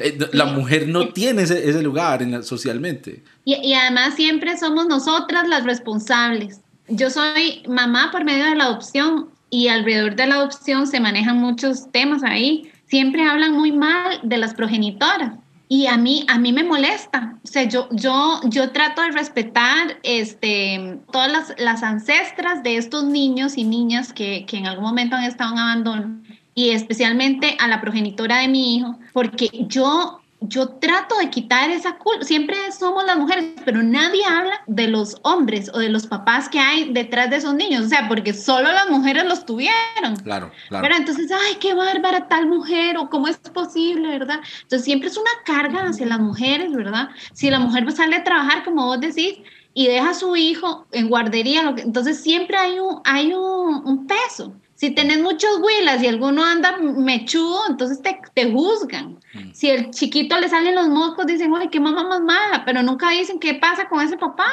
Eh, 0.00 0.18
la 0.32 0.44
mujer 0.44 0.88
no 0.88 1.08
tiene 1.08 1.42
ese, 1.42 1.66
ese 1.66 1.82
lugar 1.82 2.22
en 2.22 2.42
socialmente. 2.42 3.22
Y, 3.44 3.54
y, 3.54 3.72
además 3.72 4.14
siempre 4.14 4.58
somos 4.58 4.86
nosotras 4.86 5.48
las 5.48 5.64
responsables. 5.64 6.60
Yo 6.88 7.08
soy 7.08 7.62
mamá 7.66 8.10
por 8.12 8.24
medio 8.24 8.44
de 8.44 8.56
la 8.56 8.64
adopción 8.64 9.30
y 9.48 9.68
alrededor 9.68 10.16
de 10.16 10.26
la 10.26 10.34
adopción 10.34 10.86
se 10.86 11.00
manejan 11.00 11.38
muchos 11.38 11.90
temas 11.92 12.22
ahí. 12.22 12.71
Siempre 12.92 13.24
hablan 13.24 13.54
muy 13.54 13.72
mal 13.72 14.20
de 14.22 14.36
las 14.36 14.52
progenitoras 14.52 15.32
y 15.66 15.86
a 15.86 15.96
mí, 15.96 16.26
a 16.28 16.38
mí 16.38 16.52
me 16.52 16.62
molesta. 16.62 17.38
O 17.42 17.46
sea, 17.46 17.62
yo, 17.62 17.88
yo, 17.90 18.38
yo 18.44 18.70
trato 18.72 19.00
de 19.00 19.12
respetar 19.12 19.96
este, 20.02 20.98
todas 21.10 21.32
las, 21.32 21.54
las 21.56 21.82
ancestras 21.82 22.62
de 22.62 22.76
estos 22.76 23.04
niños 23.04 23.56
y 23.56 23.64
niñas 23.64 24.12
que, 24.12 24.44
que 24.44 24.58
en 24.58 24.66
algún 24.66 24.84
momento 24.84 25.16
han 25.16 25.24
estado 25.24 25.54
en 25.54 25.58
abandono 25.60 26.22
y 26.54 26.72
especialmente 26.72 27.56
a 27.60 27.66
la 27.66 27.80
progenitora 27.80 28.40
de 28.40 28.48
mi 28.48 28.76
hijo, 28.76 28.98
porque 29.14 29.48
yo 29.68 30.20
yo 30.42 30.68
trato 30.68 31.16
de 31.18 31.30
quitar 31.30 31.70
esa 31.70 31.96
culpa. 31.96 32.24
Siempre 32.24 32.56
somos 32.72 33.04
las 33.04 33.16
mujeres, 33.16 33.46
pero 33.64 33.82
nadie 33.82 34.24
habla 34.24 34.60
de 34.66 34.88
los 34.88 35.16
hombres 35.22 35.70
o 35.72 35.78
de 35.78 35.88
los 35.88 36.06
papás 36.06 36.48
que 36.48 36.58
hay 36.58 36.92
detrás 36.92 37.30
de 37.30 37.36
esos 37.36 37.54
niños. 37.54 37.86
O 37.86 37.88
sea, 37.88 38.08
porque 38.08 38.34
solo 38.34 38.72
las 38.72 38.90
mujeres 38.90 39.24
los 39.24 39.44
tuvieron. 39.44 40.16
Claro, 40.22 40.50
claro. 40.68 40.82
Pero 40.82 40.96
entonces, 40.96 41.30
ay, 41.30 41.56
qué 41.60 41.74
bárbara 41.74 42.28
tal 42.28 42.46
mujer 42.46 42.96
o 42.98 43.08
cómo 43.08 43.28
es 43.28 43.38
posible, 43.38 44.08
¿verdad? 44.08 44.40
Entonces 44.62 44.84
siempre 44.84 45.08
es 45.08 45.16
una 45.16 45.30
carga 45.44 45.88
hacia 45.88 46.06
las 46.06 46.20
mujeres, 46.20 46.72
¿verdad? 46.72 47.08
Si 47.32 47.50
la 47.50 47.58
mujer 47.58 47.90
sale 47.92 48.16
a 48.16 48.24
trabajar, 48.24 48.64
como 48.64 48.86
vos 48.86 49.00
decís, 49.00 49.38
y 49.74 49.86
deja 49.86 50.10
a 50.10 50.14
su 50.14 50.36
hijo 50.36 50.86
en 50.92 51.08
guardería, 51.08 51.74
entonces 51.78 52.20
siempre 52.20 52.56
hay 52.56 52.78
un, 52.78 53.00
hay 53.04 53.32
un, 53.32 53.82
un 53.84 54.06
peso. 54.06 54.54
Si 54.82 54.90
tenés 54.90 55.20
muchos 55.20 55.60
huilas 55.62 56.02
y 56.02 56.08
alguno 56.08 56.44
anda 56.44 56.76
mechudo, 56.76 57.60
entonces 57.68 58.02
te, 58.02 58.18
te 58.34 58.50
juzgan. 58.50 59.20
Mm. 59.32 59.52
Si 59.52 59.70
el 59.70 59.92
chiquito 59.92 60.36
le 60.40 60.48
salen 60.48 60.74
los 60.74 60.88
moscos, 60.88 61.24
dicen, 61.24 61.52
ay, 61.56 61.68
qué 61.68 61.78
mamá 61.78 62.02
más 62.08 62.20
mala, 62.20 62.64
pero 62.64 62.82
nunca 62.82 63.10
dicen 63.10 63.38
qué 63.38 63.54
pasa 63.54 63.88
con 63.88 64.04
ese 64.04 64.16
papá, 64.16 64.50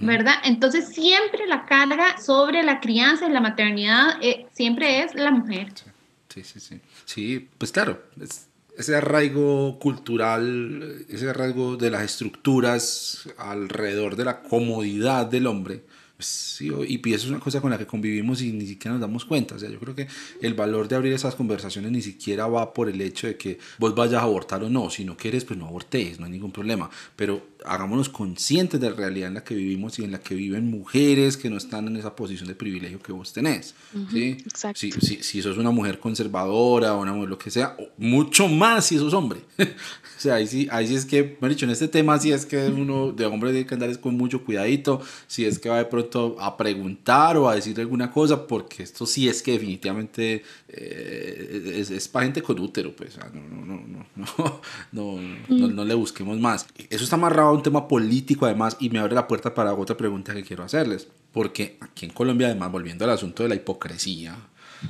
¿verdad? 0.00 0.34
Entonces 0.42 0.88
siempre 0.88 1.46
la 1.46 1.66
carga 1.66 2.18
sobre 2.20 2.64
la 2.64 2.80
crianza 2.80 3.28
y 3.28 3.30
la 3.30 3.40
maternidad 3.40 4.18
eh, 4.20 4.48
siempre 4.50 5.04
es 5.04 5.14
la 5.14 5.30
mujer. 5.30 5.68
Sí, 6.30 6.42
sí, 6.42 6.58
sí. 6.58 6.80
Sí, 7.04 7.48
pues 7.56 7.70
claro, 7.70 8.02
ese 8.76 8.96
arraigo 8.96 9.78
cultural, 9.78 11.06
ese 11.08 11.30
arraigo 11.30 11.76
de 11.76 11.92
las 11.92 12.02
estructuras 12.02 13.28
alrededor 13.38 14.16
de 14.16 14.24
la 14.24 14.42
comodidad 14.42 15.26
del 15.26 15.46
hombre 15.46 15.84
Sí, 16.54 16.70
y 16.86 17.12
eso 17.12 17.24
es 17.24 17.30
una 17.30 17.40
cosa 17.40 17.60
con 17.60 17.72
la 17.72 17.78
que 17.78 17.84
convivimos 17.84 18.40
y 18.40 18.52
ni 18.52 18.64
siquiera 18.64 18.92
nos 18.92 19.00
damos 19.00 19.24
cuenta. 19.24 19.56
O 19.56 19.58
sea, 19.58 19.68
yo 19.68 19.80
creo 19.80 19.96
que 19.96 20.06
el 20.40 20.54
valor 20.54 20.86
de 20.86 20.94
abrir 20.94 21.12
esas 21.12 21.34
conversaciones 21.34 21.90
ni 21.90 22.00
siquiera 22.00 22.46
va 22.46 22.72
por 22.72 22.88
el 22.88 23.00
hecho 23.00 23.26
de 23.26 23.36
que 23.36 23.58
vos 23.76 23.92
vayas 23.92 24.20
a 24.20 24.22
abortar 24.22 24.62
o 24.62 24.70
no. 24.70 24.88
Si 24.88 25.04
no 25.04 25.16
quieres, 25.16 25.44
pues 25.44 25.58
no 25.58 25.66
abortes, 25.66 26.20
no 26.20 26.26
hay 26.26 26.30
ningún 26.30 26.52
problema. 26.52 26.88
Pero 27.16 27.54
hagámonos 27.64 28.08
conscientes 28.08 28.78
de 28.80 28.90
la 28.90 28.94
realidad 28.94 29.28
en 29.28 29.34
la 29.34 29.42
que 29.42 29.54
vivimos 29.54 29.98
y 29.98 30.04
en 30.04 30.12
la 30.12 30.20
que 30.20 30.34
viven 30.34 30.70
mujeres 30.70 31.36
que 31.36 31.48
no 31.50 31.56
están 31.56 31.88
en 31.88 31.96
esa 31.96 32.14
posición 32.14 32.46
de 32.46 32.54
privilegio 32.54 33.00
que 33.00 33.10
vos 33.10 33.32
tenés. 33.32 33.74
¿sí? 34.12 34.36
Si, 34.74 34.92
si, 34.92 35.22
si, 35.22 35.42
sos 35.42 35.56
una 35.56 35.70
mujer 35.70 35.98
conservadora 35.98 36.94
o 36.94 37.00
una 37.00 37.14
mujer 37.14 37.30
lo 37.30 37.38
que 37.38 37.50
sea, 37.50 37.76
mucho 37.96 38.48
más 38.48 38.86
si 38.86 38.98
sos 38.98 39.14
hombre. 39.14 39.40
o 39.58 39.64
sea, 40.20 40.34
ahí 40.36 40.46
sí, 40.46 40.68
ahí 40.70 40.86
sí 40.86 40.94
es 40.94 41.06
que, 41.06 41.36
me 41.40 41.48
dicho, 41.48 41.64
en 41.64 41.72
este 41.72 41.88
tema 41.88 42.18
sí 42.18 42.32
es 42.32 42.44
que 42.44 42.68
uno 42.68 43.12
de 43.12 43.26
hombre 43.26 43.50
tiene 43.50 43.66
que 43.66 43.74
andar 43.74 43.98
con 43.98 44.16
mucho 44.16 44.44
cuidadito, 44.44 45.00
si 45.26 45.46
es 45.46 45.58
que 45.58 45.68
va 45.68 45.78
de 45.78 45.86
pronto 45.86 46.36
a 46.46 46.56
preguntar 46.56 47.36
o 47.36 47.48
a 47.48 47.54
decir 47.54 47.78
alguna 47.80 48.10
cosa, 48.10 48.46
porque 48.46 48.82
esto 48.82 49.06
sí 49.06 49.28
es 49.28 49.42
que 49.42 49.52
definitivamente 49.52 50.42
eh, 50.68 51.74
es, 51.76 51.90
es 51.90 52.08
para 52.08 52.26
gente 52.26 52.42
con 52.42 52.58
útero, 52.58 52.94
pues 52.94 53.18
no, 53.32 53.40
no, 53.40 53.64
no, 53.64 54.06
no, 54.92 55.18
no, 55.18 55.20
no, 55.48 55.68
no, 55.68 55.84
le 55.84 55.94
busquemos 55.94 56.38
más. 56.38 56.66
Eso 56.90 57.04
está 57.04 57.16
amarrado 57.16 57.48
a 57.48 57.52
un 57.52 57.62
tema 57.62 57.88
político 57.88 58.46
además 58.46 58.76
y 58.78 58.90
me 58.90 58.98
abre 58.98 59.14
la 59.14 59.26
puerta 59.26 59.54
para 59.54 59.72
otra 59.74 59.96
pregunta 59.96 60.34
que 60.34 60.42
quiero 60.42 60.64
hacerles, 60.64 61.08
porque 61.32 61.78
aquí 61.80 62.06
en 62.06 62.12
Colombia 62.12 62.48
además, 62.48 62.70
volviendo 62.70 63.04
al 63.04 63.10
asunto 63.10 63.42
de 63.42 63.48
la 63.48 63.54
hipocresía, 63.54 64.36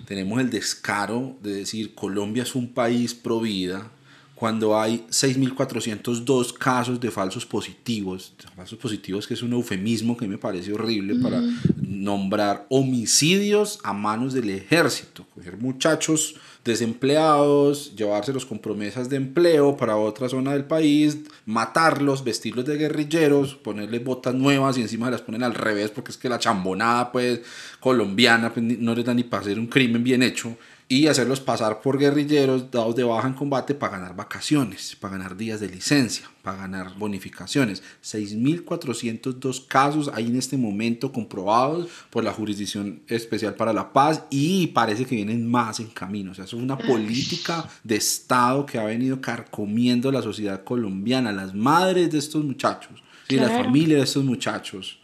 tenemos 0.07 0.41
el 0.41 0.51
descaro 0.51 1.37
de 1.41 1.55
decir 1.55 1.95
Colombia 1.95 2.43
es 2.43 2.55
un 2.55 2.73
país 2.73 3.15
pro 3.15 3.41
vida 3.41 3.91
cuando 4.35 4.79
hay 4.79 5.05
6.402 5.11 6.53
casos 6.53 7.01
de 7.01 7.11
falsos 7.11 7.47
positivos, 7.47 8.33
falsos 8.57 8.79
positivos 8.79 9.27
que 9.27 9.35
es 9.35 9.43
un 9.43 9.53
eufemismo 9.53 10.17
que 10.17 10.27
me 10.27 10.39
parece 10.39 10.73
horrible 10.73 11.15
para 11.17 11.41
nombrar 11.81 12.67
homicidios 12.69 13.79
a 13.85 13.93
manos 13.93 14.35
del 14.35 14.51
ejército, 14.51 15.25
coger 15.35 15.57
muchachos 15.57 16.35
desempleados, 16.65 17.95
llevárselos 17.95 18.45
con 18.47 18.59
promesas 18.59 19.09
de 19.09 19.17
empleo 19.17 19.77
para 19.77 19.97
otra 19.97 20.29
zona 20.29 20.53
del 20.53 20.65
país, 20.65 21.19
matarlos, 21.47 22.25
vestirlos 22.25 22.65
de 22.65 22.77
guerrilleros, 22.77 23.55
ponerles 23.55 24.03
botas 24.03 24.35
nuevas 24.35 24.77
y 24.79 24.81
encima 24.81 25.11
las 25.11 25.23
ponen 25.23 25.45
al 25.45 25.55
revés 25.55 25.91
porque 25.91 26.11
es 26.11 26.17
que 26.17 26.29
la 26.29 26.39
chambonada 26.39 27.13
pues 27.13 27.41
colombiana 27.79 28.53
pues, 28.53 28.65
no 28.65 28.95
les 28.95 29.05
da 29.05 29.15
ni 29.15 29.25
para 29.25 29.43
hacer 29.43 29.59
un 29.59 29.67
crimen 29.67 30.03
bien 30.03 30.23
hecho 30.23 30.57
y 30.87 31.07
hacerlos 31.07 31.41
pasar 31.41 31.81
por 31.81 31.99
guerrilleros 31.99 32.71
dados 32.71 32.95
de 32.95 33.05
baja 33.05 33.27
en 33.27 33.35
combate 33.35 33.75
para 33.75 33.99
ganar 33.99 34.15
vacaciones, 34.15 34.97
para 35.01 35.17
ganar 35.17 35.37
días 35.37 35.61
de 35.61 35.69
licencia, 35.69 36.31
para 36.43 36.59
ganar 36.59 36.95
bonificaciones. 36.99 37.83
6.402 38.03 39.67
casos 39.67 40.11
hay 40.13 40.27
en 40.27 40.37
este 40.37 40.59
momento 40.59 41.11
comprobados 41.11 41.89
por 42.11 42.23
la 42.23 42.33
Jurisdicción 42.33 43.01
Especial 43.09 43.55
para 43.55 43.73
la 43.73 43.93
Paz 43.93 44.25
y 44.31 44.67
parece 44.69 45.07
que 45.07 45.17
vienen 45.17 45.51
más 45.51 45.81
en 45.81 45.89
camino. 45.89 46.33
O 46.33 46.35
sea, 46.35 46.45
eso 46.45 46.59
es 46.59 46.63
una 46.63 46.77
política 46.77 47.69
de 47.83 47.97
Estado 47.97 48.67
que 48.67 48.79
ha 48.79 48.85
venido 48.85 49.21
carcomiendo 49.21 50.13
la 50.13 50.21
sociedad 50.21 50.65
colombiana, 50.65 51.33
las 51.33 51.55
madres 51.55 52.13
de 52.13 52.19
estos 52.19 52.45
muchachos, 52.45 53.03
y 53.29 53.37
la 53.37 53.49
familia 53.49 53.97
de 53.97 54.05
estos 54.05 54.25
muchachos. 54.25 55.01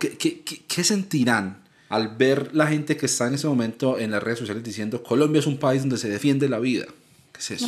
¿Qué, 0.00 0.16
qué, 0.16 0.40
qué, 0.40 0.62
qué 0.66 0.84
sentirán? 0.84 1.67
Al 1.88 2.16
ver 2.16 2.54
la 2.54 2.66
gente 2.66 2.96
que 2.96 3.06
está 3.06 3.26
en 3.26 3.34
ese 3.34 3.46
momento 3.46 3.98
en 3.98 4.10
las 4.10 4.22
redes 4.22 4.38
sociales 4.40 4.62
diciendo 4.62 5.02
Colombia 5.02 5.40
es 5.40 5.46
un 5.46 5.58
país 5.58 5.82
donde 5.82 5.98
se 5.98 6.08
defiende 6.08 6.48
la 6.48 6.58
vida. 6.58 6.86
¿Qué 7.32 7.40
es 7.40 7.50
eso? 7.52 7.66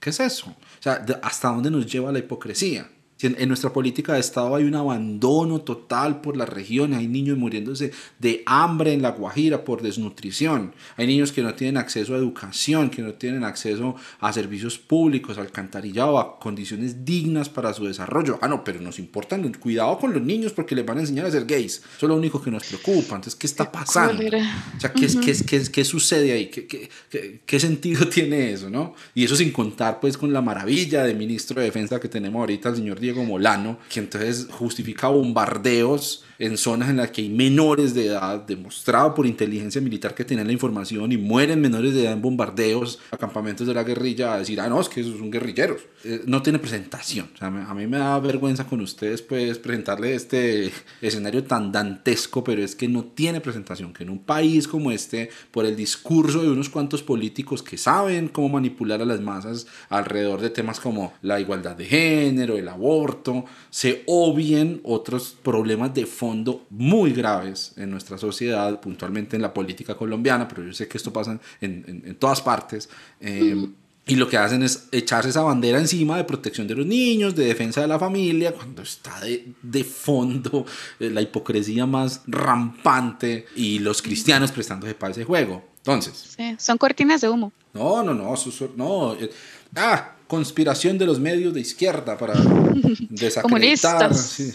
¿Qué 0.00 0.10
es 0.10 0.20
eso? 0.20 0.48
O 0.48 0.82
sea, 0.82 1.04
¿hasta 1.22 1.48
dónde 1.48 1.70
nos 1.70 1.86
lleva 1.86 2.12
la 2.12 2.18
hipocresía? 2.18 2.88
En, 3.22 3.48
nuestra 3.48 3.72
política 3.72 4.14
de 4.14 4.20
Estado 4.20 4.54
hay 4.56 4.64
un 4.64 4.74
abandono 4.74 5.60
total 5.60 6.20
por 6.20 6.36
la 6.36 6.46
región, 6.46 6.94
hay 6.94 7.06
niños 7.06 7.38
muriéndose 7.38 7.92
de 8.18 8.42
hambre 8.46 8.92
en 8.92 9.02
La 9.02 9.10
Guajira 9.10 9.64
por 9.64 9.82
desnutrición, 9.82 10.74
hay 10.96 11.06
niños 11.06 11.32
que 11.32 11.42
no 11.42 11.54
tienen 11.54 11.76
acceso 11.76 12.14
a 12.14 12.18
educación, 12.18 12.90
que 12.90 13.02
no 13.02 13.14
tienen 13.14 13.44
acceso 13.44 13.96
a 14.20 14.32
servicios 14.32 14.78
públicos, 14.78 15.38
alcantarillado, 15.38 16.18
a 16.18 16.38
condiciones 16.38 17.04
dignas 17.04 17.48
para 17.48 17.74
su 17.74 17.84
desarrollo. 17.84 18.38
Ah, 18.42 18.48
no, 18.48 18.64
pero 18.64 18.80
nos 18.80 18.98
importa, 18.98 19.38
cuidado 19.58 19.98
con 19.98 20.12
los 20.12 20.22
niños 20.22 20.52
porque 20.52 20.74
les 20.74 20.84
van 20.84 20.98
a 20.98 21.00
enseñar 21.02 21.26
a 21.26 21.30
ser 21.30 21.44
gays. 21.44 21.76
Eso 21.78 22.06
es 22.06 22.08
lo 22.08 22.16
único 22.16 22.42
que 22.42 22.50
nos 22.50 22.64
preocupa. 22.64 23.16
Entonces, 23.16 23.34
¿qué 23.34 23.46
está 23.46 23.70
pasando? 23.70 24.22
O 24.22 24.80
sea, 24.80 24.92
¿qué, 24.92 25.06
qué, 25.06 25.34
qué, 25.46 25.62
qué 25.70 25.84
sucede 25.84 26.32
ahí? 26.32 26.46
¿Qué, 26.46 26.66
¿Qué, 26.66 27.40
qué, 27.44 27.60
sentido 27.60 28.08
tiene 28.08 28.52
eso? 28.52 28.70
¿no? 28.70 28.94
Y 29.14 29.24
eso 29.24 29.36
sin 29.36 29.52
contar 29.52 30.00
pues 30.00 30.16
con 30.16 30.32
la 30.32 30.42
maravilla 30.42 31.04
de 31.04 31.14
ministro 31.14 31.60
de 31.60 31.66
Defensa 31.66 32.00
que 32.00 32.08
tenemos 32.08 32.40
ahorita, 32.40 32.70
el 32.70 32.76
señor 32.76 33.00
Diego 33.00 33.11
como 33.14 33.26
Molano, 33.26 33.78
que 33.88 34.00
entonces 34.00 34.48
justifica 34.50 35.08
bombardeos 35.08 36.24
en 36.42 36.56
zonas 36.56 36.90
en 36.90 36.96
las 36.96 37.12
que 37.12 37.22
hay 37.22 37.28
menores 37.28 37.94
de 37.94 38.06
edad, 38.06 38.44
demostrado 38.44 39.14
por 39.14 39.26
inteligencia 39.26 39.80
militar 39.80 40.12
que 40.12 40.24
tienen 40.24 40.48
la 40.48 40.52
información 40.52 41.12
y 41.12 41.16
mueren 41.16 41.60
menores 41.60 41.94
de 41.94 42.02
edad 42.02 42.14
en 42.14 42.20
bombardeos 42.20 42.98
a 43.12 43.16
campamentos 43.16 43.64
de 43.64 43.74
la 43.74 43.84
guerrilla 43.84 44.34
a 44.34 44.38
decir, 44.40 44.60
ah, 44.60 44.68
no, 44.68 44.80
es 44.80 44.88
que 44.88 45.02
esos 45.02 45.18
son 45.18 45.30
guerrilleros. 45.30 45.82
Eh, 46.02 46.22
no 46.26 46.42
tiene 46.42 46.58
presentación. 46.58 47.30
O 47.32 47.38
sea, 47.38 47.46
a 47.46 47.74
mí 47.74 47.86
me 47.86 47.98
da 47.98 48.18
vergüenza 48.18 48.66
con 48.66 48.80
ustedes, 48.80 49.22
pues, 49.22 49.56
presentarle 49.58 50.16
este 50.16 50.72
escenario 51.00 51.44
tan 51.44 51.70
dantesco, 51.70 52.42
pero 52.42 52.60
es 52.60 52.74
que 52.74 52.88
no 52.88 53.04
tiene 53.04 53.40
presentación. 53.40 53.92
Que 53.92 54.02
en 54.02 54.10
un 54.10 54.24
país 54.24 54.66
como 54.66 54.90
este, 54.90 55.30
por 55.52 55.64
el 55.64 55.76
discurso 55.76 56.42
de 56.42 56.50
unos 56.50 56.68
cuantos 56.68 57.04
políticos 57.04 57.62
que 57.62 57.78
saben 57.78 58.26
cómo 58.26 58.48
manipular 58.48 59.00
a 59.00 59.04
las 59.04 59.20
masas 59.20 59.68
alrededor 59.88 60.40
de 60.40 60.50
temas 60.50 60.80
como 60.80 61.12
la 61.22 61.38
igualdad 61.38 61.76
de 61.76 61.84
género, 61.84 62.56
el 62.56 62.68
aborto, 62.68 63.01
se 63.70 64.02
obvien 64.06 64.80
otros 64.84 65.36
problemas 65.42 65.94
de 65.94 66.06
fondo 66.06 66.66
muy 66.70 67.12
graves 67.12 67.72
en 67.76 67.90
nuestra 67.90 68.18
sociedad, 68.18 68.80
puntualmente 68.80 69.36
en 69.36 69.42
la 69.42 69.52
política 69.52 69.96
colombiana, 69.96 70.48
pero 70.48 70.64
yo 70.64 70.72
sé 70.72 70.88
que 70.88 70.98
esto 70.98 71.12
pasa 71.12 71.38
en, 71.60 72.02
en, 72.04 72.14
todas 72.16 72.40
partes. 72.40 72.88
Eh, 73.20 73.68
y 74.04 74.16
lo 74.16 74.28
que 74.28 74.36
hacen 74.36 74.64
es 74.64 74.88
echarse 74.90 75.28
esa 75.28 75.42
bandera 75.42 75.78
encima 75.78 76.16
de 76.16 76.24
protección 76.24 76.66
de 76.66 76.74
los 76.74 76.86
niños, 76.86 77.36
de 77.36 77.44
defensa 77.44 77.80
de 77.80 77.86
la 77.86 78.00
familia, 78.00 78.52
cuando 78.52 78.82
está 78.82 79.20
de, 79.20 79.52
de 79.62 79.84
fondo 79.84 80.66
eh, 80.98 81.08
la 81.08 81.22
hipocresía 81.22 81.86
más 81.86 82.22
rampante 82.26 83.46
y 83.54 83.78
los 83.78 84.02
cristianos 84.02 84.50
prestándose 84.50 84.94
para 84.94 85.12
ese 85.12 85.24
juego. 85.24 85.64
Entonces. 85.78 86.34
Sí, 86.36 86.56
son 86.58 86.78
cortinas 86.78 87.20
de 87.20 87.28
humo. 87.28 87.52
No, 87.74 88.02
no, 88.02 88.12
no. 88.12 88.34
no 88.76 89.14
eh, 89.14 89.30
ah, 89.76 90.16
conspiración 90.32 90.96
de 90.96 91.04
los 91.04 91.20
medios 91.20 91.52
de 91.52 91.60
izquierda 91.60 92.16
para 92.16 92.32
desacreditar. 93.10 94.14
Sí, 94.14 94.50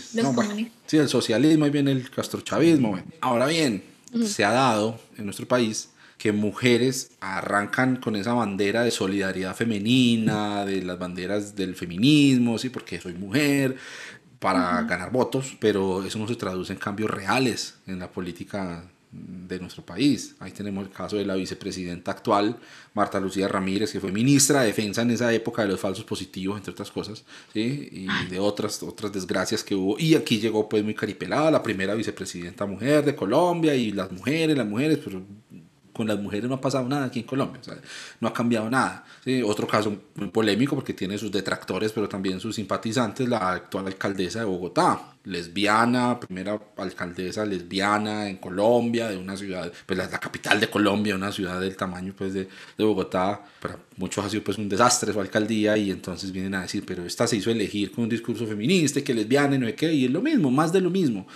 el 0.98 1.08
socialismo 1.08 1.68
y 1.68 1.70
viene 1.70 1.91
el 1.91 2.10
castrochavismo. 2.10 2.99
Ahora 3.22 3.45
bien, 3.45 3.84
se 4.26 4.44
ha 4.44 4.49
dado 4.49 4.99
en 5.20 5.26
nuestro 5.26 5.48
país 5.48 5.90
que 6.18 6.32
mujeres 6.32 7.12
arrancan 7.20 7.98
con 7.98 8.16
esa 8.16 8.34
bandera 8.34 8.82
de 8.82 8.90
solidaridad 8.90 9.56
femenina, 9.56 10.66
de 10.66 10.82
las 10.82 10.98
banderas 10.98 11.56
del 11.56 11.76
feminismo, 11.76 12.58
sí, 12.58 12.70
porque 12.70 12.99
soy 12.99 13.14
mujer, 13.14 13.76
para 14.40 14.82
ganar 14.82 15.12
votos, 15.12 15.58
pero 15.60 16.04
eso 16.04 16.18
no 16.18 16.28
se 16.28 16.38
traduce 16.38 16.74
en 16.74 16.80
cambios 16.80 17.12
reales 17.12 17.76
en 17.86 17.99
la 17.99 18.10
política 18.10 18.84
de 19.48 19.60
nuestro 19.60 19.85
país. 19.85 20.35
Ahí 20.39 20.52
tenemos 20.52 20.85
el 20.85 20.91
caso 20.91 21.15
de 21.15 21.26
la 21.26 21.35
vicepresidenta 21.35 22.11
actual, 22.11 22.57
Marta 22.94 23.19
Lucía 23.19 23.48
Ramírez, 23.48 23.91
que 23.91 23.99
fue 23.99 24.11
ministra 24.11 24.61
de 24.61 24.68
Defensa 24.68 25.02
en 25.02 25.11
esa 25.11 25.34
época 25.34 25.61
de 25.61 25.69
los 25.69 25.80
falsos 25.80 26.06
positivos, 26.06 26.57
entre 26.57 26.72
otras 26.72 26.91
cosas, 26.91 27.23
¿sí? 27.53 27.89
y 27.91 28.30
de 28.30 28.39
otras, 28.39 28.84
otras 28.84 29.11
desgracias 29.11 29.64
que 29.64 29.76
hubo. 29.76 29.98
Y 29.99 30.15
aquí 30.15 30.39
llegó 30.39 30.68
pues 30.68 30.84
muy 30.84 30.94
caripelada, 30.94 31.52
la 31.52 31.64
primera 31.64 31.95
vicepresidenta 31.95 32.65
mujer 32.65 33.06
de 33.06 33.15
Colombia, 33.15 33.76
y 33.76 33.91
las 33.91 34.11
mujeres, 34.11 34.57
las 34.57 34.68
mujeres, 34.68 34.99
pero 35.03 35.23
con 35.98 36.07
las 36.07 36.19
mujeres 36.19 36.48
no 36.48 36.56
ha 36.56 36.61
pasado 36.61 36.88
nada 36.88 37.07
aquí 37.07 37.19
en 37.19 37.26
Colombia, 37.26 37.60
no 38.19 38.28
ha 38.28 38.34
cambiado 38.34 38.69
nada. 38.69 39.03
Otro 39.45 39.68
caso 39.68 39.98
muy 40.15 40.30
polémico 40.30 40.76
porque 40.76 40.94
tiene 40.94 41.18
sus 41.18 41.32
detractores, 41.32 41.91
pero 41.91 42.07
también 42.07 42.40
sus 42.40 42.56
simpatizantes, 42.56 43.28
la 43.28 43.52
actual 43.52 43.88
alcaldesa 43.88 44.40
de 44.40 44.45
Bogotá, 44.45 45.18
lesbiana, 45.28 46.19
primera 46.19 46.60
alcaldesa 46.78 47.45
lesbiana 47.45 48.30
en 48.30 48.38
Colombia, 48.38 49.10
de 49.10 49.18
una 49.18 49.36
ciudad, 49.36 49.72
pues 49.86 49.98
la, 49.98 50.07
capital 50.10 50.60
de 50.60 50.69
Colombia, 50.69 51.15
una 51.15 51.32
ciudad 51.32 51.60
del 51.60 51.76
tamaño 51.76 52.14
pues 52.18 52.34
de, 52.34 52.48
de, 52.78 52.84
Bogotá, 52.84 53.44
para 53.60 53.78
muchos 53.98 54.26
ha 54.26 54.30
sido 54.30 54.44
pues 54.44 54.57
un 54.57 54.69
desastre 54.69 55.11
su 55.11 55.19
alcaldía 55.19 55.78
y 55.78 55.91
entonces 55.91 56.32
vienen 56.32 56.56
a 56.56 56.61
decir, 56.61 56.84
pero 56.86 57.06
esta 57.06 57.28
se 57.28 57.36
hizo 57.36 57.52
elegir 57.52 57.91
con 57.91 58.06
un 58.06 58.10
discurso 58.10 58.48
feminista, 58.48 59.02
que 59.02 59.14
lesbiana 59.14 59.56
y 59.56 59.60
no 59.60 59.68
sé 59.68 59.76
qué, 59.76 59.94
y 59.94 60.06
es 60.06 60.11
lo 60.11 60.22
mismo, 60.22 60.49
más 60.49 60.72
de 60.72 60.82
lo 60.82 60.90
mismo. 60.90 61.28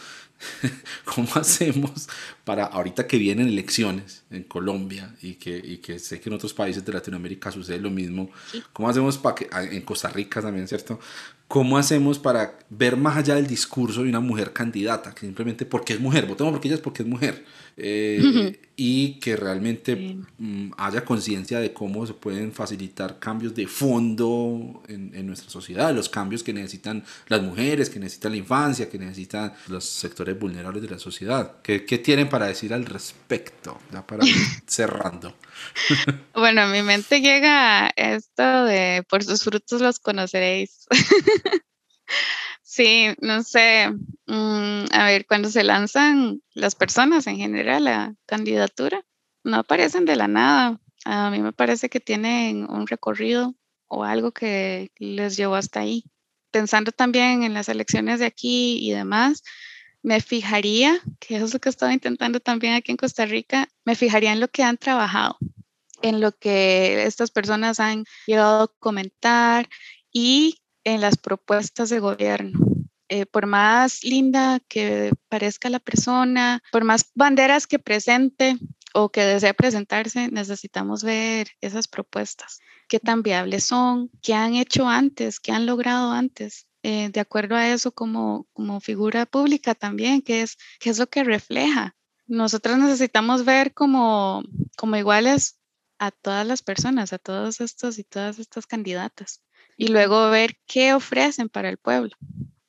¿Cómo 1.06 1.28
hacemos 1.36 2.08
para 2.44 2.66
ahorita 2.66 3.08
que 3.08 3.18
vienen 3.18 3.48
elecciones 3.48 4.24
en 4.32 4.44
Colombia 4.44 5.16
y 5.22 5.36
que, 5.36 5.58
y 5.58 5.78
que 5.78 6.00
sé 6.00 6.20
que 6.20 6.30
en 6.30 6.36
otros 6.36 6.54
países 6.54 6.84
de 6.86 6.94
Latinoamérica 6.94 7.52
sucede 7.52 7.80
lo 7.80 7.90
mismo? 7.90 8.30
¿Cómo 8.74 8.90
hacemos 8.90 9.18
para 9.18 9.36
que, 9.36 9.48
ah, 9.52 9.64
en 9.64 9.82
Costa 9.82 10.10
Rica 10.10 10.42
también, 10.42 10.68
¿cierto? 10.68 11.00
¿Cómo 11.48 11.78
hacemos 11.78 12.18
para 12.18 12.58
ver 12.70 12.96
más 12.96 13.18
allá 13.18 13.36
del 13.36 13.48
discurso 13.48 14.04
de 14.04 14.10
una 14.10 14.22
mujer 14.22 14.54
candidata? 14.54 15.14
Que 15.14 15.22
simplemente 15.22 15.66
porque 15.66 15.94
es 15.94 16.00
mujer, 16.00 16.26
votemos 16.26 16.54
porque 16.54 16.70
ella 16.70 16.76
es 16.76 16.82
porque 16.82 17.04
es 17.04 17.10
mujer. 17.10 17.46
Eh, 17.78 18.60
y 18.76 19.20
que 19.20 19.36
realmente 19.36 20.18
mm, 20.38 20.72
haya 20.78 21.06
conciencia 21.06 21.60
de 21.60 21.72
cómo 21.72 22.06
se 22.08 22.14
pueden 22.14 22.52
facilitar 22.52 23.20
cambios 23.20 23.54
de 23.54 23.68
fondo 23.68 24.82
en, 24.88 25.12
en, 25.14 25.28
nuestra 25.28 25.50
sociedad, 25.50 25.94
los 25.94 26.10
cambios 26.10 26.42
que 26.42 26.52
necesitan 26.52 27.04
las 27.28 27.42
mujeres, 27.42 27.90
que 27.90 28.00
necesitan 28.00 28.32
la 28.32 28.40
infancia, 28.40 28.90
que 28.90 28.98
necesitan 28.98 29.54
los 29.68 29.86
sectores 29.86 30.40
vulnerables 30.40 30.82
de 30.82 30.90
la 30.90 31.00
sociedad. 31.00 31.58
¿Qué, 31.62 31.86
qué 31.86 32.00
tienen 32.00 32.28
para 32.28 32.48
decir 32.48 32.74
al 32.74 32.86
respecto? 32.86 33.80
Ya 33.92 34.06
para 34.06 34.24
cerrando. 34.66 35.36
bueno, 36.34 36.62
a 36.62 36.68
mi 36.68 36.82
mente 36.82 37.22
llega 37.22 37.92
esto 37.96 38.66
de 38.66 39.04
por 39.08 39.24
sus 39.24 39.44
frutos 39.44 39.82
los 39.82 40.00
conoceréis. 40.00 40.88
Sí, 42.74 43.08
no 43.20 43.44
sé, 43.44 43.90
mm, 44.28 44.86
a 44.94 45.06
ver, 45.06 45.26
cuando 45.28 45.50
se 45.50 45.62
lanzan 45.62 46.42
las 46.54 46.74
personas 46.74 47.28
en 47.28 47.36
general 47.36 47.86
a 47.88 48.16
candidatura, 48.26 49.06
no 49.44 49.58
aparecen 49.58 50.06
de 50.06 50.16
la 50.16 50.30
nada. 50.30 50.80
A 51.04 51.30
mí 51.32 51.42
me 51.42 51.52
parece 51.52 51.90
que 51.90 52.00
tienen 52.00 52.64
un 52.70 52.88
recorrido 52.88 53.56
o 53.88 54.06
algo 54.06 54.32
que 54.32 54.90
les 55.00 55.36
llevó 55.36 55.56
hasta 55.56 55.82
ahí. 55.82 56.06
Pensando 56.50 56.94
también 56.94 57.44
en 57.44 57.54
las 57.54 57.68
elecciones 57.68 58.22
de 58.22 58.26
aquí 58.28 58.78
y 58.82 58.92
demás, 58.92 59.44
me 60.02 60.22
fijaría, 60.22 60.98
que 61.20 61.36
eso 61.36 61.46
es 61.48 61.54
lo 61.54 61.60
que 61.60 61.68
estaba 61.68 61.92
intentando 61.92 62.40
también 62.40 62.76
aquí 62.76 62.92
en 62.92 62.98
Costa 62.98 63.26
Rica, 63.26 63.68
me 63.84 63.96
fijaría 63.96 64.32
en 64.32 64.40
lo 64.40 64.48
que 64.48 64.64
han 64.64 64.78
trabajado, 64.78 65.38
en 66.02 66.22
lo 66.22 66.32
que 66.32 67.04
estas 67.04 67.32
personas 67.32 67.82
han 67.82 68.06
llegado 68.28 68.64
a 68.64 68.74
comentar 68.80 69.68
y 70.14 70.61
en 70.84 71.02
las 71.02 71.18
propuestas 71.18 71.90
de 71.90 72.00
gobierno. 72.00 72.60
Eh, 73.14 73.26
por 73.26 73.46
más 73.46 74.06
linda 74.06 74.62
que 74.70 75.12
parezca 75.28 75.70
la 75.70 75.80
persona, 75.80 76.64
por 76.72 76.86
más 76.86 77.12
banderas 77.14 77.68
que 77.68 77.78
presente 77.78 78.58
o 78.94 79.10
que 79.10 79.22
desee 79.22 79.54
presentarse, 79.54 80.30
necesitamos 80.32 81.04
ver 81.04 81.50
esas 81.60 81.90
propuestas, 81.90 82.60
qué 82.88 83.02
tan 83.02 83.22
viables 83.22 83.66
son, 83.66 84.10
qué 84.22 84.34
han 84.34 84.56
hecho 84.56 84.88
antes, 84.88 85.42
qué 85.42 85.52
han 85.52 85.66
logrado 85.66 86.12
antes. 86.12 86.68
Eh, 86.84 87.10
de 87.10 87.20
acuerdo 87.20 87.58
a 87.58 87.68
eso 87.68 87.92
como, 87.92 88.48
como 88.54 88.80
figura 88.80 89.26
pública 89.26 89.76
también, 89.76 90.22
qué 90.22 90.42
es, 90.42 90.58
qué 90.80 90.90
es 90.90 90.98
lo 90.98 91.08
que 91.08 91.26
refleja. 91.26 91.98
Nosotros 92.28 92.78
necesitamos 92.78 93.44
ver 93.44 93.74
como, 93.74 94.42
como 94.78 94.96
iguales 94.96 95.60
a 96.00 96.12
todas 96.12 96.48
las 96.48 96.62
personas, 96.64 97.12
a 97.12 97.20
todos 97.20 97.60
estos 97.60 98.00
y 98.00 98.06
todas 98.06 98.40
estas 98.40 98.66
candidatas 98.68 99.42
y 99.82 99.88
luego 99.88 100.30
ver 100.30 100.58
qué 100.68 100.94
ofrecen 100.94 101.50
para 101.50 101.68
el 101.68 101.78
pueblo. 101.78 102.16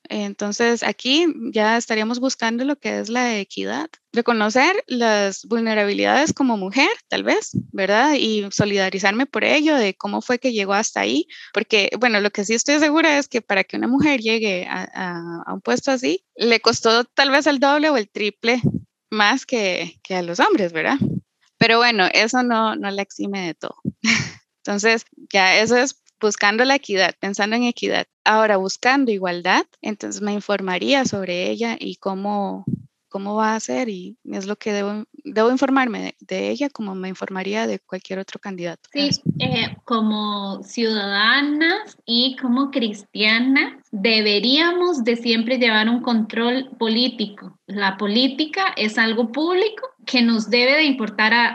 Entonces, 0.09 0.81
aquí 0.81 1.27
ya 1.51 1.77
estaríamos 1.77 2.19
buscando 2.19 2.65
lo 2.65 2.75
que 2.75 2.99
es 2.99 3.07
la 3.07 3.37
equidad, 3.37 3.87
reconocer 4.11 4.83
las 4.87 5.45
vulnerabilidades 5.45 6.33
como 6.33 6.57
mujer, 6.57 6.89
tal 7.09 7.23
vez, 7.23 7.51
¿verdad? 7.71 8.15
Y 8.17 8.47
solidarizarme 8.49 9.27
por 9.27 9.43
ello, 9.43 9.75
de 9.75 9.93
cómo 9.93 10.23
fue 10.23 10.39
que 10.39 10.53
llegó 10.53 10.73
hasta 10.73 11.01
ahí, 11.01 11.27
porque, 11.53 11.91
bueno, 11.99 12.19
lo 12.19 12.31
que 12.31 12.45
sí 12.45 12.55
estoy 12.55 12.79
segura 12.79 13.19
es 13.19 13.27
que 13.27 13.43
para 13.43 13.63
que 13.63 13.77
una 13.77 13.87
mujer 13.87 14.19
llegue 14.19 14.65
a, 14.67 15.43
un 15.53 15.61
puesto 15.61 15.91
así, 15.91 16.25
le 16.35 16.61
costó 16.61 17.03
tal 17.03 17.29
vez 17.29 17.45
el 17.45 17.59
doble 17.59 17.91
o 17.91 17.97
el 17.97 18.09
triple 18.09 18.59
más 19.11 19.45
que, 19.45 19.99
que 20.01 20.15
a 20.15 20.23
los 20.23 20.39
hombres, 20.39 20.73
¿verdad? 20.73 20.97
Pero 21.59 21.77
bueno, 21.77 22.07
eso 22.11 22.41
no, 22.41 22.75
no 22.75 22.89
la 22.89 23.03
exime 23.03 23.45
de 23.45 23.53
todo. 23.53 23.75
Entonces, 24.65 25.05
ya 25.31 25.57
eso 25.57 25.75
es 25.75 26.02
buscando 26.23 26.63
la 26.63 26.75
equidad, 26.75 27.13
pensando 27.19 27.57
en 27.57 27.63
equidad. 27.63 28.07
Ahora, 28.23 28.55
buscando 28.55 29.11
igualdad, 29.11 29.65
entonces 29.81 30.21
me 30.21 30.31
informaría 30.31 31.03
sobre 31.03 31.49
ella 31.49 31.75
y 31.77 31.97
cómo, 31.97 32.63
cómo 33.09 33.35
va 33.35 33.55
a 33.55 33.59
ser 33.59 33.89
y 33.89 34.17
es 34.23 34.47
lo 34.47 34.55
que 34.55 34.71
debo, 34.71 35.03
debo 35.23 35.51
informarme 35.51 36.15
de, 36.19 36.49
ella 36.49 36.69
como 36.69 36.95
me 36.95 37.09
informaría 37.09 37.67
de 37.67 37.79
cualquier 37.79 38.19
otro 38.19 38.39
candidato. 38.39 38.89
Sí, 38.91 39.09
eh, 39.39 39.75
como 39.85 40.61
ciudadanas 40.63 41.97
y 42.05 42.35
como 42.41 42.71
cristianas 42.71 43.73
deberíamos 43.91 45.03
de 45.03 45.15
siempre 45.15 45.57
llevar 45.57 45.89
un 45.89 46.01
control 46.01 46.71
político. 46.77 47.57
La 47.67 47.97
política 47.97 48.73
es 48.75 48.97
algo 48.97 49.31
público 49.31 49.87
que 50.05 50.21
nos 50.21 50.49
debe 50.49 50.73
de 50.73 50.83
importar 50.83 51.33
a, 51.33 51.47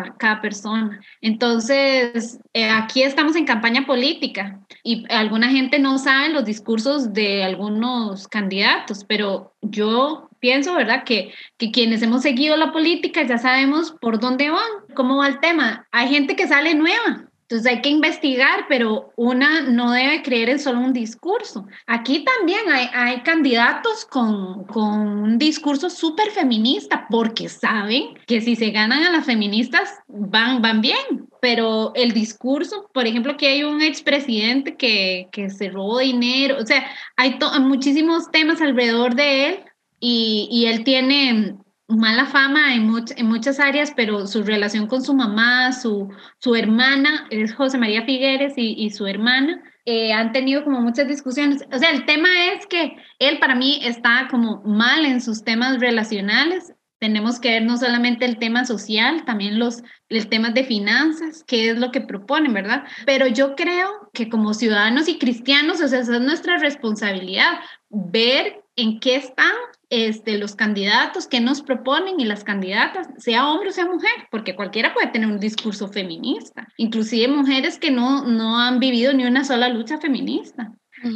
a, 0.00 0.16
cada 0.18 0.40
persona. 0.40 1.00
Entonces, 1.20 2.38
eh, 2.52 2.68
aquí 2.68 3.02
estamos 3.02 3.36
en 3.36 3.46
campaña 3.46 3.86
política 3.86 4.60
y 4.82 5.04
alguna 5.10 5.48
gente 5.48 5.78
no 5.78 5.98
sabe 5.98 6.28
los 6.28 6.44
discursos 6.44 7.12
de 7.12 7.44
algunos 7.44 8.28
candidatos, 8.28 9.04
pero 9.04 9.54
yo 9.62 10.28
pienso, 10.44 10.74
¿verdad? 10.74 11.04
Que, 11.04 11.32
que 11.56 11.70
quienes 11.70 12.02
hemos 12.02 12.20
seguido 12.20 12.54
la 12.58 12.70
política 12.70 13.22
ya 13.22 13.38
sabemos 13.38 13.94
por 13.98 14.20
dónde 14.20 14.50
van, 14.50 14.60
cómo 14.94 15.16
va 15.16 15.28
el 15.28 15.40
tema. 15.40 15.88
Hay 15.90 16.08
gente 16.08 16.36
que 16.36 16.46
sale 16.46 16.74
nueva, 16.74 17.30
entonces 17.44 17.66
hay 17.66 17.80
que 17.80 17.88
investigar, 17.88 18.66
pero 18.68 19.12
una 19.16 19.62
no 19.62 19.92
debe 19.92 20.22
creer 20.22 20.50
en 20.50 20.58
solo 20.58 20.80
un 20.80 20.92
discurso. 20.92 21.66
Aquí 21.86 22.24
también 22.24 22.60
hay, 22.70 22.90
hay 22.92 23.20
candidatos 23.20 24.04
con, 24.04 24.64
con, 24.64 25.22
un 25.22 25.38
discurso 25.38 25.88
súper 25.88 26.30
feminista 26.30 27.06
porque 27.08 27.48
saben 27.48 28.18
que 28.26 28.42
si 28.42 28.54
se 28.54 28.70
ganan 28.70 29.02
a 29.02 29.12
las 29.12 29.24
feministas 29.24 29.94
van, 30.08 30.60
van 30.60 30.82
bien. 30.82 31.28
Pero 31.40 31.92
el 31.94 32.12
discurso, 32.12 32.90
por 32.92 33.06
ejemplo, 33.06 33.36
que 33.38 33.48
hay 33.48 33.64
un 33.64 33.80
expresidente 33.80 34.76
que, 34.76 35.28
que 35.32 35.48
se 35.48 35.70
robó 35.70 36.00
dinero, 36.00 36.56
o 36.60 36.66
sea, 36.66 36.86
hay 37.16 37.38
muchísimos 37.60 38.30
temas 38.30 38.60
alrededor 38.60 39.14
de 39.14 39.48
él 39.48 39.58
y, 40.06 40.66
él 40.66 40.84
tiene 40.84 41.56
mala 41.88 42.26
fama 42.26 42.74
en, 42.74 42.90
en, 43.16 43.26
muchas 43.26 43.58
áreas, 43.58 43.92
pero 43.96 44.26
su 44.26 44.42
relación 44.42 44.86
con 44.86 45.02
su 45.02 45.14
mamá, 45.14 45.72
su, 45.72 46.10
su 46.38 46.54
hermana, 46.54 47.26
es 47.30 47.54
José 47.54 47.78
María 47.78 48.04
Figueres 48.04 48.52
y, 48.56 48.90
su 48.90 49.06
hermana, 49.06 49.62
eh, 49.86 50.12
han 50.12 50.32
tenido 50.32 50.62
como 50.62 50.80
muchas 50.82 51.08
discusiones. 51.08 51.64
O 51.72 51.78
sea, 51.78 51.90
el 51.90 52.04
tema 52.04 52.28
es 52.52 52.66
que 52.66 52.96
él 53.18 53.38
para 53.38 53.54
mí 53.54 53.80
está 53.82 54.28
como 54.30 54.62
mal 54.64 55.06
en 55.06 55.22
sus 55.22 55.42
temas 55.42 55.80
relacionales. 55.80 56.74
Tenemos 56.98 57.40
que 57.40 57.50
ver 57.50 57.62
no 57.64 57.76
solamente 57.76 58.26
el 58.26 58.38
tema 58.38 58.64
social, 58.64 59.24
también 59.24 59.58
los 59.58 59.82
el 60.10 60.28
temas 60.28 60.54
de 60.54 60.64
finanzas, 60.64 61.44
qué 61.46 61.70
es 61.70 61.78
lo 61.78 61.90
que 61.90 62.00
proponen, 62.00 62.52
¿verdad? 62.52 62.84
Pero 63.04 63.26
yo 63.26 63.56
creo 63.56 64.10
que 64.12 64.28
como 64.28 64.54
ciudadanos 64.54 65.08
y 65.08 65.18
cristianos, 65.18 65.80
o 65.80 65.88
sea, 65.88 66.00
es 66.00 66.08
nuestra 66.08 66.58
responsabilidad, 66.58 67.58
ver 67.90 68.63
en 68.76 69.00
qué 69.00 69.16
están 69.16 69.52
este, 69.90 70.38
los 70.38 70.56
candidatos 70.56 71.26
que 71.26 71.40
nos 71.40 71.62
proponen 71.62 72.18
y 72.18 72.24
las 72.24 72.42
candidatas, 72.42 73.08
sea 73.18 73.48
hombre 73.48 73.68
o 73.68 73.72
sea 73.72 73.86
mujer, 73.86 74.10
porque 74.30 74.56
cualquiera 74.56 74.92
puede 74.92 75.08
tener 75.08 75.28
un 75.28 75.38
discurso 75.38 75.88
feminista, 75.88 76.66
inclusive 76.76 77.28
mujeres 77.28 77.78
que 77.78 77.90
no, 77.90 78.24
no 78.24 78.58
han 78.58 78.80
vivido 78.80 79.12
ni 79.12 79.24
una 79.24 79.44
sola 79.44 79.68
lucha 79.68 79.98
feminista. 79.98 80.72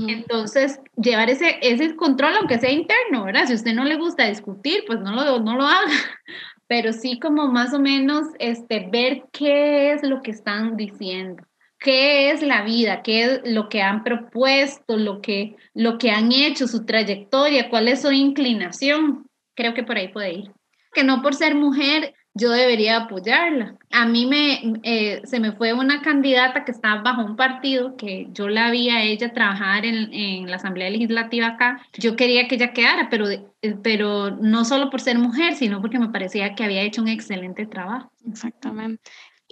Entonces, 0.06 0.80
llevar 0.96 1.30
ese, 1.30 1.56
ese 1.62 1.96
control, 1.96 2.34
aunque 2.36 2.58
sea 2.58 2.70
interno, 2.70 3.24
¿verdad? 3.24 3.46
Si 3.46 3.54
a 3.54 3.56
usted 3.56 3.72
no 3.72 3.84
le 3.84 3.96
gusta 3.96 4.26
discutir, 4.26 4.84
pues 4.86 5.00
no 5.00 5.12
lo, 5.12 5.40
no 5.40 5.56
lo 5.56 5.64
haga. 5.64 5.90
pero 6.68 6.92
sí 6.92 7.18
como 7.18 7.48
más 7.48 7.74
o 7.74 7.80
menos 7.80 8.26
este, 8.38 8.88
ver 8.92 9.24
qué 9.32 9.92
es 9.92 10.02
lo 10.02 10.20
que 10.20 10.30
están 10.30 10.76
diciendo, 10.76 11.42
qué 11.78 12.30
es 12.30 12.42
la 12.42 12.62
vida, 12.62 13.02
qué 13.02 13.22
es 13.24 13.40
lo 13.44 13.68
que 13.68 13.82
han 13.82 14.04
propuesto, 14.04 14.96
lo 14.96 15.20
que, 15.20 15.56
lo 15.74 15.98
que 15.98 16.10
han 16.10 16.32
hecho, 16.32 16.66
su 16.66 16.84
trayectoria, 16.84 17.70
cuál 17.70 17.88
es 17.88 18.02
su 18.02 18.12
inclinación. 18.12 19.26
Creo 19.54 19.74
que 19.74 19.84
por 19.84 19.96
ahí 19.96 20.08
puede 20.08 20.32
ir. 20.34 20.52
Que 20.92 21.04
no 21.04 21.22
por 21.22 21.34
ser 21.34 21.54
mujer 21.54 22.14
yo 22.38 22.50
debería 22.50 22.96
apoyarla. 22.96 23.76
A 23.90 24.06
mí 24.06 24.26
me, 24.26 24.80
eh, 24.84 25.22
se 25.24 25.40
me 25.40 25.52
fue 25.52 25.72
una 25.72 26.02
candidata 26.02 26.64
que 26.64 26.70
estaba 26.70 27.02
bajo 27.02 27.24
un 27.24 27.36
partido, 27.36 27.96
que 27.96 28.28
yo 28.32 28.48
la 28.48 28.70
vi 28.70 28.90
a 28.90 29.02
ella 29.02 29.32
trabajar 29.32 29.84
en, 29.84 30.12
en, 30.12 30.48
la 30.48 30.56
Asamblea 30.56 30.88
Legislativa 30.88 31.48
acá. 31.48 31.80
Yo 31.94 32.14
quería 32.14 32.46
que 32.46 32.54
ella 32.54 32.72
quedara, 32.72 33.08
pero, 33.10 33.28
eh, 33.28 33.44
pero 33.82 34.30
no 34.30 34.64
solo 34.64 34.88
por 34.88 35.00
ser 35.00 35.18
mujer, 35.18 35.54
sino 35.54 35.80
porque 35.80 35.98
me 35.98 36.10
parecía 36.10 36.54
que 36.54 36.64
había 36.64 36.82
hecho 36.82 37.02
un 37.02 37.08
excelente 37.08 37.66
trabajo. 37.66 38.12
Exactamente. 38.24 39.02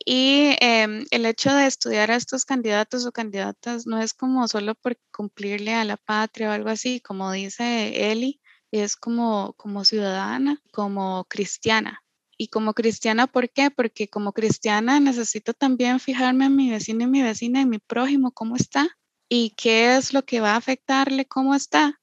Y 0.08 0.56
eh, 0.60 1.04
el 1.10 1.26
hecho 1.26 1.52
de 1.52 1.66
estudiar 1.66 2.12
a 2.12 2.16
estos 2.16 2.44
candidatos 2.44 3.04
o 3.06 3.12
candidatas 3.12 3.88
no 3.88 4.00
es 4.00 4.14
como 4.14 4.46
solo 4.46 4.76
por 4.76 4.96
cumplirle 5.12 5.74
a 5.74 5.84
la 5.84 5.96
patria 5.96 6.48
o 6.48 6.52
algo 6.52 6.68
así, 6.68 7.00
como 7.00 7.32
dice 7.32 8.12
Eli, 8.12 8.40
es 8.70 8.94
como, 8.94 9.54
como 9.54 9.84
ciudadana, 9.84 10.62
como 10.72 11.24
cristiana. 11.28 12.04
Y 12.38 12.48
como 12.48 12.72
cristiana, 12.72 13.26
¿por 13.26 13.50
qué? 13.50 13.70
Porque 13.72 14.06
como 14.08 14.32
cristiana 14.32 15.00
necesito 15.00 15.54
también 15.54 15.98
fijarme 15.98 16.44
en 16.44 16.54
mi 16.54 16.70
vecino 16.70 17.02
y 17.02 17.08
mi 17.08 17.22
vecina, 17.22 17.62
en 17.62 17.70
mi 17.70 17.78
prójimo, 17.78 18.30
cómo 18.30 18.54
está 18.54 18.88
y 19.28 19.54
qué 19.56 19.96
es 19.96 20.12
lo 20.12 20.24
que 20.24 20.40
va 20.40 20.52
a 20.52 20.56
afectarle, 20.56 21.26
cómo 21.26 21.54
está. 21.54 22.00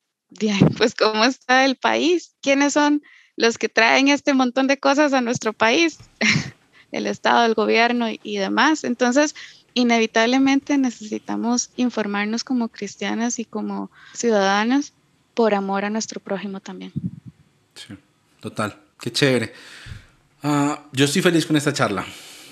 Pues 0.77 0.93
cómo 0.93 1.23
está 1.23 1.63
el 1.63 1.77
país, 1.77 2.35
quiénes 2.41 2.73
son 2.73 3.01
los 3.37 3.57
que 3.57 3.69
traen 3.69 4.09
este 4.09 4.33
montón 4.33 4.67
de 4.67 4.77
cosas 4.77 5.13
a 5.13 5.21
nuestro 5.21 5.53
país, 5.53 5.99
el 6.93 7.07
Estado, 7.07 7.45
el 7.45 7.53
gobierno 7.53 8.07
y, 8.09 8.37
demás. 8.37 8.83
Entonces, 8.83 9.35
inevitablemente 9.73 10.77
necesitamos 10.77 11.71
informarnos 11.75 12.43
como 12.43 12.69
cristianas 12.69 13.39
y 13.39 13.45
como 13.45 13.89
ciudadanos 14.13 14.93
por 15.33 15.55
amor 15.55 15.85
a 15.85 15.89
nuestro 15.89 16.19
prójimo 16.19 16.59
también. 16.59 16.91
Sí, 17.75 17.95
total, 18.39 18.77
qué 18.99 19.11
chévere. 19.11 19.53
Ah, 20.43 20.83
yo 20.91 21.05
estoy 21.05 21.21
feliz 21.21 21.45
con 21.45 21.55
esta 21.55 21.73
charla. 21.73 22.05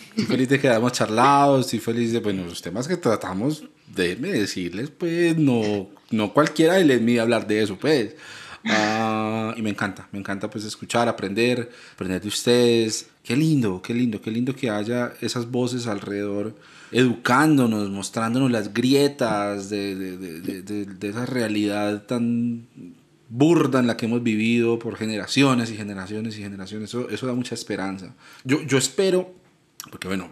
Estoy 0.10 0.26
feliz 0.26 0.50
de 0.50 0.60
que 0.60 0.68
hayamos 0.68 0.92
charlado, 0.92 1.60
estoy 1.60 1.80
feliz 1.80 2.12
de, 2.12 2.20
bueno, 2.20 2.44
los 2.44 2.62
temas 2.62 2.88
que 2.88 2.98
tratamos, 2.98 3.64
déjenme 3.88 4.30
decirles, 4.30 4.90
pues, 4.90 5.38
no, 5.38 5.90
no 6.10 6.34
cualquiera 6.34 6.78
les 6.80 7.02
mide 7.02 7.22
hablar 7.22 7.48
de 7.48 7.64
eso, 7.64 7.78
pues. 7.78 8.16
Uh, 8.64 9.58
y 9.58 9.62
me 9.62 9.72
encanta, 9.72 10.08
me 10.12 10.20
encanta 10.20 10.50
pues 10.50 10.64
escuchar, 10.66 11.08
aprender, 11.08 11.70
aprender 11.94 12.22
de 12.22 12.28
ustedes. 12.28 13.10
Qué 13.24 13.36
lindo, 13.36 13.82
qué 13.82 13.94
lindo, 13.94 14.22
qué 14.22 14.32
lindo 14.32 14.56
que 14.56 14.70
haya 14.70 15.14
esas 15.22 15.50
voces 15.50 15.88
alrededor 15.88 16.56
educándonos, 16.92 17.90
mostrándonos 17.90 18.52
las 18.52 18.74
grietas 18.74 19.70
de, 19.70 19.96
de, 19.96 20.62
de, 20.62 20.86
de 20.86 21.10
esa 21.10 21.26
realidad 21.26 22.04
tan 22.04 22.68
burda 23.30 23.80
en 23.80 23.88
la 23.88 23.96
que 23.96 24.06
hemos 24.06 24.22
vivido 24.22 24.78
por 24.78 24.98
generaciones 24.98 25.72
y 25.72 25.78
generaciones 25.78 26.38
y 26.38 26.42
generaciones. 26.42 26.90
Eso, 26.90 27.10
eso 27.10 27.28
da 27.28 27.34
mucha 27.34 27.56
esperanza. 27.56 28.14
Yo, 28.44 28.62
yo 28.64 28.78
espero, 28.78 29.34
porque 29.90 30.08
bueno, 30.08 30.30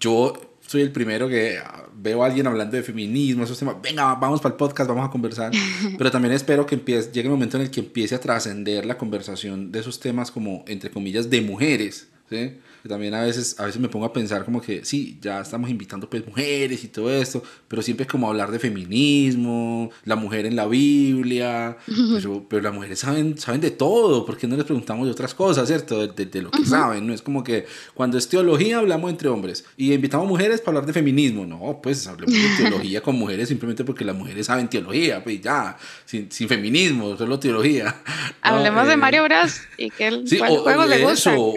yo 0.00 0.49
soy 0.70 0.82
el 0.82 0.92
primero 0.92 1.28
que 1.28 1.58
veo 1.96 2.22
a 2.22 2.26
alguien 2.26 2.46
hablando 2.46 2.76
de 2.76 2.84
feminismo, 2.84 3.42
esos 3.42 3.58
temas, 3.58 3.74
venga, 3.82 4.14
vamos 4.14 4.40
para 4.40 4.52
el 4.52 4.56
podcast, 4.56 4.88
vamos 4.88 5.04
a 5.04 5.10
conversar, 5.10 5.50
pero 5.98 6.12
también 6.12 6.32
espero 6.32 6.64
que 6.64 6.76
empiece, 6.76 7.10
llegue 7.10 7.26
el 7.26 7.32
momento 7.32 7.56
en 7.56 7.64
el 7.64 7.72
que 7.72 7.80
empiece 7.80 8.14
a 8.14 8.20
trascender 8.20 8.86
la 8.86 8.96
conversación 8.96 9.72
de 9.72 9.80
esos 9.80 9.98
temas 9.98 10.30
como, 10.30 10.64
entre 10.68 10.92
comillas, 10.92 11.28
de 11.28 11.40
mujeres, 11.40 12.06
¿sí? 12.28 12.52
También 12.88 13.14
a 13.14 13.22
veces, 13.22 13.58
a 13.58 13.66
veces 13.66 13.80
me 13.80 13.88
pongo 13.88 14.06
a 14.06 14.12
pensar 14.12 14.44
como 14.44 14.60
que 14.60 14.84
sí, 14.84 15.18
ya 15.20 15.40
estamos 15.40 15.70
invitando 15.70 16.08
pues 16.08 16.26
mujeres 16.26 16.82
y 16.84 16.88
todo 16.88 17.10
esto, 17.10 17.42
pero 17.68 17.82
siempre 17.82 18.04
es 18.04 18.10
como 18.10 18.28
hablar 18.28 18.50
de 18.50 18.58
feminismo, 18.58 19.90
la 20.04 20.16
mujer 20.16 20.46
en 20.46 20.56
la 20.56 20.66
Biblia, 20.66 21.76
pero, 21.86 22.46
pero, 22.48 22.62
las 22.62 22.74
mujeres 22.74 22.98
saben, 22.98 23.38
saben 23.38 23.60
de 23.60 23.70
todo, 23.70 24.24
¿por 24.24 24.36
qué 24.36 24.46
no 24.46 24.56
les 24.56 24.64
preguntamos 24.64 25.06
de 25.06 25.12
otras 25.12 25.34
cosas, 25.34 25.68
cierto? 25.68 26.06
De, 26.06 26.26
de, 26.26 26.42
lo 26.42 26.50
que 26.50 26.64
saben, 26.64 27.06
no 27.06 27.12
es 27.12 27.22
como 27.22 27.44
que 27.44 27.66
cuando 27.94 28.18
es 28.18 28.28
teología 28.28 28.78
hablamos 28.78 29.10
entre 29.10 29.28
hombres 29.28 29.64
y 29.76 29.92
invitamos 29.92 30.26
mujeres 30.26 30.60
para 30.60 30.78
hablar 30.78 30.86
de 30.86 30.92
feminismo, 30.92 31.46
no, 31.46 31.80
pues 31.82 32.06
hablemos 32.06 32.34
de 32.34 32.62
teología 32.62 33.02
con 33.02 33.16
mujeres 33.16 33.48
simplemente 33.48 33.84
porque 33.84 34.04
las 34.04 34.16
mujeres 34.16 34.46
saben 34.46 34.68
teología, 34.68 35.22
pues 35.22 35.40
ya, 35.40 35.76
sin, 36.04 36.30
sin 36.30 36.48
feminismo, 36.48 37.16
solo 37.16 37.38
teología. 37.38 37.94
Hablemos 38.42 38.86
de 38.86 38.94
eh, 38.94 38.96
Mario 38.96 39.24
Bros 39.24 39.60
y 39.76 39.90
que 39.90 40.08
el 40.08 40.24
juego 40.28 40.86
le 40.86 40.98
gusta. 41.04 41.32
Eso, 41.32 41.54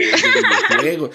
juego. 0.80 1.10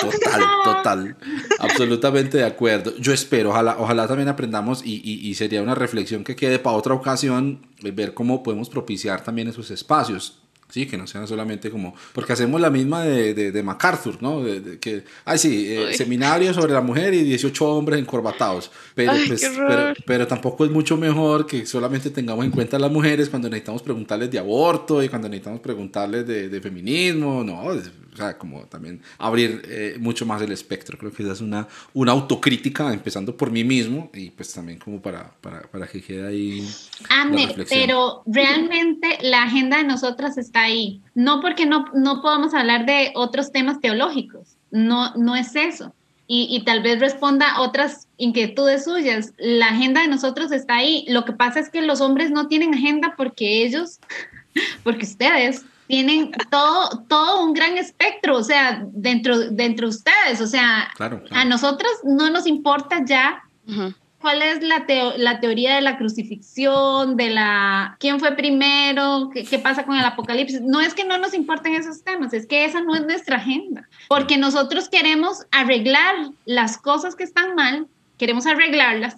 Total, 0.00 0.42
total. 0.64 1.16
Absolutamente 1.58 2.38
de 2.38 2.44
acuerdo. 2.44 2.96
Yo 2.98 3.12
espero, 3.12 3.50
ojalá, 3.50 3.76
ojalá 3.78 4.08
también 4.08 4.28
aprendamos 4.28 4.82
y, 4.84 5.00
y, 5.02 5.34
sería 5.34 5.62
una 5.62 5.74
reflexión 5.74 6.24
que 6.24 6.36
quede 6.36 6.58
para 6.58 6.76
otra 6.76 6.94
ocasión, 6.94 7.66
eh, 7.82 7.90
ver 7.90 8.14
cómo 8.14 8.42
podemos 8.42 8.70
propiciar 8.70 9.22
también 9.22 9.48
esos 9.48 9.70
espacios. 9.70 10.43
Sí, 10.74 10.86
que 10.86 10.96
no 10.96 11.06
sean 11.06 11.28
solamente 11.28 11.70
como, 11.70 11.94
porque 12.12 12.32
hacemos 12.32 12.60
la 12.60 12.68
misma 12.68 13.04
de, 13.04 13.32
de, 13.32 13.52
de 13.52 13.62
MacArthur, 13.62 14.20
¿no? 14.20 14.42
De, 14.42 14.80
que, 14.80 15.04
ay, 15.24 15.38
sí, 15.38 15.72
eh, 15.72 15.94
seminario 15.96 16.52
sobre 16.52 16.72
la 16.72 16.80
mujer 16.80 17.14
y 17.14 17.22
18 17.22 17.64
hombres 17.64 18.00
encorbatados. 18.00 18.72
Pero, 18.92 19.12
pues, 19.28 19.52
pero, 19.56 19.94
pero, 20.04 20.26
tampoco 20.26 20.64
es 20.64 20.72
mucho 20.72 20.96
mejor 20.96 21.46
que 21.46 21.64
solamente 21.64 22.10
tengamos 22.10 22.44
en 22.44 22.50
cuenta 22.50 22.76
a 22.76 22.80
las 22.80 22.90
mujeres 22.90 23.28
cuando 23.28 23.48
necesitamos 23.48 23.82
preguntarles 23.82 24.32
de 24.32 24.40
aborto 24.40 25.00
y 25.00 25.08
cuando 25.08 25.28
necesitamos 25.28 25.60
preguntarles 25.60 26.26
de, 26.26 26.48
de 26.48 26.60
feminismo, 26.60 27.44
no, 27.44 27.72
o 28.14 28.16
sea, 28.16 28.38
como 28.38 28.62
también 28.66 29.00
abrir 29.18 29.62
eh, 29.66 29.96
mucho 29.98 30.24
más 30.24 30.40
el 30.42 30.52
espectro. 30.52 30.96
Creo 30.96 31.12
que 31.12 31.22
esa 31.22 31.32
es 31.32 31.40
una, 31.40 31.66
una 31.92 32.12
autocrítica, 32.12 32.92
empezando 32.92 33.36
por 33.36 33.50
mí 33.50 33.64
mismo 33.64 34.10
y 34.14 34.30
pues 34.30 34.52
también 34.52 34.78
como 34.78 35.00
para, 35.00 35.32
para, 35.40 35.62
para 35.62 35.86
que 35.86 36.00
quede 36.00 36.26
ahí. 36.26 36.68
Amne, 37.08 37.54
pero 37.68 38.22
realmente 38.26 39.18
la 39.22 39.44
agenda 39.44 39.78
de 39.78 39.84
nosotras 39.84 40.38
está 40.38 40.63
ahí. 40.64 41.00
No 41.14 41.40
porque 41.40 41.66
no, 41.66 41.86
no 41.94 42.20
podamos 42.22 42.54
hablar 42.54 42.86
de 42.86 43.12
otros 43.14 43.52
temas 43.52 43.80
teológicos, 43.80 44.56
no, 44.70 45.14
no 45.14 45.36
es 45.36 45.54
eso. 45.56 45.94
Y, 46.26 46.48
y, 46.50 46.64
tal 46.64 46.82
vez 46.82 47.00
responda 47.00 47.50
a 47.50 47.60
otras 47.60 48.08
inquietudes 48.16 48.84
suyas. 48.84 49.34
La 49.36 49.66
agenda 49.66 50.00
de 50.00 50.08
nosotros 50.08 50.52
está 50.52 50.76
ahí. 50.76 51.04
Lo 51.06 51.26
que 51.26 51.34
pasa 51.34 51.60
es 51.60 51.68
que 51.68 51.82
los 51.82 52.00
hombres 52.00 52.30
no 52.30 52.48
tienen 52.48 52.72
agenda 52.72 53.12
porque 53.14 53.62
ellos, 53.62 54.00
porque 54.82 55.04
ustedes 55.04 55.66
tienen 55.86 56.32
todo, 56.50 57.04
todo 57.08 57.44
un 57.44 57.52
gran 57.52 57.76
espectro, 57.76 58.38
o 58.38 58.42
sea, 58.42 58.84
dentro, 58.92 59.50
dentro 59.50 59.86
de 59.86 59.96
ustedes, 59.96 60.40
o 60.40 60.46
sea, 60.46 60.90
a 61.30 61.44
nosotros 61.44 61.90
no 62.04 62.30
nos 62.30 62.46
importa 62.46 63.04
ya 63.04 63.42
cuál 64.24 64.40
es 64.40 64.62
la, 64.62 64.86
la, 65.18 65.38
teoría 65.38 65.74
de 65.74 65.82
la 65.82 65.98
crucifixión, 65.98 67.18
de 67.18 67.28
la 67.28 67.94
quién 68.00 68.18
fue 68.18 68.32
primero, 68.32 69.28
¿Qué, 69.30 69.44
qué 69.44 69.58
pasa 69.58 69.84
con 69.84 69.98
el 69.98 70.04
apocalipsis. 70.04 70.62
No 70.62 70.80
es 70.80 70.94
que 70.94 71.04
no 71.04 71.18
nos 71.18 71.34
importen 71.34 71.74
esos 71.74 72.02
temas, 72.02 72.32
es 72.32 72.46
que 72.46 72.64
esa 72.64 72.80
no 72.80 72.94
es 72.94 73.02
nuestra 73.02 73.36
agenda, 73.36 73.86
porque 74.08 74.38
nosotros 74.38 74.88
queremos 74.88 75.44
arreglar 75.50 76.14
las 76.46 76.78
cosas 76.78 77.16
que 77.16 77.24
están 77.24 77.54
mal, 77.54 77.86
queremos 78.16 78.46
arreglarlas 78.46 79.14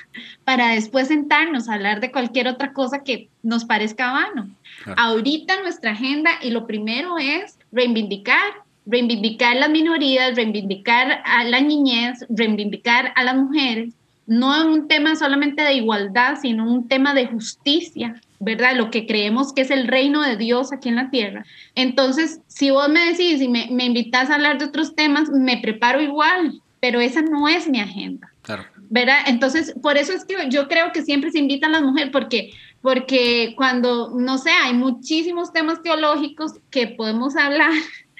para 0.44 0.68
después 0.68 1.08
sentarnos 1.08 1.66
a 1.70 1.74
hablar 1.76 2.00
de 2.00 2.12
cualquier 2.12 2.46
otra 2.46 2.74
cosa 2.74 3.02
que 3.02 3.30
nos 3.42 3.64
parezca 3.64 4.12
vano. 4.12 4.50
Ahorita 4.98 5.62
nuestra 5.62 5.92
agenda 5.92 6.32
y 6.42 6.50
lo 6.50 6.66
primero 6.66 7.16
es 7.16 7.58
reivindicar, 7.72 8.52
reivindicar 8.84 9.56
las 9.56 9.70
minorías, 9.70 10.36
reivindicar 10.36 11.22
a 11.24 11.44
la 11.44 11.60
niñez, 11.62 12.26
reivindicar 12.28 13.14
a 13.16 13.24
las 13.24 13.36
mujeres, 13.36 13.94
no 14.30 14.64
un 14.64 14.86
tema 14.86 15.16
solamente 15.16 15.60
de 15.64 15.74
igualdad, 15.74 16.38
sino 16.40 16.64
un 16.64 16.86
tema 16.86 17.14
de 17.14 17.26
justicia, 17.26 18.14
¿verdad? 18.38 18.76
Lo 18.76 18.88
que 18.88 19.04
creemos 19.04 19.52
que 19.52 19.62
es 19.62 19.72
el 19.72 19.88
reino 19.88 20.22
de 20.22 20.36
Dios 20.36 20.72
aquí 20.72 20.88
en 20.88 20.94
la 20.94 21.10
tierra. 21.10 21.44
Entonces, 21.74 22.40
si 22.46 22.70
vos 22.70 22.88
me 22.88 23.06
decís 23.06 23.42
y 23.42 23.48
me, 23.48 23.66
me 23.72 23.86
invitas 23.86 24.30
a 24.30 24.36
hablar 24.36 24.58
de 24.58 24.66
otros 24.66 24.94
temas, 24.94 25.30
me 25.30 25.58
preparo 25.58 26.00
igual, 26.00 26.62
pero 26.78 27.00
esa 27.00 27.22
no 27.22 27.48
es 27.48 27.68
mi 27.68 27.80
agenda. 27.80 28.32
Claro. 28.42 28.66
¿Verdad? 28.88 29.18
Entonces, 29.26 29.74
por 29.82 29.98
eso 29.98 30.12
es 30.12 30.24
que 30.24 30.36
yo 30.48 30.68
creo 30.68 30.92
que 30.92 31.02
siempre 31.02 31.32
se 31.32 31.40
invitan 31.40 31.72
las 31.72 31.82
mujeres, 31.82 32.10
porque 32.12 32.52
porque 32.82 33.52
cuando, 33.56 34.10
no 34.16 34.38
sé, 34.38 34.50
hay 34.50 34.72
muchísimos 34.72 35.52
temas 35.52 35.82
teológicos 35.82 36.52
que 36.70 36.86
podemos 36.86 37.36
hablar, 37.36 37.72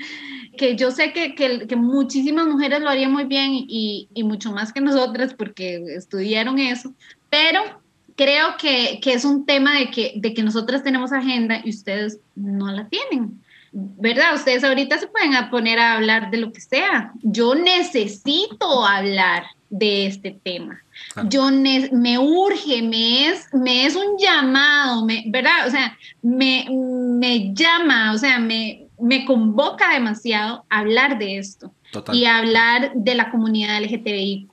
que 0.56 0.76
yo 0.76 0.90
sé 0.90 1.12
que, 1.12 1.34
que, 1.34 1.76
muchísimas 1.76 2.46
mujeres 2.46 2.80
lo 2.80 2.90
harían 2.90 3.12
muy 3.12 3.24
bien 3.24 3.50
y, 3.52 4.08
y, 4.12 4.24
mucho 4.24 4.52
más 4.52 4.72
que 4.72 4.80
nosotras 4.80 5.34
porque 5.34 5.82
estudiaron 5.96 6.58
eso, 6.58 6.92
pero 7.28 7.60
creo 8.16 8.56
que, 8.58 9.00
que, 9.02 9.14
es 9.14 9.24
un 9.24 9.46
tema 9.46 9.78
de 9.78 9.90
que, 9.90 10.12
de 10.16 10.34
que 10.34 10.42
nosotras 10.42 10.82
tenemos 10.82 11.12
agenda 11.12 11.60
y 11.64 11.70
ustedes 11.70 12.18
no 12.34 12.70
la 12.70 12.88
tienen. 12.88 13.40
¿Verdad? 13.72 14.34
Ustedes 14.34 14.64
ahorita 14.64 14.98
se 14.98 15.06
pueden 15.06 15.32
poner 15.48 15.78
a 15.78 15.94
hablar 15.94 16.30
de 16.32 16.38
lo 16.38 16.52
que 16.52 16.60
sea. 16.60 17.12
Yo 17.22 17.54
necesito 17.54 18.84
hablar 18.84 19.44
de 19.70 20.06
este 20.06 20.36
tema. 20.42 20.82
Yo 21.28 21.48
me 21.50 22.18
urge, 22.18 22.82
me 22.82 23.28
es, 23.28 23.46
me 23.54 23.86
es 23.86 23.96
un 23.96 24.18
llamado, 24.18 25.04
me, 25.06 25.24
¿verdad? 25.28 25.66
O 25.66 25.70
sea, 25.70 25.96
me, 26.20 26.66
me 26.68 27.54
llama, 27.54 28.12
o 28.12 28.18
sea, 28.18 28.38
me, 28.38 28.86
me 29.00 29.24
convoca 29.24 29.92
demasiado 29.92 30.64
hablar 30.68 31.18
de 31.18 31.38
esto. 31.38 31.72
Y 32.12 32.24
hablar 32.24 32.92
de 32.94 33.16
la 33.16 33.32
comunidad 33.32 33.82
LGTBIQ 33.82 34.52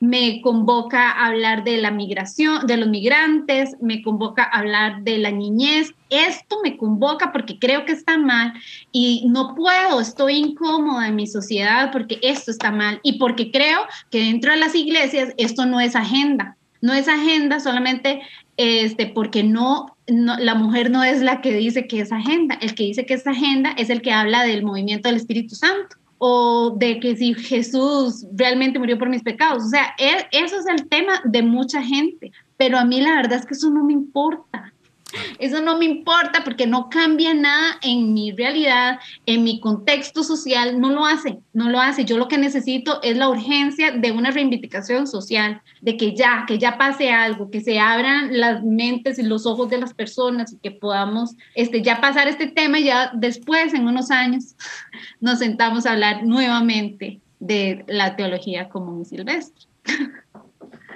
me 0.00 0.40
convoca 0.40 1.10
a 1.10 1.26
hablar 1.26 1.62
de 1.62 1.76
la 1.76 1.90
migración, 1.90 2.66
de 2.66 2.78
los 2.78 2.88
migrantes, 2.88 3.76
me 3.82 4.02
convoca 4.02 4.44
a 4.44 4.60
hablar 4.60 5.02
de 5.02 5.18
la 5.18 5.30
niñez. 5.30 5.92
Esto 6.08 6.56
me 6.64 6.78
convoca 6.78 7.32
porque 7.32 7.58
creo 7.58 7.84
que 7.84 7.92
está 7.92 8.16
mal 8.16 8.54
y 8.92 9.26
no 9.28 9.54
puedo, 9.54 10.00
estoy 10.00 10.36
incómoda 10.36 11.08
en 11.08 11.16
mi 11.16 11.26
sociedad 11.26 11.92
porque 11.92 12.18
esto 12.22 12.50
está 12.50 12.70
mal 12.70 12.98
y 13.02 13.18
porque 13.18 13.50
creo 13.50 13.80
que 14.10 14.20
dentro 14.20 14.52
de 14.52 14.58
las 14.58 14.74
iglesias 14.74 15.34
esto 15.36 15.66
no 15.66 15.80
es 15.80 15.94
agenda. 15.94 16.56
No 16.80 16.94
es 16.94 17.08
agenda 17.08 17.60
solamente 17.60 18.22
este, 18.56 19.06
porque 19.06 19.42
no, 19.42 19.91
no, 20.08 20.36
la 20.38 20.54
mujer 20.54 20.90
no 20.90 21.04
es 21.04 21.22
la 21.22 21.40
que 21.40 21.52
dice 21.54 21.86
que 21.86 22.00
es 22.00 22.12
agenda. 22.12 22.56
El 22.60 22.74
que 22.74 22.84
dice 22.84 23.06
que 23.06 23.14
es 23.14 23.26
agenda 23.26 23.72
es 23.78 23.90
el 23.90 24.02
que 24.02 24.12
habla 24.12 24.42
del 24.44 24.64
movimiento 24.64 25.08
del 25.08 25.16
Espíritu 25.16 25.54
Santo 25.54 25.96
o 26.18 26.76
de 26.78 27.00
que 27.00 27.16
si 27.16 27.34
Jesús 27.34 28.26
realmente 28.32 28.78
murió 28.78 28.96
por 28.96 29.08
mis 29.08 29.22
pecados. 29.22 29.64
O 29.64 29.68
sea, 29.68 29.94
e, 29.98 30.26
eso 30.30 30.56
es 30.56 30.66
el 30.66 30.88
tema 30.88 31.20
de 31.24 31.42
mucha 31.42 31.82
gente, 31.82 32.30
pero 32.56 32.78
a 32.78 32.84
mí 32.84 33.00
la 33.00 33.16
verdad 33.16 33.40
es 33.40 33.46
que 33.46 33.54
eso 33.54 33.70
no 33.70 33.84
me 33.84 33.92
importa. 33.92 34.71
Eso 35.38 35.60
no 35.60 35.78
me 35.78 35.84
importa 35.84 36.44
porque 36.44 36.66
no 36.66 36.88
cambia 36.88 37.34
nada 37.34 37.78
en 37.82 38.12
mi 38.12 38.32
realidad, 38.32 38.98
en 39.26 39.44
mi 39.44 39.60
contexto 39.60 40.22
social, 40.22 40.80
no 40.80 40.90
lo 40.90 41.06
hace, 41.06 41.38
no 41.52 41.70
lo 41.70 41.80
hace. 41.80 42.04
Yo 42.04 42.18
lo 42.18 42.28
que 42.28 42.38
necesito 42.38 43.02
es 43.02 43.16
la 43.16 43.28
urgencia 43.28 43.92
de 43.92 44.12
una 44.12 44.30
reivindicación 44.30 45.06
social, 45.06 45.62
de 45.80 45.96
que 45.96 46.14
ya, 46.14 46.44
que 46.46 46.58
ya 46.58 46.78
pase 46.78 47.10
algo, 47.10 47.50
que 47.50 47.60
se 47.60 47.78
abran 47.78 48.38
las 48.38 48.62
mentes 48.62 49.18
y 49.18 49.22
los 49.22 49.46
ojos 49.46 49.68
de 49.70 49.78
las 49.78 49.94
personas 49.94 50.52
y 50.52 50.58
que 50.58 50.70
podamos 50.70 51.36
este, 51.54 51.82
ya 51.82 52.00
pasar 52.00 52.28
este 52.28 52.46
tema 52.46 52.78
y 52.78 52.84
ya 52.84 53.10
después, 53.14 53.74
en 53.74 53.86
unos 53.86 54.10
años, 54.10 54.54
nos 55.20 55.38
sentamos 55.38 55.86
a 55.86 55.92
hablar 55.92 56.24
nuevamente 56.24 57.20
de 57.40 57.84
la 57.88 58.14
teología 58.16 58.68
común 58.68 59.04
silvestre. 59.04 59.66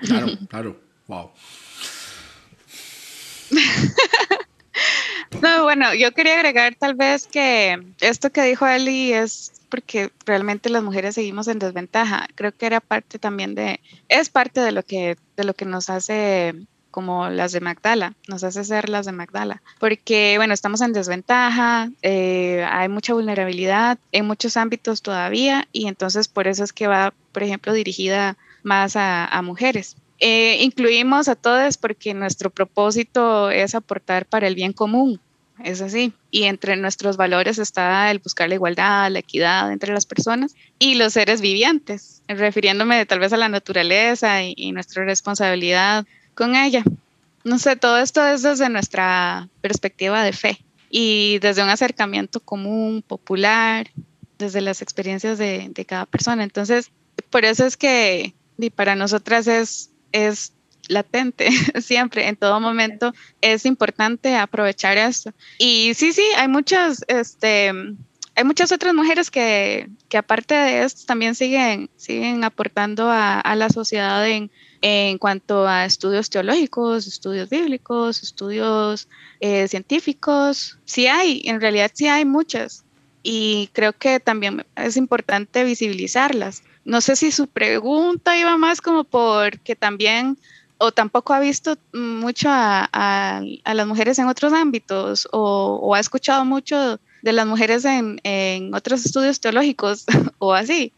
Claro, 0.03 0.27
claro, 0.49 0.81
wow. 1.09 1.31
no, 5.43 5.63
bueno, 5.65 5.95
yo 5.95 6.13
quería 6.13 6.35
agregar 6.35 6.75
tal 6.77 6.95
vez 6.95 7.27
que 7.27 7.79
esto 8.01 8.31
que 8.31 8.43
dijo 8.43 8.67
Eli 8.67 9.13
es 9.13 9.53
porque 9.69 10.11
realmente 10.25 10.71
las 10.71 10.83
mujeres 10.83 11.15
seguimos 11.15 11.49
en 11.49 11.59
desventaja. 11.59 12.29
Creo 12.35 12.53
que 12.53 12.67
era 12.67 12.81
parte 12.81 13.19
también 13.19 13.55
de, 13.55 13.81
es 14.09 14.29
parte 14.29 14.61
de 14.61 14.73
lo 14.73 14.83
que, 14.83 15.17
de 15.37 15.45
lo 15.45 15.55
que 15.55 15.65
nos 15.65 15.91
hace 15.91 16.55
como 16.97 17.29
las 17.29 17.53
de 17.53 17.61
Magdala, 17.61 18.15
nos 18.27 18.43
hace 18.43 18.65
ser 18.65 18.89
las 18.89 19.05
de 19.05 19.13
Magdala, 19.13 19.61
porque 19.79 20.39
bueno, 20.39 20.55
estamos 20.55 20.81
en 20.81 20.95
desventaja, 20.95 21.91
eh, 22.01 22.67
hay 22.71 22.89
mucha 22.89 23.13
vulnerabilidad 23.13 23.99
en 24.13 24.27
muchos 24.27 24.57
ámbitos 24.57 25.03
todavía 25.03 25.69
y 25.73 25.89
entonces 25.89 26.27
por 26.27 26.49
eso 26.49 26.65
es 26.65 26.73
que 26.73 26.87
va, 26.87 27.13
por 27.33 27.43
ejemplo, 27.43 27.75
dirigida 27.75 28.39
más 28.63 28.97
a, 28.97 29.27
a 29.27 29.43
mujeres. 29.43 29.97
Eh, 30.19 30.59
incluimos 30.63 31.29
a 31.29 31.35
todos 31.35 31.77
porque 31.77 32.15
nuestro 32.15 32.51
propósito 32.51 33.51
es 33.51 33.75
aportar 33.75 34.27
para 34.27 34.47
el 34.47 34.55
bien 34.55 34.73
común, 34.73 35.21
es 35.63 35.81
así. 35.81 36.13
Y 36.31 36.45
entre 36.45 36.77
nuestros 36.77 37.17
valores 37.17 37.59
está 37.59 38.11
el 38.11 38.19
buscar 38.19 38.49
la 38.49 38.55
igualdad, 38.55 39.11
la 39.11 39.19
equidad 39.19 39.73
entre 39.73 39.93
las 39.93 40.07
personas 40.07 40.55
y 40.79 40.95
los 40.95 41.13
seres 41.13 41.41
vivientes, 41.41 42.23
refiriéndome 42.29 43.05
tal 43.07 43.19
vez 43.19 43.33
a 43.33 43.37
la 43.37 43.49
naturaleza 43.49 44.43
y, 44.43 44.73
nuestra 44.73 45.05
responsabilidad 45.05 46.07
con 46.35 46.57
ella. 46.57 46.83
No 47.45 47.59
sé, 47.59 47.77
todo 47.77 47.99
esto 47.99 48.27
es 48.27 48.43
desde 48.43 48.69
nuestra 48.69 49.49
perspectiva 49.61 50.25
de 50.25 50.33
fe 50.33 50.59
y 50.91 51.39
desde 51.41 51.63
un 51.63 51.69
acercamiento 51.69 52.41
común, 52.41 53.03
popular, 53.07 53.89
desde 54.39 54.61
las 54.61 54.83
experiencias 54.83 55.39
de, 55.39 55.69
de 55.71 55.85
cada 55.85 56.07
persona. 56.07 56.43
Entonces, 56.43 56.91
por 57.31 57.45
eso 57.45 57.65
es 57.65 57.77
que 57.77 58.35
y 58.59 58.71
para 58.71 58.97
nosotras 58.97 59.47
es 59.47 59.91
es 60.25 60.53
latente 60.89 61.49
siempre, 61.81 62.29
en 62.29 62.37
todo 62.37 62.61
momento 62.61 63.13
es 63.41 63.67
importante 63.67 64.37
aprovechar 64.37 64.97
esto. 64.99 65.33
Y 65.59 65.93
sí, 65.95 66.13
sí, 66.13 66.25
hay 66.37 66.49
muchas, 66.49 67.05
este, 67.09 67.73
hay 68.35 68.45
muchas 68.45 68.73
otras 68.73 68.95
mujeres 68.95 69.31
que, 69.31 69.89
que 70.09 70.19
aparte 70.19 70.55
de 70.55 70.85
esto 70.85 71.03
también 71.07 71.35
siguen, 71.35 71.91
siguen 71.97 72.45
aportando 72.45 73.09
a, 73.11 73.55
la 73.57 73.69
sociedad 73.71 74.27
en, 74.29 74.51
en, 74.83 75.19
cuanto 75.19 75.67
a 75.67 75.85
estudios 75.85 76.31
teológicos, 76.31 77.07
estudios 77.07 77.49
bíblicos, 77.49 78.23
estudios 78.23 79.09
eh, 79.41 79.69
científicos. 79.69 80.79
Sí 80.85 81.07
hay, 81.07 81.43
en 81.45 81.61
realidad 81.61 81.91
sí 81.95 82.09
hay 82.09 82.25
muchas. 82.25 82.85
Y 83.23 83.71
creo 83.73 83.93
que 83.93 84.21
también 84.21 84.65
es 84.77 84.97
importante 84.97 85.65
visibilizarlas 85.65 86.63
no 86.87 87.01
sé 87.01 87.17
si 87.17 87.33
su 87.33 87.49
pregunta 87.49 88.39
iba 88.39 88.57
más 88.57 88.81
como 88.81 89.05
porque 89.05 89.77
también 89.77 90.39
o 90.79 90.93
tampoco 90.93 91.35
ha 91.35 91.41
visto 91.41 91.77
mucho 91.93 92.49
a, 92.51 93.43
las 93.65 93.87
mujeres 93.87 94.19
en 94.19 94.29
otros 94.29 94.53
ámbitos 94.53 95.29
o, 95.33 95.95
ha 95.95 96.01
escuchado 96.01 96.45
mucho 96.45 97.01
de 97.23 97.33
las 97.33 97.47
mujeres 97.47 97.85
en, 97.85 98.73
otros 98.75 99.05
estudios 99.05 99.41
teológicos 99.41 100.05
o 100.39 100.55
así. 100.55 100.93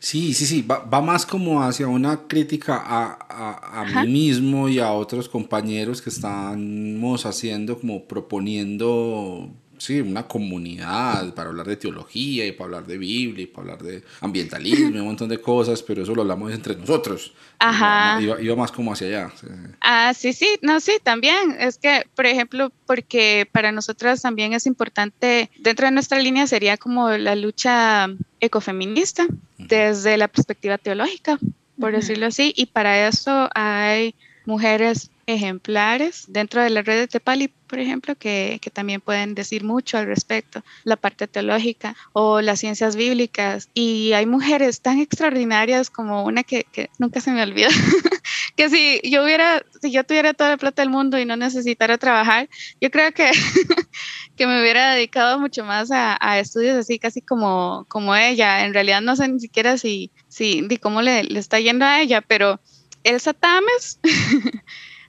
Sí, 0.00 0.32
sí, 0.32 0.46
sí, 0.46 0.62
va, 0.62 1.00
más 1.00 1.26
como 1.26 1.62
hacia 1.62 1.88
una 1.88 2.28
crítica 2.28 2.80
a, 2.84 3.80
a 3.80 4.04
mí 4.04 4.12
mismo 4.12 4.68
y 4.68 4.78
a 4.78 4.92
otros 4.92 5.28
compañeros 5.28 6.00
que 6.00 6.10
estamos 6.10 7.26
haciendo, 7.26 7.80
como 7.80 8.04
proponiendo 8.04 9.50
sí, 9.78 10.00
una 10.00 10.26
comunidad 10.26 11.32
para 11.34 11.50
hablar 11.50 11.66
de 11.66 11.76
teología 11.76 12.46
y 12.46 12.52
para 12.52 12.64
hablar 12.64 12.86
de 12.86 12.98
Biblia 12.98 13.44
y 13.44 13.46
para 13.46 13.72
hablar 13.72 13.82
de 13.82 14.02
ambientalismo 14.20 14.96
y 14.96 14.98
un 14.98 15.06
montón 15.06 15.28
de 15.28 15.40
cosas, 15.40 15.82
pero 15.82 16.02
eso 16.02 16.14
lo 16.14 16.22
hablamos 16.22 16.52
entre 16.52 16.76
nosotros. 16.76 17.32
Ajá. 17.58 18.20
Iba, 18.20 18.56
más 18.56 18.70
como 18.70 18.92
hacia 18.92 19.06
allá. 19.06 19.32
Ah, 19.80 20.12
sí, 20.14 20.32
sí, 20.32 20.58
no, 20.62 20.80
sí, 20.80 20.92
también. 21.02 21.56
Es 21.58 21.78
que, 21.78 22.04
por 22.14 22.26
ejemplo, 22.26 22.70
porque 22.86 23.48
para 23.50 23.72
nosotras 23.72 24.22
también 24.22 24.52
es 24.52 24.66
importante, 24.66 25.50
dentro 25.58 25.86
de 25.86 25.92
nuestra 25.92 26.18
línea 26.18 26.46
sería 26.46 26.76
como 26.76 27.10
la 27.10 27.34
lucha 27.34 28.08
ecofeminista 28.40 29.26
desde 29.56 30.16
la 30.16 30.28
perspectiva 30.28 30.78
teológica, 30.78 31.38
por 31.80 31.92
decirlo 31.92 32.26
así, 32.26 32.52
y 32.56 32.66
para 32.66 33.08
eso 33.08 33.48
hay 33.54 34.14
mujeres 34.48 35.10
ejemplares 35.26 36.24
dentro 36.26 36.62
de 36.62 36.70
la 36.70 36.80
red 36.80 37.00
de 37.00 37.06
Tepali, 37.06 37.48
por 37.48 37.78
ejemplo, 37.78 38.14
que, 38.14 38.58
que, 38.62 38.70
también 38.70 39.02
pueden 39.02 39.34
decir 39.34 39.62
mucho 39.62 39.98
al 39.98 40.06
respecto, 40.06 40.64
la 40.84 40.96
parte 40.96 41.26
teológica 41.26 41.94
o 42.14 42.40
las 42.40 42.60
ciencias 42.60 42.96
bíblicas. 42.96 43.68
Y 43.74 44.14
hay 44.14 44.24
mujeres 44.24 44.80
tan 44.80 45.00
extraordinarias 45.00 45.90
como 45.90 46.24
una 46.24 46.44
que, 46.44 46.64
que 46.72 46.88
nunca 46.98 47.20
se 47.20 47.30
me 47.30 47.42
olvida, 47.42 47.68
que 48.56 48.70
si 48.70 49.02
yo 49.04 49.22
hubiera, 49.22 49.62
si 49.82 49.92
yo 49.92 50.02
tuviera 50.02 50.32
toda 50.32 50.48
la 50.48 50.56
plata 50.56 50.80
del 50.80 50.90
mundo 50.90 51.18
y 51.18 51.26
no 51.26 51.36
necesitara 51.36 51.98
trabajar, 51.98 52.48
yo 52.80 52.90
creo 52.90 53.12
que, 53.12 53.30
que 54.36 54.46
me 54.46 54.62
hubiera 54.62 54.94
dedicado 54.94 55.38
mucho 55.38 55.62
más 55.62 55.90
a, 55.90 56.16
a, 56.18 56.38
estudios 56.38 56.74
así, 56.78 56.98
casi 56.98 57.20
como, 57.20 57.84
como 57.88 58.16
ella. 58.16 58.64
En 58.64 58.72
realidad 58.72 59.02
no 59.02 59.14
sé 59.14 59.28
ni 59.28 59.40
siquiera 59.40 59.76
si, 59.76 60.10
si, 60.28 60.66
cómo 60.80 61.02
le, 61.02 61.24
le 61.24 61.38
está 61.38 61.60
yendo 61.60 61.84
a 61.84 62.00
ella, 62.00 62.22
pero 62.22 62.58
Elsa 63.04 63.32
Tames 63.32 64.00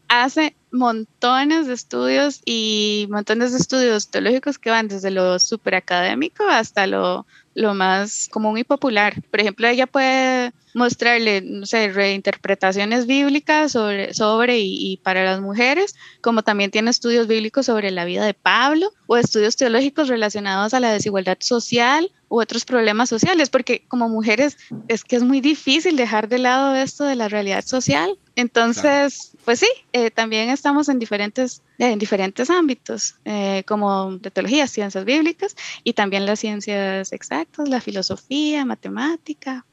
hace 0.07 0.55
montones 0.71 1.67
de 1.67 1.73
estudios 1.73 2.41
y 2.45 3.07
montones 3.09 3.51
de 3.51 3.59
estudios 3.59 4.09
teológicos 4.09 4.57
que 4.57 4.69
van 4.69 4.87
desde 4.87 5.11
lo 5.11 5.39
súper 5.39 5.75
académico 5.75 6.43
hasta 6.47 6.87
lo, 6.87 7.25
lo 7.53 7.73
más 7.73 8.27
común 8.31 8.57
y 8.57 8.63
popular. 8.63 9.21
Por 9.29 9.39
ejemplo, 9.39 9.67
ella 9.67 9.87
puede 9.87 10.53
mostrarle, 10.73 11.41
no 11.41 11.65
sé, 11.65 11.89
reinterpretaciones 11.89 13.05
bíblicas 13.05 13.71
sobre, 13.71 14.13
sobre 14.13 14.59
y, 14.59 14.93
y, 14.93 14.97
para 14.97 15.23
las 15.23 15.41
mujeres, 15.41 15.95
como 16.21 16.43
también 16.43 16.71
tiene 16.71 16.91
estudios 16.91 17.27
bíblicos 17.27 17.65
sobre 17.65 17.91
la 17.91 18.05
vida 18.05 18.25
de 18.25 18.33
Pablo 18.33 18.91
o 19.07 19.17
estudios 19.17 19.55
teológicos 19.55 20.07
relacionados 20.07 20.73
a 20.73 20.79
la 20.79 20.91
desigualdad 20.91 21.37
social 21.39 22.11
u 22.29 22.39
otros 22.39 22.63
problemas 22.63 23.09
sociales, 23.09 23.49
porque 23.49 23.83
como 23.87 24.07
mujeres 24.07 24.57
es 24.87 25.03
que 25.03 25.15
es 25.15 25.23
muy 25.23 25.41
difícil 25.41 25.95
dejar 25.95 26.29
de 26.29 26.37
lado 26.37 26.75
esto 26.75 27.03
de 27.03 27.15
la 27.15 27.27
realidad 27.27 27.65
social. 27.65 28.17
Entonces, 28.35 29.31
pues 29.43 29.59
sí, 29.59 29.67
eh, 29.91 30.11
también 30.11 30.49
estamos 30.49 30.87
en 30.87 30.99
diferentes, 30.99 31.61
en 31.79 31.99
diferentes 31.99 32.49
ámbitos, 32.49 33.15
eh, 33.25 33.63
como 33.67 34.17
de 34.17 34.31
teología, 34.31 34.67
ciencias 34.67 35.03
bíblicas 35.03 35.55
y 35.83 35.93
también 35.93 36.25
las 36.25 36.39
ciencias 36.39 37.11
exactas, 37.11 37.67
la 37.67 37.81
filosofía, 37.81 38.63
matemática, 38.63 39.65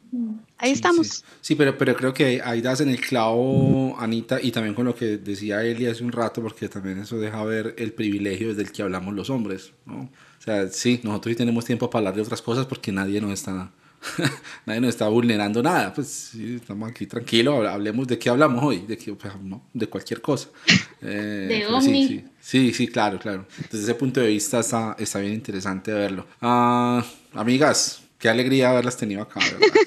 Ahí 0.58 0.72
estamos. 0.72 1.24
Sí, 1.40 1.54
pero, 1.54 1.76
pero 1.76 1.94
creo 1.94 2.14
que 2.14 2.40
ahí 2.42 2.60
das 2.60 2.80
en 2.80 2.88
el 2.88 3.00
clavo, 3.00 3.96
Anita, 3.98 4.40
y 4.40 4.50
también 4.50 4.74
con 4.74 4.86
lo 4.86 4.94
que 4.94 5.18
decía 5.18 5.62
Eli 5.62 5.86
hace 5.86 6.02
un 6.02 6.12
rato, 6.12 6.42
porque 6.42 6.68
también 6.68 6.98
eso 6.98 7.18
deja 7.18 7.44
ver 7.44 7.74
el 7.78 7.92
privilegio 7.92 8.48
desde 8.48 8.62
el 8.62 8.72
que 8.72 8.82
hablamos 8.82 9.14
los 9.14 9.30
hombres, 9.30 9.72
¿no? 9.84 10.02
O 10.02 10.42
sea, 10.42 10.68
sí, 10.68 11.00
nosotros 11.02 11.32
sí 11.32 11.36
tenemos 11.36 11.64
tiempo 11.64 11.90
para 11.90 12.00
hablar 12.00 12.14
de 12.14 12.22
otras 12.22 12.40
cosas 12.40 12.66
porque 12.66 12.92
nadie 12.92 13.20
nos 13.20 13.32
está 13.32 13.70
nadie 14.66 14.80
nos 14.80 14.90
está 14.90 15.08
vulnerando 15.08 15.62
nada. 15.62 15.92
Pues 15.92 16.08
sí, 16.08 16.56
estamos 16.56 16.90
aquí 16.90 17.06
tranquilos, 17.06 17.66
hablemos 17.66 18.06
de 18.06 18.18
qué 18.18 18.28
hablamos 18.28 18.62
hoy, 18.62 18.80
de, 18.86 18.96
qué, 18.96 19.12
pues, 19.14 19.32
de 19.72 19.86
cualquier 19.88 20.20
cosa. 20.20 20.48
Eh, 21.00 21.46
de 21.48 21.66
pues 21.68 21.84
sí, 21.84 22.24
sí, 22.40 22.72
sí, 22.72 22.88
claro, 22.88 23.18
claro. 23.18 23.46
Desde 23.70 23.84
ese 23.84 23.94
punto 23.94 24.20
de 24.20 24.28
vista 24.28 24.60
está, 24.60 24.96
está 24.98 25.18
bien 25.18 25.34
interesante 25.34 25.92
verlo. 25.92 26.26
Ah, 26.40 27.04
amigas, 27.34 28.02
qué 28.26 28.30
alegría 28.30 28.70
haberlas 28.70 28.96
tenido 28.96 29.22
acá. 29.22 29.38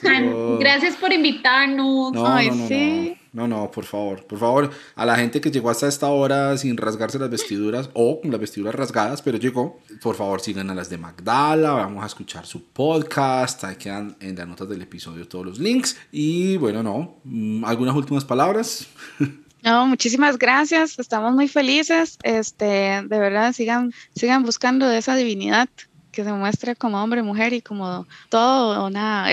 Gracias 0.59 0.95
por 0.95 1.11
invitarnos. 1.11 2.13
No, 2.13 2.41
no, 2.41 2.55
no, 2.55 3.17
no, 3.33 3.47
no, 3.49 3.69
por 3.69 3.83
favor, 3.83 4.25
por 4.25 4.39
favor, 4.39 4.71
a 4.95 5.05
la 5.05 5.17
gente 5.17 5.41
que 5.41 5.51
llegó 5.51 5.69
hasta 5.69 5.89
esta 5.89 6.07
hora 6.07 6.57
sin 6.57 6.77
rasgarse 6.77 7.19
las 7.19 7.29
vestiduras 7.29 7.89
o 7.93 8.21
con 8.21 8.31
las 8.31 8.39
vestiduras 8.39 8.73
rasgadas, 8.73 9.21
pero 9.21 9.37
llegó, 9.37 9.81
por 10.01 10.15
favor 10.15 10.39
sigan 10.39 10.69
a 10.69 10.73
las 10.73 10.89
de 10.89 10.97
Magdala, 10.97 11.73
vamos 11.73 12.01
a 12.01 12.07
escuchar 12.07 12.45
su 12.45 12.63
podcast, 12.63 13.65
ahí 13.65 13.75
quedan 13.75 14.15
en 14.21 14.37
las 14.37 14.47
notas 14.47 14.69
del 14.69 14.81
episodio 14.83 15.27
todos 15.27 15.45
los 15.45 15.59
links. 15.59 15.97
Y 16.09 16.55
bueno, 16.55 16.81
no, 16.81 17.17
mm, 17.25 17.65
algunas 17.65 17.93
últimas 17.93 18.23
palabras. 18.23 18.87
No, 19.61 19.85
muchísimas 19.87 20.37
gracias, 20.37 20.97
estamos 20.99 21.35
muy 21.35 21.49
felices, 21.49 22.17
este, 22.23 22.65
de 22.65 23.19
verdad, 23.19 23.51
sigan, 23.51 23.91
sigan 24.15 24.43
buscando 24.43 24.87
de 24.87 24.99
esa 24.99 25.17
divinidad 25.17 25.67
que 26.11 26.23
se 26.23 26.31
muestre 26.31 26.75
como 26.75 27.01
hombre, 27.01 27.21
mujer 27.23 27.53
y 27.53 27.61
como 27.61 28.07
todo 28.29 28.83
o 28.83 28.89
nada. 28.89 29.29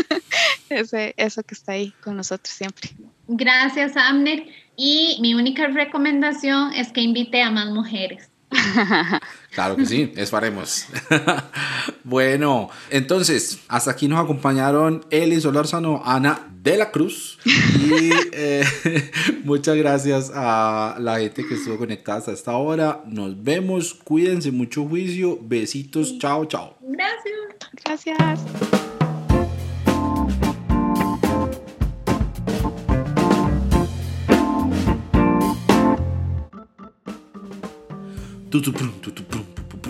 Ese, 0.68 1.14
eso 1.16 1.42
que 1.42 1.54
está 1.54 1.72
ahí 1.72 1.92
con 2.02 2.16
nosotros 2.16 2.54
siempre. 2.54 2.90
Gracias, 3.28 3.96
Amner. 3.96 4.46
Y 4.76 5.18
mi 5.20 5.34
única 5.34 5.66
recomendación 5.68 6.72
es 6.74 6.92
que 6.92 7.00
invite 7.00 7.42
a 7.42 7.50
más 7.50 7.70
mujeres. 7.70 8.30
Claro 9.56 9.74
que 9.74 9.86
sí, 9.86 10.12
eso 10.16 10.36
haremos. 10.36 10.84
bueno, 12.04 12.68
entonces, 12.90 13.60
hasta 13.68 13.92
aquí 13.92 14.06
nos 14.06 14.22
acompañaron 14.22 15.06
Eli 15.08 15.40
Solórzano, 15.40 16.02
Ana 16.04 16.46
de 16.62 16.76
la 16.76 16.90
Cruz. 16.90 17.38
Y 17.46 18.10
eh, 18.32 18.62
muchas 19.44 19.76
gracias 19.76 20.30
a 20.34 20.98
la 21.00 21.20
gente 21.20 21.46
que 21.46 21.54
estuvo 21.54 21.78
conectada 21.78 22.18
hasta 22.18 22.32
esta 22.32 22.54
hora. 22.54 23.02
Nos 23.06 23.42
vemos, 23.42 23.94
cuídense, 23.94 24.52
mucho 24.52 24.84
juicio. 24.84 25.38
Besitos, 25.40 26.18
chao, 26.18 26.44
chao. 26.44 26.76
Gracias. 26.82 28.12
Gracias. 28.12 28.76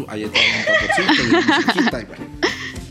Ahí 0.09 0.24
está 0.24 0.39
un 1.99 2.07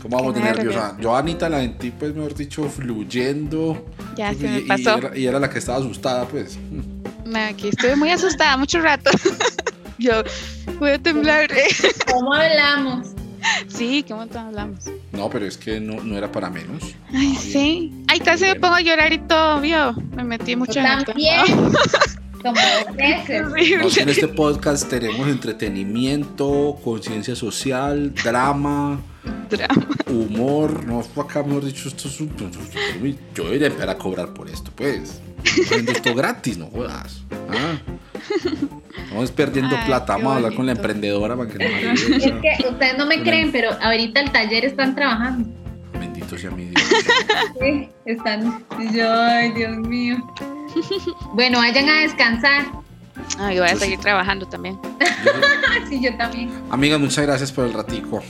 ¿Cómo 0.02 0.16
vamos 0.18 0.34
de 0.34 0.40
nerviosa? 0.40 0.96
Yo, 1.00 1.16
Anita, 1.16 1.48
la 1.48 1.60
gente, 1.60 1.92
pues, 1.98 2.14
mejor 2.14 2.34
dicho, 2.34 2.68
fluyendo. 2.68 3.86
Ya 4.16 4.32
se 4.34 4.48
me 4.48 4.60
pasó. 4.60 5.00
Y 5.14 5.26
era, 5.26 5.40
la 5.40 5.50
que 5.50 5.58
estaba 5.58 5.78
asustada, 5.78 6.26
pues. 6.26 6.58
Aquí 7.34 7.68
estoy 7.68 7.96
muy 7.96 8.10
asustada, 8.10 8.56
mucho 8.56 8.80
rato. 8.80 9.10
Yo 9.98 10.22
voy 10.78 10.90
a 10.90 10.98
temblar. 10.98 11.50
¿Cómo 12.12 12.34
hablamos? 12.34 13.08
Sí, 13.68 14.04
¿cómo 14.06 14.22
hablamos? 14.22 14.84
No, 15.12 15.30
pero 15.30 15.46
es 15.46 15.56
que 15.56 15.80
no, 15.80 16.02
no 16.02 16.16
era 16.16 16.30
para 16.30 16.50
menos. 16.50 16.94
Ay, 17.12 17.34
sí. 17.34 18.04
Ay, 18.08 18.20
casi 18.20 18.44
me 18.44 18.56
pongo 18.56 18.74
a 18.74 18.80
llorar 18.80 19.12
y 19.12 19.18
todo, 19.18 19.60
vio. 19.60 19.92
Me 20.14 20.24
metí 20.24 20.56
mucho 20.56 20.78
en 20.78 21.04
También. 21.04 21.42
Como 22.46 22.60
en 22.96 24.08
este 24.08 24.28
podcast 24.28 24.88
tenemos 24.88 25.26
entretenimiento, 25.26 26.78
conciencia 26.84 27.34
social, 27.34 28.14
drama, 28.14 29.00
drama, 29.50 29.88
humor. 30.06 30.86
No, 30.86 31.00
acá 31.20 31.42
mejor 31.42 31.64
dicho, 31.64 31.88
esto 31.88 32.06
es 32.06 32.20
un. 32.20 32.30
Yo 33.34 33.44
debería 33.46 33.66
empezar 33.66 33.90
a 33.90 33.98
cobrar 33.98 34.32
por 34.32 34.48
esto, 34.48 34.70
pues. 34.76 35.20
esto 35.42 36.14
gratis, 36.14 36.56
no 36.56 36.66
jodas. 36.66 37.24
¿Ah? 37.50 37.80
Estamos 39.02 39.32
perdiendo 39.32 39.74
plata. 39.84 40.12
Vamos 40.12 40.34
a 40.34 40.36
hablar 40.36 40.54
con 40.54 40.66
la 40.66 40.72
emprendedora 40.72 41.36
para 41.36 41.50
que 41.50 41.58
nos 41.58 42.00
Es 42.00 42.32
que 42.32 42.68
ustedes 42.68 42.96
no 42.96 43.06
me 43.06 43.24
creen, 43.24 43.50
pero 43.50 43.70
ahorita 43.82 44.20
el 44.20 44.30
taller 44.30 44.66
están 44.66 44.94
trabajando. 44.94 45.48
Bendito 45.98 46.38
sea 46.38 46.52
mi 46.52 46.66
Dios. 46.66 46.82
Sí, 47.60 47.88
están. 48.04 48.64
Yo, 48.94 49.12
ay, 49.12 49.50
Dios 49.50 49.78
mío. 49.78 50.24
Bueno, 51.32 51.58
vayan 51.58 51.88
a 51.88 52.00
descansar. 52.00 52.66
Ah, 53.38 53.52
yo 53.52 53.62
voy 53.62 53.70
a 53.70 53.76
seguir 53.76 53.98
trabajando 54.00 54.46
también. 54.46 54.78
sí, 55.88 56.00
yo 56.00 56.16
también. 56.16 56.50
Amiga, 56.70 56.98
muchas 56.98 57.26
gracias 57.26 57.52
por 57.52 57.66
el 57.66 57.72
ratico. 57.72 58.22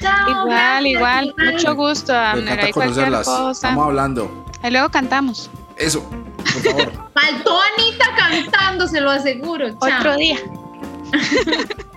Chao, 0.00 0.30
igual, 0.30 0.86
igual. 0.86 1.34
Mucho 1.52 1.74
gusto. 1.74 2.12
Me 2.12 2.42
encanta 2.42 2.70
conocerlas. 2.70 3.28
Estamos 3.52 3.86
hablando. 3.86 4.46
Y 4.62 4.70
luego 4.70 4.90
cantamos. 4.90 5.50
Eso, 5.76 6.02
por 6.08 6.62
favor. 6.62 6.92
Faltó 7.14 7.58
Anita 7.76 8.06
cantando, 8.16 8.86
se 8.86 9.00
lo 9.00 9.10
aseguro. 9.10 9.78
Chao. 9.80 9.98
Otro 10.00 10.16
día. 10.16 10.38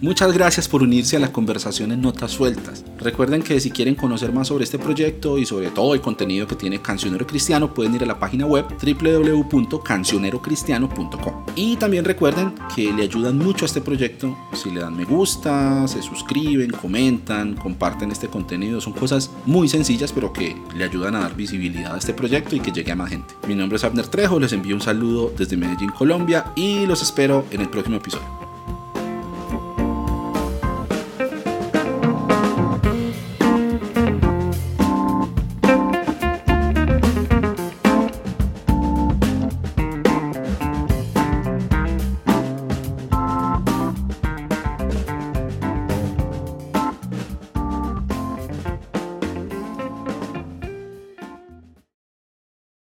Muchas 0.00 0.32
gracias 0.32 0.66
por 0.68 0.82
unirse 0.82 1.16
a 1.16 1.20
la 1.20 1.32
conversación 1.32 1.92
en 1.92 2.02
Notas 2.02 2.32
Sueltas. 2.32 2.84
Recuerden 2.98 3.42
que 3.42 3.60
si 3.60 3.70
quieren 3.70 3.94
conocer 3.94 4.32
más 4.32 4.48
sobre 4.48 4.64
este 4.64 4.78
proyecto 4.78 5.38
y 5.38 5.46
sobre 5.46 5.70
todo 5.70 5.94
el 5.94 6.00
contenido 6.00 6.46
que 6.46 6.56
tiene 6.56 6.82
Cancionero 6.82 7.26
Cristiano, 7.26 7.72
pueden 7.72 7.94
ir 7.94 8.02
a 8.02 8.06
la 8.06 8.18
página 8.18 8.44
web 8.44 8.66
www.cancionerocristiano.com. 8.82 11.46
Y 11.56 11.76
también 11.76 12.04
recuerden 12.04 12.52
que 12.74 12.92
le 12.92 13.04
ayudan 13.04 13.38
mucho 13.38 13.64
a 13.64 13.66
este 13.66 13.80
proyecto 13.80 14.36
si 14.52 14.70
le 14.70 14.80
dan 14.80 14.96
me 14.96 15.04
gusta, 15.04 15.86
se 15.88 16.02
suscriben, 16.02 16.70
comentan, 16.70 17.54
comparten 17.54 18.10
este 18.10 18.28
contenido. 18.28 18.80
Son 18.80 18.92
cosas 18.92 19.30
muy 19.46 19.68
sencillas 19.68 20.12
pero 20.12 20.32
que 20.32 20.56
le 20.76 20.84
ayudan 20.84 21.14
a 21.16 21.20
dar 21.20 21.36
visibilidad 21.36 21.94
a 21.94 21.98
este 21.98 22.14
proyecto 22.14 22.56
y 22.56 22.60
que 22.60 22.72
llegue 22.72 22.92
a 22.92 22.96
más 22.96 23.10
gente. 23.10 23.34
Mi 23.46 23.54
nombre 23.54 23.76
es 23.76 23.84
Abner 23.84 24.08
Trejo, 24.08 24.40
les 24.40 24.52
envío 24.52 24.74
un 24.74 24.82
saludo 24.82 25.32
desde 25.36 25.56
Medellín, 25.56 25.90
Colombia 25.90 26.52
y 26.56 26.86
los 26.86 27.02
espero 27.02 27.46
en 27.50 27.60
el 27.60 27.70
próximo 27.70 27.96
episodio. 27.96 28.53